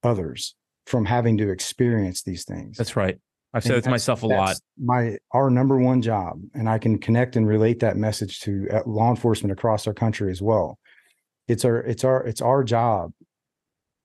others 0.03 0.55
from 0.85 1.05
having 1.05 1.37
to 1.37 1.49
experience 1.49 2.21
these 2.23 2.45
things. 2.45 2.77
That's 2.77 2.95
right. 2.95 3.17
I've 3.53 3.63
said 3.63 3.77
it 3.77 3.83
to 3.83 3.89
myself 3.89 4.23
a 4.23 4.27
lot. 4.27 4.57
My 4.77 5.17
our 5.31 5.49
number 5.49 5.77
one 5.77 6.01
job, 6.01 6.41
and 6.53 6.69
I 6.69 6.77
can 6.77 6.97
connect 6.97 7.35
and 7.35 7.47
relate 7.47 7.79
that 7.81 7.97
message 7.97 8.39
to 8.41 8.67
uh, 8.71 8.81
law 8.85 9.09
enforcement 9.09 9.51
across 9.51 9.87
our 9.87 9.93
country 9.93 10.31
as 10.31 10.41
well. 10.41 10.79
It's 11.47 11.65
our 11.65 11.77
it's 11.77 12.03
our 12.03 12.23
it's 12.23 12.41
our 12.41 12.63
job. 12.63 13.11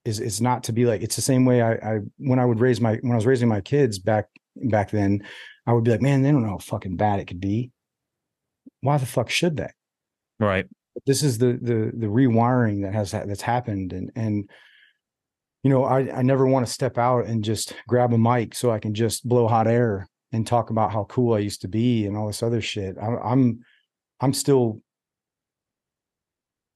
Is 0.04 0.20
it's 0.20 0.40
not 0.40 0.64
to 0.64 0.72
be 0.72 0.84
like 0.84 1.02
it's 1.02 1.16
the 1.16 1.22
same 1.22 1.44
way 1.44 1.62
I, 1.62 1.72
I 1.74 1.98
when 2.18 2.38
I 2.38 2.44
would 2.44 2.60
raise 2.60 2.80
my 2.80 2.96
when 3.02 3.12
I 3.12 3.16
was 3.16 3.26
raising 3.26 3.48
my 3.48 3.60
kids 3.60 3.98
back 3.98 4.26
back 4.56 4.90
then, 4.90 5.24
I 5.66 5.72
would 5.72 5.84
be 5.84 5.90
like, 5.90 6.02
man, 6.02 6.22
they 6.22 6.32
don't 6.32 6.42
know 6.42 6.50
how 6.50 6.58
fucking 6.58 6.96
bad 6.96 7.20
it 7.20 7.26
could 7.26 7.40
be. 7.40 7.70
Why 8.80 8.98
the 8.98 9.06
fuck 9.06 9.30
should 9.30 9.56
they? 9.56 9.70
Right. 10.40 10.66
This 11.06 11.22
is 11.22 11.38
the 11.38 11.58
the 11.60 11.92
the 11.94 12.06
rewiring 12.06 12.82
that 12.82 12.94
has 12.94 13.12
that's 13.12 13.42
happened, 13.42 13.92
and 13.92 14.10
and 14.16 14.50
you 15.66 15.70
know, 15.70 15.82
I, 15.82 16.18
I 16.18 16.22
never 16.22 16.46
want 16.46 16.64
to 16.64 16.72
step 16.72 16.96
out 16.96 17.26
and 17.26 17.42
just 17.42 17.74
grab 17.88 18.12
a 18.12 18.18
mic 18.18 18.54
so 18.54 18.70
I 18.70 18.78
can 18.78 18.94
just 18.94 19.28
blow 19.28 19.48
hot 19.48 19.66
air 19.66 20.08
and 20.30 20.46
talk 20.46 20.70
about 20.70 20.92
how 20.92 21.06
cool 21.08 21.34
I 21.34 21.40
used 21.40 21.62
to 21.62 21.68
be 21.68 22.06
and 22.06 22.16
all 22.16 22.28
this 22.28 22.44
other 22.44 22.60
shit. 22.60 22.94
I, 23.02 23.16
I'm 23.16 23.64
I'm 24.20 24.32
still 24.32 24.80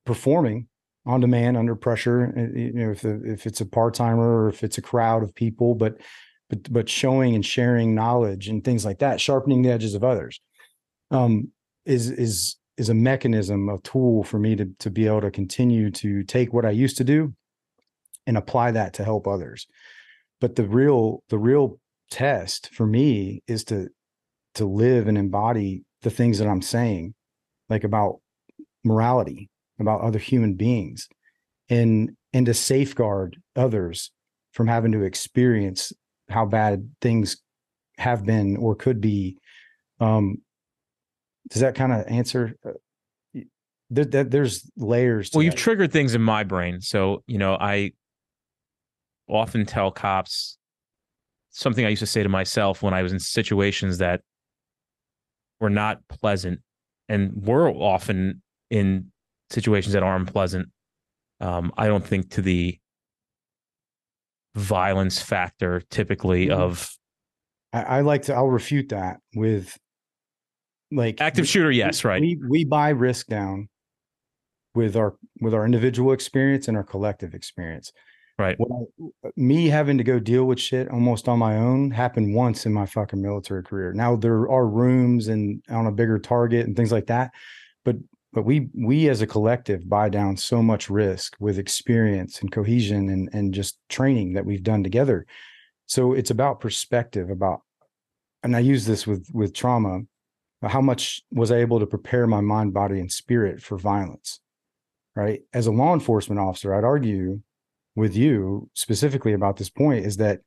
performing 0.04 0.66
on 1.06 1.20
demand 1.20 1.56
under 1.56 1.76
pressure. 1.76 2.34
Eh, 2.36 2.58
you 2.58 2.72
know, 2.72 2.90
if 2.90 3.04
if 3.04 3.46
it's 3.46 3.60
a 3.60 3.64
part 3.64 3.94
timer 3.94 4.42
or 4.42 4.48
if 4.48 4.64
it's 4.64 4.78
a 4.78 4.82
crowd 4.82 5.22
of 5.22 5.36
people, 5.36 5.76
but 5.76 6.00
but 6.48 6.72
but 6.72 6.88
showing 6.88 7.36
and 7.36 7.46
sharing 7.46 7.94
knowledge 7.94 8.48
and 8.48 8.64
things 8.64 8.84
like 8.84 8.98
that, 8.98 9.20
sharpening 9.20 9.62
the 9.62 9.70
edges 9.70 9.94
of 9.94 10.02
others, 10.02 10.40
um, 11.12 11.52
is 11.86 12.10
is 12.10 12.56
is 12.76 12.88
a 12.88 12.94
mechanism, 12.94 13.68
a 13.68 13.78
tool 13.78 14.24
for 14.24 14.40
me 14.40 14.56
to 14.56 14.68
to 14.80 14.90
be 14.90 15.06
able 15.06 15.20
to 15.20 15.30
continue 15.30 15.92
to 15.92 16.24
take 16.24 16.52
what 16.52 16.66
I 16.66 16.70
used 16.70 16.96
to 16.96 17.04
do 17.04 17.32
and 18.30 18.38
apply 18.38 18.70
that 18.70 18.94
to 18.94 19.04
help 19.04 19.26
others. 19.26 19.66
But 20.40 20.54
the 20.54 20.64
real 20.64 21.22
the 21.28 21.38
real 21.38 21.80
test 22.10 22.72
for 22.72 22.86
me 22.86 23.42
is 23.46 23.64
to 23.64 23.88
to 24.54 24.64
live 24.64 25.08
and 25.08 25.18
embody 25.18 25.84
the 26.02 26.10
things 26.10 26.38
that 26.38 26.48
i'm 26.48 26.60
saying 26.60 27.14
like 27.68 27.84
about 27.84 28.16
morality 28.84 29.48
about 29.78 30.00
other 30.00 30.18
human 30.18 30.54
beings 30.54 31.08
and 31.68 32.10
and 32.32 32.46
to 32.46 32.54
safeguard 32.54 33.36
others 33.56 34.10
from 34.52 34.66
having 34.66 34.92
to 34.92 35.02
experience 35.02 35.92
how 36.28 36.44
bad 36.44 36.90
things 37.00 37.38
have 37.98 38.24
been 38.24 38.56
or 38.56 38.74
could 38.74 39.00
be. 39.00 39.36
Um 40.00 40.38
does 41.48 41.62
that 41.62 41.74
kind 41.74 41.92
of 41.92 42.06
answer 42.06 42.56
uh, 42.64 43.40
there, 43.88 44.04
there, 44.04 44.24
there's 44.24 44.70
layers 44.76 45.30
well 45.32 45.42
you've 45.42 45.54
triggered 45.54 45.92
things 45.92 46.14
in 46.14 46.22
my 46.22 46.44
brain. 46.44 46.80
So 46.80 47.22
you 47.26 47.38
know 47.38 47.56
i 47.60 47.92
often 49.30 49.64
tell 49.66 49.90
cops 49.90 50.58
something 51.50 51.84
I 51.84 51.88
used 51.90 52.00
to 52.00 52.06
say 52.06 52.22
to 52.22 52.28
myself 52.28 52.82
when 52.82 52.94
I 52.94 53.02
was 53.02 53.12
in 53.12 53.18
situations 53.18 53.98
that 53.98 54.22
were 55.60 55.70
not 55.70 56.06
pleasant 56.08 56.60
and 57.08 57.32
were 57.34 57.68
often 57.68 58.42
in 58.70 59.10
situations 59.50 59.92
that 59.94 60.02
aren't 60.02 60.32
pleasant. 60.32 60.68
Um, 61.40 61.72
I 61.76 61.86
don't 61.86 62.06
think 62.06 62.30
to 62.30 62.42
the 62.42 62.78
violence 64.54 65.20
factor 65.20 65.82
typically 65.90 66.46
mm-hmm. 66.46 66.60
of 66.60 66.90
I, 67.72 67.82
I, 67.82 68.00
like 68.00 68.22
to 68.22 68.34
I'll 68.34 68.48
refute 68.48 68.88
that 68.88 69.18
with 69.34 69.78
like 70.90 71.20
active 71.20 71.46
shooter, 71.46 71.70
yes, 71.70 72.04
right. 72.04 72.20
We 72.20 72.38
we 72.48 72.64
buy 72.64 72.90
risk 72.90 73.28
down 73.28 73.68
with 74.74 74.96
our 74.96 75.16
with 75.40 75.54
our 75.54 75.64
individual 75.64 76.12
experience 76.12 76.68
and 76.68 76.76
our 76.76 76.82
collective 76.82 77.34
experience. 77.34 77.92
Right. 78.40 78.56
I, 78.58 79.28
me 79.36 79.66
having 79.66 79.98
to 79.98 80.04
go 80.04 80.18
deal 80.18 80.46
with 80.46 80.58
shit 80.58 80.88
almost 80.88 81.28
on 81.28 81.38
my 81.38 81.58
own 81.58 81.90
happened 81.90 82.34
once 82.34 82.64
in 82.64 82.72
my 82.72 82.86
fucking 82.86 83.20
military 83.20 83.62
career. 83.62 83.92
Now 83.92 84.16
there 84.16 84.48
are 84.48 84.66
rooms 84.66 85.28
and 85.28 85.62
on 85.68 85.86
a 85.86 85.92
bigger 85.92 86.18
target 86.18 86.66
and 86.66 86.74
things 86.74 86.90
like 86.90 87.08
that, 87.08 87.32
but 87.84 87.96
but 88.32 88.46
we 88.46 88.70
we 88.74 89.10
as 89.10 89.20
a 89.20 89.26
collective 89.26 89.86
buy 89.86 90.08
down 90.08 90.38
so 90.38 90.62
much 90.62 90.88
risk 90.88 91.36
with 91.38 91.58
experience 91.58 92.40
and 92.40 92.50
cohesion 92.50 93.10
and 93.10 93.28
and 93.34 93.52
just 93.52 93.78
training 93.90 94.32
that 94.32 94.46
we've 94.46 94.62
done 94.62 94.82
together. 94.82 95.26
So 95.84 96.14
it's 96.14 96.30
about 96.30 96.60
perspective 96.60 97.28
about 97.28 97.60
and 98.42 98.56
I 98.56 98.60
use 98.60 98.86
this 98.86 99.06
with 99.06 99.28
with 99.34 99.52
trauma. 99.52 100.00
How 100.62 100.80
much 100.80 101.20
was 101.30 101.52
I 101.52 101.58
able 101.58 101.78
to 101.80 101.86
prepare 101.86 102.26
my 102.26 102.40
mind, 102.40 102.72
body, 102.72 103.00
and 103.00 103.12
spirit 103.12 103.60
for 103.62 103.76
violence? 103.76 104.40
Right. 105.14 105.42
As 105.52 105.66
a 105.66 105.72
law 105.72 105.92
enforcement 105.92 106.40
officer, 106.40 106.74
I'd 106.74 106.84
argue 106.84 107.42
with 108.00 108.16
you 108.16 108.68
specifically 108.74 109.34
about 109.34 109.56
this 109.56 109.70
point 109.70 110.04
is 110.04 110.16
that 110.16 110.40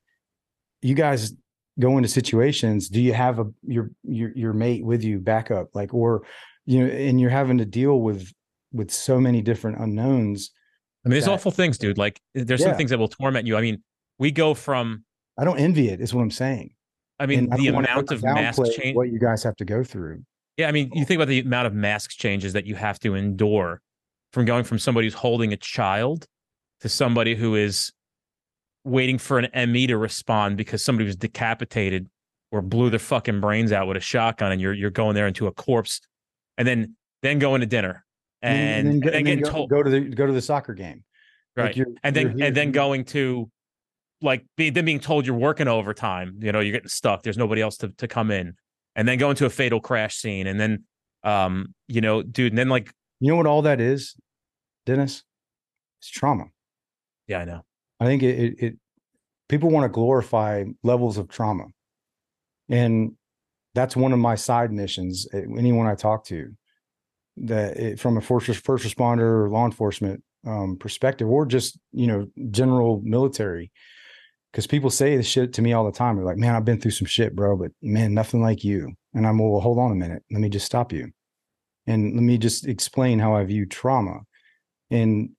you 0.82 0.94
guys 0.94 1.32
go 1.80 1.96
into 1.96 2.08
situations 2.08 2.88
do 2.88 3.00
you 3.00 3.12
have 3.12 3.38
a 3.38 3.46
your 3.62 3.90
your 4.02 4.30
your 4.36 4.52
mate 4.52 4.84
with 4.84 5.02
you 5.02 5.18
backup? 5.18 5.68
Like 5.74 5.94
or 5.94 6.26
you 6.66 6.80
know 6.80 6.92
and 6.92 7.20
you're 7.20 7.30
having 7.30 7.58
to 7.58 7.64
deal 7.64 8.00
with 8.00 8.30
with 8.72 8.90
so 8.90 9.20
many 9.20 9.40
different 9.40 9.78
unknowns 9.78 10.50
i 11.04 11.08
mean 11.08 11.12
there's 11.12 11.26
that, 11.26 11.32
awful 11.32 11.52
things 11.52 11.78
dude. 11.78 11.96
Like 11.96 12.20
there's 12.34 12.60
yeah. 12.60 12.68
some 12.68 12.76
things 12.76 12.90
that 12.90 12.98
will 12.98 13.08
torment 13.08 13.46
you. 13.46 13.56
I 13.56 13.60
mean 13.60 13.82
we 14.18 14.30
go 14.30 14.54
from 14.54 15.04
i 15.38 15.44
don't 15.44 15.58
envy 15.58 15.88
it 15.88 16.00
is 16.00 16.12
what 16.12 16.22
i'm 16.22 16.30
saying. 16.30 16.74
I 17.18 17.26
mean 17.26 17.48
the 17.50 17.68
amount 17.68 18.10
of 18.10 18.22
mask 18.22 18.60
change 18.76 18.96
what 18.96 19.08
you 19.08 19.18
guys 19.18 19.42
have 19.44 19.56
to 19.56 19.64
go 19.64 19.82
through. 19.84 20.22
Yeah 20.56 20.68
i 20.68 20.72
mean 20.72 20.90
you 20.92 21.04
think 21.04 21.18
about 21.18 21.28
the 21.28 21.40
amount 21.40 21.66
of 21.66 21.74
mask 21.74 22.10
changes 22.10 22.52
that 22.52 22.66
you 22.66 22.74
have 22.74 22.98
to 23.00 23.14
endure 23.14 23.80
from 24.32 24.44
going 24.44 24.64
from 24.64 24.78
somebody 24.78 25.06
who's 25.06 25.14
holding 25.14 25.52
a 25.52 25.56
child 25.56 26.26
to 26.84 26.88
somebody 26.90 27.34
who 27.34 27.54
is 27.54 27.92
waiting 28.84 29.16
for 29.16 29.38
an 29.38 29.72
ME 29.72 29.86
to 29.86 29.96
respond 29.96 30.58
because 30.58 30.84
somebody 30.84 31.06
was 31.06 31.16
decapitated 31.16 32.10
or 32.52 32.60
blew 32.60 32.90
their 32.90 32.98
fucking 32.98 33.40
brains 33.40 33.72
out 33.72 33.88
with 33.88 33.96
a 33.96 34.00
shotgun 34.00 34.52
and 34.52 34.60
you're 34.60 34.74
you're 34.74 34.90
going 34.90 35.14
there 35.14 35.26
into 35.26 35.46
a 35.46 35.52
corpse 35.52 36.02
and 36.58 36.68
then 36.68 36.94
then 37.22 37.38
going 37.38 37.62
to 37.62 37.66
dinner 37.66 38.04
and, 38.42 38.58
and, 38.58 38.86
then, 38.86 38.92
and 38.92 39.02
then, 39.02 39.14
and 39.14 39.26
then 39.26 39.40
go, 39.40 39.50
told 39.50 39.70
go 39.70 39.82
to 39.82 39.88
the 39.88 40.00
go 40.00 40.26
to 40.26 40.32
the 40.34 40.42
soccer 40.42 40.74
game. 40.74 41.04
Right. 41.56 41.74
like 41.74 41.86
and 42.02 42.14
then 42.14 42.42
and 42.42 42.54
then 42.54 42.70
going 42.70 43.06
to 43.06 43.50
like 44.20 44.44
be, 44.58 44.68
then 44.68 44.84
being 44.84 45.00
told 45.00 45.26
you're 45.26 45.36
working 45.36 45.68
overtime 45.68 46.36
you 46.42 46.52
know 46.52 46.60
you're 46.60 46.72
getting 46.72 46.88
stuck 46.88 47.22
there's 47.22 47.38
nobody 47.38 47.62
else 47.62 47.78
to, 47.78 47.88
to 47.96 48.06
come 48.06 48.30
in 48.30 48.56
and 48.94 49.08
then 49.08 49.16
going 49.16 49.36
to 49.36 49.46
a 49.46 49.50
fatal 49.50 49.80
crash 49.80 50.16
scene 50.16 50.46
and 50.46 50.60
then 50.60 50.84
um 51.22 51.74
you 51.88 52.02
know 52.02 52.22
dude 52.22 52.52
and 52.52 52.58
then 52.58 52.68
like 52.68 52.92
you 53.20 53.30
know 53.30 53.36
what 53.36 53.46
all 53.46 53.62
that 53.62 53.80
is 53.80 54.16
dennis? 54.84 55.22
It's 56.02 56.10
trauma 56.10 56.48
yeah, 57.26 57.38
I 57.38 57.44
know. 57.44 57.64
I 58.00 58.06
think 58.06 58.22
it, 58.22 58.38
it, 58.38 58.54
it 58.58 58.74
people 59.48 59.70
want 59.70 59.84
to 59.84 59.88
glorify 59.88 60.64
levels 60.82 61.18
of 61.18 61.28
trauma. 61.28 61.64
And 62.68 63.12
that's 63.74 63.96
one 63.96 64.12
of 64.12 64.18
my 64.18 64.34
side 64.34 64.72
missions. 64.72 65.26
Eh, 65.32 65.42
anyone 65.58 65.86
I 65.86 65.94
talk 65.94 66.24
to, 66.26 66.52
that 67.36 67.76
it, 67.76 68.00
from 68.00 68.16
a 68.16 68.20
first 68.20 68.46
first 68.64 68.86
responder 68.86 69.44
or 69.44 69.50
law 69.50 69.64
enforcement 69.64 70.22
um, 70.46 70.76
perspective, 70.78 71.28
or 71.28 71.46
just 71.46 71.78
you 71.92 72.06
know 72.06 72.26
general 72.50 73.00
military, 73.04 73.72
because 74.52 74.66
people 74.66 74.90
say 74.90 75.16
this 75.16 75.26
shit 75.26 75.52
to 75.54 75.62
me 75.62 75.72
all 75.72 75.84
the 75.84 75.92
time. 75.92 76.16
They're 76.16 76.24
like, 76.24 76.36
"Man, 76.36 76.54
I've 76.54 76.64
been 76.64 76.80
through 76.80 76.92
some 76.92 77.06
shit, 77.06 77.34
bro, 77.34 77.56
but 77.56 77.72
man, 77.82 78.14
nothing 78.14 78.40
like 78.40 78.64
you." 78.64 78.92
And 79.14 79.26
I'm, 79.26 79.38
well, 79.38 79.60
hold 79.60 79.78
on 79.78 79.92
a 79.92 79.96
minute. 79.96 80.22
Let 80.30 80.40
me 80.40 80.48
just 80.48 80.66
stop 80.66 80.92
you, 80.92 81.10
and 81.86 82.14
let 82.14 82.22
me 82.22 82.38
just 82.38 82.66
explain 82.66 83.18
how 83.18 83.34
I 83.34 83.44
view 83.44 83.66
trauma. 83.66 84.20
And 84.90 85.30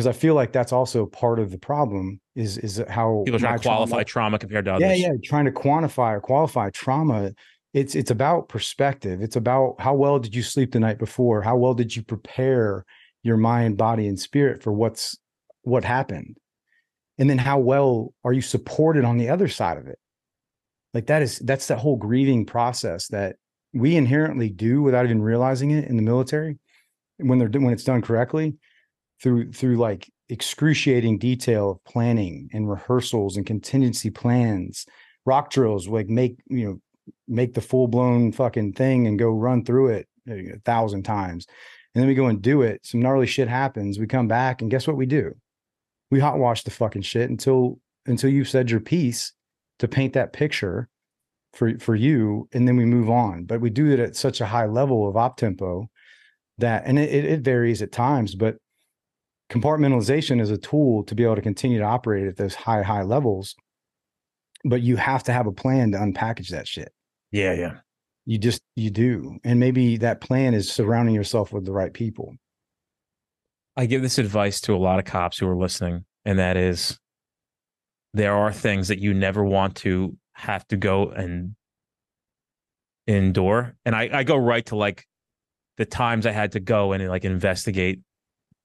because 0.00 0.16
I 0.16 0.18
feel 0.18 0.34
like 0.34 0.50
that's 0.50 0.72
also 0.72 1.04
part 1.04 1.38
of 1.38 1.50
the 1.50 1.58
problem 1.58 2.22
is 2.34 2.56
is 2.56 2.82
how 2.88 3.22
people 3.26 3.38
try 3.38 3.58
to 3.58 3.62
qualify 3.62 4.02
trauma, 4.02 4.04
trauma, 4.04 4.38
compared 4.38 4.64
to 4.64 4.72
others. 4.72 4.98
Yeah, 4.98 5.08
yeah, 5.08 5.12
trying 5.22 5.44
to 5.44 5.50
quantify 5.50 6.16
or 6.16 6.22
qualify 6.22 6.70
trauma. 6.70 7.32
It's 7.74 7.94
it's 7.94 8.10
about 8.10 8.48
perspective. 8.48 9.20
It's 9.20 9.36
about 9.36 9.76
how 9.78 9.92
well 9.92 10.18
did 10.18 10.34
you 10.34 10.42
sleep 10.42 10.72
the 10.72 10.80
night 10.80 10.98
before? 10.98 11.42
How 11.42 11.58
well 11.58 11.74
did 11.74 11.94
you 11.94 12.02
prepare 12.02 12.86
your 13.22 13.36
mind, 13.36 13.76
body, 13.76 14.08
and 14.08 14.18
spirit 14.18 14.62
for 14.62 14.72
what's 14.72 15.18
what 15.64 15.84
happened? 15.84 16.38
And 17.18 17.28
then 17.28 17.36
how 17.36 17.58
well 17.58 18.14
are 18.24 18.32
you 18.32 18.40
supported 18.40 19.04
on 19.04 19.18
the 19.18 19.28
other 19.28 19.48
side 19.48 19.76
of 19.76 19.86
it? 19.86 19.98
Like 20.94 21.08
that 21.08 21.20
is 21.20 21.40
that's 21.40 21.66
that 21.66 21.76
whole 21.76 21.96
grieving 21.96 22.46
process 22.46 23.08
that 23.08 23.36
we 23.74 23.96
inherently 23.96 24.48
do 24.48 24.80
without 24.80 25.04
even 25.04 25.20
realizing 25.20 25.72
it 25.72 25.88
in 25.88 25.96
the 25.96 26.02
military 26.02 26.58
when 27.18 27.38
they're 27.38 27.48
when 27.48 27.74
it's 27.74 27.84
done 27.84 28.00
correctly 28.00 28.56
through 29.22 29.52
through 29.52 29.76
like 29.76 30.10
excruciating 30.28 31.18
detail 31.18 31.72
of 31.72 31.84
planning 31.84 32.48
and 32.52 32.70
rehearsals 32.70 33.36
and 33.36 33.44
contingency 33.44 34.10
plans, 34.10 34.86
ROC 35.26 35.50
drills, 35.50 35.88
like 35.88 36.08
make, 36.08 36.36
you 36.46 36.64
know, 36.64 36.80
make 37.26 37.54
the 37.54 37.60
full 37.60 37.88
blown 37.88 38.32
fucking 38.32 38.72
thing 38.72 39.06
and 39.06 39.18
go 39.18 39.30
run 39.30 39.64
through 39.64 39.88
it 39.88 40.08
uh, 40.28 40.34
a 40.34 40.58
thousand 40.64 41.02
times. 41.02 41.46
And 41.94 42.00
then 42.00 42.08
we 42.08 42.14
go 42.14 42.26
and 42.26 42.40
do 42.40 42.62
it. 42.62 42.80
Some 42.84 43.00
gnarly 43.00 43.26
shit 43.26 43.48
happens. 43.48 43.98
We 43.98 44.06
come 44.06 44.28
back 44.28 44.62
and 44.62 44.70
guess 44.70 44.86
what 44.86 44.96
we 44.96 45.06
do? 45.06 45.32
We 46.10 46.20
hot 46.20 46.38
wash 46.38 46.62
the 46.62 46.70
fucking 46.70 47.02
shit 47.02 47.30
until 47.30 47.78
until 48.06 48.30
you've 48.30 48.48
said 48.48 48.70
your 48.70 48.80
piece 48.80 49.32
to 49.80 49.88
paint 49.88 50.12
that 50.14 50.32
picture 50.32 50.88
for 51.52 51.78
for 51.78 51.96
you 51.96 52.48
and 52.52 52.66
then 52.66 52.76
we 52.76 52.84
move 52.84 53.10
on 53.10 53.44
but 53.44 53.60
we 53.60 53.70
do 53.70 53.90
it 53.90 53.98
at 53.98 54.14
such 54.14 54.40
a 54.40 54.46
high 54.46 54.66
level 54.66 55.08
of 55.08 55.16
op 55.16 55.36
tempo 55.36 55.88
that 56.58 56.84
and 56.86 56.98
it, 56.98 57.24
it 57.24 57.40
varies 57.40 57.82
at 57.82 57.90
times 57.90 58.36
but 58.36 58.56
compartmentalization 59.50 60.40
is 60.40 60.50
a 60.50 60.56
tool 60.56 61.02
to 61.04 61.14
be 61.14 61.24
able 61.24 61.36
to 61.36 61.42
continue 61.42 61.78
to 61.78 61.84
operate 61.84 62.26
at 62.26 62.36
those 62.36 62.54
high 62.54 62.82
high 62.82 63.02
levels 63.02 63.56
but 64.64 64.82
you 64.82 64.96
have 64.96 65.22
to 65.24 65.32
have 65.32 65.46
a 65.46 65.52
plan 65.52 65.92
to 65.92 65.98
unpackage 65.98 66.48
that 66.48 66.68
shit. 66.68 66.92
Yeah 67.32 67.54
yeah. 67.54 67.74
You 68.26 68.38
just 68.38 68.62
you 68.76 68.90
do. 68.90 69.38
And 69.44 69.58
maybe 69.58 69.96
that 69.98 70.20
plan 70.20 70.54
is 70.54 70.70
surrounding 70.70 71.14
yourself 71.14 71.52
with 71.52 71.64
the 71.64 71.72
right 71.72 71.92
people. 71.92 72.34
I 73.76 73.86
give 73.86 74.02
this 74.02 74.18
advice 74.18 74.60
to 74.62 74.74
a 74.74 74.78
lot 74.78 74.98
of 74.98 75.04
cops 75.04 75.38
who 75.38 75.48
are 75.48 75.56
listening 75.56 76.04
and 76.24 76.38
that 76.38 76.56
is 76.56 76.98
there 78.12 78.34
are 78.34 78.52
things 78.52 78.88
that 78.88 78.98
you 78.98 79.14
never 79.14 79.44
want 79.44 79.76
to 79.76 80.16
have 80.34 80.66
to 80.68 80.76
go 80.76 81.08
and 81.10 81.54
endure. 83.06 83.74
And 83.84 83.96
i 83.96 84.10
i 84.12 84.24
go 84.24 84.36
right 84.36 84.64
to 84.66 84.76
like 84.76 85.06
the 85.78 85.86
times 85.86 86.26
i 86.26 86.32
had 86.32 86.52
to 86.52 86.60
go 86.60 86.92
and 86.92 87.08
like 87.08 87.24
investigate 87.24 88.00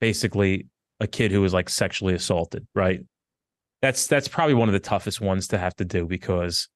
basically 0.01 0.67
a 0.99 1.07
kid 1.07 1.31
who 1.31 1.41
was 1.41 1.53
like 1.53 1.69
sexually 1.69 2.13
assaulted 2.13 2.65
right 2.73 3.01
that's 3.81 4.07
that's 4.07 4.27
probably 4.27 4.53
one 4.53 4.69
of 4.69 4.73
the 4.73 4.79
toughest 4.79 5.21
ones 5.21 5.47
to 5.47 5.57
have 5.57 5.75
to 5.75 5.85
do 5.85 6.05
because 6.05 6.69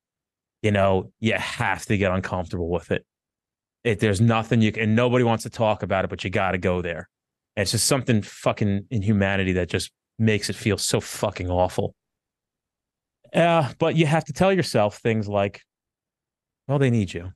you 0.62 0.72
know 0.72 1.12
you 1.20 1.34
have 1.34 1.86
to 1.86 1.98
get 1.98 2.12
uncomfortable 2.12 2.70
with 2.70 2.92
it 2.92 3.06
it 3.84 4.00
there's 4.00 4.20
nothing 4.20 4.62
you 4.62 4.72
can 4.72 4.84
and 4.84 4.96
nobody 4.96 5.24
wants 5.24 5.44
to 5.44 5.50
talk 5.50 5.84
about 5.84 6.04
it 6.04 6.10
but 6.10 6.24
you 6.24 6.30
got 6.30 6.52
to 6.52 6.58
go 6.58 6.82
there 6.82 7.08
and 7.56 7.64
it's 7.64 7.72
just 7.72 7.88
something 7.88 8.22
fucking 8.22 8.86
in 8.90 9.02
humanity 9.02 9.54
that 9.54 9.70
just 9.70 9.92
makes 10.18 10.50
it 10.50 10.56
feel 10.56 10.78
so 10.78 11.00
fucking 11.00 11.50
awful 11.50 11.96
uh, 13.34 13.72
but 13.78 13.96
you 13.96 14.06
have 14.06 14.26
to 14.26 14.34
tell 14.34 14.52
yourself 14.52 14.98
things 14.98 15.28
like, 15.28 15.62
well, 16.68 16.80
they 16.80 16.90
need 16.90 17.14
you. 17.14 17.32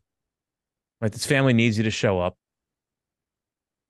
Right? 1.02 1.12
This 1.12 1.26
family 1.26 1.54
needs 1.54 1.78
you 1.78 1.84
to 1.84 1.92
show 1.92 2.20
up. 2.20 2.38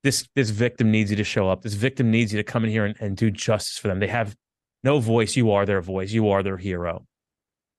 This 0.04 0.28
this 0.36 0.50
victim 0.50 0.92
needs 0.92 1.10
you 1.10 1.18
to 1.18 1.24
show 1.24 1.50
up. 1.50 1.62
This 1.62 1.76
victim 1.76 2.12
needs 2.12 2.34
you 2.34 2.38
to 2.38 2.44
come 2.44 2.64
in 2.66 2.70
here 2.70 2.86
and, 2.86 2.96
and 3.00 3.16
do 3.16 3.32
justice 3.32 3.78
for 3.78 3.88
them. 3.88 4.00
They 4.00 4.08
have 4.08 4.36
no 4.84 5.00
voice. 5.00 5.36
You 5.36 5.52
are 5.52 5.66
their 5.66 5.82
voice. 5.82 6.12
You 6.12 6.30
are 6.30 6.44
their 6.44 6.58
hero. 6.58 7.06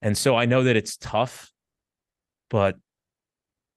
And 0.01 0.17
so 0.17 0.37
I 0.37 0.47
know 0.47 0.65
that 0.65 0.77
it's 0.77 0.97
tough, 0.97 1.51
but 2.51 2.77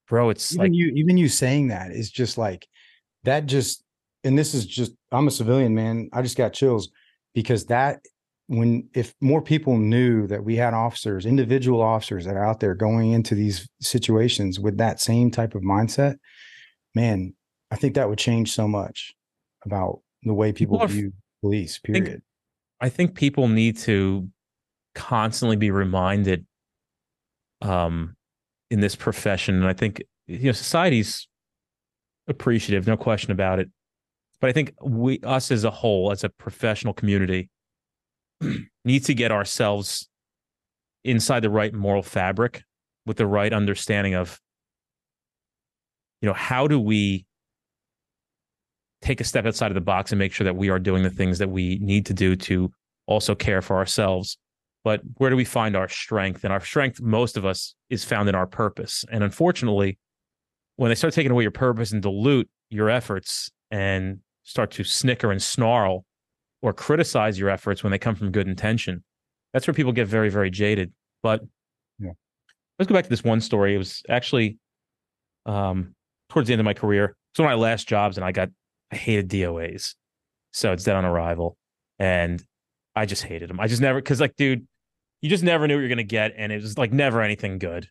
bro, 0.07 0.29
it's 0.29 0.53
even 0.53 0.63
like 0.63 0.71
you 0.73 0.93
even 0.95 1.17
you 1.17 1.27
saying 1.27 1.67
that 1.67 1.91
is 1.91 2.09
just 2.09 2.37
like 2.37 2.67
that 3.23 3.45
just 3.45 3.83
and 4.23 4.37
this 4.37 4.53
is 4.53 4.65
just 4.65 4.93
I'm 5.11 5.27
a 5.27 5.31
civilian 5.31 5.75
man. 5.75 6.09
I 6.13 6.21
just 6.21 6.37
got 6.37 6.53
chills 6.53 6.89
because 7.33 7.65
that 7.65 7.99
when 8.47 8.87
if 8.93 9.13
more 9.19 9.41
people 9.41 9.77
knew 9.77 10.25
that 10.27 10.43
we 10.43 10.55
had 10.55 10.73
officers 10.73 11.25
individual 11.25 11.81
officers 11.81 12.25
that 12.25 12.35
are 12.35 12.45
out 12.45 12.61
there 12.61 12.73
going 12.73 13.11
into 13.11 13.35
these 13.35 13.67
situations 13.81 14.57
with 14.57 14.77
that 14.77 15.01
same 15.01 15.29
type 15.29 15.53
of 15.53 15.61
mindset 15.61 16.15
man 16.95 17.33
i 17.71 17.75
think 17.75 17.95
that 17.95 18.09
would 18.09 18.19
change 18.19 18.51
so 18.51 18.67
much 18.67 19.15
about 19.65 20.01
the 20.23 20.33
way 20.33 20.51
people, 20.51 20.77
people 20.79 20.87
view 20.87 21.13
police 21.41 21.79
period 21.79 22.03
I 22.03 22.09
think, 22.09 22.23
I 22.81 22.89
think 22.89 23.15
people 23.15 23.47
need 23.47 23.77
to 23.79 24.29
constantly 24.95 25.55
be 25.55 25.71
reminded 25.71 26.45
um 27.61 28.15
in 28.69 28.79
this 28.79 28.95
profession 28.95 29.55
and 29.55 29.65
i 29.65 29.73
think 29.73 30.01
you 30.27 30.47
know 30.47 30.51
society's 30.51 31.27
appreciative 32.27 32.87
no 32.87 32.97
question 32.97 33.31
about 33.31 33.59
it. 33.59 33.69
But 34.39 34.49
i 34.49 34.53
think 34.53 34.73
we 34.81 35.19
us 35.23 35.51
as 35.51 35.63
a 35.63 35.71
whole 35.71 36.11
as 36.11 36.23
a 36.23 36.29
professional 36.29 36.93
community 36.93 37.49
need 38.85 39.05
to 39.05 39.13
get 39.13 39.31
ourselves 39.31 40.09
inside 41.03 41.41
the 41.41 41.49
right 41.49 41.73
moral 41.73 42.03
fabric 42.03 42.63
with 43.05 43.17
the 43.17 43.25
right 43.25 43.53
understanding 43.53 44.13
of 44.13 44.39
you 46.21 46.27
know 46.27 46.33
how 46.33 46.67
do 46.67 46.79
we 46.79 47.25
take 49.01 49.21
a 49.21 49.23
step 49.23 49.45
outside 49.45 49.71
of 49.71 49.75
the 49.75 49.81
box 49.81 50.11
and 50.11 50.19
make 50.19 50.33
sure 50.33 50.45
that 50.45 50.55
we 50.55 50.69
are 50.69 50.79
doing 50.79 51.03
the 51.03 51.09
things 51.09 51.37
that 51.39 51.49
we 51.49 51.77
need 51.81 52.05
to 52.05 52.13
do 52.13 52.35
to 52.35 52.71
also 53.05 53.35
care 53.35 53.61
for 53.61 53.77
ourselves 53.77 54.37
but 54.83 55.01
where 55.17 55.29
do 55.29 55.35
we 55.35 55.45
find 55.45 55.75
our 55.75 55.89
strength 55.89 56.43
and 56.43 56.53
our 56.53 56.61
strength 56.61 57.01
most 57.01 57.37
of 57.37 57.45
us 57.45 57.75
is 57.89 58.03
found 58.03 58.27
in 58.27 58.35
our 58.35 58.47
purpose 58.47 59.05
and 59.11 59.23
unfortunately 59.23 59.97
when 60.77 60.89
they 60.89 60.95
start 60.95 61.13
taking 61.13 61.31
away 61.31 61.43
your 61.43 61.51
purpose 61.51 61.91
and 61.91 62.01
dilute 62.01 62.49
your 62.69 62.89
efforts 62.89 63.51
and 63.71 64.19
start 64.43 64.71
to 64.71 64.83
snicker 64.83 65.31
and 65.31 65.41
snarl 65.41 66.05
or 66.61 66.73
criticize 66.73 67.37
your 67.37 67.49
efforts 67.49 67.83
when 67.83 67.91
they 67.91 67.97
come 67.97 68.15
from 68.15 68.31
good 68.31 68.47
intention. 68.47 69.03
That's 69.53 69.67
where 69.67 69.73
people 69.73 69.91
get 69.91 70.07
very, 70.07 70.29
very 70.29 70.49
jaded. 70.49 70.91
But 71.21 71.41
yeah. 71.99 72.11
let's 72.79 72.87
go 72.87 72.95
back 72.95 73.03
to 73.03 73.09
this 73.09 73.23
one 73.23 73.41
story. 73.41 73.75
It 73.75 73.77
was 73.77 74.03
actually 74.09 74.57
um, 75.45 75.93
towards 76.29 76.47
the 76.47 76.53
end 76.53 76.61
of 76.61 76.65
my 76.65 76.73
career. 76.73 77.15
It's 77.31 77.39
one 77.39 77.51
of 77.51 77.57
my 77.57 77.61
last 77.61 77.87
jobs, 77.87 78.17
and 78.17 78.25
I 78.25 78.31
got 78.31 78.49
I 78.91 78.95
hated 78.95 79.29
DOAs. 79.29 79.95
So 80.51 80.71
it's 80.71 80.83
dead 80.83 80.95
on 80.95 81.05
arrival, 81.05 81.57
and 81.99 82.43
I 82.95 83.05
just 83.05 83.23
hated 83.23 83.49
them. 83.49 83.59
I 83.59 83.67
just 83.67 83.81
never 83.81 83.99
because 83.99 84.19
like, 84.19 84.35
dude, 84.35 84.67
you 85.21 85.29
just 85.29 85.43
never 85.43 85.67
knew 85.67 85.75
what 85.75 85.81
you're 85.81 85.89
gonna 85.89 86.03
get, 86.03 86.33
and 86.37 86.51
it 86.51 86.61
was 86.61 86.77
like 86.77 86.91
never 86.91 87.21
anything 87.21 87.59
good. 87.59 87.87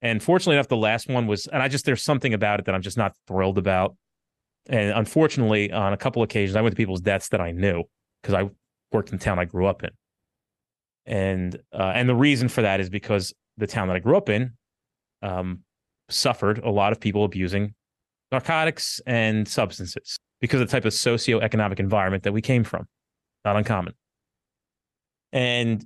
And 0.00 0.22
fortunately 0.22 0.56
enough, 0.56 0.68
the 0.68 0.76
last 0.76 1.08
one 1.08 1.26
was, 1.26 1.46
and 1.48 1.62
I 1.62 1.68
just 1.68 1.84
there's 1.84 2.02
something 2.02 2.32
about 2.32 2.60
it 2.60 2.66
that 2.66 2.74
I'm 2.74 2.82
just 2.82 2.96
not 2.96 3.14
thrilled 3.26 3.58
about. 3.58 3.96
And 4.68 4.90
unfortunately, 4.92 5.72
on 5.72 5.92
a 5.92 5.96
couple 5.96 6.22
occasions, 6.22 6.56
I 6.56 6.60
went 6.60 6.72
to 6.72 6.76
people's 6.76 7.00
deaths 7.00 7.28
that 7.30 7.40
I 7.40 7.50
knew 7.50 7.84
because 8.22 8.34
I 8.34 8.48
worked 8.92 9.10
in 9.10 9.18
the 9.18 9.24
town 9.24 9.38
I 9.38 9.44
grew 9.44 9.66
up 9.66 9.82
in. 9.82 9.90
And 11.04 11.56
uh, 11.72 11.92
and 11.94 12.08
the 12.08 12.14
reason 12.14 12.48
for 12.48 12.62
that 12.62 12.80
is 12.80 12.90
because 12.90 13.34
the 13.56 13.66
town 13.66 13.88
that 13.88 13.96
I 13.96 14.00
grew 14.00 14.16
up 14.16 14.28
in 14.28 14.52
um, 15.22 15.60
suffered 16.08 16.58
a 16.58 16.70
lot 16.70 16.92
of 16.92 17.00
people 17.00 17.24
abusing 17.24 17.74
narcotics 18.30 19.00
and 19.06 19.48
substances 19.48 20.18
because 20.40 20.60
of 20.60 20.68
the 20.68 20.72
type 20.72 20.84
of 20.84 20.92
socioeconomic 20.92 21.80
environment 21.80 22.22
that 22.24 22.32
we 22.32 22.42
came 22.42 22.64
from. 22.64 22.86
Not 23.44 23.56
uncommon. 23.56 23.94
And 25.32 25.84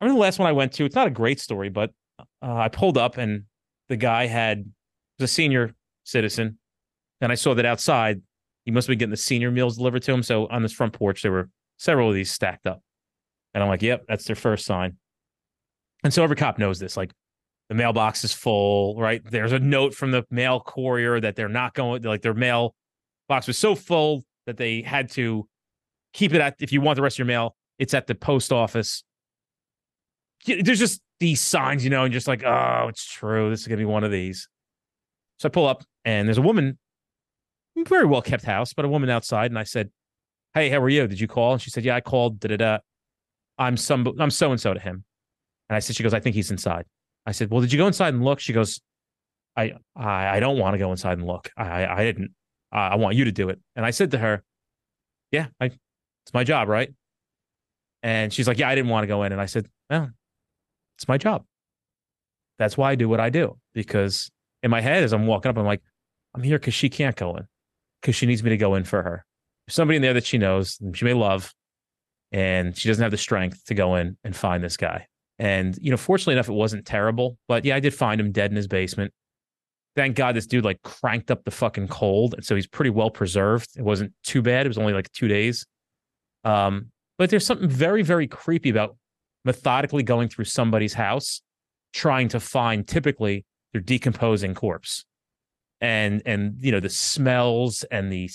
I 0.00 0.04
remember 0.04 0.18
the 0.18 0.22
last 0.22 0.38
one 0.38 0.48
I 0.48 0.52
went 0.52 0.72
to, 0.74 0.84
it's 0.84 0.94
not 0.94 1.06
a 1.06 1.10
great 1.10 1.40
story, 1.40 1.68
but 1.68 1.90
uh, 2.42 2.54
I 2.54 2.68
pulled 2.68 2.98
up 2.98 3.16
and 3.16 3.44
the 3.88 3.96
guy 3.96 4.26
had 4.26 4.64
was 5.18 5.30
a 5.30 5.32
senior 5.32 5.74
citizen. 6.04 6.58
And 7.20 7.32
I 7.32 7.34
saw 7.34 7.54
that 7.54 7.66
outside 7.66 8.22
he 8.64 8.70
must 8.70 8.86
have 8.86 8.92
been 8.92 8.98
getting 8.98 9.10
the 9.10 9.16
senior 9.16 9.50
meals 9.50 9.76
delivered 9.76 10.02
to 10.02 10.12
him. 10.12 10.22
So 10.22 10.46
on 10.48 10.62
this 10.62 10.72
front 10.72 10.92
porch, 10.92 11.22
there 11.22 11.32
were 11.32 11.48
several 11.78 12.08
of 12.08 12.14
these 12.14 12.30
stacked 12.30 12.66
up. 12.66 12.82
And 13.54 13.62
I'm 13.62 13.68
like, 13.68 13.82
yep, 13.82 14.04
that's 14.06 14.24
their 14.24 14.36
first 14.36 14.66
sign. 14.66 14.98
And 16.04 16.12
so 16.12 16.22
every 16.22 16.36
cop 16.36 16.58
knows 16.58 16.78
this. 16.78 16.96
Like 16.96 17.12
the 17.68 17.74
mailbox 17.74 18.24
is 18.24 18.32
full, 18.32 18.96
right? 19.00 19.22
There's 19.24 19.52
a 19.52 19.58
note 19.58 19.94
from 19.94 20.10
the 20.10 20.24
mail 20.30 20.60
courier 20.60 21.20
that 21.20 21.34
they're 21.34 21.48
not 21.48 21.74
going, 21.74 22.02
like 22.02 22.22
their 22.22 22.34
mail 22.34 22.74
box 23.28 23.46
was 23.46 23.58
so 23.58 23.74
full 23.74 24.24
that 24.46 24.56
they 24.56 24.82
had 24.82 25.10
to 25.10 25.46
keep 26.12 26.32
it 26.32 26.40
at, 26.40 26.56
if 26.60 26.72
you 26.72 26.80
want 26.80 26.96
the 26.96 27.02
rest 27.02 27.14
of 27.14 27.18
your 27.18 27.26
mail, 27.26 27.56
it's 27.78 27.94
at 27.94 28.06
the 28.06 28.14
post 28.14 28.52
office. 28.52 29.04
There's 30.46 30.78
just 30.78 31.00
these 31.20 31.40
signs, 31.40 31.84
you 31.84 31.90
know, 31.90 32.04
and 32.04 32.12
just 32.12 32.28
like, 32.28 32.42
oh, 32.44 32.86
it's 32.88 33.04
true. 33.04 33.50
This 33.50 33.60
is 33.60 33.66
going 33.66 33.78
to 33.78 33.82
be 33.82 33.90
one 33.90 34.04
of 34.04 34.10
these. 34.10 34.48
So 35.38 35.48
I 35.48 35.50
pull 35.50 35.66
up 35.66 35.84
and 36.04 36.26
there's 36.26 36.38
a 36.38 36.42
woman 36.42 36.78
very 37.86 38.06
well 38.06 38.22
kept 38.22 38.44
house, 38.44 38.72
but 38.72 38.84
a 38.84 38.88
woman 38.88 39.10
outside, 39.10 39.50
and 39.50 39.58
I 39.58 39.64
said, 39.64 39.90
"Hey, 40.54 40.68
how 40.68 40.80
are 40.80 40.88
you? 40.88 41.06
Did 41.06 41.20
you 41.20 41.28
call?" 41.28 41.52
And 41.52 41.62
she 41.62 41.70
said, 41.70 41.84
"Yeah, 41.84 41.96
I 41.96 42.00
called. 42.00 42.40
Da 42.40 42.48
da 42.48 42.56
da. 42.56 42.78
I'm 43.58 43.76
some. 43.76 44.12
I'm 44.18 44.30
so 44.30 44.50
and 44.50 44.60
so 44.60 44.74
to 44.74 44.80
him." 44.80 45.04
And 45.68 45.76
I 45.76 45.80
said, 45.80 45.96
"She 45.96 46.02
goes, 46.02 46.14
I 46.14 46.20
think 46.20 46.34
he's 46.34 46.50
inside." 46.50 46.86
I 47.26 47.32
said, 47.32 47.50
"Well, 47.50 47.60
did 47.60 47.72
you 47.72 47.78
go 47.78 47.86
inside 47.86 48.14
and 48.14 48.24
look?" 48.24 48.40
She 48.40 48.52
goes, 48.52 48.80
"I 49.56 49.74
I, 49.94 50.36
I 50.36 50.40
don't 50.40 50.58
want 50.58 50.74
to 50.74 50.78
go 50.78 50.90
inside 50.90 51.18
and 51.18 51.26
look. 51.26 51.50
I 51.56 51.86
I 51.86 52.04
didn't. 52.04 52.32
I, 52.72 52.88
I 52.88 52.94
want 52.96 53.16
you 53.16 53.24
to 53.24 53.32
do 53.32 53.48
it." 53.48 53.58
And 53.76 53.84
I 53.84 53.90
said 53.90 54.10
to 54.12 54.18
her, 54.18 54.42
"Yeah, 55.30 55.46
I, 55.60 55.66
it's 55.66 56.34
my 56.34 56.44
job, 56.44 56.68
right?" 56.68 56.92
And 58.02 58.32
she's 58.32 58.48
like, 58.48 58.58
"Yeah, 58.58 58.68
I 58.68 58.74
didn't 58.74 58.90
want 58.90 59.04
to 59.04 59.08
go 59.08 59.22
in." 59.22 59.32
And 59.32 59.40
I 59.40 59.46
said, 59.46 59.68
"Well, 59.90 60.10
it's 60.96 61.08
my 61.08 61.18
job. 61.18 61.44
That's 62.58 62.76
why 62.76 62.90
I 62.92 62.94
do 62.94 63.08
what 63.08 63.20
I 63.20 63.30
do 63.30 63.58
because." 63.74 64.30
In 64.60 64.72
my 64.72 64.80
head, 64.80 65.04
as 65.04 65.12
I'm 65.12 65.28
walking 65.28 65.50
up, 65.50 65.56
I'm 65.56 65.64
like, 65.64 65.82
I'm 66.34 66.42
here 66.42 66.58
because 66.58 66.74
she 66.74 66.88
can't 66.88 67.14
go 67.14 67.36
in 67.36 67.46
because 68.02 68.16
she 68.16 68.26
needs 68.26 68.42
me 68.42 68.50
to 68.50 68.56
go 68.56 68.74
in 68.74 68.82
for 68.82 69.04
her. 69.04 69.24
There's 69.66 69.76
somebody 69.76 69.94
in 69.94 70.02
there 70.02 70.14
that 70.14 70.26
she 70.26 70.36
knows, 70.36 70.78
she 70.94 71.04
may 71.04 71.14
love, 71.14 71.54
and 72.32 72.76
she 72.76 72.88
doesn't 72.88 73.00
have 73.00 73.12
the 73.12 73.18
strength 73.18 73.64
to 73.66 73.74
go 73.74 73.94
in 73.94 74.16
and 74.24 74.34
find 74.34 74.64
this 74.64 74.76
guy. 74.76 75.06
And, 75.38 75.78
you 75.80 75.92
know, 75.92 75.96
fortunately 75.96 76.34
enough, 76.34 76.48
it 76.48 76.54
wasn't 76.54 76.86
terrible. 76.86 77.38
But 77.46 77.64
yeah, 77.64 77.76
I 77.76 77.80
did 77.80 77.94
find 77.94 78.20
him 78.20 78.32
dead 78.32 78.50
in 78.50 78.56
his 78.56 78.66
basement. 78.66 79.12
Thank 79.98 80.14
God 80.14 80.36
this 80.36 80.46
dude 80.46 80.64
like 80.64 80.80
cranked 80.82 81.28
up 81.28 81.42
the 81.42 81.50
fucking 81.50 81.88
cold. 81.88 82.34
And 82.34 82.44
so 82.44 82.54
he's 82.54 82.68
pretty 82.68 82.90
well 82.90 83.10
preserved. 83.10 83.70
It 83.76 83.82
wasn't 83.82 84.12
too 84.22 84.42
bad. 84.42 84.64
It 84.64 84.68
was 84.68 84.78
only 84.78 84.92
like 84.92 85.10
two 85.10 85.26
days. 85.26 85.66
Um, 86.44 86.92
but 87.18 87.30
there's 87.30 87.44
something 87.44 87.68
very, 87.68 88.02
very 88.02 88.28
creepy 88.28 88.70
about 88.70 88.96
methodically 89.44 90.04
going 90.04 90.28
through 90.28 90.44
somebody's 90.44 90.94
house, 90.94 91.42
trying 91.92 92.28
to 92.28 92.38
find 92.38 92.86
typically 92.86 93.44
their 93.72 93.80
decomposing 93.80 94.54
corpse. 94.54 95.04
And 95.80 96.22
and 96.24 96.54
you 96.60 96.70
know, 96.70 96.78
the 96.78 96.90
smells 96.90 97.82
and 97.90 98.12
the 98.12 98.30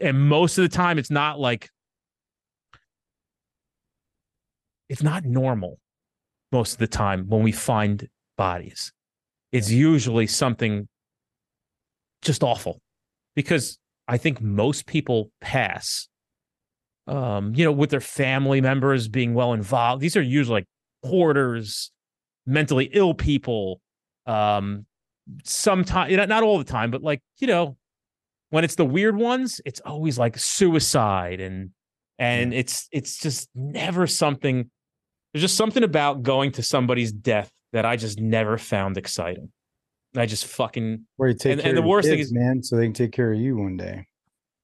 and 0.00 0.28
most 0.28 0.56
of 0.56 0.62
the 0.62 0.68
time 0.68 0.98
it's 0.98 1.10
not 1.10 1.40
like 1.40 1.68
it's 4.88 5.02
not 5.02 5.24
normal 5.24 5.80
most 6.52 6.74
of 6.74 6.78
the 6.78 6.86
time 6.86 7.26
when 7.26 7.42
we 7.42 7.50
find 7.50 8.08
bodies. 8.38 8.92
It's 9.50 9.68
usually 9.68 10.28
something 10.28 10.86
just 12.22 12.42
awful 12.42 12.80
because 13.34 13.78
I 14.08 14.16
think 14.16 14.40
most 14.40 14.86
people 14.86 15.30
pass, 15.40 16.08
um, 17.06 17.54
you 17.54 17.64
know, 17.64 17.72
with 17.72 17.90
their 17.90 18.00
family 18.00 18.60
members 18.60 19.08
being 19.08 19.34
well 19.34 19.52
involved. 19.52 20.00
These 20.00 20.16
are 20.16 20.22
usually 20.22 20.60
like 20.60 20.66
porters, 21.04 21.90
mentally 22.46 22.90
ill 22.92 23.14
people. 23.14 23.80
Um, 24.26 24.86
sometimes, 25.44 26.10
you 26.10 26.16
not 26.16 26.42
all 26.42 26.58
the 26.58 26.64
time, 26.64 26.90
but 26.90 27.02
like, 27.02 27.20
you 27.38 27.46
know, 27.46 27.76
when 28.50 28.64
it's 28.64 28.74
the 28.74 28.84
weird 28.84 29.16
ones, 29.16 29.60
it's 29.64 29.80
always 29.80 30.18
like 30.18 30.38
suicide 30.38 31.40
and, 31.40 31.70
and 32.18 32.54
it's, 32.54 32.88
it's 32.92 33.18
just 33.18 33.48
never 33.54 34.06
something. 34.06 34.70
There's 35.32 35.42
just 35.42 35.56
something 35.56 35.82
about 35.82 36.22
going 36.22 36.52
to 36.52 36.62
somebody's 36.62 37.12
death 37.12 37.50
that 37.72 37.86
I 37.86 37.96
just 37.96 38.20
never 38.20 38.58
found 38.58 38.98
exciting. 38.98 39.50
I 40.16 40.26
just 40.26 40.46
fucking 40.46 41.06
Where 41.16 41.30
you 41.30 41.34
take 41.36 41.52
And- 41.52 41.60
and 41.60 41.76
the 41.76 41.82
worst 41.82 42.08
thing 42.08 42.18
is- 42.18 42.32
man, 42.32 42.62
so 42.62 42.76
they 42.76 42.84
can 42.84 42.92
take 42.92 43.12
care 43.12 43.32
of 43.32 43.38
you 43.40 43.56
one 43.56 43.76
day. 43.76 44.06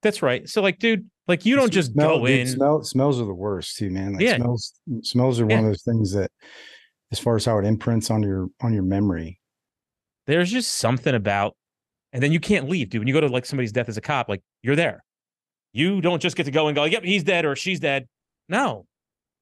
that's 0.02 0.22
right. 0.22 0.48
So 0.48 0.62
like, 0.62 0.78
dude, 0.78 1.08
like 1.26 1.44
you 1.44 1.56
don't 1.56 1.72
just 1.72 1.92
Smell- 1.92 2.18
go 2.20 2.26
dude, 2.26 2.40
in. 2.40 2.46
Smell, 2.46 2.82
smells 2.84 3.20
are 3.20 3.24
the 3.24 3.34
worst 3.34 3.76
too, 3.76 3.90
man. 3.90 4.12
Like 4.14 4.22
Yeah. 4.22 4.36
smells 4.36 4.74
smells 5.02 5.40
are 5.40 5.46
one 5.46 5.58
of 5.60 5.64
those 5.64 5.82
things 5.82 6.12
that 6.12 6.30
as 7.10 7.18
far 7.18 7.36
as 7.36 7.44
how 7.44 7.58
it 7.58 7.64
imprints 7.64 8.10
on 8.10 8.22
your 8.22 8.48
on 8.60 8.72
your 8.72 8.82
memory. 8.84 9.40
There's 10.26 10.50
just 10.52 10.74
something 10.74 11.14
about, 11.14 11.56
and 12.12 12.22
then 12.22 12.32
you 12.32 12.40
can't 12.40 12.68
leave, 12.68 12.90
dude. 12.90 13.00
When 13.00 13.08
you 13.08 13.14
go 13.14 13.20
to 13.20 13.28
like 13.28 13.46
somebody's 13.46 13.72
death 13.72 13.88
as 13.88 13.96
a 13.96 14.00
cop, 14.02 14.28
like 14.28 14.42
you're 14.62 14.76
there. 14.76 15.02
You 15.72 16.00
don't 16.00 16.20
just 16.20 16.36
get 16.36 16.44
to 16.44 16.50
go 16.50 16.68
and 16.68 16.74
go, 16.74 16.84
yep, 16.84 17.02
he's 17.04 17.24
dead 17.24 17.44
or 17.44 17.56
she's 17.56 17.80
dead. 17.80 18.06
No. 18.48 18.86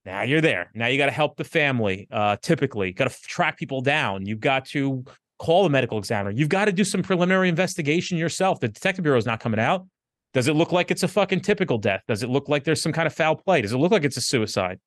Now 0.05 0.23
you're 0.23 0.41
there. 0.41 0.71
Now 0.75 0.87
you 0.87 0.99
got 0.99 1.07
to 1.07 1.13
help 1.13 1.37
the 1.37 1.45
family. 1.45 2.07
Uh, 2.11 2.37
typically, 2.41 2.93
got 2.93 3.11
to 3.11 3.23
track 3.23 3.59
people 3.59 3.81
down. 3.81 4.25
You've 4.27 4.41
got 4.41 4.67
to 4.67 5.05
call 5.39 5.65
the 5.65 5.71
medical 5.71 5.99
examiner. 5.99 6.31
You've 6.31 6.49
got 6.49 6.67
to 6.67 6.73
do 6.73 6.85
some 6.85 7.03
preliminary 7.03 7.49
investigation 7.49 8.17
yourself. 8.19 8.61
The 8.61 8.69
detective 8.69 9.03
bureau 9.03 9.19
is 9.19 9.27
not 9.27 9.41
coming 9.41 9.61
out. 9.61 9.87
Does 10.35 10.49
it 10.49 10.55
look 10.55 10.73
like 10.73 10.91
it's 10.91 11.03
a 11.03 11.09
fucking 11.09 11.41
typical 11.41 11.79
death? 11.79 12.03
Does 12.09 12.23
it 12.23 12.29
look 12.29 12.49
like 12.49 12.65
there's 12.65 12.83
some 12.83 12.93
kind 12.93 13.07
of 13.07 13.15
foul 13.15 13.37
play? 13.37 13.63
Does 13.63 13.73
it 13.73 13.79
look 13.79 13.93
like 13.93 14.05
it's 14.05 14.17
a 14.17 14.21
suicide? 14.21 14.81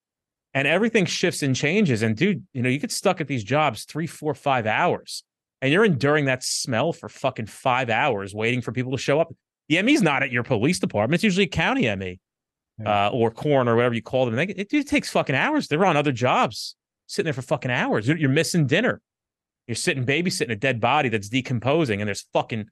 And 0.53 0.67
everything 0.67 1.05
shifts 1.05 1.43
and 1.43 1.55
changes. 1.55 2.01
And 2.01 2.15
dude, 2.15 2.43
you 2.53 2.61
know, 2.61 2.69
you 2.69 2.79
get 2.79 2.91
stuck 2.91 3.21
at 3.21 3.27
these 3.27 3.43
jobs 3.43 3.85
three, 3.85 4.07
four, 4.07 4.33
five 4.33 4.65
hours, 4.65 5.23
and 5.61 5.71
you're 5.71 5.85
enduring 5.85 6.25
that 6.25 6.43
smell 6.43 6.93
for 6.93 7.09
fucking 7.09 7.45
five 7.47 7.89
hours, 7.89 8.33
waiting 8.33 8.61
for 8.61 8.71
people 8.71 8.91
to 8.91 8.97
show 8.97 9.19
up. 9.19 9.33
The 9.69 9.81
ME's 9.83 10.01
not 10.01 10.23
at 10.23 10.31
your 10.31 10.43
police 10.43 10.79
department. 10.79 11.15
It's 11.17 11.23
usually 11.23 11.45
a 11.45 11.49
county 11.49 11.83
ME 11.95 12.19
Yeah. 12.79 13.07
uh, 13.07 13.09
or 13.11 13.29
coroner, 13.29 13.75
whatever 13.75 13.93
you 13.93 14.01
call 14.01 14.25
them. 14.25 14.35
They, 14.35 14.45
it, 14.45 14.73
it 14.73 14.87
takes 14.87 15.09
fucking 15.11 15.35
hours. 15.35 15.67
They're 15.67 15.85
on 15.85 15.97
other 15.97 16.11
jobs, 16.11 16.75
sitting 17.05 17.25
there 17.25 17.33
for 17.33 17.43
fucking 17.43 17.69
hours. 17.71 18.07
You're, 18.07 18.17
you're 18.17 18.29
missing 18.29 18.65
dinner. 18.65 19.01
You're 19.69 19.75
sitting 19.75 20.03
babysitting 20.03 20.49
a 20.49 20.55
dead 20.55 20.81
body 20.81 21.09
that's 21.09 21.29
decomposing, 21.29 22.01
and 22.01 22.07
there's 22.07 22.25
fucking, 22.33 22.65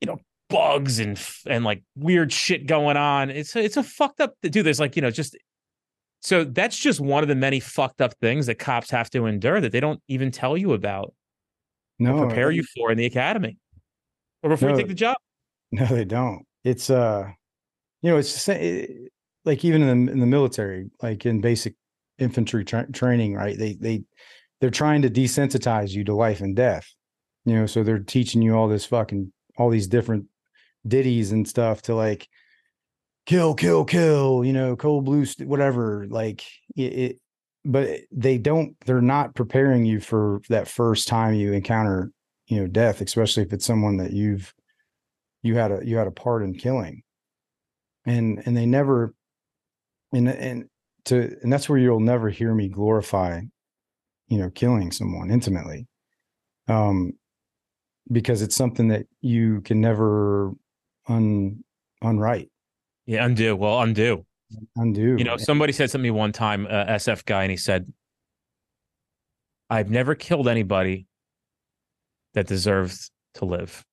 you 0.00 0.06
know, 0.06 0.20
bugs 0.48 1.00
and 1.00 1.20
and 1.48 1.64
like 1.64 1.82
weird 1.96 2.32
shit 2.32 2.66
going 2.66 2.96
on. 2.96 3.28
It's 3.28 3.56
a, 3.56 3.64
it's 3.64 3.76
a 3.76 3.82
fucked 3.82 4.20
up 4.20 4.34
dude. 4.40 4.64
There's 4.64 4.78
like 4.78 4.94
you 4.94 5.02
know 5.02 5.10
just 5.10 5.36
so 6.20 6.44
that's 6.44 6.76
just 6.78 7.00
one 7.00 7.24
of 7.24 7.28
the 7.28 7.34
many 7.34 7.58
fucked 7.58 8.00
up 8.00 8.14
things 8.20 8.46
that 8.46 8.60
cops 8.60 8.88
have 8.92 9.10
to 9.10 9.26
endure 9.26 9.60
that 9.60 9.72
they 9.72 9.80
don't 9.80 10.00
even 10.06 10.30
tell 10.30 10.56
you 10.56 10.74
about 10.74 11.12
No, 11.98 12.24
prepare 12.24 12.52
you 12.52 12.62
for 12.62 12.92
in 12.92 12.96
the 12.96 13.06
academy 13.06 13.58
or 14.44 14.50
before 14.50 14.70
you 14.70 14.76
take 14.76 14.86
the 14.86 14.94
job. 14.94 15.16
No, 15.72 15.86
they 15.86 16.04
don't. 16.04 16.46
It's 16.62 16.88
uh, 16.88 17.28
you 18.00 18.10
know, 18.12 18.16
it's 18.16 18.32
just, 18.32 18.48
it, 18.48 19.10
like 19.44 19.64
even 19.64 19.82
in 19.82 20.06
the 20.06 20.12
in 20.12 20.20
the 20.20 20.26
military, 20.26 20.88
like 21.02 21.26
in 21.26 21.40
basic 21.40 21.74
infantry 22.18 22.64
tra- 22.64 22.92
training, 22.92 23.34
right? 23.34 23.58
They 23.58 23.72
they 23.72 24.04
they're 24.64 24.70
trying 24.70 25.02
to 25.02 25.10
desensitize 25.10 25.90
you 25.90 26.04
to 26.04 26.14
life 26.14 26.40
and 26.40 26.56
death. 26.56 26.90
You 27.44 27.54
know, 27.54 27.66
so 27.66 27.82
they're 27.82 27.98
teaching 27.98 28.40
you 28.40 28.56
all 28.56 28.66
this 28.66 28.86
fucking 28.86 29.30
all 29.58 29.68
these 29.68 29.88
different 29.88 30.24
ditties 30.88 31.32
and 31.32 31.46
stuff 31.46 31.82
to 31.82 31.94
like 31.94 32.26
kill, 33.26 33.54
kill, 33.54 33.84
kill. 33.84 34.42
You 34.42 34.54
know, 34.54 34.74
cold 34.74 35.04
blue, 35.04 35.26
st- 35.26 35.46
whatever. 35.46 36.06
Like 36.08 36.46
it, 36.76 36.82
it, 36.82 37.20
but 37.62 37.90
they 38.10 38.38
don't. 38.38 38.74
They're 38.86 39.02
not 39.02 39.34
preparing 39.34 39.84
you 39.84 40.00
for 40.00 40.40
that 40.48 40.66
first 40.66 41.08
time 41.08 41.34
you 41.34 41.52
encounter, 41.52 42.10
you 42.46 42.58
know, 42.58 42.66
death, 42.66 43.02
especially 43.02 43.42
if 43.42 43.52
it's 43.52 43.66
someone 43.66 43.98
that 43.98 44.14
you've 44.14 44.54
you 45.42 45.56
had 45.56 45.72
a 45.72 45.80
you 45.84 45.98
had 45.98 46.06
a 46.06 46.10
part 46.10 46.42
in 46.42 46.54
killing 46.54 47.02
and 48.06 48.42
and 48.46 48.56
they 48.56 48.64
never 48.64 49.14
and 50.14 50.26
and 50.26 50.64
to 51.04 51.36
and 51.42 51.52
that's 51.52 51.68
where 51.68 51.78
you'll 51.78 52.00
never 52.00 52.30
hear 52.30 52.54
me 52.54 52.66
glorify 52.66 53.42
you 54.28 54.38
know 54.38 54.50
killing 54.50 54.90
someone 54.90 55.30
intimately 55.30 55.86
um 56.68 57.12
because 58.12 58.42
it's 58.42 58.56
something 58.56 58.88
that 58.88 59.06
you 59.20 59.60
can 59.62 59.80
never 59.80 60.52
un 61.08 61.62
unwrite 62.02 62.50
Yeah, 63.06 63.24
undo. 63.24 63.56
Well, 63.56 63.80
undo. 63.80 64.24
undo 64.76 65.16
You 65.18 65.24
know, 65.24 65.36
somebody 65.36 65.72
said 65.72 65.90
something 65.90 66.12
one 66.12 66.32
time, 66.32 66.66
uh, 66.66 66.84
SF 66.86 67.24
guy, 67.24 67.42
and 67.42 67.50
he 67.50 67.56
said, 67.56 67.90
I've 69.70 69.90
never 69.90 70.14
killed 70.14 70.48
anybody 70.48 71.06
that 72.34 72.46
deserves 72.46 73.10
to 73.34 73.44
live. 73.44 73.84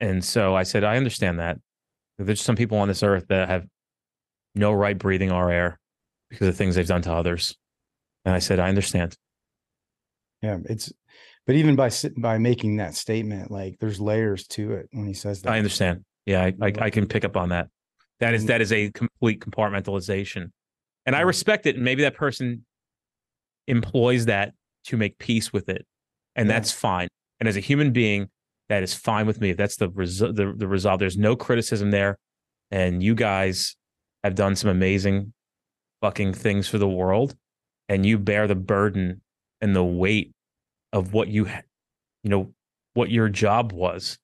And 0.00 0.24
so 0.24 0.54
I 0.54 0.62
said, 0.62 0.84
I 0.84 0.96
understand 0.96 1.38
that. 1.38 1.58
There's 2.18 2.40
some 2.40 2.56
people 2.56 2.78
on 2.78 2.88
this 2.88 3.02
earth 3.02 3.26
that 3.28 3.48
have 3.48 3.66
no 4.54 4.72
right 4.72 4.96
breathing 4.96 5.30
our 5.30 5.50
air 5.50 5.78
because 6.30 6.48
of 6.48 6.56
things 6.56 6.74
they've 6.74 6.86
done 6.86 7.02
to 7.02 7.12
others. 7.12 7.56
And 8.24 8.34
I 8.34 8.38
said, 8.38 8.58
I 8.58 8.68
understand. 8.68 9.16
yeah 10.42 10.58
it's 10.66 10.92
but 11.46 11.56
even 11.56 11.76
by 11.76 11.90
by 12.18 12.38
making 12.38 12.76
that 12.78 12.94
statement 12.94 13.50
like 13.50 13.76
there's 13.80 14.00
layers 14.00 14.46
to 14.48 14.72
it 14.72 14.88
when 14.92 15.06
he 15.06 15.12
says 15.14 15.42
that 15.42 15.52
I 15.52 15.58
understand. 15.58 16.04
Yeah, 16.26 16.42
I, 16.44 16.54
I, 16.62 16.72
I 16.86 16.90
can 16.90 17.06
pick 17.06 17.22
up 17.24 17.36
on 17.36 17.50
that. 17.50 17.68
That 18.20 18.32
is 18.32 18.46
that 18.46 18.62
is 18.62 18.72
a 18.72 18.90
complete 18.92 19.40
compartmentalization, 19.40 20.50
and 21.04 21.14
I 21.14 21.20
respect 21.20 21.66
it. 21.66 21.74
And 21.76 21.84
maybe 21.84 22.02
that 22.02 22.14
person 22.14 22.64
employs 23.68 24.24
that 24.26 24.54
to 24.84 24.96
make 24.96 25.18
peace 25.18 25.52
with 25.52 25.68
it, 25.68 25.84
and 26.36 26.48
Yeah. 26.48 26.54
that's 26.54 26.70
fine. 26.72 27.08
And 27.40 27.48
as 27.48 27.56
a 27.56 27.60
human 27.60 27.92
being, 27.92 28.30
that 28.70 28.82
is 28.82 28.94
fine 28.94 29.26
with 29.26 29.40
me. 29.40 29.50
If 29.50 29.58
that's 29.58 29.76
the 29.76 29.90
resu- 29.90 30.34
the 30.34 30.54
the 30.56 30.66
resolve, 30.68 30.98
there's 30.98 31.18
no 31.18 31.36
criticism 31.36 31.90
there. 31.90 32.16
And 32.70 33.02
you 33.02 33.14
guys 33.14 33.76
have 34.22 34.34
done 34.34 34.56
some 34.56 34.70
amazing 34.70 35.34
fucking 36.00 36.32
things 36.32 36.68
for 36.68 36.78
the 36.78 36.88
world, 36.88 37.34
and 37.88 38.04
you 38.04 38.18
bear 38.18 38.46
the 38.46 38.54
burden 38.54 39.20
and 39.60 39.74
the 39.74 39.84
weight 39.84 40.32
of 40.92 41.12
what 41.12 41.28
you, 41.28 41.46
you 42.22 42.30
know, 42.30 42.52
what 42.94 43.10
your 43.10 43.28
job 43.28 43.72
was. 43.72 44.18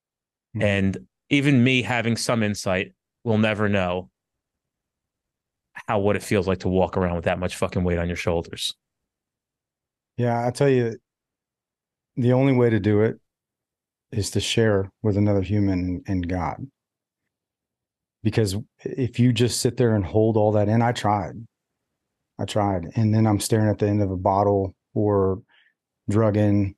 Mhm. 0.56 0.62
And 0.62 1.06
even 1.28 1.62
me 1.62 1.82
having 1.82 2.16
some 2.16 2.42
insight 2.42 2.92
will 3.24 3.38
never 3.38 3.68
know 3.68 4.10
how 5.86 6.00
what 6.00 6.16
it 6.16 6.22
feels 6.22 6.46
like 6.46 6.60
to 6.60 6.68
walk 6.68 6.96
around 6.96 7.16
with 7.16 7.24
that 7.24 7.38
much 7.38 7.56
fucking 7.56 7.84
weight 7.84 7.98
on 7.98 8.08
your 8.08 8.16
shoulders. 8.16 8.74
Yeah, 10.16 10.46
I 10.46 10.50
tell 10.50 10.68
you, 10.68 10.96
the 12.16 12.32
only 12.32 12.52
way 12.52 12.70
to 12.70 12.80
do 12.80 13.02
it 13.02 13.18
is 14.12 14.30
to 14.30 14.40
share 14.40 14.90
with 15.02 15.16
another 15.16 15.40
human 15.40 16.02
and 16.06 16.28
God. 16.28 16.66
Because 18.22 18.56
if 18.84 19.18
you 19.18 19.32
just 19.32 19.60
sit 19.60 19.76
there 19.76 19.94
and 19.94 20.04
hold 20.04 20.36
all 20.36 20.52
that 20.52 20.68
in, 20.68 20.82
I 20.82 20.92
tried. 20.92 21.46
I 22.40 22.46
tried. 22.46 22.90
And 22.96 23.14
then 23.14 23.26
I'm 23.26 23.38
staring 23.38 23.68
at 23.68 23.78
the 23.78 23.86
end 23.86 24.02
of 24.02 24.10
a 24.10 24.16
bottle 24.16 24.74
or 24.94 25.42
drugging 26.08 26.74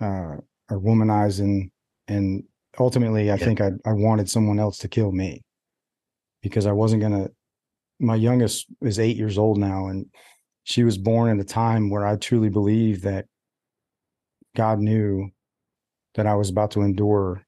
uh, 0.00 0.36
or 0.68 0.80
womanizing. 0.80 1.70
And 2.08 2.44
ultimately, 2.78 3.30
I 3.30 3.36
Yeah. 3.36 3.44
think 3.44 3.60
I, 3.60 3.70
I 3.86 3.92
wanted 3.92 4.28
someone 4.28 4.58
else 4.58 4.78
to 4.78 4.88
kill 4.88 5.12
me 5.12 5.42
because 6.42 6.66
I 6.66 6.72
wasn't 6.72 7.02
going 7.02 7.24
to. 7.24 7.30
My 8.02 8.14
youngest 8.14 8.66
is 8.80 8.98
eight 8.98 9.16
years 9.16 9.36
old 9.36 9.58
now, 9.58 9.88
and 9.88 10.06
she 10.64 10.84
was 10.84 10.96
born 10.96 11.30
at 11.30 11.44
a 11.44 11.46
time 11.46 11.90
where 11.90 12.06
I 12.06 12.16
truly 12.16 12.48
believe 12.48 13.02
that 13.02 13.26
God 14.56 14.80
knew 14.80 15.30
that 16.14 16.26
I 16.26 16.34
was 16.34 16.48
about 16.48 16.70
to 16.72 16.80
endure, 16.80 17.44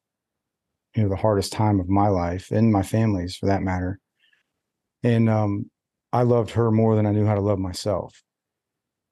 you 0.94 1.02
know, 1.02 1.09
the 1.09 1.16
hardest 1.16 1.52
time 1.52 1.81
of 1.81 1.89
my 1.89 2.09
life 2.09 2.51
and 2.51 2.70
my 2.70 2.82
family's 2.82 3.35
for 3.35 3.47
that 3.47 3.62
matter. 3.62 3.98
And 5.02 5.28
um, 5.28 5.70
I 6.12 6.22
loved 6.22 6.51
her 6.51 6.70
more 6.70 6.97
than 6.97 7.06
I 7.06 7.12
knew 7.12 7.26
how 7.26 7.34
to 7.34 7.40
love 7.40 7.59
myself. 7.59 8.22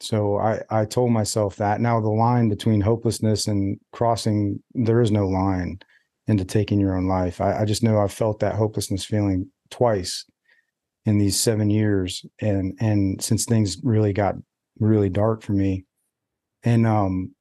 So 0.00 0.38
I, 0.38 0.62
I 0.70 0.84
told 0.86 1.12
myself 1.12 1.56
that. 1.56 1.80
Now 1.80 2.00
the 2.00 2.08
line 2.08 2.48
between 2.48 2.80
hopelessness 2.80 3.46
and 3.46 3.78
crossing, 3.92 4.62
there 4.74 5.00
is 5.00 5.10
no 5.10 5.28
line 5.28 5.80
into 6.26 6.44
taking 6.44 6.80
your 6.80 6.96
own 6.96 7.06
life. 7.06 7.40
I, 7.40 7.60
I 7.60 7.64
just 7.64 7.82
know 7.82 7.98
I've 7.98 8.12
felt 8.12 8.40
that 8.40 8.54
hopelessness 8.54 9.04
feeling 9.04 9.50
twice 9.70 10.24
in 11.06 11.18
these 11.18 11.40
seven 11.40 11.70
years 11.70 12.24
and 12.40 12.76
and 12.80 13.22
since 13.22 13.44
things 13.44 13.78
really 13.82 14.12
got 14.12 14.34
really 14.78 15.08
dark 15.08 15.42
for 15.42 15.52
me 15.52 15.84
and 16.62 16.86
um 16.86 17.34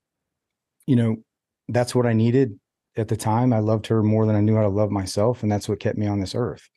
you 0.86 0.96
know 0.96 1.18
that's 1.68 1.94
what 1.94 2.06
i 2.06 2.14
needed 2.14 2.58
at 2.96 3.08
the 3.08 3.18
time 3.18 3.52
i 3.52 3.60
loved 3.60 3.88
her 3.88 4.02
more 4.02 4.26
than 4.26 4.36
i 4.36 4.42
knew 4.42 4.56
how 4.56 4.62
to 4.62 4.70
love 4.70 4.92
myself 4.92 5.44
and 5.44 5.52
that's 5.52 5.68
what 5.68 5.80
kept 5.80 5.98
me 5.98 6.08
on 6.08 6.20
this 6.20 6.36
earth 6.36 6.70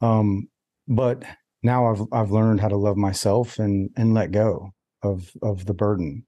um 0.00 0.48
but 0.88 1.22
now 1.62 1.90
i've 1.90 2.02
i've 2.12 2.30
learned 2.30 2.60
how 2.60 2.68
to 2.68 2.76
love 2.76 2.96
myself 2.96 3.58
and 3.58 3.90
and 3.96 4.14
let 4.14 4.30
go 4.30 4.72
of 5.02 5.30
of 5.42 5.66
the 5.66 5.74
burden. 5.74 6.26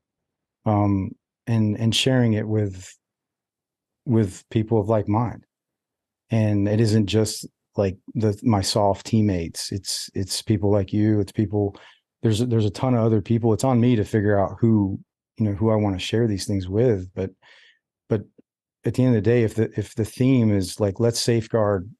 Um 0.66 1.12
and 1.46 1.78
and 1.78 1.94
sharing 1.94 2.34
it 2.34 2.46
with 2.46 2.96
with 4.06 4.44
people 4.50 4.80
of 4.80 4.88
like 4.88 5.08
mind. 5.08 5.44
And 6.30 6.68
it 6.68 6.80
isn't 6.80 7.06
just 7.06 7.46
like 7.76 7.96
the 8.14 8.38
my 8.42 8.60
SOF 8.60 9.02
teammates. 9.02 9.72
It's 9.72 10.10
it's 10.14 10.42
people 10.42 10.70
like 10.70 10.92
you. 10.92 11.20
It's 11.20 11.32
people 11.32 11.76
there's 12.22 12.40
there's 12.40 12.64
a 12.64 12.70
ton 12.70 12.94
of 12.94 13.04
other 13.04 13.20
people. 13.20 13.52
It's 13.52 13.64
on 13.64 13.80
me 13.80 13.96
to 13.96 14.04
figure 14.04 14.38
out 14.38 14.56
who 14.60 14.98
you 15.38 15.46
know 15.46 15.52
who 15.52 15.70
i 15.70 15.74
want 15.74 15.96
to 15.96 16.04
share 16.04 16.26
these 16.26 16.46
things 16.46 16.68
with. 16.68 17.12
But 17.14 17.30
but 18.08 18.22
at 18.84 18.94
the 18.94 19.04
end 19.04 19.16
of 19.16 19.22
the 19.22 19.30
day 19.30 19.42
if 19.42 19.54
the 19.54 19.70
if 19.78 19.94
the 19.94 20.04
theme 20.04 20.52
is 20.52 20.80
like 20.80 21.00
let's 21.00 21.20
safeguard 21.20 21.90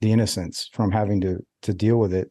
the 0.00 0.12
innocence 0.12 0.68
from 0.72 0.90
having 0.90 1.20
to 1.22 1.38
to 1.62 1.72
deal 1.72 1.98
with 1.98 2.12
it 2.12 2.30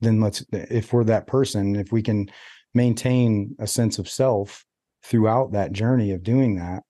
then 0.00 0.20
let's 0.20 0.44
if 0.52 0.92
we're 0.92 1.04
that 1.04 1.26
person 1.26 1.76
if 1.76 1.92
we 1.92 2.02
can 2.02 2.28
maintain 2.74 3.54
a 3.58 3.66
sense 3.66 3.98
of 3.98 4.08
self 4.08 4.64
throughout 5.02 5.52
that 5.52 5.72
journey 5.72 6.12
of 6.12 6.22
doing 6.22 6.56
that 6.56 6.82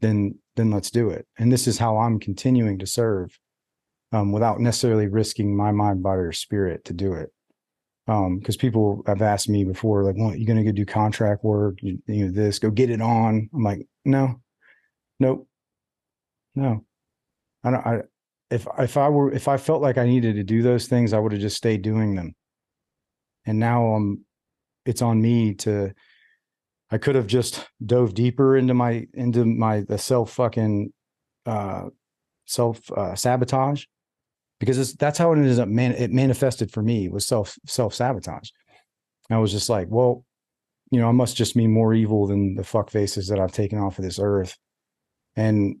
then 0.00 0.34
then 0.56 0.70
let's 0.70 0.90
do 0.90 1.10
it 1.10 1.26
and 1.38 1.52
this 1.52 1.66
is 1.66 1.78
how 1.78 1.98
i'm 1.98 2.18
continuing 2.18 2.78
to 2.78 2.86
serve 2.86 3.38
um, 4.12 4.32
without 4.32 4.60
necessarily 4.60 5.08
risking 5.08 5.56
my 5.56 5.72
mind, 5.72 6.02
body, 6.02 6.20
or 6.20 6.32
spirit 6.32 6.84
to 6.86 6.92
do 6.92 7.14
it. 7.14 7.30
Because 8.06 8.56
um, 8.56 8.60
people 8.60 9.02
have 9.06 9.20
asked 9.20 9.48
me 9.48 9.64
before, 9.64 10.04
like, 10.04 10.14
"Well, 10.16 10.34
you 10.34 10.46
going 10.46 10.58
to 10.58 10.64
go 10.64 10.70
do 10.70 10.84
contract 10.84 11.42
work? 11.42 11.78
You, 11.82 11.98
you 12.06 12.26
know, 12.26 12.30
this, 12.30 12.60
go 12.60 12.70
get 12.70 12.90
it 12.90 13.00
on." 13.00 13.50
I'm 13.52 13.62
like, 13.64 13.86
"No, 14.04 14.40
nope, 15.18 15.48
no." 16.54 16.84
I 17.64 17.70
don't. 17.70 17.86
I 17.86 18.02
if 18.48 18.68
if 18.78 18.96
I 18.96 19.08
were 19.08 19.32
if 19.32 19.48
I 19.48 19.56
felt 19.56 19.82
like 19.82 19.98
I 19.98 20.06
needed 20.06 20.36
to 20.36 20.44
do 20.44 20.62
those 20.62 20.86
things, 20.86 21.12
I 21.12 21.18
would 21.18 21.32
have 21.32 21.40
just 21.40 21.56
stayed 21.56 21.82
doing 21.82 22.14
them. 22.14 22.36
And 23.46 23.58
now 23.58 23.94
I'm, 23.94 24.24
it's 24.84 25.02
on 25.02 25.20
me 25.20 25.54
to. 25.54 25.92
I 26.88 26.98
could 26.98 27.16
have 27.16 27.26
just 27.26 27.66
dove 27.84 28.14
deeper 28.14 28.56
into 28.56 28.72
my 28.72 29.06
into 29.12 29.44
my 29.44 29.80
the 29.80 29.98
self 29.98 30.30
fucking 30.32 30.92
uh 31.44 31.86
self 32.44 32.80
uh, 32.92 33.16
sabotage 33.16 33.84
because 34.60 34.94
that's 34.94 35.18
how 35.18 35.32
it 35.32 35.36
ended 35.36 35.58
up 35.58 35.68
man 35.68 35.92
it 35.92 36.12
manifested 36.12 36.70
for 36.70 36.82
me 36.82 37.08
was 37.08 37.26
self 37.26 37.58
self 37.66 37.92
sabotage. 37.92 38.50
I 39.30 39.38
was 39.38 39.50
just 39.50 39.68
like, 39.68 39.88
well, 39.90 40.24
you 40.90 41.00
know, 41.00 41.08
I 41.08 41.12
must 41.12 41.36
just 41.36 41.56
be 41.56 41.66
more 41.66 41.92
evil 41.92 42.26
than 42.26 42.54
the 42.54 42.64
fuck 42.64 42.90
faces 42.90 43.28
that 43.28 43.40
I've 43.40 43.52
taken 43.52 43.78
off 43.78 43.98
of 43.98 44.04
this 44.04 44.18
earth. 44.20 44.56
And 45.34 45.76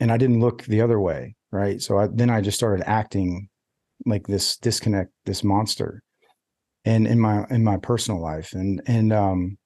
and 0.00 0.12
I 0.12 0.16
didn't 0.16 0.40
look 0.40 0.64
the 0.64 0.82
other 0.82 1.00
way, 1.00 1.36
right? 1.52 1.80
So 1.80 1.98
I, 1.98 2.08
then 2.12 2.28
I 2.28 2.40
just 2.40 2.58
started 2.58 2.86
acting 2.86 3.48
like 4.04 4.26
this 4.26 4.56
disconnect, 4.58 5.10
this 5.24 5.42
monster, 5.42 6.02
and 6.86 7.06
in 7.06 7.20
my 7.20 7.44
in 7.50 7.62
my 7.62 7.76
personal 7.76 8.22
life, 8.22 8.54
and 8.54 8.80
and 8.86 9.12
um, 9.12 9.58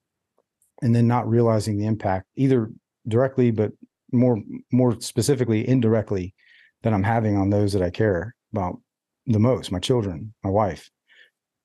and 0.82 0.96
then 0.96 1.06
not 1.06 1.28
realizing 1.28 1.78
the 1.78 1.86
impact 1.86 2.26
either 2.34 2.72
directly, 3.06 3.52
but 3.52 3.70
more 4.10 4.42
more 4.72 5.00
specifically 5.00 5.68
indirectly 5.68 6.34
that 6.82 6.92
I'm 6.92 7.02
having 7.02 7.36
on 7.36 7.50
those 7.50 7.74
that 7.74 7.82
I 7.82 7.90
care 7.90 8.34
about 8.52 8.80
the 9.26 9.38
most, 9.38 9.70
my 9.70 9.78
children, 9.78 10.34
my 10.42 10.50
wife. 10.50 10.90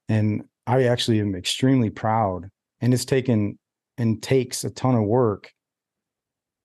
And 0.09 0.43
I 0.67 0.83
actually 0.83 1.19
am 1.19 1.35
extremely 1.35 1.89
proud. 1.89 2.49
And 2.81 2.93
it's 2.93 3.05
taken 3.05 3.57
and 3.97 4.21
takes 4.21 4.63
a 4.63 4.69
ton 4.69 4.95
of 4.95 5.03
work 5.03 5.51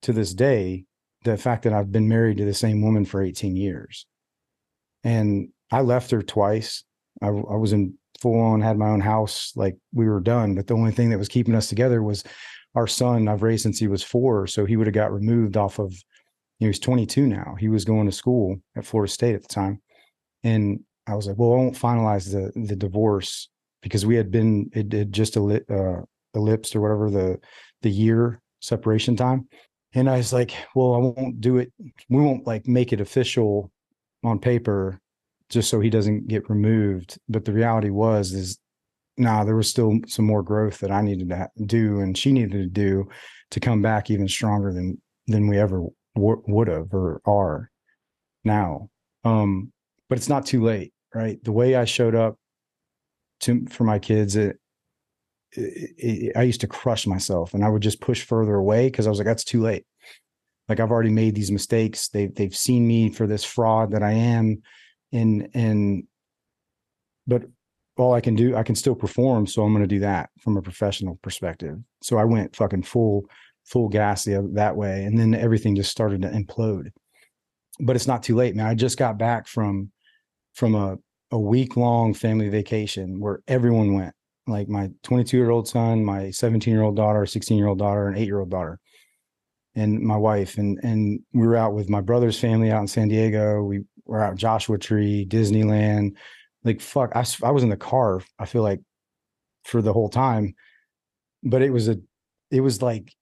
to 0.02 0.12
this 0.12 0.34
day. 0.34 0.84
The 1.24 1.36
fact 1.36 1.62
that 1.62 1.72
I've 1.72 1.92
been 1.92 2.08
married 2.08 2.38
to 2.38 2.44
the 2.44 2.54
same 2.54 2.82
woman 2.82 3.04
for 3.04 3.22
18 3.22 3.54
years. 3.54 4.06
And 5.04 5.50
I 5.70 5.82
left 5.82 6.10
her 6.10 6.22
twice. 6.22 6.82
I, 7.22 7.26
I 7.28 7.30
was 7.30 7.72
in 7.72 7.94
full 8.20 8.38
on, 8.40 8.60
had 8.60 8.78
my 8.78 8.88
own 8.88 9.00
house, 9.00 9.52
like 9.56 9.76
we 9.92 10.08
were 10.08 10.20
done. 10.20 10.54
But 10.54 10.66
the 10.66 10.74
only 10.74 10.92
thing 10.92 11.10
that 11.10 11.18
was 11.18 11.28
keeping 11.28 11.54
us 11.54 11.68
together 11.68 12.02
was 12.02 12.24
our 12.74 12.86
son 12.86 13.28
I've 13.28 13.42
raised 13.42 13.62
since 13.62 13.78
he 13.78 13.88
was 13.88 14.02
four. 14.02 14.46
So 14.46 14.64
he 14.64 14.76
would 14.76 14.86
have 14.86 14.94
got 14.94 15.12
removed 15.12 15.56
off 15.56 15.78
of 15.78 15.94
he 16.58 16.66
was 16.66 16.78
22 16.78 17.26
now. 17.26 17.56
He 17.58 17.68
was 17.68 17.84
going 17.84 18.06
to 18.06 18.12
school 18.12 18.60
at 18.76 18.84
Florida 18.84 19.10
State 19.10 19.34
at 19.34 19.42
the 19.42 19.48
time. 19.48 19.80
And 20.44 20.80
I 21.06 21.14
was 21.14 21.26
like, 21.26 21.38
well, 21.38 21.52
I 21.52 21.56
won't 21.56 21.74
finalize 21.74 22.30
the 22.30 22.52
the 22.60 22.76
divorce 22.76 23.48
because 23.82 24.04
we 24.06 24.14
had 24.14 24.30
been 24.30 24.70
it 24.72 24.92
had 24.92 25.12
just 25.12 25.36
eli- 25.36 25.64
uh, 25.68 26.02
ellipsed 26.34 26.76
or 26.76 26.80
whatever 26.80 27.10
the 27.10 27.40
the 27.82 27.90
year 27.90 28.40
separation 28.60 29.16
time. 29.16 29.48
And 29.94 30.08
I 30.08 30.18
was 30.18 30.32
like, 30.32 30.54
well, 30.74 30.94
I 30.94 30.98
won't 30.98 31.40
do 31.40 31.58
it. 31.58 31.72
We 32.08 32.22
won't 32.22 32.46
like 32.46 32.68
make 32.68 32.92
it 32.92 33.00
official 33.00 33.72
on 34.22 34.38
paper 34.38 35.00
just 35.50 35.68
so 35.68 35.80
he 35.80 35.90
doesn't 35.90 36.28
get 36.28 36.48
removed. 36.48 37.18
But 37.28 37.44
the 37.44 37.52
reality 37.52 37.90
was 37.90 38.32
is 38.32 38.58
nah, 39.16 39.44
there 39.44 39.56
was 39.56 39.68
still 39.68 39.98
some 40.06 40.24
more 40.24 40.42
growth 40.42 40.78
that 40.78 40.90
I 40.90 41.02
needed 41.02 41.28
to 41.28 41.48
do 41.66 42.00
and 42.00 42.16
she 42.16 42.32
needed 42.32 42.52
to 42.52 42.66
do 42.66 43.08
to 43.50 43.60
come 43.60 43.82
back 43.82 44.10
even 44.10 44.28
stronger 44.28 44.72
than 44.72 45.00
than 45.26 45.46
we 45.46 45.58
ever 45.58 45.84
w- 46.14 46.42
would 46.46 46.68
have 46.68 46.92
or 46.92 47.20
are 47.26 47.70
now. 48.44 48.88
Um, 49.24 49.72
but 50.08 50.18
it's 50.18 50.28
not 50.28 50.46
too 50.46 50.62
late, 50.62 50.92
right? 51.14 51.42
The 51.44 51.52
way 51.52 51.76
I 51.76 51.84
showed 51.84 52.14
up 52.14 52.36
to 53.40 53.66
for 53.66 53.84
my 53.84 53.98
kids, 53.98 54.36
it, 54.36 54.58
it, 55.52 55.94
it, 55.98 56.36
I 56.36 56.42
used 56.42 56.62
to 56.62 56.66
crush 56.66 57.06
myself, 57.06 57.54
and 57.54 57.64
I 57.64 57.68
would 57.68 57.82
just 57.82 58.00
push 58.00 58.22
further 58.22 58.54
away 58.54 58.86
because 58.86 59.06
I 59.06 59.10
was 59.10 59.18
like, 59.18 59.26
"That's 59.26 59.44
too 59.44 59.60
late." 59.60 59.84
Like 60.68 60.80
I've 60.80 60.90
already 60.90 61.10
made 61.10 61.34
these 61.34 61.50
mistakes. 61.50 62.08
They 62.08 62.26
they've 62.26 62.56
seen 62.56 62.86
me 62.86 63.10
for 63.10 63.26
this 63.26 63.44
fraud 63.44 63.92
that 63.92 64.02
I 64.02 64.12
am, 64.12 64.62
and 65.12 65.48
and 65.54 66.04
but 67.26 67.42
all 67.96 68.14
I 68.14 68.20
can 68.20 68.34
do, 68.34 68.56
I 68.56 68.62
can 68.62 68.74
still 68.74 68.94
perform. 68.94 69.46
So 69.46 69.62
I'm 69.62 69.72
going 69.72 69.84
to 69.84 69.94
do 69.94 70.00
that 70.00 70.30
from 70.40 70.56
a 70.56 70.62
professional 70.62 71.18
perspective. 71.22 71.78
So 72.02 72.16
I 72.18 72.24
went 72.24 72.56
fucking 72.56 72.82
full 72.82 73.26
full 73.64 73.88
gas 73.88 74.24
the, 74.24 74.48
that 74.54 74.76
way. 74.76 75.04
And 75.04 75.18
then 75.18 75.34
everything 75.34 75.76
just 75.76 75.90
started 75.90 76.22
to 76.22 76.28
implode. 76.28 76.90
But 77.78 77.96
it's 77.96 78.06
not 78.06 78.22
too 78.22 78.34
late, 78.34 78.56
man. 78.56 78.66
I 78.66 78.74
just 78.74 78.98
got 78.98 79.18
back 79.18 79.46
from 79.46 79.90
from 80.54 80.74
a, 80.74 80.96
a 81.30 81.38
week 81.38 81.76
long 81.76 82.12
family 82.12 82.48
vacation 82.48 83.20
where 83.20 83.40
everyone 83.46 83.94
went. 83.94 84.14
Like 84.46 84.68
my 84.68 84.90
22 85.04 85.36
year 85.36 85.50
old 85.50 85.68
son, 85.68 86.04
my 86.04 86.30
17 86.30 86.72
year 86.72 86.82
old 86.82 86.96
daughter, 86.96 87.24
16 87.24 87.56
year 87.56 87.68
old 87.68 87.78
daughter, 87.78 88.08
and 88.08 88.18
eight 88.18 88.26
year 88.26 88.40
old 88.40 88.50
daughter, 88.50 88.80
and 89.74 90.00
my 90.00 90.16
wife. 90.16 90.58
And 90.58 90.78
and 90.82 91.20
we 91.32 91.46
were 91.46 91.56
out 91.56 91.74
with 91.74 91.88
my 91.88 92.00
brother's 92.00 92.40
family 92.40 92.70
out 92.70 92.80
in 92.80 92.88
San 92.88 93.08
Diego. 93.08 93.62
We 93.62 93.82
were 94.10 94.22
out 94.22 94.36
Joshua 94.36 94.78
Tree, 94.78 95.26
Disneyland. 95.26 96.16
Like 96.64 96.80
fuck, 96.80 97.12
I, 97.14 97.24
I 97.42 97.52
was 97.52 97.62
in 97.62 97.70
the 97.70 97.76
car. 97.76 98.22
I 98.38 98.44
feel 98.44 98.62
like 98.62 98.80
for 99.64 99.80
the 99.80 99.92
whole 99.92 100.08
time, 100.08 100.54
but 101.42 101.62
it 101.62 101.70
was 101.70 101.88
a, 101.88 101.98
it 102.50 102.60
was 102.60 102.82
like 102.82 103.14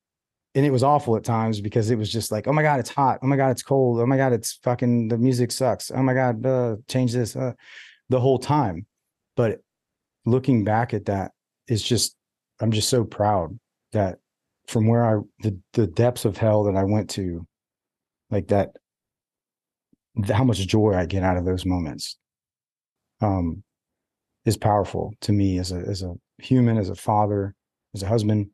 and 0.54 0.66
it 0.66 0.70
was 0.70 0.82
awful 0.82 1.16
at 1.16 1.22
times 1.22 1.60
because 1.60 1.90
it 1.90 1.96
was 1.96 2.10
just 2.10 2.32
like, 2.32 2.48
oh 2.48 2.52
my 2.52 2.62
god, 2.62 2.80
it's 2.80 2.90
hot. 2.90 3.20
Oh 3.22 3.26
my 3.26 3.36
god, 3.36 3.50
it's 3.50 3.62
cold. 3.62 4.00
Oh 4.00 4.06
my 4.06 4.16
god, 4.16 4.32
it's 4.32 4.54
fucking 4.64 5.08
the 5.08 5.18
music 5.18 5.52
sucks. 5.52 5.90
Oh 5.90 6.02
my 6.02 6.14
god, 6.14 6.44
uh, 6.44 6.76
change 6.88 7.12
this 7.12 7.36
uh, 7.36 7.52
the 8.08 8.18
whole 8.18 8.38
time. 8.38 8.86
But 9.36 9.60
looking 10.24 10.64
back 10.64 10.94
at 10.94 11.04
that 11.04 11.32
is 11.68 11.82
just, 11.82 12.16
I'm 12.60 12.72
just 12.72 12.88
so 12.88 13.04
proud 13.04 13.56
that 13.92 14.18
from 14.66 14.88
where 14.88 15.04
I 15.04 15.20
the 15.40 15.56
the 15.74 15.86
depths 15.86 16.24
of 16.24 16.36
hell 16.36 16.64
that 16.64 16.76
I 16.76 16.84
went 16.84 17.10
to, 17.10 17.46
like 18.30 18.48
that, 18.48 18.70
how 20.26 20.44
much 20.44 20.66
joy 20.66 20.94
I 20.94 21.06
get 21.06 21.22
out 21.22 21.36
of 21.36 21.44
those 21.44 21.64
moments, 21.64 22.16
um, 23.20 23.62
is 24.44 24.56
powerful 24.56 25.12
to 25.22 25.32
me 25.32 25.58
as 25.58 25.72
a 25.72 25.76
as 25.76 26.02
a 26.02 26.14
human, 26.38 26.78
as 26.78 26.88
a 26.88 26.94
father, 26.94 27.54
as 27.94 28.02
a 28.02 28.06
husband. 28.06 28.50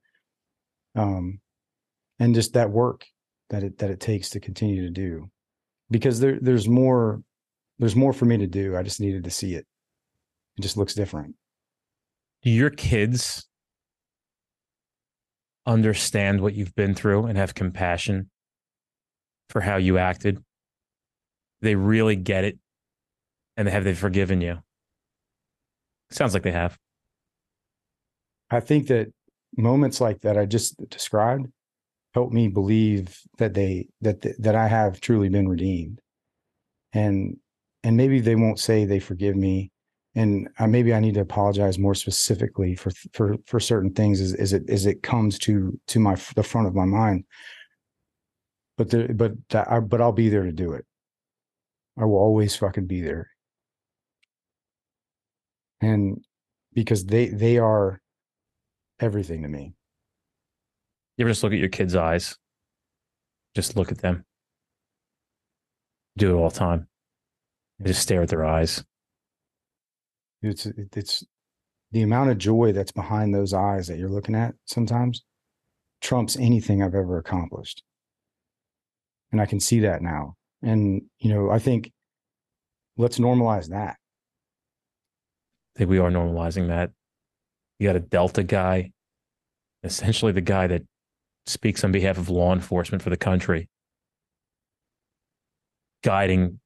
Um, 0.95 1.41
and 2.19 2.35
just 2.35 2.53
that 2.55 2.70
work 2.70 3.05
that 3.51 3.62
it 3.62 3.78
that 3.78 3.91
it 3.91 4.01
takes 4.01 4.31
to 4.31 4.41
continue 4.41 4.82
to 4.82 4.91
do 4.91 5.31
because 5.91 6.20
there 6.20 6.39
there's 6.41 6.69
more 6.69 7.23
there's 7.78 7.97
more 7.97 8.12
for 8.12 8.24
me 8.24 8.36
to 8.36 8.47
do 8.47 8.77
i 8.77 8.82
just 8.82 9.01
needed 9.01 9.24
to 9.24 9.31
see 9.31 9.55
it 9.55 9.66
it 10.57 10.62
just 10.62 10.77
looks 10.77 10.95
different 10.95 11.35
do 12.43 12.51
your 12.51 12.70
kids 12.70 13.47
understand 15.66 16.41
what 16.41 16.55
you've 16.55 16.74
been 16.74 16.95
through 16.95 17.27
and 17.27 17.39
have 17.39 17.55
compassion 17.55 18.31
for 19.49 19.61
how 19.61 19.77
you 19.77 19.99
acted 19.99 20.43
they 21.65 21.74
really 21.74 22.16
get 22.16 22.45
it 22.45 22.59
and 23.57 23.69
have 23.69 23.85
they 23.85 23.95
forgiven 23.95 24.41
you 24.41 24.59
sounds 26.11 26.35
like 26.35 26.45
they 26.45 26.53
have 26.53 26.78
i 28.51 28.61
think 28.61 28.86
that 28.86 29.09
moments 29.57 30.01
like 30.01 30.20
that 30.20 30.39
i 30.39 30.45
just 30.45 30.77
described 30.89 31.49
help 32.15 32.32
me 32.32 32.49
believe 32.49 33.20
that 33.39 33.55
they 33.55 33.89
that 34.01 34.23
that 34.39 34.55
I 34.55 34.69
have 34.69 35.01
truly 35.01 35.28
been 35.28 35.49
redeemed. 35.49 36.01
And 36.93 37.36
and 37.82 37.97
maybe 37.97 38.20
they 38.20 38.36
won't 38.36 38.61
say 38.61 38.85
they 38.85 39.01
forgive 39.01 39.36
me 39.36 39.70
and 40.15 40.49
uh, 40.61 40.66
maybe 40.69 40.95
I 40.95 41.01
need 41.01 41.15
to 41.15 41.20
apologize 41.20 41.78
more 41.78 41.95
specifically 41.95 42.77
for 42.77 42.93
for 43.12 43.36
for 43.47 43.61
certain 43.61 43.93
things 43.93 44.20
as, 44.20 44.32
as 44.35 44.53
it 44.53 44.70
as 44.70 44.86
it 44.86 45.03
comes 45.03 45.39
to 45.41 45.78
to 45.89 45.99
my 45.99 46.16
the 46.36 46.45
front 46.45 46.69
of 46.69 46.74
my 46.74 46.85
mind. 46.85 47.24
But 48.78 48.91
the 48.91 49.12
but 49.12 49.32
I, 49.69 49.81
but 49.81 50.01
I'll 50.01 50.12
be 50.12 50.28
there 50.28 50.45
to 50.45 50.53
do 50.53 50.73
it. 50.73 50.86
I 51.98 52.04
will 52.04 52.18
always 52.18 52.56
fucking 52.56 52.86
be 52.86 53.00
there. 53.00 53.30
And 55.80 56.24
because 56.72 57.04
they 57.06 57.28
they 57.28 57.58
are 57.58 58.00
everything 59.00 59.42
to 59.42 59.48
me. 59.48 59.74
You 61.16 61.24
ever 61.24 61.30
just 61.30 61.42
look 61.42 61.52
at 61.52 61.58
your 61.58 61.68
kids' 61.68 61.94
eyes? 61.94 62.36
Just 63.54 63.76
look 63.76 63.92
at 63.92 63.98
them. 63.98 64.24
Do 66.16 66.30
it 66.30 66.40
all 66.40 66.48
the 66.48 66.58
time. 66.58 66.88
Just 67.82 68.02
stare 68.02 68.22
at 68.22 68.28
their 68.28 68.44
eyes. 68.44 68.84
It's 70.42 70.66
it's 70.66 71.24
the 71.92 72.02
amount 72.02 72.30
of 72.30 72.38
joy 72.38 72.72
that's 72.72 72.92
behind 72.92 73.34
those 73.34 73.52
eyes 73.52 73.86
that 73.86 73.98
you're 73.98 74.08
looking 74.08 74.34
at 74.34 74.54
sometimes 74.64 75.24
trumps 76.00 76.36
anything 76.36 76.82
I've 76.82 76.94
ever 76.94 77.18
accomplished. 77.18 77.82
And 79.32 79.40
I 79.40 79.46
can 79.46 79.60
see 79.60 79.80
that 79.80 80.02
now. 80.02 80.36
And 80.65 81.03
you 81.19 81.32
know, 81.32 81.51
I 81.51 81.59
think 81.59 81.93
let's 82.97 83.19
normalize 83.19 83.69
that. 83.69 83.97
I 85.74 85.78
think 85.78 85.91
we 85.91 85.99
are 85.99 86.11
normalizing 86.11 86.69
that. 86.69 86.91
You 87.78 87.89
got 87.89 87.97
a 87.97 88.01
Delta 88.01 88.43
guy, 88.43 88.93
essentially 89.82 90.32
the 90.32 90.41
guy 90.41 90.66
that 90.69 90.82
speaks 91.47 91.85
on 91.85 91.93
behalf 91.93 92.16
of 92.16 92.31
law 92.31 92.53
enforcement 92.53 93.03
for 93.03 93.11
the 93.11 93.16
country, 93.16 93.69
guiding 96.03 96.61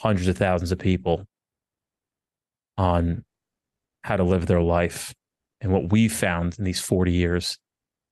hundreds 0.00 0.28
of 0.28 0.36
thousands 0.36 0.72
of 0.72 0.78
people 0.78 1.24
on 2.76 3.24
how 4.02 4.16
to 4.16 4.24
live 4.24 4.46
their 4.46 4.60
life. 4.60 5.14
And 5.60 5.72
what 5.72 5.90
we've 5.90 6.12
found 6.12 6.56
in 6.58 6.64
these 6.64 6.80
40 6.80 7.12
years, 7.12 7.56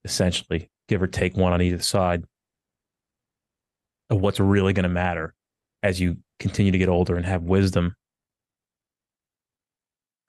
essentially, 0.05 0.71
give 0.89 1.03
or 1.03 1.07
take 1.07 1.37
one 1.37 1.53
on 1.53 1.61
either 1.61 1.83
side, 1.83 2.25
of 4.13 4.21
what's 4.21 4.39
really 4.39 4.73
going 4.73 4.85
to 4.85 4.89
matter 4.89 5.35
as 5.83 6.01
you 6.01 6.19
continue 6.39 6.71
to 6.71 6.79
get 6.79 6.89
older 6.89 7.17
and 7.17 7.25
have 7.25 7.43
wisdom. 7.43 7.97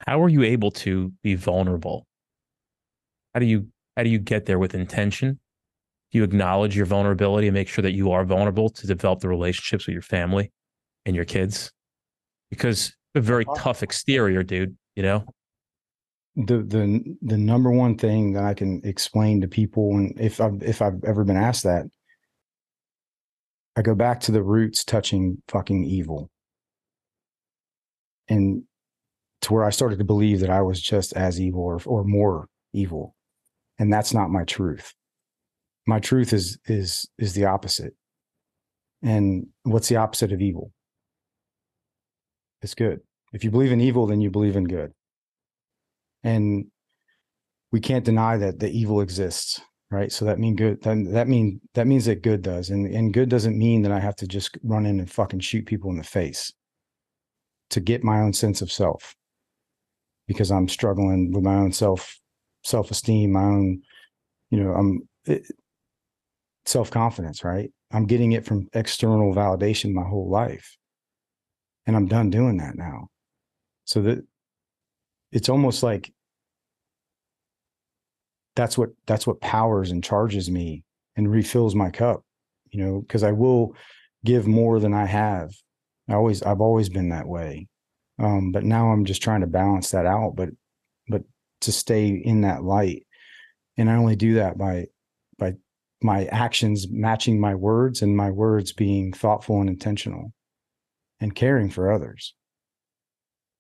How 0.08 0.24
are 0.24 0.30
you 0.30 0.44
able 0.44 0.72
to 0.72 1.12
be 1.22 1.36
vulnerable? 1.36 2.08
How 3.34 3.40
do 3.40 3.46
you 3.46 3.68
how 3.96 4.04
do 4.04 4.10
you 4.10 4.20
get 4.20 4.46
there 4.46 4.58
with 4.58 4.74
intention? 4.74 5.40
Do 6.12 6.18
you 6.18 6.24
acknowledge 6.24 6.76
your 6.76 6.86
vulnerability 6.86 7.48
and 7.48 7.54
make 7.54 7.68
sure 7.68 7.82
that 7.84 7.92
you 7.92 8.12
are 8.12 8.24
vulnerable 8.24 8.70
to 8.70 8.88
develop 8.88 9.20
the 9.20 9.30
relationships 9.30 9.86
with 9.86 9.94
your 9.94 10.02
family 10.02 10.52
and 11.06 11.16
your 11.16 11.26
kids? 11.26 11.72
Because 12.50 12.96
a 13.16 13.22
very 13.22 13.46
uh-huh. 13.46 13.62
tough 13.62 13.84
exterior, 13.84 14.44
dude. 14.44 14.76
You 14.96 15.04
know, 15.04 15.26
the 16.36 16.60
the 16.60 17.18
the 17.22 17.38
number 17.38 17.72
one 17.72 17.98
thing 17.98 18.34
that 18.34 18.44
I 18.44 18.54
can 18.54 18.82
explain 18.84 19.42
to 19.42 19.48
people, 19.48 19.98
and 19.98 20.20
if 20.20 20.40
I've 20.40 20.62
if 20.64 20.82
I've 20.82 21.04
ever 21.04 21.24
been 21.24 21.38
asked 21.38 21.64
that, 21.64 21.86
I 23.76 23.82
go 23.82 23.96
back 23.96 24.20
to 24.22 24.32
the 24.32 24.44
roots 24.44 24.84
touching 24.84 25.42
fucking 25.48 25.84
evil, 25.84 26.30
and 28.28 28.64
to 29.42 29.54
where 29.54 29.64
I 29.64 29.72
started 29.72 30.00
to 30.00 30.06
believe 30.06 30.40
that 30.42 30.50
I 30.50 30.62
was 30.62 30.82
just 30.82 31.14
as 31.14 31.40
evil 31.40 31.62
or 31.62 31.82
or 31.86 32.04
more 32.04 32.48
evil, 32.74 33.16
and 33.80 33.92
that's 33.92 34.14
not 34.14 34.30
my 34.30 34.44
truth. 34.44 34.94
My 35.86 36.00
truth 36.00 36.34
is 36.34 36.58
is 36.66 37.08
is 37.18 37.34
the 37.34 37.46
opposite. 37.46 37.94
And 39.02 39.48
what's 39.64 39.90
the 39.90 39.98
opposite 39.98 40.32
of 40.32 40.42
evil? 40.42 40.72
It's 42.62 42.74
good. 42.74 43.02
If 43.34 43.44
you 43.44 43.52
believe 43.52 43.74
in 43.74 43.82
evil, 43.82 44.08
then 44.08 44.22
you 44.22 44.32
believe 44.32 44.56
in 44.56 44.64
good. 44.64 44.94
And 46.24 46.68
we 47.72 47.82
can't 47.82 48.06
deny 48.06 48.38
that 48.38 48.60
the 48.60 48.70
evil 48.70 49.02
exists, 49.02 49.60
right? 49.94 50.12
So 50.12 50.26
that 50.26 50.40
mean 50.40 50.56
good. 50.56 50.82
That 50.84 51.06
that 51.12 51.28
mean 51.28 51.62
that 51.76 51.88
means 51.88 52.06
that 52.06 52.24
good 52.24 52.42
does, 52.42 52.70
and 52.70 52.86
and 52.88 53.14
good 53.14 53.30
doesn't 53.30 53.58
mean 53.58 53.84
that 53.84 53.92
I 53.92 54.00
have 54.00 54.16
to 54.18 54.28
just 54.28 54.58
run 54.64 54.86
in 54.86 55.00
and 55.00 55.10
fucking 55.10 55.40
shoot 55.42 55.66
people 55.66 55.92
in 55.92 55.98
the 55.98 56.04
face 56.04 56.52
to 57.70 57.80
get 57.80 58.04
my 58.04 58.20
own 58.20 58.34
sense 58.34 58.62
of 58.62 58.72
self, 58.72 59.16
because 60.28 60.52
I'm 60.52 60.68
struggling 60.68 61.32
with 61.32 61.44
my 61.44 61.56
own 61.56 61.72
self 61.72 62.20
self 62.64 62.92
esteem, 62.92 63.32
my 63.34 63.44
own, 63.44 63.82
you 64.50 64.64
know, 64.64 64.74
I'm 64.74 65.08
eh, 65.28 65.40
self 66.66 66.92
confidence, 66.92 67.44
right? 67.44 67.72
I'm 67.92 68.06
getting 68.06 68.32
it 68.32 68.46
from 68.46 68.68
external 68.74 69.34
validation 69.34 69.94
my 69.94 70.04
whole 70.04 70.30
life 70.30 70.78
and 71.86 71.96
I'm 71.96 72.08
done 72.08 72.30
doing 72.30 72.58
that 72.58 72.76
now. 72.76 73.08
So 73.86 74.02
that 74.04 74.26
it's 75.32 75.50
almost 75.50 75.84
like 75.84 76.13
that's 78.56 78.78
what 78.78 78.90
that's 79.06 79.26
what 79.26 79.42
powers 79.42 79.92
and 79.92 80.04
charges 80.04 80.50
me 80.50 80.84
and 81.16 81.32
refills 81.32 81.76
my 81.76 81.90
cup, 81.90 82.24
you 82.72 82.84
know, 82.84 83.02
because 83.02 83.24
I 83.24 83.32
will 83.32 83.76
give 84.26 84.48
more 84.48 84.80
than 84.80 84.94
I 84.94 85.06
have. 85.06 85.52
I 86.10 86.14
always 86.14 86.44
I've 86.44 86.62
always 86.62 86.90
been 86.90 87.10
that 87.10 87.28
way. 87.28 87.68
Um, 88.20 88.52
but 88.52 88.64
now 88.64 88.92
I'm 88.92 89.06
just 89.06 89.24
trying 89.24 89.42
to 89.42 89.48
balance 89.48 89.92
that 89.92 90.06
out, 90.06 90.36
but 90.36 90.50
but 91.08 91.24
to 91.62 91.72
stay 91.72 92.10
in 92.10 92.42
that 92.42 92.64
light. 92.64 93.06
And 93.78 93.90
I 93.90 93.96
only 93.96 94.16
do 94.16 94.36
that 94.36 94.58
by 94.58 94.88
by 95.40 95.54
my 96.02 96.26
actions 96.26 96.88
matching 96.90 97.40
my 97.40 97.56
words 97.56 98.02
and 98.02 98.16
my 98.16 98.30
words 98.30 98.74
being 98.74 99.14
thoughtful 99.14 99.62
and 99.62 99.70
intentional 99.70 100.34
and 101.20 101.34
caring 101.34 101.70
for 101.70 101.92
others. 101.92 102.36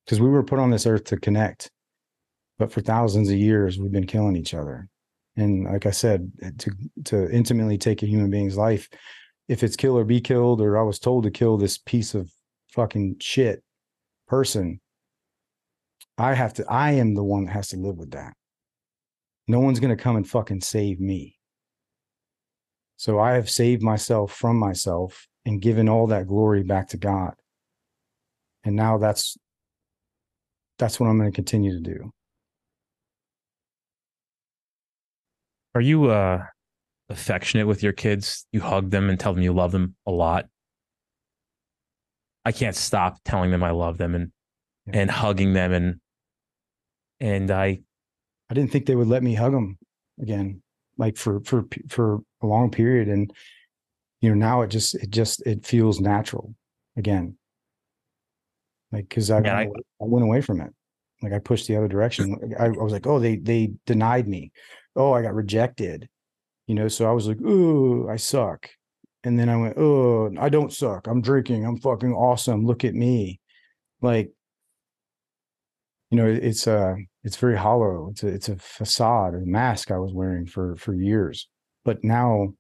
Because 0.05 0.19
we 0.19 0.29
were 0.29 0.43
put 0.43 0.59
on 0.59 0.69
this 0.69 0.85
earth 0.85 1.05
to 1.05 1.17
connect, 1.17 1.71
but 2.59 2.71
for 2.71 2.81
thousands 2.81 3.29
of 3.29 3.37
years 3.37 3.79
we've 3.79 3.91
been 3.91 4.07
killing 4.07 4.35
each 4.35 4.53
other. 4.53 4.87
And 5.35 5.65
like 5.65 5.85
I 5.85 5.91
said, 5.91 6.31
to 6.59 6.71
to 7.05 7.29
intimately 7.31 7.77
take 7.77 8.03
a 8.03 8.07
human 8.07 8.29
being's 8.29 8.57
life, 8.57 8.87
if 9.47 9.63
it's 9.63 9.75
kill 9.75 9.97
or 9.97 10.03
be 10.03 10.21
killed, 10.21 10.61
or 10.61 10.77
I 10.77 10.83
was 10.83 10.99
told 10.99 11.23
to 11.23 11.31
kill 11.31 11.57
this 11.57 11.77
piece 11.77 12.13
of 12.13 12.31
fucking 12.69 13.17
shit 13.19 13.63
person, 14.27 14.79
I 16.17 16.35
have 16.35 16.53
to. 16.55 16.65
I 16.69 16.91
am 16.91 17.15
the 17.15 17.23
one 17.23 17.45
that 17.45 17.53
has 17.53 17.69
to 17.69 17.77
live 17.77 17.97
with 17.97 18.11
that. 18.11 18.33
No 19.47 19.59
one's 19.59 19.79
gonna 19.79 19.95
come 19.95 20.15
and 20.15 20.27
fucking 20.27 20.61
save 20.61 20.99
me. 20.99 21.39
So 22.97 23.19
I 23.19 23.33
have 23.33 23.49
saved 23.49 23.81
myself 23.81 24.31
from 24.31 24.57
myself 24.57 25.27
and 25.45 25.61
given 25.61 25.89
all 25.89 26.07
that 26.07 26.27
glory 26.27 26.63
back 26.63 26.89
to 26.89 26.97
God 26.97 27.33
and 28.63 28.75
now 28.75 28.97
that's 28.97 29.37
that's 30.77 30.99
what 30.99 31.07
i'm 31.07 31.17
going 31.17 31.31
to 31.31 31.35
continue 31.35 31.71
to 31.71 31.93
do 31.93 32.11
are 35.75 35.81
you 35.81 36.05
uh 36.05 36.43
affectionate 37.09 37.67
with 37.67 37.83
your 37.83 37.93
kids? 37.93 38.45
You 38.51 38.61
hug 38.61 38.89
them 38.89 39.09
and 39.09 39.19
tell 39.19 39.33
them 39.33 39.43
you 39.43 39.53
love 39.53 39.71
them 39.71 39.95
a 40.05 40.11
lot? 40.11 40.47
I 42.45 42.51
can't 42.51 42.75
stop 42.75 43.19
telling 43.23 43.51
them 43.51 43.63
i 43.63 43.71
love 43.71 43.97
them 43.97 44.15
and 44.15 44.31
yeah. 44.87 44.99
and 44.99 45.09
hugging 45.09 45.53
them 45.53 45.71
and 45.71 45.99
and 47.21 47.49
i 47.49 47.79
i 48.49 48.53
didn't 48.53 48.69
think 48.69 48.85
they 48.85 48.95
would 48.97 49.07
let 49.07 49.23
me 49.23 49.33
hug 49.33 49.53
them 49.53 49.77
again 50.21 50.61
like 50.97 51.17
for 51.17 51.41
for 51.41 51.65
for 51.89 52.19
a 52.41 52.47
long 52.47 52.69
period. 52.69 53.07
And 53.07 53.31
you 54.21 54.29
know 54.29 54.35
now 54.35 54.61
it 54.61 54.67
just 54.69 54.95
it 54.95 55.09
just 55.09 55.45
it 55.45 55.65
feels 55.65 55.99
natural 55.99 56.55
again. 56.97 57.37
Like 58.91 59.09
because 59.09 59.31
I, 59.31 59.39
I, 59.39 59.61
I 59.63 59.67
went 59.99 60.25
away 60.25 60.41
from 60.41 60.61
it. 60.61 60.71
Like 61.21 61.33
i 61.33 61.39
pushed 61.39 61.67
the 61.67 61.77
other 61.77 61.87
direction. 61.87 62.55
I, 62.59 62.65
I, 62.65 62.69
was 62.69 62.93
like 62.93 63.07
oh 63.07 63.19
they 63.19 63.37
they 63.37 63.71
denied 63.85 64.27
me 64.27 64.51
oh 64.95 65.13
i 65.13 65.21
got 65.21 65.33
rejected 65.33 66.07
you 66.67 66.75
know 66.75 66.87
so 66.87 67.07
i 67.07 67.11
was 67.11 67.27
like 67.27 67.39
oh 67.45 68.07
i 68.09 68.15
suck. 68.15 68.69
And 69.25 69.39
then 69.39 69.49
i 69.49 69.55
went 69.55 69.77
oh 69.77 70.31
i 70.39 70.49
don't 70.49 70.73
suck. 70.73 71.07
I'm 71.07 71.21
drinking. 71.21 71.65
I'm 71.65 71.79
fucking 71.79 72.13
awesome. 72.13 72.65
Look 72.65 72.83
at 72.83 72.93
me. 72.93 73.39
Like 74.01 74.31
you 76.11 76.17
know 76.17 76.27
it's 76.27 76.67
uh 76.67 76.95
it's 77.23 77.37
very 77.37 77.57
hollow. 77.57 78.09
It's 78.11 78.23
a 78.23 78.27
it's 78.27 78.49
a 78.49 78.57
facade 78.57 79.33
a 79.33 79.39
mask 79.45 79.91
i 79.91 79.97
was 79.97 80.13
wearing 80.13 80.45
for 80.45 80.75
for 80.75 80.93
years. 80.93 81.47
But 81.85 82.03
now 82.03 82.53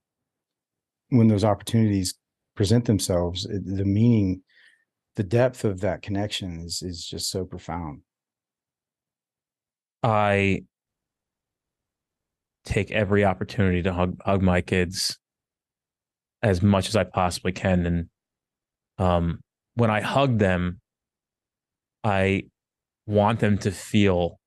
when 1.09 1.27
those 1.27 1.43
opportunities 1.43 2.15
present 2.55 2.85
themselves 2.85 3.43
the 3.43 3.85
meaning 3.85 4.41
the 5.15 5.23
depth 5.23 5.65
of 5.65 5.81
that 5.81 6.01
connection 6.01 6.61
is 6.61 6.81
is 6.81 7.05
just 7.05 7.29
so 7.29 7.45
profound. 7.45 8.01
I 10.01 10.63
take 12.65 12.91
every 12.91 13.25
opportunity 13.25 13.83
to 13.83 13.93
hug 13.93 14.17
hug 14.23 14.41
my 14.41 14.61
kids 14.61 15.17
as 16.41 16.61
much 16.61 16.89
as 16.89 16.95
I 16.95 17.03
possibly 17.03 17.51
can, 17.51 17.85
and 17.85 18.09
um, 18.97 19.39
when 19.75 19.89
I 19.89 20.01
hug 20.01 20.39
them, 20.39 20.79
I 22.03 22.43
want 23.05 23.39
them 23.39 23.57
to 23.59 23.71
feel 23.71 24.39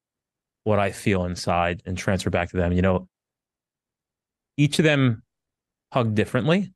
what 0.65 0.79
I 0.79 0.91
feel 0.91 1.25
inside 1.25 1.83
and 1.87 1.97
transfer 1.97 2.31
back 2.31 2.51
to 2.51 2.57
them. 2.57 2.73
You 2.73 2.83
know, 2.83 3.09
each 4.57 4.79
of 4.79 4.85
them 4.85 5.23
hug 5.93 6.15
differently. 6.15 6.73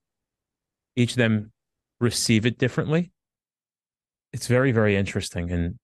Each 0.96 1.12
of 1.12 1.16
them 1.16 1.52
receive 2.00 2.46
it 2.46 2.58
differently 2.58 3.12
it's 4.32 4.46
very, 4.46 4.72
very 4.72 4.96
interesting. 4.96 5.50
And 5.50 5.76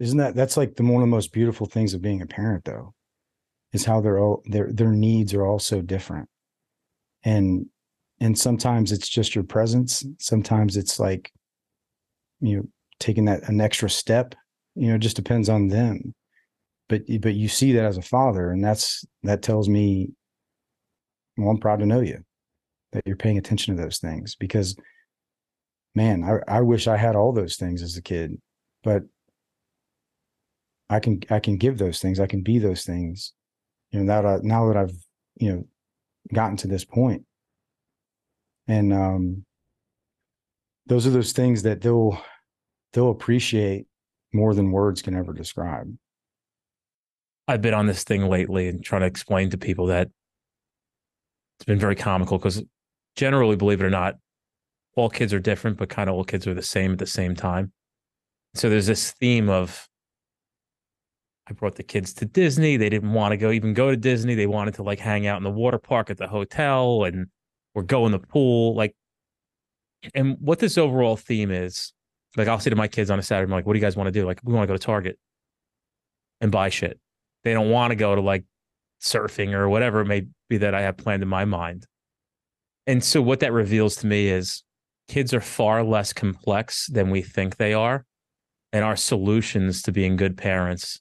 isn't 0.00 0.18
that 0.18 0.34
that's 0.34 0.56
like 0.56 0.76
the 0.76 0.82
one 0.82 0.96
of 0.96 1.00
the 1.00 1.06
most 1.06 1.32
beautiful 1.32 1.66
things 1.66 1.94
of 1.94 2.02
being 2.02 2.22
a 2.22 2.26
parent 2.26 2.64
though, 2.64 2.94
is 3.72 3.84
how 3.84 4.02
all 4.02 4.42
their 4.46 4.72
their 4.72 4.92
needs 4.92 5.34
are 5.34 5.46
all 5.46 5.58
so 5.58 5.80
different. 5.82 6.28
And 7.24 7.66
and 8.20 8.38
sometimes 8.38 8.92
it's 8.92 9.08
just 9.08 9.34
your 9.34 9.44
presence. 9.44 10.04
Sometimes 10.18 10.76
it's 10.76 10.98
like, 10.98 11.32
you 12.40 12.56
know, 12.56 12.62
taking 12.98 13.26
that 13.26 13.48
an 13.48 13.60
extra 13.60 13.88
step, 13.88 14.34
you 14.74 14.88
know, 14.88 14.98
just 14.98 15.16
depends 15.16 15.48
on 15.48 15.68
them. 15.68 16.14
But 16.88 17.02
but 17.20 17.34
you 17.34 17.48
see 17.48 17.72
that 17.72 17.84
as 17.84 17.98
a 17.98 18.02
father, 18.02 18.50
and 18.50 18.64
that's 18.64 19.04
that 19.22 19.42
tells 19.42 19.68
me, 19.68 20.10
well, 21.36 21.50
I'm 21.50 21.58
proud 21.58 21.80
to 21.80 21.86
know 21.86 22.00
you, 22.00 22.24
that 22.92 23.02
you're 23.06 23.16
paying 23.16 23.38
attention 23.38 23.76
to 23.76 23.82
those 23.82 23.98
things 23.98 24.34
because 24.34 24.76
man, 25.94 26.24
I, 26.24 26.58
I 26.58 26.60
wish 26.60 26.86
I 26.86 26.96
had 26.96 27.16
all 27.16 27.32
those 27.32 27.56
things 27.56 27.82
as 27.82 27.96
a 27.96 28.02
kid, 28.02 28.40
but 28.84 29.02
I 30.88 31.00
can 31.00 31.20
I 31.28 31.40
can 31.40 31.58
give 31.58 31.76
those 31.78 32.00
things. 32.00 32.20
I 32.20 32.26
can 32.26 32.42
be 32.42 32.58
those 32.58 32.84
things. 32.84 33.34
You 33.90 34.00
know, 34.00 34.06
that 34.06 34.26
I, 34.26 34.38
now 34.42 34.68
that 34.68 34.76
I've 34.76 34.96
you 35.36 35.52
know 35.52 35.64
gotten 36.32 36.56
to 36.58 36.68
this 36.68 36.84
point, 36.84 37.24
and 38.66 38.92
um, 38.92 39.44
those 40.86 41.06
are 41.06 41.10
those 41.10 41.32
things 41.32 41.62
that 41.62 41.80
they'll 41.80 42.20
they'll 42.92 43.10
appreciate 43.10 43.86
more 44.32 44.54
than 44.54 44.72
words 44.72 45.02
can 45.02 45.14
ever 45.14 45.32
describe. 45.32 45.94
I've 47.46 47.62
been 47.62 47.74
on 47.74 47.86
this 47.86 48.04
thing 48.04 48.28
lately 48.28 48.68
and 48.68 48.84
trying 48.84 49.00
to 49.00 49.06
explain 49.06 49.50
to 49.50 49.58
people 49.58 49.86
that 49.86 50.08
it's 51.58 51.64
been 51.64 51.78
very 51.78 51.96
comical 51.96 52.38
because 52.38 52.62
generally, 53.16 53.56
believe 53.56 53.80
it 53.80 53.86
or 53.86 53.90
not, 53.90 54.16
all 54.96 55.08
kids 55.08 55.32
are 55.32 55.40
different, 55.40 55.78
but 55.78 55.88
kind 55.88 56.08
of 56.08 56.14
all 56.14 56.24
kids 56.24 56.46
are 56.46 56.54
the 56.54 56.62
same 56.62 56.92
at 56.92 56.98
the 56.98 57.06
same 57.06 57.34
time. 57.34 57.72
So 58.54 58.68
there's 58.68 58.86
this 58.86 59.12
theme 59.12 59.48
of 59.48 59.88
I 61.48 61.52
brought 61.54 61.76
the 61.76 61.82
kids 61.82 62.12
to 62.14 62.26
Disney. 62.26 62.76
They 62.76 62.90
didn't 62.90 63.12
want 63.12 63.32
to 63.32 63.36
go 63.36 63.50
even 63.50 63.72
go 63.72 63.90
to 63.90 63.96
Disney. 63.96 64.34
They 64.34 64.46
wanted 64.46 64.74
to 64.74 64.82
like 64.82 64.98
hang 64.98 65.26
out 65.26 65.38
in 65.38 65.44
the 65.44 65.50
water 65.50 65.78
park 65.78 66.10
at 66.10 66.18
the 66.18 66.28
hotel 66.28 67.04
and 67.04 67.28
or 67.74 67.82
go 67.82 68.04
in 68.04 68.12
the 68.12 68.18
pool. 68.18 68.74
Like, 68.74 68.94
and 70.14 70.36
what 70.40 70.58
this 70.58 70.76
overall 70.76 71.16
theme 71.16 71.50
is, 71.50 71.92
like 72.36 72.48
I'll 72.48 72.60
say 72.60 72.70
to 72.70 72.76
my 72.76 72.88
kids 72.88 73.10
on 73.10 73.18
a 73.18 73.22
Saturday, 73.22 73.48
I'm 73.48 73.56
like, 73.56 73.66
what 73.66 73.72
do 73.72 73.78
you 73.78 73.84
guys 73.84 73.96
want 73.96 74.08
to 74.08 74.12
do? 74.12 74.26
Like, 74.26 74.40
we 74.44 74.52
want 74.52 74.64
to 74.64 74.66
go 74.66 74.76
to 74.76 74.84
Target 74.84 75.18
and 76.40 76.52
buy 76.52 76.68
shit. 76.68 77.00
They 77.44 77.54
don't 77.54 77.70
want 77.70 77.92
to 77.92 77.96
go 77.96 78.14
to 78.14 78.20
like 78.20 78.44
surfing 79.00 79.54
or 79.54 79.68
whatever 79.68 80.00
it 80.00 80.06
may 80.06 80.26
be 80.48 80.58
that 80.58 80.74
I 80.74 80.82
have 80.82 80.98
planned 80.98 81.22
in 81.22 81.28
my 81.28 81.46
mind. 81.46 81.86
And 82.86 83.02
so 83.02 83.22
what 83.22 83.40
that 83.40 83.52
reveals 83.52 83.96
to 83.96 84.06
me 84.06 84.28
is 84.28 84.62
kids 85.08 85.32
are 85.32 85.40
far 85.40 85.82
less 85.82 86.12
complex 86.12 86.88
than 86.88 87.10
we 87.10 87.22
think 87.22 87.56
they 87.56 87.72
are. 87.72 88.04
And 88.70 88.84
our 88.84 88.96
solutions 88.96 89.80
to 89.82 89.92
being 89.92 90.16
good 90.16 90.36
parents 90.36 91.00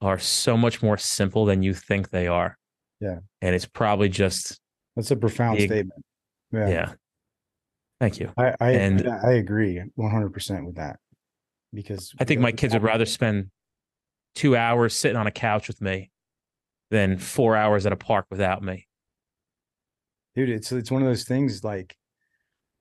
are 0.00 0.18
so 0.18 0.56
much 0.56 0.82
more 0.82 0.96
simple 0.96 1.44
than 1.44 1.62
you 1.62 1.74
think 1.74 2.10
they 2.10 2.26
are. 2.26 2.56
Yeah. 3.00 3.18
And 3.42 3.54
it's 3.54 3.66
probably 3.66 4.08
just 4.08 4.60
that's 4.96 5.10
a 5.10 5.16
profound 5.16 5.58
the, 5.58 5.66
statement. 5.66 6.04
Yeah. 6.52 6.68
yeah. 6.68 6.92
Thank 8.00 8.20
you. 8.20 8.32
I 8.36 8.54
I, 8.60 8.70
and, 8.72 9.08
I 9.08 9.32
agree 9.32 9.82
100% 9.98 10.66
with 10.66 10.76
that. 10.76 10.98
Because 11.72 12.12
I 12.18 12.24
think 12.24 12.40
my 12.40 12.52
kids 12.52 12.72
would 12.72 12.82
rather 12.82 13.06
spend 13.06 13.50
2 14.36 14.56
hours 14.56 14.94
sitting 14.94 15.16
on 15.16 15.26
a 15.26 15.30
couch 15.30 15.68
with 15.68 15.80
me 15.82 16.10
than 16.90 17.18
4 17.18 17.56
hours 17.56 17.86
at 17.86 17.92
a 17.92 17.96
park 17.96 18.26
without 18.30 18.62
me. 18.62 18.86
Dude, 20.34 20.48
it's 20.48 20.70
it's 20.72 20.90
one 20.90 21.02
of 21.02 21.08
those 21.08 21.24
things 21.24 21.64
like 21.64 21.96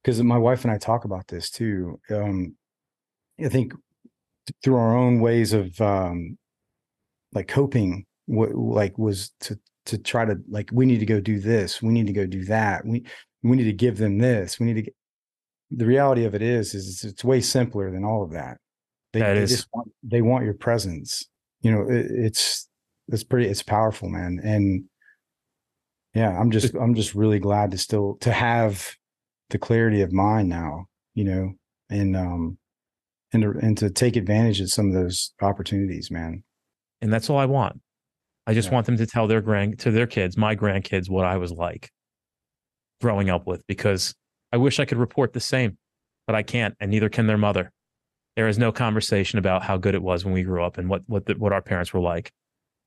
because 0.04 0.22
my 0.22 0.38
wife 0.38 0.64
and 0.64 0.72
I 0.72 0.78
talk 0.78 1.06
about 1.06 1.28
this 1.28 1.50
too. 1.50 2.00
Um, 2.10 2.56
I 3.44 3.50
think 3.50 3.74
through 4.64 4.76
our 4.76 4.96
own 4.96 5.20
ways 5.20 5.54
of 5.54 5.80
um, 5.82 6.38
like 7.34 7.48
coping, 7.48 8.06
what 8.26 8.56
like 8.56 8.98
was 8.98 9.32
to 9.42 9.60
to 9.86 9.98
try 9.98 10.26
to 10.26 10.38
like 10.50 10.70
we 10.72 10.86
need 10.86 11.00
to 11.00 11.06
go 11.06 11.20
do 11.20 11.40
this, 11.40 11.82
we 11.82 11.94
need 11.94 12.08
to 12.08 12.14
go 12.14 12.26
do 12.26 12.46
that, 12.46 12.86
we 12.86 13.06
we 13.44 13.56
need 13.56 13.66
to 13.66 13.74
give 13.74 13.98
them 13.98 14.18
this, 14.18 14.60
we 14.60 14.66
need 14.66 14.76
to. 14.76 14.82
Get, 14.84 14.94
the 15.70 15.86
reality 15.86 16.24
of 16.24 16.34
it 16.34 16.42
is, 16.42 16.74
is 16.74 16.90
it's, 16.90 17.04
it's 17.04 17.24
way 17.24 17.42
simpler 17.42 17.92
than 17.92 18.06
all 18.06 18.24
of 18.24 18.32
that. 18.32 18.58
They, 19.14 19.20
that 19.20 19.34
they 19.34 19.42
is. 19.42 19.50
just 19.50 19.68
want 19.74 19.92
they 20.04 20.22
want 20.22 20.46
your 20.46 20.54
presence. 20.54 21.26
You 21.62 21.72
know, 21.72 21.82
it, 21.90 22.06
it's 22.10 22.68
it's 23.10 23.24
pretty 23.24 23.48
it's 23.48 23.64
powerful, 23.64 24.10
man, 24.10 24.40
and 24.44 24.86
yeah, 26.14 26.38
I'm 26.40 26.52
just 26.52 26.74
I'm 26.76 26.96
just 26.96 27.16
really 27.16 27.40
glad 27.40 27.72
to 27.72 27.78
still 27.78 28.18
to 28.22 28.32
have 28.32 28.96
the 29.50 29.58
clarity 29.58 30.02
of 30.02 30.12
mind 30.12 30.50
now, 30.50 30.86
you 31.16 31.24
know, 31.24 31.54
and 31.90 32.16
um 32.16 32.58
and 33.34 33.44
to, 33.44 33.54
and 33.62 33.78
to 33.78 33.90
take 33.90 34.16
advantage 34.16 34.62
of 34.62 34.72
some 34.72 34.88
of 34.88 34.94
those 34.94 35.34
opportunities, 35.42 36.10
man. 36.10 36.44
And 37.02 37.12
that's 37.12 37.30
all 37.30 37.38
I 37.38 37.46
want. 37.46 37.80
I 38.46 38.54
just 38.54 38.70
yeah. 38.70 38.76
want 38.76 38.86
them 38.86 38.98
to 38.98 39.06
tell 39.06 39.28
their 39.28 39.42
grand 39.42 39.80
to 39.80 39.92
their 39.92 40.08
kids, 40.08 40.38
my 40.38 40.56
grandkids, 40.56 41.10
what 41.10 41.26
I 41.26 41.38
was 41.38 41.52
like 41.52 41.90
growing 43.02 43.30
up 43.30 43.46
with, 43.46 43.62
because 43.68 44.16
I 44.52 44.58
wish 44.58 44.80
I 44.80 44.86
could 44.86 44.98
report 44.98 45.34
the 45.34 45.40
same, 45.40 45.78
but 46.26 46.36
I 46.36 46.44
can't, 46.44 46.76
and 46.80 46.90
neither 46.90 47.10
can 47.10 47.28
their 47.28 47.38
mother. 47.38 47.72
There 48.36 48.48
is 48.48 48.58
no 48.58 48.72
conversation 48.72 49.40
about 49.40 49.64
how 49.64 49.78
good 49.78 49.96
it 49.96 50.02
was 50.02 50.24
when 50.24 50.34
we 50.34 50.44
grew 50.44 50.64
up 50.64 50.78
and 50.78 50.90
what 50.90 51.02
what 51.08 51.26
the, 51.26 51.34
what 51.34 51.54
our 51.54 51.62
parents 51.62 51.94
were 51.94 52.00
like. 52.00 52.32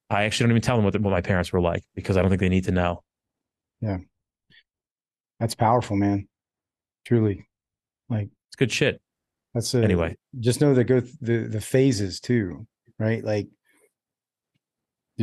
I 0.09 0.25
actually 0.25 0.45
don't 0.45 0.53
even 0.53 0.63
tell 0.63 0.77
them 0.77 0.85
what, 0.85 0.93
the, 0.93 1.01
what 1.01 1.11
my 1.11 1.21
parents 1.21 1.53
were 1.53 1.61
like 1.61 1.83
because 1.95 2.17
I 2.17 2.23
don't 2.23 2.31
think 2.31 2.41
they 2.41 2.49
need 2.49 2.65
to 2.65 2.73
know. 2.73 3.03
Yeah, 3.81 3.99
that's 5.39 5.55
powerful, 5.55 5.97
man 5.97 6.29
truly 7.05 7.47
like 8.09 8.29
it's 8.49 8.57
good 8.57 8.73
shit 8.73 9.01
that's 9.55 9.75
a, 9.75 9.83
anyway 9.83 10.17
just 10.39 10.61
know 10.61 10.75
that 10.75 10.85
go 10.85 11.01
th- 11.01 11.15
the 11.21 11.39
the 11.49 11.61
phases 11.61 12.21
too 12.21 12.67
right 12.99 13.25
like 13.25 13.49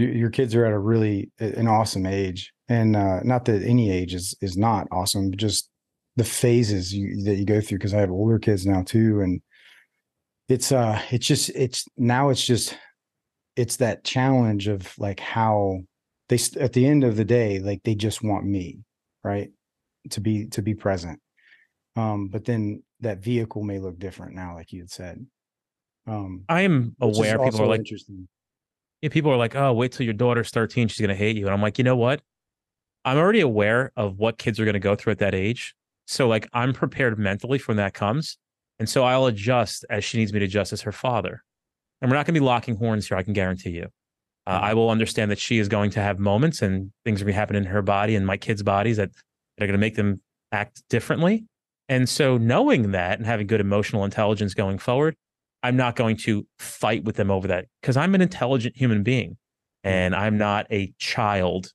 your, 0.03 0.30
kids 0.30 0.56
are 0.56 0.65
at 0.65 0.74
a 0.74 0.80
really 0.80 1.32
an 1.40 1.68
awesome 1.68 2.06
age 2.06 2.53
and 2.69 2.95
uh 2.95 3.19
not 3.24 3.45
that 3.45 3.64
any 3.64 3.91
age 3.91 4.14
is 4.14 4.36
is 4.41 4.57
not 4.57 4.88
awesome 4.91 5.36
just 5.36 5.69
the 6.15 6.24
phases 6.24 6.94
you, 6.94 7.24
that 7.24 7.36
you 7.36 7.45
go 7.45 7.61
through 7.61 7.78
because 7.78 7.94
i 7.94 7.99
have 7.99 8.11
older 8.11 8.40
kids 8.40 8.65
now 8.65 8.82
too 8.84 9.22
and 9.22 9.41
it's 10.49 10.72
uh 10.72 11.02
it's 11.11 11.26
just 11.26 11.49
it's 11.56 11.86
now 11.98 12.30
it's 12.30 12.45
just 12.45 12.78
it's 13.56 13.78
that 13.78 14.03
challenge 14.03 14.68
of 14.68 14.94
like 14.98 15.19
how 15.19 15.80
they 16.30 16.40
at 16.60 16.74
the 16.74 16.86
end 16.86 17.03
of 17.03 17.15
the 17.15 17.26
day 17.26 17.60
like 17.60 17.82
they 17.84 17.95
just 17.95 18.24
want 18.24 18.45
me 18.45 18.80
right 19.24 19.49
to 20.10 20.22
be 20.22 20.45
to 20.48 20.61
be 20.61 20.74
present 20.74 21.19
um, 21.98 22.28
but 22.28 22.45
then 22.45 22.84
that 22.99 23.24
vehicle 23.24 23.64
may 23.64 23.80
look 23.80 23.98
different 23.98 24.36
now, 24.36 24.53
like 24.53 24.72
you 24.72 24.82
had 24.82 24.91
said. 24.91 25.26
Um, 26.06 26.45
I 26.48 26.61
am 26.61 26.95
aware 27.02 27.40
people 27.40 27.64
are 27.64 27.68
like, 27.68 27.80
interesting. 27.80 28.28
Yeah, 29.02 29.10
people 29.10 29.32
are 29.32 29.38
like, 29.38 29.56
oh, 29.56 29.74
wait 29.74 29.91
till 29.91 30.06
your 30.06 30.14
daughter's 30.14 30.49
13, 30.49 30.88
she's 30.88 30.99
going 30.99 31.10
to 31.10 31.15
hate 31.15 31.36
you. 31.36 31.45
And 31.45 31.53
I'm 31.53 31.61
like, 31.61 31.78
you 31.78 31.84
know 31.84 31.95
what? 31.95 32.22
I'm 33.06 33.18
already 33.18 33.41
aware 33.41 33.91
of 33.95 34.18
what 34.18 34.38
kids 34.38 34.60
are 34.60 34.65
going 34.65 34.74
to 34.74 34.80
go 34.80 34.95
through 34.95 35.11
at 35.11 35.19
that 35.19 35.36
age. 35.36 35.76
So, 36.07 36.28
like, 36.28 36.48
I'm 36.53 36.74
prepared 36.74 37.18
mentally 37.19 37.60
for 37.60 37.69
when 37.69 37.78
that 37.78 37.94
comes. 37.94 38.38
And 38.80 38.88
so 38.88 39.03
I'll 39.03 39.26
adjust 39.26 39.86
as 39.90 40.03
she 40.03 40.18
needs 40.18 40.34
me 40.34 40.40
to 40.40 40.45
adjust 40.45 40.74
as 40.74 40.82
her 40.82 40.91
father. 40.91 41.44
And 42.02 42.11
we're 42.11 42.18
not 42.18 42.26
going 42.26 42.36
to 42.36 42.40
be 42.40 42.45
locking 42.45 42.76
horns 42.76 43.07
here, 43.07 43.18
I 43.18 43.24
can 43.24 43.34
guarantee 43.34 43.72
you. 43.72 43.88
Uh, 44.45 44.56
mm-hmm. 44.56 44.65
I 44.65 44.74
will 44.74 44.90
understand 44.90 45.32
that 45.32 45.40
she 45.40 45.57
is 45.57 45.68
going 45.68 45.91
to 45.91 46.02
have 46.02 46.19
moments 46.19 46.61
and 46.61 46.91
things 47.03 47.22
are 47.22 47.26
going 47.26 47.34
to 47.34 47.40
happen 47.40 47.56
in 47.56 47.65
her 47.65 47.82
body 47.82 48.15
and 48.15 48.26
my 48.26 48.38
kids' 48.38 48.64
bodies 48.64 48.98
that, 48.98 49.11
that 49.11 49.64
are 49.64 49.68
going 49.68 49.74
to 49.74 49.80
make 49.80 49.95
them 49.95 50.22
act 50.52 50.84
differently. 50.90 51.45
And 51.90 52.07
so, 52.07 52.38
knowing 52.38 52.91
that 52.91 53.18
and 53.18 53.26
having 53.26 53.48
good 53.48 53.61
emotional 53.61 54.03
intelligence 54.03 54.53
going 54.53 54.78
forward, 54.78 55.15
I'm 55.68 55.76
not 55.76 55.98
going 55.98 56.15
to 56.18 56.48
fight 56.60 57.03
with 57.03 57.18
them 57.18 57.30
over 57.30 57.49
that 57.49 57.65
because 57.81 57.98
I'm 57.98 58.15
an 58.15 58.22
intelligent 58.22 58.77
human 58.77 59.03
being 59.03 59.35
and 59.84 60.15
I'm 60.15 60.38
not 60.38 60.65
a 60.72 60.94
child 60.98 61.73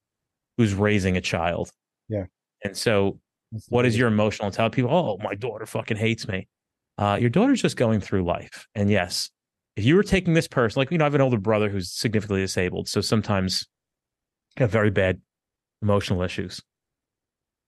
who's 0.56 0.72
raising 0.72 1.18
a 1.18 1.20
child. 1.20 1.70
Yeah. 2.08 2.24
And 2.64 2.74
so, 2.74 3.18
That's 3.50 3.66
what 3.68 3.84
is 3.84 3.98
your 3.98 4.08
emotional 4.08 4.48
intelligence? 4.48 4.76
People, 4.76 4.94
oh, 4.94 5.18
my 5.22 5.34
daughter 5.34 5.66
fucking 5.66 5.98
hates 5.98 6.26
me. 6.26 6.48
Uh, 6.96 7.18
your 7.20 7.28
daughter's 7.28 7.60
just 7.60 7.76
going 7.76 8.00
through 8.00 8.24
life. 8.24 8.66
And 8.74 8.90
yes, 8.90 9.28
if 9.76 9.84
you 9.84 9.94
were 9.94 10.02
taking 10.02 10.32
this 10.32 10.48
person, 10.48 10.80
like, 10.80 10.90
you 10.90 10.96
know, 10.96 11.04
I 11.04 11.06
have 11.06 11.14
an 11.14 11.20
older 11.20 11.38
brother 11.38 11.68
who's 11.68 11.92
significantly 11.92 12.40
disabled. 12.40 12.88
So 12.88 13.02
sometimes 13.02 13.66
have 14.56 14.70
very 14.70 14.90
bad 14.90 15.20
emotional 15.82 16.22
issues. 16.22 16.62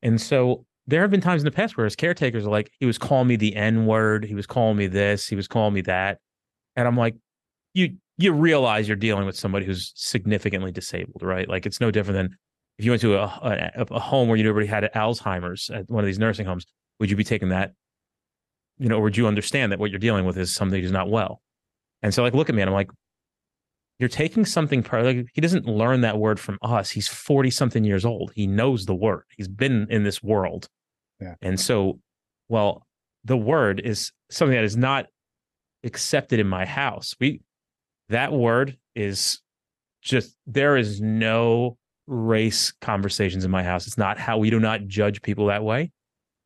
And 0.02 0.18
so 0.18 0.64
there 0.86 1.00
have 1.00 1.10
been 1.10 1.20
times 1.20 1.42
in 1.42 1.46
the 1.46 1.50
past 1.50 1.76
where 1.76 1.84
his 1.84 1.96
caretakers 1.96 2.46
are 2.46 2.50
like, 2.50 2.70
he 2.78 2.86
was 2.86 2.98
calling 2.98 3.28
me 3.28 3.36
the 3.36 3.56
N 3.56 3.86
word, 3.86 4.24
he 4.24 4.34
was 4.34 4.46
calling 4.46 4.76
me 4.76 4.86
this, 4.86 5.26
he 5.26 5.36
was 5.36 5.48
calling 5.48 5.74
me 5.74 5.80
that, 5.82 6.18
and 6.76 6.86
I'm 6.86 6.96
like, 6.96 7.16
you 7.72 7.96
you 8.16 8.32
realize 8.32 8.86
you're 8.86 8.96
dealing 8.96 9.26
with 9.26 9.36
somebody 9.36 9.66
who's 9.66 9.92
significantly 9.96 10.70
disabled, 10.70 11.22
right? 11.22 11.48
Like 11.48 11.66
it's 11.66 11.80
no 11.80 11.90
different 11.90 12.16
than 12.16 12.38
if 12.78 12.84
you 12.84 12.92
went 12.92 13.02
to 13.02 13.16
a, 13.16 13.72
a, 13.76 13.86
a 13.90 14.00
home 14.00 14.28
where 14.28 14.36
you 14.36 14.48
already 14.48 14.68
had 14.68 14.88
Alzheimer's 14.94 15.70
at 15.70 15.88
one 15.88 16.04
of 16.04 16.06
these 16.06 16.18
nursing 16.18 16.46
homes, 16.46 16.66
would 17.00 17.10
you 17.10 17.16
be 17.16 17.24
taking 17.24 17.48
that? 17.48 17.72
You 18.78 18.88
know, 18.88 18.98
or 18.98 19.02
would 19.02 19.16
you 19.16 19.26
understand 19.26 19.72
that 19.72 19.78
what 19.78 19.90
you're 19.90 19.98
dealing 19.98 20.24
with 20.24 20.36
is 20.36 20.54
somebody 20.54 20.82
who's 20.82 20.92
not 20.92 21.08
well? 21.08 21.40
And 22.02 22.12
so, 22.12 22.22
like, 22.22 22.34
look 22.34 22.48
at 22.48 22.54
me, 22.54 22.62
and 22.62 22.68
I'm 22.68 22.74
like, 22.74 22.90
you're 23.98 24.08
taking 24.08 24.44
something 24.44 24.84
like 24.92 25.26
he 25.32 25.40
doesn't 25.40 25.66
learn 25.66 26.00
that 26.00 26.18
word 26.18 26.40
from 26.40 26.58
us 26.62 26.90
he's 26.90 27.08
40 27.08 27.50
something 27.50 27.84
years 27.84 28.04
old 28.04 28.32
he 28.34 28.46
knows 28.46 28.86
the 28.86 28.94
word 28.94 29.22
he's 29.36 29.48
been 29.48 29.86
in 29.88 30.04
this 30.04 30.22
world 30.22 30.68
and 31.40 31.58
so 31.58 31.98
well 32.48 32.86
the 33.24 33.36
word 33.36 33.80
is 33.80 34.12
something 34.30 34.54
that 34.54 34.64
is 34.64 34.76
not 34.76 35.06
accepted 35.82 36.40
in 36.40 36.46
my 36.46 36.64
house. 36.64 37.14
We 37.18 37.40
that 38.08 38.32
word 38.32 38.76
is 38.94 39.40
just 40.02 40.36
there 40.46 40.76
is 40.76 41.00
no 41.00 41.78
race 42.06 42.72
conversations 42.80 43.44
in 43.44 43.50
my 43.50 43.62
house. 43.62 43.86
It's 43.86 43.98
not 43.98 44.18
how 44.18 44.38
we 44.38 44.50
do 44.50 44.60
not 44.60 44.86
judge 44.86 45.22
people 45.22 45.46
that 45.46 45.64
way. 45.64 45.90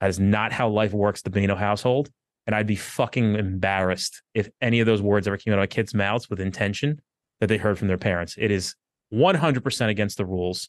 That 0.00 0.10
is 0.10 0.20
not 0.20 0.52
how 0.52 0.68
life 0.68 0.92
works 0.92 1.22
the 1.22 1.30
Benigno 1.30 1.56
household. 1.56 2.10
And 2.46 2.54
I'd 2.54 2.66
be 2.66 2.76
fucking 2.76 3.34
embarrassed 3.34 4.22
if 4.32 4.48
any 4.60 4.80
of 4.80 4.86
those 4.86 5.02
words 5.02 5.26
ever 5.26 5.36
came 5.36 5.52
out 5.52 5.58
of 5.58 5.62
my 5.62 5.66
kids' 5.66 5.92
mouths 5.92 6.30
with 6.30 6.40
intention 6.40 7.00
that 7.40 7.48
they 7.48 7.58
heard 7.58 7.78
from 7.78 7.88
their 7.88 7.98
parents. 7.98 8.36
It 8.38 8.50
is 8.50 8.74
100% 9.12 9.88
against 9.88 10.16
the 10.16 10.24
rules. 10.24 10.68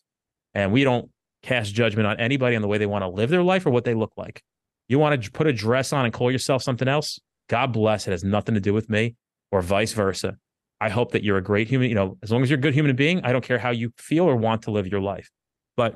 And 0.54 0.74
we 0.74 0.84
don't 0.84 1.10
cast 1.44 1.74
judgment 1.74 2.08
on 2.08 2.20
anybody 2.20 2.56
on 2.56 2.62
the 2.62 2.68
way 2.68 2.78
they 2.78 2.86
want 2.86 3.04
to 3.04 3.08
live 3.08 3.30
their 3.30 3.44
life 3.44 3.66
or 3.66 3.70
what 3.70 3.86
they 3.86 3.94
look 3.94 4.12
like. 4.18 4.42
You 4.88 5.00
want 5.00 5.22
to 5.22 5.32
put 5.32 5.48
a 5.48 5.54
dress 5.54 5.94
on 5.94 6.06
and 6.06 6.14
call 6.14 6.32
yourself 6.32 6.64
something 6.64 6.88
else? 6.88 7.20
God 7.48 7.74
bless. 7.74 8.08
It 8.08 8.12
has 8.12 8.24
nothing 8.24 8.56
to 8.56 8.62
do 8.62 8.74
with 8.74 8.90
me 8.90 9.16
or 9.52 9.62
vice 9.62 9.94
versa. 9.94 10.38
I 10.82 10.90
hope 10.90 11.12
that 11.12 11.24
you're 11.24 11.38
a 11.38 11.44
great 11.44 11.68
human. 11.68 11.90
You 11.90 11.96
know, 11.96 12.18
as 12.24 12.32
long 12.32 12.42
as 12.42 12.50
you're 12.50 12.60
a 12.60 12.62
good 12.62 12.74
human 12.74 12.96
being, 12.96 13.22
I 13.24 13.32
don't 13.32 13.44
care 13.44 13.60
how 13.60 13.72
you 13.72 13.92
feel 13.98 14.26
or 14.26 14.36
want 14.36 14.64
to 14.64 14.72
live 14.72 14.88
your 14.88 15.02
life. 15.02 15.30
But 15.76 15.96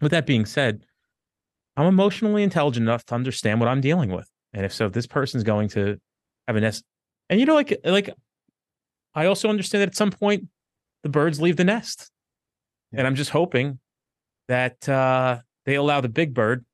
with 0.00 0.12
that 0.12 0.26
being 0.26 0.46
said, 0.46 0.84
I'm 1.76 1.86
emotionally 1.86 2.42
intelligent 2.42 2.84
enough 2.84 3.04
to 3.06 3.14
understand 3.14 3.60
what 3.60 3.68
I'm 3.68 3.80
dealing 3.80 4.10
with. 4.10 4.28
And 4.52 4.64
if 4.64 4.72
so, 4.72 4.86
if 4.86 4.92
this 4.92 5.06
person's 5.06 5.44
going 5.44 5.68
to 5.70 5.98
have 6.48 6.56
a 6.56 6.60
nest, 6.60 6.84
and 7.28 7.38
you 7.38 7.46
know, 7.46 7.54
like 7.54 7.78
like 7.84 8.10
I 9.14 9.26
also 9.26 9.48
understand 9.48 9.82
that 9.82 9.88
at 9.88 9.96
some 9.96 10.10
point 10.10 10.48
the 11.02 11.08
birds 11.08 11.40
leave 11.40 11.56
the 11.56 11.64
nest. 11.64 12.10
Yeah. 12.92 13.00
And 13.00 13.06
I'm 13.06 13.14
just 13.14 13.30
hoping 13.30 13.78
that 14.50 14.88
uh, 14.88 15.38
they 15.64 15.76
allow 15.76 16.00
the 16.00 16.08
big 16.08 16.34
bird 16.34 16.64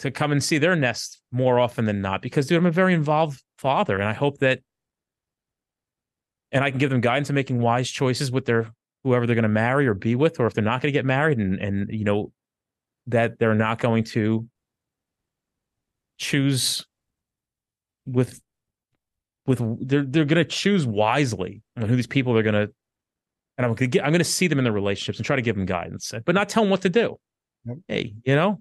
to 0.00 0.10
come 0.10 0.30
and 0.30 0.44
see 0.44 0.58
their 0.58 0.76
nest 0.76 1.22
more 1.32 1.58
often 1.58 1.86
than 1.86 2.02
not. 2.02 2.20
Because 2.20 2.46
dude, 2.46 2.58
I'm 2.58 2.66
a 2.66 2.70
very 2.70 2.92
involved 2.92 3.42
father, 3.56 3.96
and 3.98 4.06
I 4.06 4.12
hope 4.12 4.38
that 4.40 4.60
and 6.52 6.62
I 6.62 6.68
can 6.68 6.78
give 6.78 6.90
them 6.90 7.00
guidance 7.00 7.30
in 7.30 7.34
making 7.34 7.60
wise 7.60 7.90
choices 7.90 8.30
with 8.30 8.44
their 8.44 8.70
whoever 9.04 9.26
they're 9.26 9.34
going 9.34 9.42
to 9.44 9.48
marry 9.48 9.86
or 9.86 9.94
be 9.94 10.14
with, 10.14 10.38
or 10.38 10.46
if 10.46 10.52
they're 10.52 10.62
not 10.62 10.82
going 10.82 10.92
to 10.92 10.98
get 10.98 11.06
married, 11.06 11.38
and 11.38 11.58
and 11.58 11.88
you 11.90 12.04
know 12.04 12.30
that 13.06 13.38
they're 13.38 13.54
not 13.54 13.78
going 13.78 14.04
to 14.04 14.46
choose 16.18 16.84
with 18.04 18.38
with 19.46 19.60
they're 19.80 20.04
they're 20.04 20.26
going 20.26 20.44
to 20.44 20.44
choose 20.44 20.86
wisely 20.86 21.62
on 21.78 21.88
who 21.88 21.96
these 21.96 22.06
people 22.06 22.36
are 22.36 22.42
going 22.42 22.66
to 22.66 22.70
and 23.58 23.64
I'm 23.64 23.70
going 23.70 23.76
to 23.76 23.86
get 23.86 24.04
I'm 24.04 24.12
to 24.12 24.24
see 24.24 24.46
them 24.46 24.58
in 24.58 24.64
their 24.64 24.72
relationships 24.72 25.18
and 25.18 25.26
try 25.26 25.36
to 25.36 25.42
give 25.42 25.56
them 25.56 25.66
guidance, 25.66 26.12
but 26.24 26.34
not 26.34 26.48
tell 26.48 26.62
them 26.62 26.70
what 26.70 26.82
to 26.82 26.90
do. 26.90 27.18
Yep. 27.64 27.78
Hey, 27.88 28.14
you 28.24 28.34
know, 28.34 28.60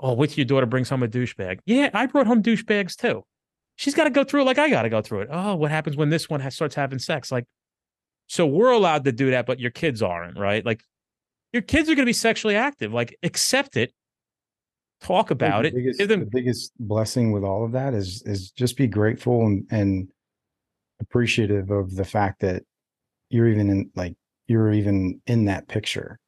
oh, 0.00 0.14
wait 0.14 0.30
till 0.30 0.38
your 0.38 0.46
daughter 0.46 0.66
brings 0.66 0.88
home 0.88 1.02
a 1.02 1.08
douchebag. 1.08 1.60
Yeah, 1.66 1.90
I 1.92 2.06
brought 2.06 2.26
home 2.26 2.42
douchebags 2.42 2.96
too 2.96 3.24
she's 3.80 3.94
got 3.94 4.04
to 4.04 4.10
go 4.10 4.24
through 4.24 4.42
it 4.42 4.44
like 4.44 4.58
I 4.58 4.68
got 4.68 4.82
to 4.82 4.90
go 4.90 5.00
through 5.00 5.22
it. 5.22 5.28
Oh, 5.32 5.54
what 5.54 5.70
happens 5.70 5.96
when 5.96 6.10
this 6.10 6.28
one 6.28 6.40
has, 6.40 6.54
starts 6.54 6.74
having 6.74 6.98
sex? 6.98 7.32
Like, 7.32 7.46
so 8.26 8.46
we're 8.46 8.72
allowed 8.72 9.04
to 9.04 9.12
do 9.12 9.30
that, 9.30 9.46
but 9.46 9.58
your 9.58 9.70
kids 9.70 10.02
aren't, 10.02 10.38
right? 10.38 10.64
Like, 10.64 10.84
your 11.54 11.62
kids 11.62 11.88
are 11.88 11.94
going 11.94 12.04
to 12.04 12.10
be 12.10 12.12
sexually 12.12 12.56
active. 12.56 12.92
Like, 12.92 13.16
accept 13.22 13.78
it, 13.78 13.94
talk 15.00 15.30
about 15.30 15.64
it. 15.64 15.74
Biggest, 15.74 15.98
them- 16.06 16.20
the 16.20 16.26
biggest 16.26 16.72
blessing 16.78 17.32
with 17.32 17.42
all 17.42 17.64
of 17.64 17.72
that 17.72 17.94
is 17.94 18.22
is 18.26 18.50
just 18.50 18.76
be 18.76 18.86
grateful 18.86 19.46
and, 19.46 19.66
and 19.70 20.08
appreciative 21.00 21.70
of 21.70 21.96
the 21.96 22.04
fact 22.04 22.42
that 22.42 22.62
you're 23.30 23.48
even 23.48 23.70
in 23.70 23.90
like 23.96 24.14
you're 24.50 24.72
even 24.72 25.22
in 25.28 25.44
that 25.44 25.68
picture, 25.68 26.18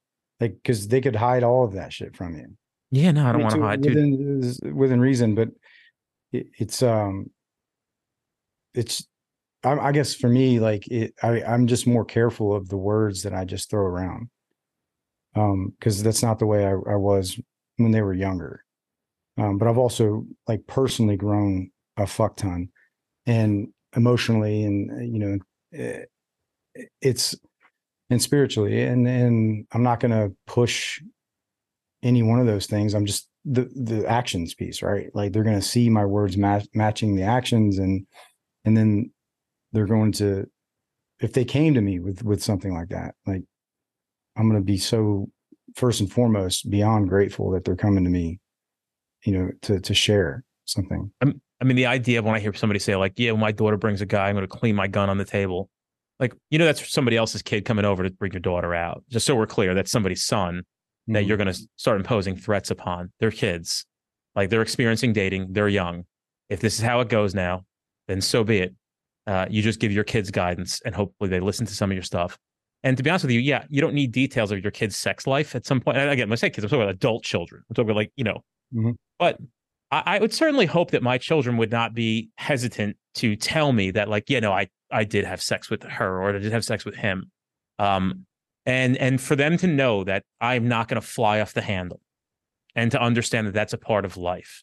like 0.41 0.55
because 0.63 0.87
they 0.87 1.01
could 1.01 1.17
hide 1.17 1.43
all 1.43 1.65
of 1.65 1.73
that 1.73 1.93
shit 1.93 2.17
from 2.17 2.37
you. 2.37 2.57
Yeah, 2.93 3.11
no, 3.11 3.27
I 3.27 3.33
don't 3.33 3.43
want 3.43 3.55
to 3.57 3.61
hide 3.61 3.85
within, 3.85 4.55
within 4.73 5.01
reason, 5.01 5.35
but 5.35 5.49
it, 6.31 6.47
it's 6.57 6.85
um 6.85 7.27
it's 8.75 9.05
I, 9.65 9.73
I 9.73 9.93
guess 9.93 10.15
for 10.15 10.29
me, 10.29 10.61
like 10.61 10.87
it, 10.87 11.15
I, 11.21 11.43
I'm 11.43 11.67
just 11.67 11.85
more 11.85 12.05
careful 12.05 12.55
of 12.55 12.69
the 12.69 12.77
words 12.77 13.25
that 13.25 13.35
I 13.35 13.45
just 13.45 13.69
throw 13.69 13.83
around, 13.83 14.29
um, 15.35 15.75
because 15.77 16.01
that's 16.01 16.23
not 16.23 16.39
the 16.39 16.47
way 16.47 16.65
I, 16.65 16.71
I 16.71 16.97
was 16.97 17.41
when 17.79 17.91
they 17.91 18.03
were 18.03 18.15
younger. 18.15 18.65
Um, 19.37 19.59
but 19.59 19.67
I've 19.67 19.79
also 19.79 20.27
like 20.47 20.65
personally 20.69 21.17
grown 21.17 21.73
a 21.97 22.07
fuck 22.07 22.37
ton, 22.37 22.69
and 23.27 23.67
emotionally, 23.97 24.63
and 24.63 25.13
you 25.13 25.19
know, 25.19 25.39
it, 25.73 26.09
eh, 26.77 26.85
it's 27.01 27.35
and 28.13 28.23
spiritually, 28.23 28.83
and 28.83 29.07
and 29.09 29.67
I'm 29.73 29.83
not 29.83 30.01
going 30.01 30.13
to 30.13 30.35
push 30.47 31.01
any 32.03 32.23
one 32.23 32.41
of 32.41 32.47
those 32.47 32.67
things. 32.67 32.95
I'm 32.95 33.07
just 33.07 33.29
the 33.45 33.71
the 33.75 34.07
actions 34.07 34.55
piece, 34.55 34.83
right? 34.83 35.11
Like 35.15 35.33
they're 35.33 35.43
going 35.43 35.61
to 35.61 35.67
see 35.67 35.89
my 35.89 36.05
words 36.05 36.37
match, 36.37 36.67
matching 36.75 37.17
the 37.17 37.25
actions, 37.25 37.79
and 37.79 38.07
and 38.65 38.77
then 38.77 39.11
they're 39.73 39.87
going 39.87 40.13
to 40.13 40.47
if 41.21 41.33
they 41.33 41.45
came 41.45 41.75
to 41.75 41.81
me 41.81 41.99
with 41.99 42.23
with 42.23 42.43
something 42.43 42.75
like 42.75 42.89
that 42.89 43.15
like 43.27 43.43
i'm 44.37 44.49
going 44.49 44.61
to 44.61 44.65
be 44.65 44.77
so 44.77 45.29
first 45.75 46.01
and 46.01 46.13
foremost 46.13 46.69
beyond 46.69 47.09
grateful 47.09 47.51
that 47.51 47.65
they're 47.65 47.77
coming 47.77 48.05
to 48.05 48.11
me 48.11 48.39
you 49.25 49.33
know 49.33 49.51
to 49.63 49.81
to 49.81 49.95
share 49.95 50.45
something 50.65 51.11
I'm, 51.21 51.41
i 51.61 51.65
mean 51.65 51.77
the 51.77 51.87
idea 51.87 52.23
when 52.23 52.35
i 52.35 52.41
hear 52.41 52.53
somebody 52.53 52.81
say 52.81 52.97
like 52.97 53.15
yeah 53.17 53.31
when 53.31 53.41
my 53.41 53.53
daughter 53.53 53.77
brings 53.77 54.01
a 54.01 54.07
guy 54.07 54.29
i'm 54.29 54.35
going 54.35 54.47
to 54.47 54.57
clean 54.57 54.77
my 54.77 54.89
gun 54.89 55.09
on 55.09 55.19
the 55.19 55.25
table 55.25 55.71
like 56.23 56.35
you 56.49 56.59
know 56.59 56.65
that's 56.65 56.91
somebody 56.91 57.19
else's 57.19 57.43
kid 57.43 57.67
coming 57.67 57.85
over 57.85 58.03
to 58.03 58.11
bring 58.11 58.33
your 58.33 58.41
daughter 58.41 58.75
out 58.75 59.05
just 59.11 59.27
so 59.27 59.37
we're 59.37 59.47
clear 59.47 59.75
that's 59.75 59.91
somebody's 59.91 60.25
son 60.25 60.59
mm-hmm. 60.59 61.13
that 61.13 61.27
you're 61.27 61.37
going 61.37 61.53
to 61.53 61.69
start 61.77 61.99
imposing 61.99 62.35
threats 62.35 62.71
upon 62.71 63.13
their 63.21 63.31
kids 63.31 63.85
like 64.35 64.49
they're 64.49 64.63
experiencing 64.63 65.13
dating 65.13 65.53
they're 65.53 65.69
young 65.69 66.05
if 66.49 66.61
this 66.61 66.79
is 66.79 66.85
how 66.85 67.01
it 67.01 67.11
goes 67.11 67.35
now 67.35 67.63
then 68.09 68.23
so 68.23 68.43
be 68.43 68.59
it 68.59 68.75
uh, 69.27 69.47
you 69.49 69.63
just 69.63 69.81
give 69.81 69.93
your 69.93 70.05
kids 70.05 70.31
guidance 70.31 70.81
and 70.85 70.95
hopefully 70.95 71.31
they 71.31 71.41
listen 71.41 71.67
to 71.67 71.75
some 71.75 71.91
of 71.91 71.95
your 71.95 72.03
stuff. 72.03 72.39
And 72.83 72.97
to 72.97 73.03
be 73.03 73.11
honest 73.11 73.25
with 73.25 73.33
you, 73.33 73.41
yeah, 73.41 73.65
you 73.69 73.81
don't 73.81 73.95
need 73.95 74.11
details 74.11 74.51
of 74.51 74.61
your 74.61 74.73
kid's 74.73 74.97
sex 74.97 75.27
life 75.27 75.55
at 75.55 75.65
some 75.65 75.81
point. 75.81 75.99
And 75.99 76.11
again, 76.11 76.29
when 76.29 76.33
I 76.33 76.37
say 76.37 76.51
kids, 76.51 76.65
I'm 76.65 76.71
talking 76.71 76.83
about 76.83 76.95
adult 76.95 77.23
children. 77.23 77.63
I'm 77.69 77.75
talking 77.75 77.91
about 77.91 77.97
like, 77.97 78.13
you 78.17 78.25
know, 78.25 78.43
mm-hmm. 78.75 78.91
but 79.21 79.39
I, 79.93 80.03
I, 80.07 80.19
would 80.19 80.35
certainly 80.35 80.67
hope 80.67 80.91
that 80.91 81.03
my 81.03 81.19
children 81.19 81.57
would 81.59 81.71
not 81.71 81.95
be 81.95 82.31
hesitant 82.39 82.97
to 83.17 83.37
tell 83.37 83.73
me 83.73 83.93
that, 83.93 84.09
like, 84.09 84.29
you 84.29 84.41
know, 84.41 84.53
I, 84.53 84.67
I 84.93 85.05
did 85.05 85.25
have 85.25 85.43
sex 85.43 85.71
with 85.71 85.83
her 85.83 86.23
or 86.23 86.35
I 86.35 86.39
did 86.39 86.53
have 86.53 86.65
sex 86.65 86.85
with 86.85 86.95
him. 86.95 87.31
Um, 87.79 88.27
and, 88.65 88.97
and 88.97 89.21
for 89.21 89.35
them 89.35 89.57
to 89.59 89.67
know 89.67 90.05
that 90.05 90.23
I'm 90.41 90.69
not 90.69 90.89
going 90.89 91.01
to 91.01 91.07
fly 91.07 91.41
off 91.41 91.53
the 91.55 91.63
handle 91.63 92.01
and 92.77 92.91
to 92.93 93.01
understand 93.01 93.47
that 93.49 93.55
that's 93.55 93.73
a 93.73 93.79
part 93.79 94.05
of 94.05 94.17
life. 94.17 94.63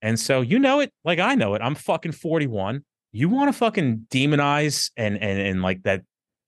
And 0.00 0.18
so, 0.18 0.40
you 0.40 0.58
know 0.58 0.80
it 0.80 0.92
like 1.04 1.18
I 1.18 1.34
know 1.34 1.54
it. 1.54 1.62
I'm 1.62 1.74
fucking 1.74 2.12
41 2.12 2.84
you 3.14 3.28
want 3.28 3.48
to 3.48 3.52
fucking 3.52 4.06
demonize 4.10 4.90
and 4.96 5.16
and 5.16 5.40
and 5.40 5.62
like 5.62 5.84
that 5.84 6.02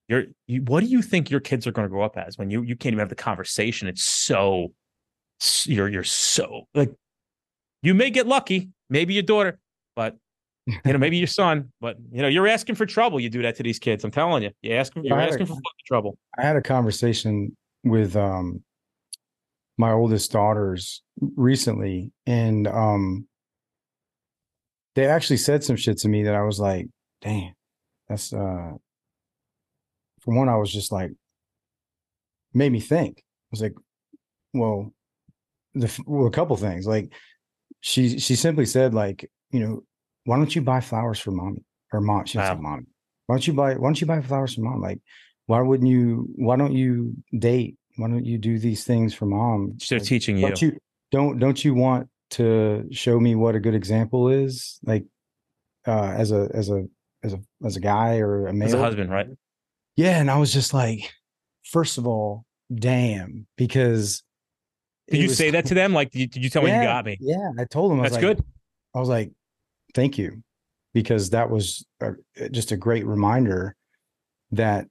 you're 0.08 0.24
you, 0.46 0.62
what 0.62 0.80
do 0.80 0.86
you 0.86 1.00
think 1.00 1.30
your 1.30 1.40
kids 1.40 1.66
are 1.66 1.72
going 1.72 1.86
to 1.86 1.88
grow 1.88 2.04
up 2.04 2.18
as 2.18 2.36
when 2.36 2.50
you 2.50 2.62
you 2.62 2.76
can't 2.76 2.92
even 2.92 2.98
have 2.98 3.08
the 3.08 3.14
conversation 3.14 3.88
it's 3.88 4.02
so 4.02 4.72
you're 5.64 5.88
you're 5.88 6.04
so 6.04 6.64
like 6.74 6.90
you 7.82 7.94
may 7.94 8.10
get 8.10 8.26
lucky 8.26 8.68
maybe 8.90 9.14
your 9.14 9.22
daughter 9.22 9.58
but 9.94 10.16
you 10.66 10.92
know 10.92 10.98
maybe 10.98 11.16
your 11.16 11.26
son 11.26 11.70
but 11.80 11.96
you 12.10 12.22
know 12.22 12.28
you're 12.28 12.48
asking 12.48 12.74
for 12.74 12.86
trouble 12.86 13.20
you 13.20 13.30
do 13.30 13.42
that 13.42 13.54
to 13.54 13.62
these 13.62 13.78
kids 13.78 14.02
i'm 14.02 14.10
telling 14.10 14.42
you 14.42 14.50
you 14.62 14.74
ask 14.74 14.92
you're 14.96 15.18
asking 15.18 15.42
a, 15.42 15.46
for 15.46 15.60
trouble 15.86 16.18
i 16.38 16.42
had 16.42 16.56
a 16.56 16.62
conversation 16.62 17.56
with 17.84 18.16
um 18.16 18.62
my 19.78 19.92
oldest 19.92 20.32
daughters 20.32 21.02
recently 21.36 22.10
and 22.26 22.66
um 22.66 23.26
they 24.96 25.06
actually 25.06 25.36
said 25.36 25.62
some 25.62 25.76
shit 25.76 25.98
to 25.98 26.08
me 26.08 26.24
that 26.24 26.34
I 26.34 26.42
was 26.42 26.58
like, 26.58 26.88
damn, 27.20 27.52
that's 28.08 28.32
uh 28.32 28.72
for 30.20 30.34
one, 30.34 30.48
I 30.48 30.56
was 30.56 30.72
just 30.72 30.90
like 30.90 31.12
made 32.52 32.72
me 32.72 32.80
think. 32.80 33.18
I 33.18 33.48
was 33.52 33.60
like, 33.60 33.74
well, 34.54 34.92
the 35.74 36.02
well, 36.06 36.26
a 36.26 36.30
couple 36.30 36.56
things. 36.56 36.86
Like 36.86 37.12
she 37.82 38.18
she 38.18 38.34
simply 38.34 38.66
said, 38.66 38.94
like, 38.94 39.30
you 39.50 39.60
know, 39.60 39.84
why 40.26 40.36
don't 40.36 40.54
you 40.54 40.60
buy 40.62 40.80
flowers 40.80 41.18
for 41.18 41.30
mommy? 41.30 41.64
Or 41.92 42.00
mom, 42.00 42.26
she 42.26 42.36
wow. 42.36 42.48
said 42.48 42.60
mommy. 42.60 42.86
Why 43.26 43.36
don't 43.36 43.46
you 43.46 43.54
buy 43.54 43.74
why 43.74 43.88
don't 43.88 44.00
you 44.00 44.06
buy 44.06 44.20
flowers 44.20 44.54
for 44.54 44.60
mom? 44.60 44.82
Like, 44.82 45.00
why 45.46 45.60
wouldn't 45.60 45.88
you 45.88 46.28
why 46.36 46.56
don't 46.56 46.74
you 46.74 47.14
date? 47.36 47.76
Why 47.96 48.08
don't 48.08 48.26
you 48.26 48.36
do 48.36 48.58
these 48.58 48.84
things 48.84 49.14
for 49.14 49.24
mom? 49.26 49.78
They're 49.88 49.98
like, 49.98 50.06
teaching 50.06 50.36
you. 50.36 50.48
Don't 50.48 50.62
you 50.62 50.78
don't 51.10 51.38
don't 51.38 51.64
you 51.64 51.74
want 51.74 52.08
to 52.30 52.86
show 52.90 53.18
me 53.18 53.34
what 53.34 53.54
a 53.54 53.60
good 53.60 53.74
example 53.74 54.28
is 54.28 54.80
like 54.84 55.04
uh 55.86 56.12
as 56.16 56.32
a 56.32 56.48
as 56.52 56.68
a 56.70 56.84
as 57.22 57.32
a 57.32 57.40
as 57.64 57.76
a 57.76 57.80
guy 57.80 58.18
or 58.18 58.48
a 58.48 58.52
male 58.52 58.68
as 58.68 58.74
a 58.74 58.78
husband 58.78 59.10
right 59.10 59.28
yeah 59.96 60.18
and 60.20 60.30
i 60.30 60.36
was 60.36 60.52
just 60.52 60.74
like 60.74 61.12
first 61.64 61.98
of 61.98 62.06
all 62.06 62.44
damn 62.74 63.46
because 63.56 64.22
did 65.08 65.18
you 65.18 65.28
was, 65.28 65.36
say 65.36 65.50
that 65.50 65.66
to 65.66 65.74
them 65.74 65.92
like 65.92 66.10
did 66.10 66.18
you, 66.20 66.26
did 66.26 66.44
you 66.44 66.50
tell 66.50 66.66
yeah, 66.66 66.78
me 66.78 66.82
you 66.82 66.88
got 66.88 67.04
me 67.04 67.16
yeah 67.20 67.50
i 67.58 67.64
told 67.64 67.92
them 67.92 68.02
that's 68.02 68.14
like, 68.14 68.20
good 68.20 68.44
i 68.94 68.98
was 68.98 69.08
like 69.08 69.30
thank 69.96 70.16
you 70.16 70.42
because 70.94 71.30
that 71.30 71.50
was 71.50 71.84
a, 72.00 72.12
just 72.50 72.70
a 72.70 72.76
great 72.76 73.04
reminder 73.06 73.74
that 74.52 74.86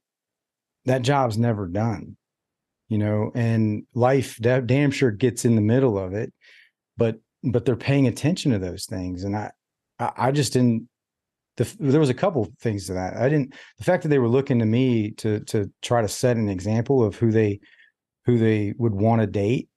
that 0.83 1.01
job's 1.01 1.37
never 1.37 1.67
done 1.67 2.17
you 2.89 2.97
know 2.97 3.31
and 3.33 3.83
life 3.93 4.37
damn 4.41 4.91
sure 4.91 5.11
gets 5.11 5.45
in 5.45 5.55
the 5.55 5.61
middle 5.61 5.97
of 5.97 6.13
it 6.13 6.33
but 6.97 7.15
but 7.45 7.63
they're 7.65 7.75
paying 7.75 8.07
attention 8.07 8.51
to 8.51 8.59
those 8.59 8.85
things. 8.85 9.23
And 9.23 9.35
i 9.35 9.51
i, 9.99 10.31
just 10.31 10.53
didn't 10.53 10.89
the, 11.57 11.73
there 11.79 12.01
was 12.01 12.09
a 12.09 12.13
couple 12.13 12.51
things 12.59 12.87
to 12.87 12.93
that. 12.93 13.15
I 13.15 13.29
didn't 13.29 13.53
the 13.77 13.83
fact 13.85 14.03
that 14.03 14.09
they 14.09 14.19
were 14.19 14.27
looking 14.27 14.59
to 14.59 14.65
me 14.65 15.11
to 15.11 15.39
to 15.41 15.71
try 15.81 16.01
to 16.01 16.07
set 16.07 16.37
an 16.37 16.49
example 16.49 17.03
of 17.03 17.15
who 17.15 17.31
they 17.31 17.59
who 18.25 18.37
they 18.37 18.73
would 18.77 18.93
want 18.93 19.21
to 19.21 19.27
date 19.27 19.69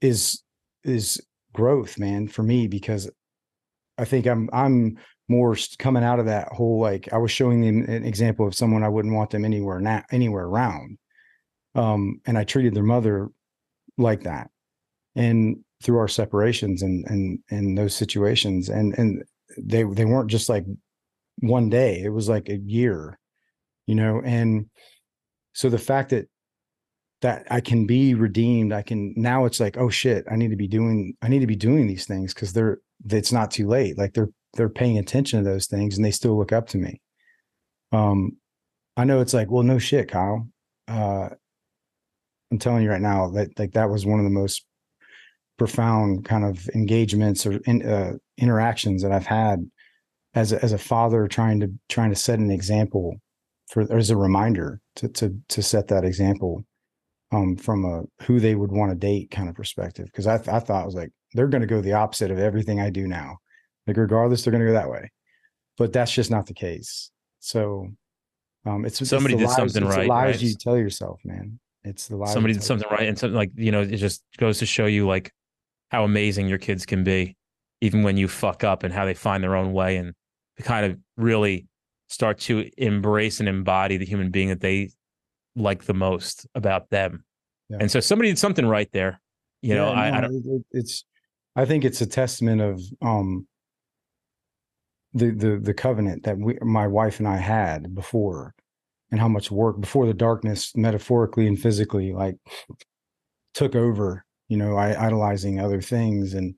is 0.00 0.42
is 0.84 1.20
growth 1.54 1.98
man 1.98 2.28
for 2.28 2.42
me 2.42 2.66
because 2.66 3.10
i 3.98 4.04
think 4.04 4.26
i'm 4.26 4.48
i'm 4.52 4.96
more 5.28 5.56
coming 5.78 6.02
out 6.02 6.18
of 6.18 6.26
that 6.26 6.48
whole 6.48 6.80
like 6.80 7.12
i 7.12 7.18
was 7.18 7.30
showing 7.30 7.60
them 7.60 7.84
an 7.94 8.04
example 8.04 8.46
of 8.46 8.54
someone 8.54 8.82
i 8.82 8.88
wouldn't 8.88 9.14
want 9.14 9.30
them 9.30 9.44
anywhere 9.44 9.80
now 9.80 10.02
anywhere 10.10 10.44
around 10.44 10.98
um 11.74 12.20
and 12.26 12.38
i 12.38 12.44
treated 12.44 12.74
their 12.74 12.82
mother 12.82 13.28
like 13.98 14.22
that 14.22 14.50
and 15.16 15.58
through 15.82 15.98
our 15.98 16.08
separations 16.08 16.82
and 16.82 17.04
and 17.08 17.38
and 17.50 17.76
those 17.76 17.94
situations 17.94 18.68
and 18.68 18.96
and 18.98 19.22
they 19.58 19.82
they 19.82 20.04
weren't 20.04 20.30
just 20.30 20.48
like 20.48 20.64
one 21.40 21.68
day 21.68 22.00
it 22.02 22.08
was 22.08 22.28
like 22.28 22.48
a 22.48 22.56
year 22.56 23.18
you 23.86 23.94
know 23.94 24.20
and 24.24 24.66
so 25.52 25.68
the 25.68 25.78
fact 25.78 26.10
that 26.10 26.26
that 27.20 27.46
I 27.50 27.60
can 27.60 27.86
be 27.86 28.14
redeemed 28.14 28.72
I 28.72 28.82
can 28.82 29.12
now 29.16 29.44
it's 29.44 29.60
like 29.60 29.76
oh 29.76 29.88
shit 29.88 30.24
I 30.30 30.36
need 30.36 30.50
to 30.50 30.56
be 30.56 30.68
doing 30.68 31.14
I 31.22 31.28
need 31.28 31.40
to 31.40 31.46
be 31.46 31.56
doing 31.56 31.86
these 31.86 32.06
things 32.06 32.32
cuz 32.34 32.52
they're 32.52 32.78
it's 33.10 33.32
not 33.32 33.50
too 33.50 33.68
late. 33.68 33.96
Like 33.96 34.14
they're 34.14 34.30
they're 34.54 34.68
paying 34.68 34.98
attention 34.98 35.42
to 35.42 35.48
those 35.48 35.66
things 35.66 35.96
and 35.96 36.04
they 36.04 36.10
still 36.10 36.36
look 36.36 36.52
up 36.52 36.68
to 36.68 36.78
me. 36.78 37.00
Um 37.92 38.36
I 38.96 39.04
know 39.04 39.20
it's 39.20 39.34
like 39.34 39.50
well 39.50 39.62
no 39.62 39.78
shit 39.78 40.10
Kyle. 40.10 40.48
Uh 40.86 41.30
I'm 42.50 42.58
telling 42.58 42.82
you 42.82 42.90
right 42.90 43.00
now 43.00 43.30
that 43.30 43.58
like 43.58 43.72
that 43.72 43.90
was 43.90 44.06
one 44.06 44.20
of 44.20 44.24
the 44.24 44.30
most 44.30 44.64
profound 45.58 46.24
kind 46.24 46.44
of 46.44 46.68
engagements 46.74 47.44
or 47.44 47.58
in, 47.66 47.84
uh, 47.86 48.12
interactions 48.38 49.02
that 49.02 49.12
I've 49.12 49.26
had 49.26 49.68
as 50.34 50.52
a, 50.52 50.62
as 50.64 50.72
a 50.72 50.78
father 50.78 51.26
trying 51.26 51.60
to 51.60 51.72
trying 51.88 52.10
to 52.10 52.16
set 52.16 52.38
an 52.38 52.50
example 52.50 53.16
for 53.68 53.92
as 53.92 54.10
a 54.10 54.16
reminder 54.16 54.80
to 54.96 55.08
to 55.08 55.36
to 55.48 55.62
set 55.62 55.88
that 55.88 56.04
example 56.04 56.64
um, 57.30 57.56
from 57.56 57.84
a 57.84 58.02
who 58.24 58.40
they 58.40 58.54
would 58.54 58.72
want 58.72 58.90
to 58.90 58.96
date 58.96 59.30
kind 59.30 59.48
of 59.48 59.54
perspective 59.54 60.06
because 60.06 60.26
I 60.26 60.38
th- 60.38 60.48
I 60.48 60.60
thought 60.60 60.82
I 60.82 60.86
was 60.86 60.94
like 60.94 61.10
they're 61.34 61.48
going 61.48 61.60
to 61.60 61.66
go 61.66 61.80
the 61.80 61.92
opposite 61.92 62.30
of 62.30 62.38
everything 62.38 62.80
I 62.80 62.90
do 62.90 63.06
now. 63.06 63.38
Like 63.86 63.96
regardless 63.96 64.44
they're 64.44 64.50
going 64.50 64.64
to 64.64 64.68
go 64.68 64.74
that 64.74 64.90
way. 64.90 65.10
But 65.76 65.92
that's 65.92 66.12
just 66.12 66.30
not 66.30 66.46
the 66.46 66.54
case. 66.54 67.10
So 67.40 67.88
um 68.66 68.84
it's 68.84 69.06
somebody 69.08 69.34
it's 69.34 69.40
did 69.40 69.46
lies, 69.46 69.56
something 69.56 69.84
it's 69.84 69.96
right 69.96 70.02
the 70.04 70.08
lies 70.08 70.34
right? 70.36 70.42
you 70.42 70.54
tell 70.54 70.76
yourself 70.76 71.20
man. 71.24 71.58
It's 71.84 72.08
the 72.08 72.16
lies 72.16 72.32
somebody 72.32 72.54
did 72.54 72.64
something 72.64 72.88
right 72.90 73.08
and 73.08 73.18
something 73.18 73.36
like 73.36 73.52
you 73.54 73.72
know 73.72 73.82
it 73.82 73.96
just 73.96 74.22
goes 74.38 74.58
to 74.58 74.66
show 74.66 74.86
you 74.86 75.06
like 75.06 75.32
how 75.90 76.04
amazing 76.04 76.48
your 76.48 76.58
kids 76.58 76.84
can 76.84 77.04
be 77.04 77.36
even 77.80 78.02
when 78.02 78.16
you 78.16 78.26
fuck 78.26 78.64
up 78.64 78.82
and 78.82 78.92
how 78.92 79.04
they 79.04 79.14
find 79.14 79.42
their 79.42 79.54
own 79.54 79.72
way 79.72 79.96
and 79.96 80.12
kind 80.62 80.84
of 80.84 80.98
really 81.16 81.66
start 82.08 82.38
to 82.40 82.68
embrace 82.76 83.38
and 83.38 83.48
embody 83.48 83.96
the 83.96 84.04
human 84.04 84.30
being 84.30 84.48
that 84.48 84.60
they 84.60 84.90
like 85.58 85.84
the 85.84 85.94
most 85.94 86.46
about 86.54 86.88
them. 86.90 87.24
Yeah. 87.68 87.78
and 87.80 87.90
so 87.90 88.00
somebody 88.00 88.30
did 88.30 88.38
something 88.38 88.66
right 88.66 88.90
there 88.92 89.20
you 89.60 89.74
know 89.74 89.88
Yeah, 89.92 90.00
I, 90.00 90.10
no, 90.10 90.20
don't 90.22 90.34
it- 90.36 90.46
it- 90.46 90.66
it's 90.80 91.04
i 91.56 91.64
think 91.66 91.84
it's 91.84 92.00
a 92.00 92.06
testament 92.06 92.60
of 92.62 92.80
um 93.02 93.46
the 95.12 95.30
the 95.30 95.58
the 95.58 95.74
covenant 95.74 96.22
that 96.24 96.38
we 96.38 96.56
my 96.62 96.86
wife 96.86 97.18
and 97.18 97.28
i 97.28 97.36
had 97.36 97.94
before 97.94 98.54
and 99.10 99.20
how 99.20 99.28
much 99.28 99.50
work 99.50 99.80
before 99.80 100.06
the 100.06 100.14
darkness 100.14 100.72
metaphorically 100.76 101.46
and 101.46 101.60
physically 101.60 102.12
like 102.12 102.36
took 103.54 103.74
over 103.74 104.24
you 104.48 104.56
know 104.56 104.76
i 104.76 104.88
idolizing 105.06 105.58
other 105.60 105.80
things. 105.82 106.34
And 106.34 106.54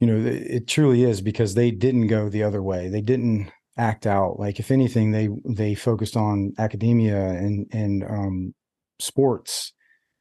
you 0.00 0.06
know 0.06 0.16
it, 0.16 0.42
it 0.56 0.68
truly 0.68 1.02
is 1.04 1.20
because 1.20 1.54
they 1.54 1.70
didn't 1.70 2.08
go 2.08 2.28
the 2.28 2.42
other 2.42 2.62
way. 2.62 2.88
They 2.88 3.00
didn't 3.00 3.50
act 3.76 4.06
out. 4.06 4.38
Like 4.38 4.60
if 4.60 4.70
anything 4.70 5.10
they 5.10 5.28
they 5.44 5.74
focused 5.74 6.16
on 6.16 6.52
academia 6.58 7.18
and 7.18 7.66
and 7.72 8.04
um 8.04 8.54
sports. 8.98 9.72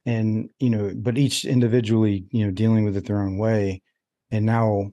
And 0.06 0.50
you 0.60 0.70
know 0.70 0.92
but 0.96 1.18
each 1.18 1.46
individually 1.46 2.26
you 2.32 2.46
know 2.46 2.52
dealing 2.52 2.84
with 2.84 2.98
it 2.98 3.06
their 3.06 3.22
own 3.22 3.38
way. 3.38 3.82
And 4.32 4.46
now 4.46 4.92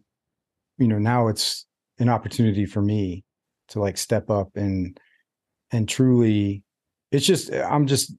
you 0.79 0.89
know 0.89 0.99
now 0.99 1.29
it's 1.29 1.67
an 1.99 2.09
opportunity 2.09 2.67
for 2.67 2.81
me 2.81 3.25
to 3.69 3.81
like 3.81 3.97
step 3.99 4.31
up 4.31 4.49
and 4.57 4.99
and 5.73 5.89
truly 5.89 6.65
it's 7.13 7.27
just 7.27 7.53
i'm 7.53 7.87
just 7.87 8.13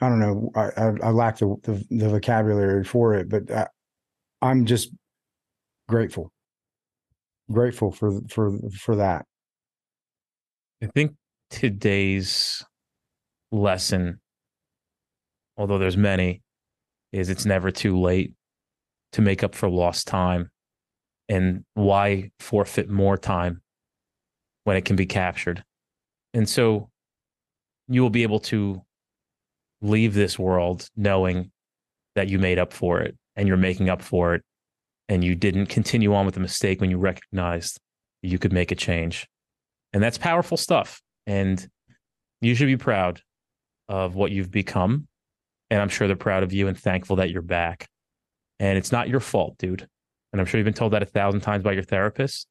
i 0.00 0.08
don't 0.08 0.18
know 0.20 0.50
i 0.54 0.68
i, 0.76 0.92
I 1.04 1.10
lack 1.10 1.38
the, 1.38 1.56
the 1.62 1.84
the 1.90 2.08
vocabulary 2.08 2.84
for 2.84 3.14
it 3.14 3.28
but 3.28 3.50
I, 3.50 3.68
i'm 4.42 4.66
just 4.66 4.90
grateful. 5.88 6.30
Grateful 7.50 7.90
for 7.90 8.20
for 8.28 8.58
for 8.78 8.96
that 8.96 9.24
I 10.80 10.86
think 10.86 11.14
today's 11.50 12.64
lesson, 13.50 14.20
although 15.56 15.78
there's 15.78 15.96
many, 15.96 16.42
is 17.12 17.30
it's 17.30 17.44
never 17.44 17.72
too 17.72 17.98
late 17.98 18.34
to 19.12 19.22
make 19.22 19.42
up 19.42 19.56
for 19.56 19.68
lost 19.68 20.06
time. 20.06 20.50
And 21.28 21.64
why 21.74 22.30
forfeit 22.38 22.88
more 22.88 23.16
time 23.16 23.60
when 24.64 24.76
it 24.76 24.84
can 24.84 24.94
be 24.94 25.06
captured? 25.06 25.64
And 26.32 26.48
so 26.48 26.90
you 27.88 28.02
will 28.02 28.10
be 28.10 28.22
able 28.22 28.40
to 28.40 28.82
leave 29.80 30.14
this 30.14 30.38
world 30.38 30.88
knowing 30.96 31.50
that 32.14 32.28
you 32.28 32.38
made 32.38 32.58
up 32.58 32.72
for 32.72 33.00
it 33.00 33.16
and 33.34 33.48
you're 33.48 33.56
making 33.56 33.88
up 33.88 34.00
for 34.00 34.34
it 34.34 34.42
and 35.08 35.24
you 35.24 35.34
didn't 35.34 35.66
continue 35.66 36.14
on 36.14 36.24
with 36.24 36.34
the 36.34 36.40
mistake 36.40 36.80
when 36.80 36.90
you 36.90 36.98
recognized 36.98 37.80
you 38.22 38.38
could 38.38 38.52
make 38.52 38.70
a 38.70 38.76
change. 38.76 39.26
And 39.92 40.02
that's 40.02 40.18
powerful 40.18 40.56
stuff. 40.56 41.00
And 41.26 41.66
you 42.40 42.54
should 42.54 42.66
be 42.66 42.76
proud 42.76 43.20
of 43.88 44.14
what 44.14 44.30
you've 44.30 44.50
become. 44.50 45.08
And 45.70 45.80
I'm 45.80 45.88
sure 45.88 46.06
they're 46.06 46.16
proud 46.16 46.42
of 46.42 46.52
you 46.52 46.68
and 46.68 46.78
thankful 46.78 47.16
that 47.16 47.30
you're 47.30 47.42
back. 47.42 47.88
And 48.58 48.78
it's 48.78 48.92
not 48.92 49.08
your 49.08 49.20
fault, 49.20 49.56
dude. 49.58 49.86
And 50.32 50.40
I'm 50.40 50.46
sure 50.46 50.58
you've 50.58 50.64
been 50.64 50.74
told 50.74 50.92
that 50.92 51.02
a 51.02 51.06
thousand 51.06 51.40
times 51.40 51.62
by 51.62 51.72
your 51.72 51.82
therapist, 51.82 52.46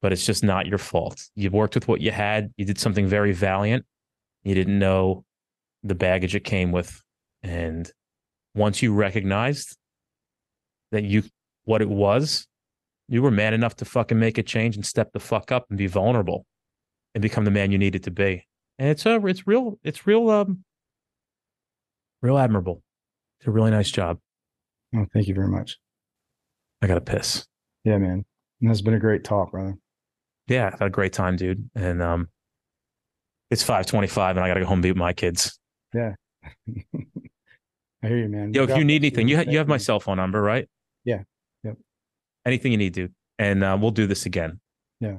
but 0.00 0.12
it's 0.12 0.24
just 0.24 0.44
not 0.44 0.66
your 0.66 0.78
fault. 0.78 1.22
You 1.34 1.50
worked 1.50 1.74
with 1.74 1.88
what 1.88 2.00
you 2.00 2.10
had. 2.10 2.52
You 2.56 2.64
did 2.64 2.78
something 2.78 3.06
very 3.06 3.32
valiant. 3.32 3.84
You 4.44 4.54
didn't 4.54 4.78
know 4.78 5.24
the 5.82 5.94
baggage 5.94 6.34
it 6.34 6.44
came 6.44 6.72
with. 6.72 7.02
And 7.42 7.90
once 8.54 8.82
you 8.82 8.92
recognized 8.92 9.76
that 10.92 11.04
you, 11.04 11.24
what 11.64 11.82
it 11.82 11.88
was, 11.88 12.46
you 13.08 13.22
were 13.22 13.30
man 13.30 13.54
enough 13.54 13.76
to 13.76 13.84
fucking 13.84 14.18
make 14.18 14.38
a 14.38 14.42
change 14.42 14.76
and 14.76 14.86
step 14.86 15.12
the 15.12 15.20
fuck 15.20 15.50
up 15.50 15.66
and 15.68 15.78
be 15.78 15.88
vulnerable 15.88 16.46
and 17.14 17.22
become 17.22 17.44
the 17.44 17.50
man 17.50 17.70
you 17.72 17.78
needed 17.78 18.02
to 18.04 18.10
be. 18.10 18.46
And 18.78 18.88
it's 18.88 19.04
uh, 19.06 19.20
it's 19.24 19.46
real, 19.46 19.78
it's 19.84 20.06
real, 20.06 20.30
um, 20.30 20.64
real 22.22 22.38
admirable. 22.38 22.82
It's 23.40 23.46
a 23.48 23.50
really 23.50 23.70
nice 23.70 23.90
job. 23.90 24.18
oh 24.94 25.06
thank 25.12 25.26
you 25.28 25.34
very 25.34 25.48
much 25.48 25.78
I 26.82 26.86
got 26.86 26.94
to 26.94 27.00
piss. 27.00 27.46
yeah 27.84 27.96
man 27.98 28.24
and 28.60 28.70
it's 28.70 28.80
been 28.82 28.94
a 28.94 28.98
great 28.98 29.24
talk 29.24 29.52
brother 29.52 29.76
Yeah, 30.48 30.66
I 30.68 30.76
had 30.78 30.82
a 30.86 30.90
great 30.90 31.12
time, 31.14 31.36
dude. 31.36 31.70
And 31.74 32.02
um, 32.02 32.28
it's 33.50 33.62
five 33.62 33.86
twenty-five, 33.86 34.36
and 34.36 34.44
I 34.44 34.48
got 34.48 34.54
to 34.54 34.60
go 34.60 34.66
home 34.66 34.76
and 34.78 34.82
be 34.82 34.90
with 34.90 34.98
my 34.98 35.12
kids. 35.12 35.58
Yeah. 35.94 36.14
I 38.02 38.06
hear 38.08 38.16
you 38.18 38.28
man 38.28 38.52
Yo, 38.54 38.62
if 38.64 38.76
you 38.76 38.84
need 38.84 39.02
anything, 39.02 39.28
you 39.28 39.36
ha- 39.36 39.44
you 39.46 39.58
have 39.58 39.68
my 39.68 39.76
cell 39.76 40.00
phone 40.00 40.16
number, 40.16 40.40
right? 40.42 40.68
Yeah. 41.04 41.22
Yep. 41.64 41.76
Anything 42.46 42.72
you 42.72 42.78
need, 42.78 42.92
dude, 42.94 43.14
and 43.38 43.62
uh, 43.64 43.76
we'll 43.80 43.90
do 43.90 44.06
this 44.06 44.24
again. 44.26 44.60
Yeah. 45.00 45.16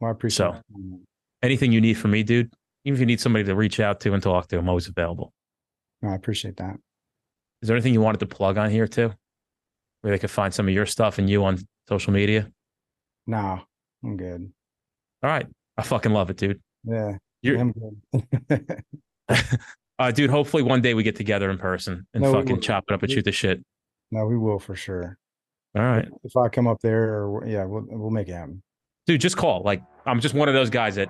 Well 0.00 0.08
i 0.08 0.12
appreciate 0.12 0.46
So- 0.46 0.52
it. 0.54 1.00
Anything 1.42 1.72
you 1.72 1.80
need 1.80 1.94
from 1.94 2.12
me, 2.12 2.22
dude. 2.22 2.52
Even 2.84 2.94
if 2.96 3.00
you 3.00 3.06
need 3.06 3.20
somebody 3.20 3.44
to 3.44 3.54
reach 3.54 3.80
out 3.80 4.00
to 4.00 4.12
and 4.14 4.22
talk 4.22 4.48
to, 4.48 4.58
I'm 4.58 4.68
always 4.68 4.88
available. 4.88 5.32
No, 6.02 6.10
i 6.10 6.14
appreciate 6.14 6.56
that 6.56 6.76
Is 7.62 7.68
there 7.68 7.76
anything 7.76 7.94
you 7.94 8.00
wanted 8.00 8.18
to 8.20 8.26
plug 8.26 8.58
on 8.58 8.70
here 8.70 8.88
too, 8.88 9.12
where 10.00 10.10
they 10.12 10.18
could 10.18 10.30
find 10.30 10.52
some 10.52 10.66
of 10.66 10.74
your 10.74 10.86
stuff 10.86 11.18
and 11.18 11.30
you 11.30 11.44
on 11.44 11.58
social 11.88 12.12
media? 12.12 12.50
No, 13.26 13.60
i'm 14.04 14.16
good 14.16 14.52
All 15.22 15.30
right, 15.30 15.46
I 15.76 15.82
fucking 15.82 16.12
love 16.12 16.28
it, 16.30 16.36
dude. 16.38 16.60
yeah 16.84 17.16
You're, 17.42 17.58
i'm 17.60 17.72
good 17.72 18.84
uh, 20.00 20.10
dude. 20.10 20.30
Hopefully, 20.30 20.64
one 20.64 20.80
day 20.82 20.94
we 20.94 21.04
get 21.04 21.14
together 21.16 21.50
in 21.50 21.58
person 21.58 22.04
and 22.14 22.22
No, 22.24 22.32
fucking 22.32 22.60
chop 22.60 22.84
it 22.88 22.94
up 22.94 23.02
and 23.02 23.08
We- 23.10 23.14
shoot 23.14 23.24
the 23.24 23.32
shit. 23.32 23.62
no 24.10 24.26
we 24.26 24.36
will 24.36 24.58
for 24.58 24.74
sure 24.74 25.16
All 25.76 25.82
right, 25.82 26.08
if 26.24 26.36
I 26.36 26.48
come 26.48 26.66
up 26.66 26.80
there, 26.82 27.22
or 27.24 27.46
yeah, 27.46 27.64
we'll 27.64 27.84
we'll 27.88 28.10
make 28.10 28.28
it 28.28 28.32
happen. 28.34 28.60
dude. 29.06 29.20
Just 29.20 29.36
call. 29.36 29.62
Like, 29.62 29.82
I'm 30.04 30.20
just 30.20 30.34
one 30.34 30.48
of 30.48 30.54
those 30.54 30.68
guys 30.70 30.96
that 30.96 31.08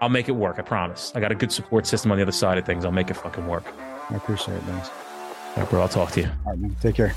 I'll 0.00 0.08
make 0.08 0.28
it 0.28 0.32
work. 0.32 0.58
I 0.58 0.62
promise. 0.62 1.12
I 1.14 1.20
got 1.20 1.30
a 1.30 1.34
good 1.34 1.52
support 1.52 1.86
system 1.86 2.10
on 2.10 2.16
the 2.18 2.22
other 2.22 2.32
side 2.32 2.58
of 2.58 2.64
things. 2.64 2.84
I'll 2.84 2.92
make 2.92 3.10
it 3.10 3.14
fucking 3.14 3.46
work. 3.46 3.64
I 4.08 4.16
appreciate 4.16 4.56
it, 4.56 4.66
guys. 4.66 4.88
All 4.88 5.62
right, 5.62 5.70
bro. 5.70 5.82
I'll 5.82 5.88
talk 5.88 6.10
to 6.12 6.20
you. 6.20 6.28
All 6.46 6.52
right, 6.52 6.58
man. 6.58 6.76
Take 6.80 6.94
care. 6.94 7.14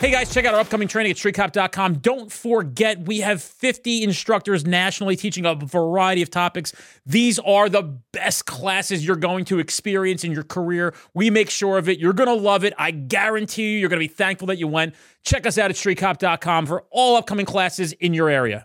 Hey 0.00 0.10
guys, 0.10 0.32
check 0.32 0.46
out 0.46 0.54
our 0.54 0.60
upcoming 0.60 0.88
training 0.88 1.10
at 1.10 1.18
streetcop.com. 1.18 1.96
Don't 1.96 2.32
forget, 2.32 3.00
we 3.00 3.18
have 3.20 3.42
50 3.42 4.02
instructors 4.02 4.64
nationally 4.64 5.14
teaching 5.14 5.44
a 5.44 5.54
variety 5.54 6.22
of 6.22 6.30
topics. 6.30 6.72
These 7.04 7.38
are 7.40 7.68
the 7.68 7.82
best 8.12 8.46
classes 8.46 9.06
you're 9.06 9.16
going 9.16 9.44
to 9.44 9.58
experience 9.58 10.24
in 10.24 10.32
your 10.32 10.42
career. 10.42 10.94
We 11.12 11.28
make 11.28 11.50
sure 11.50 11.76
of 11.76 11.86
it. 11.86 11.98
You're 11.98 12.14
going 12.14 12.30
to 12.30 12.34
love 12.34 12.64
it. 12.64 12.72
I 12.78 12.92
guarantee 12.92 13.74
you, 13.74 13.78
you're 13.78 13.90
going 13.90 14.00
to 14.00 14.08
be 14.08 14.14
thankful 14.14 14.46
that 14.46 14.56
you 14.56 14.68
went. 14.68 14.94
Check 15.22 15.44
us 15.44 15.58
out 15.58 15.68
at 15.68 15.76
streetcop.com 15.76 16.64
for 16.64 16.86
all 16.90 17.16
upcoming 17.16 17.44
classes 17.44 17.92
in 17.92 18.14
your 18.14 18.30
area. 18.30 18.64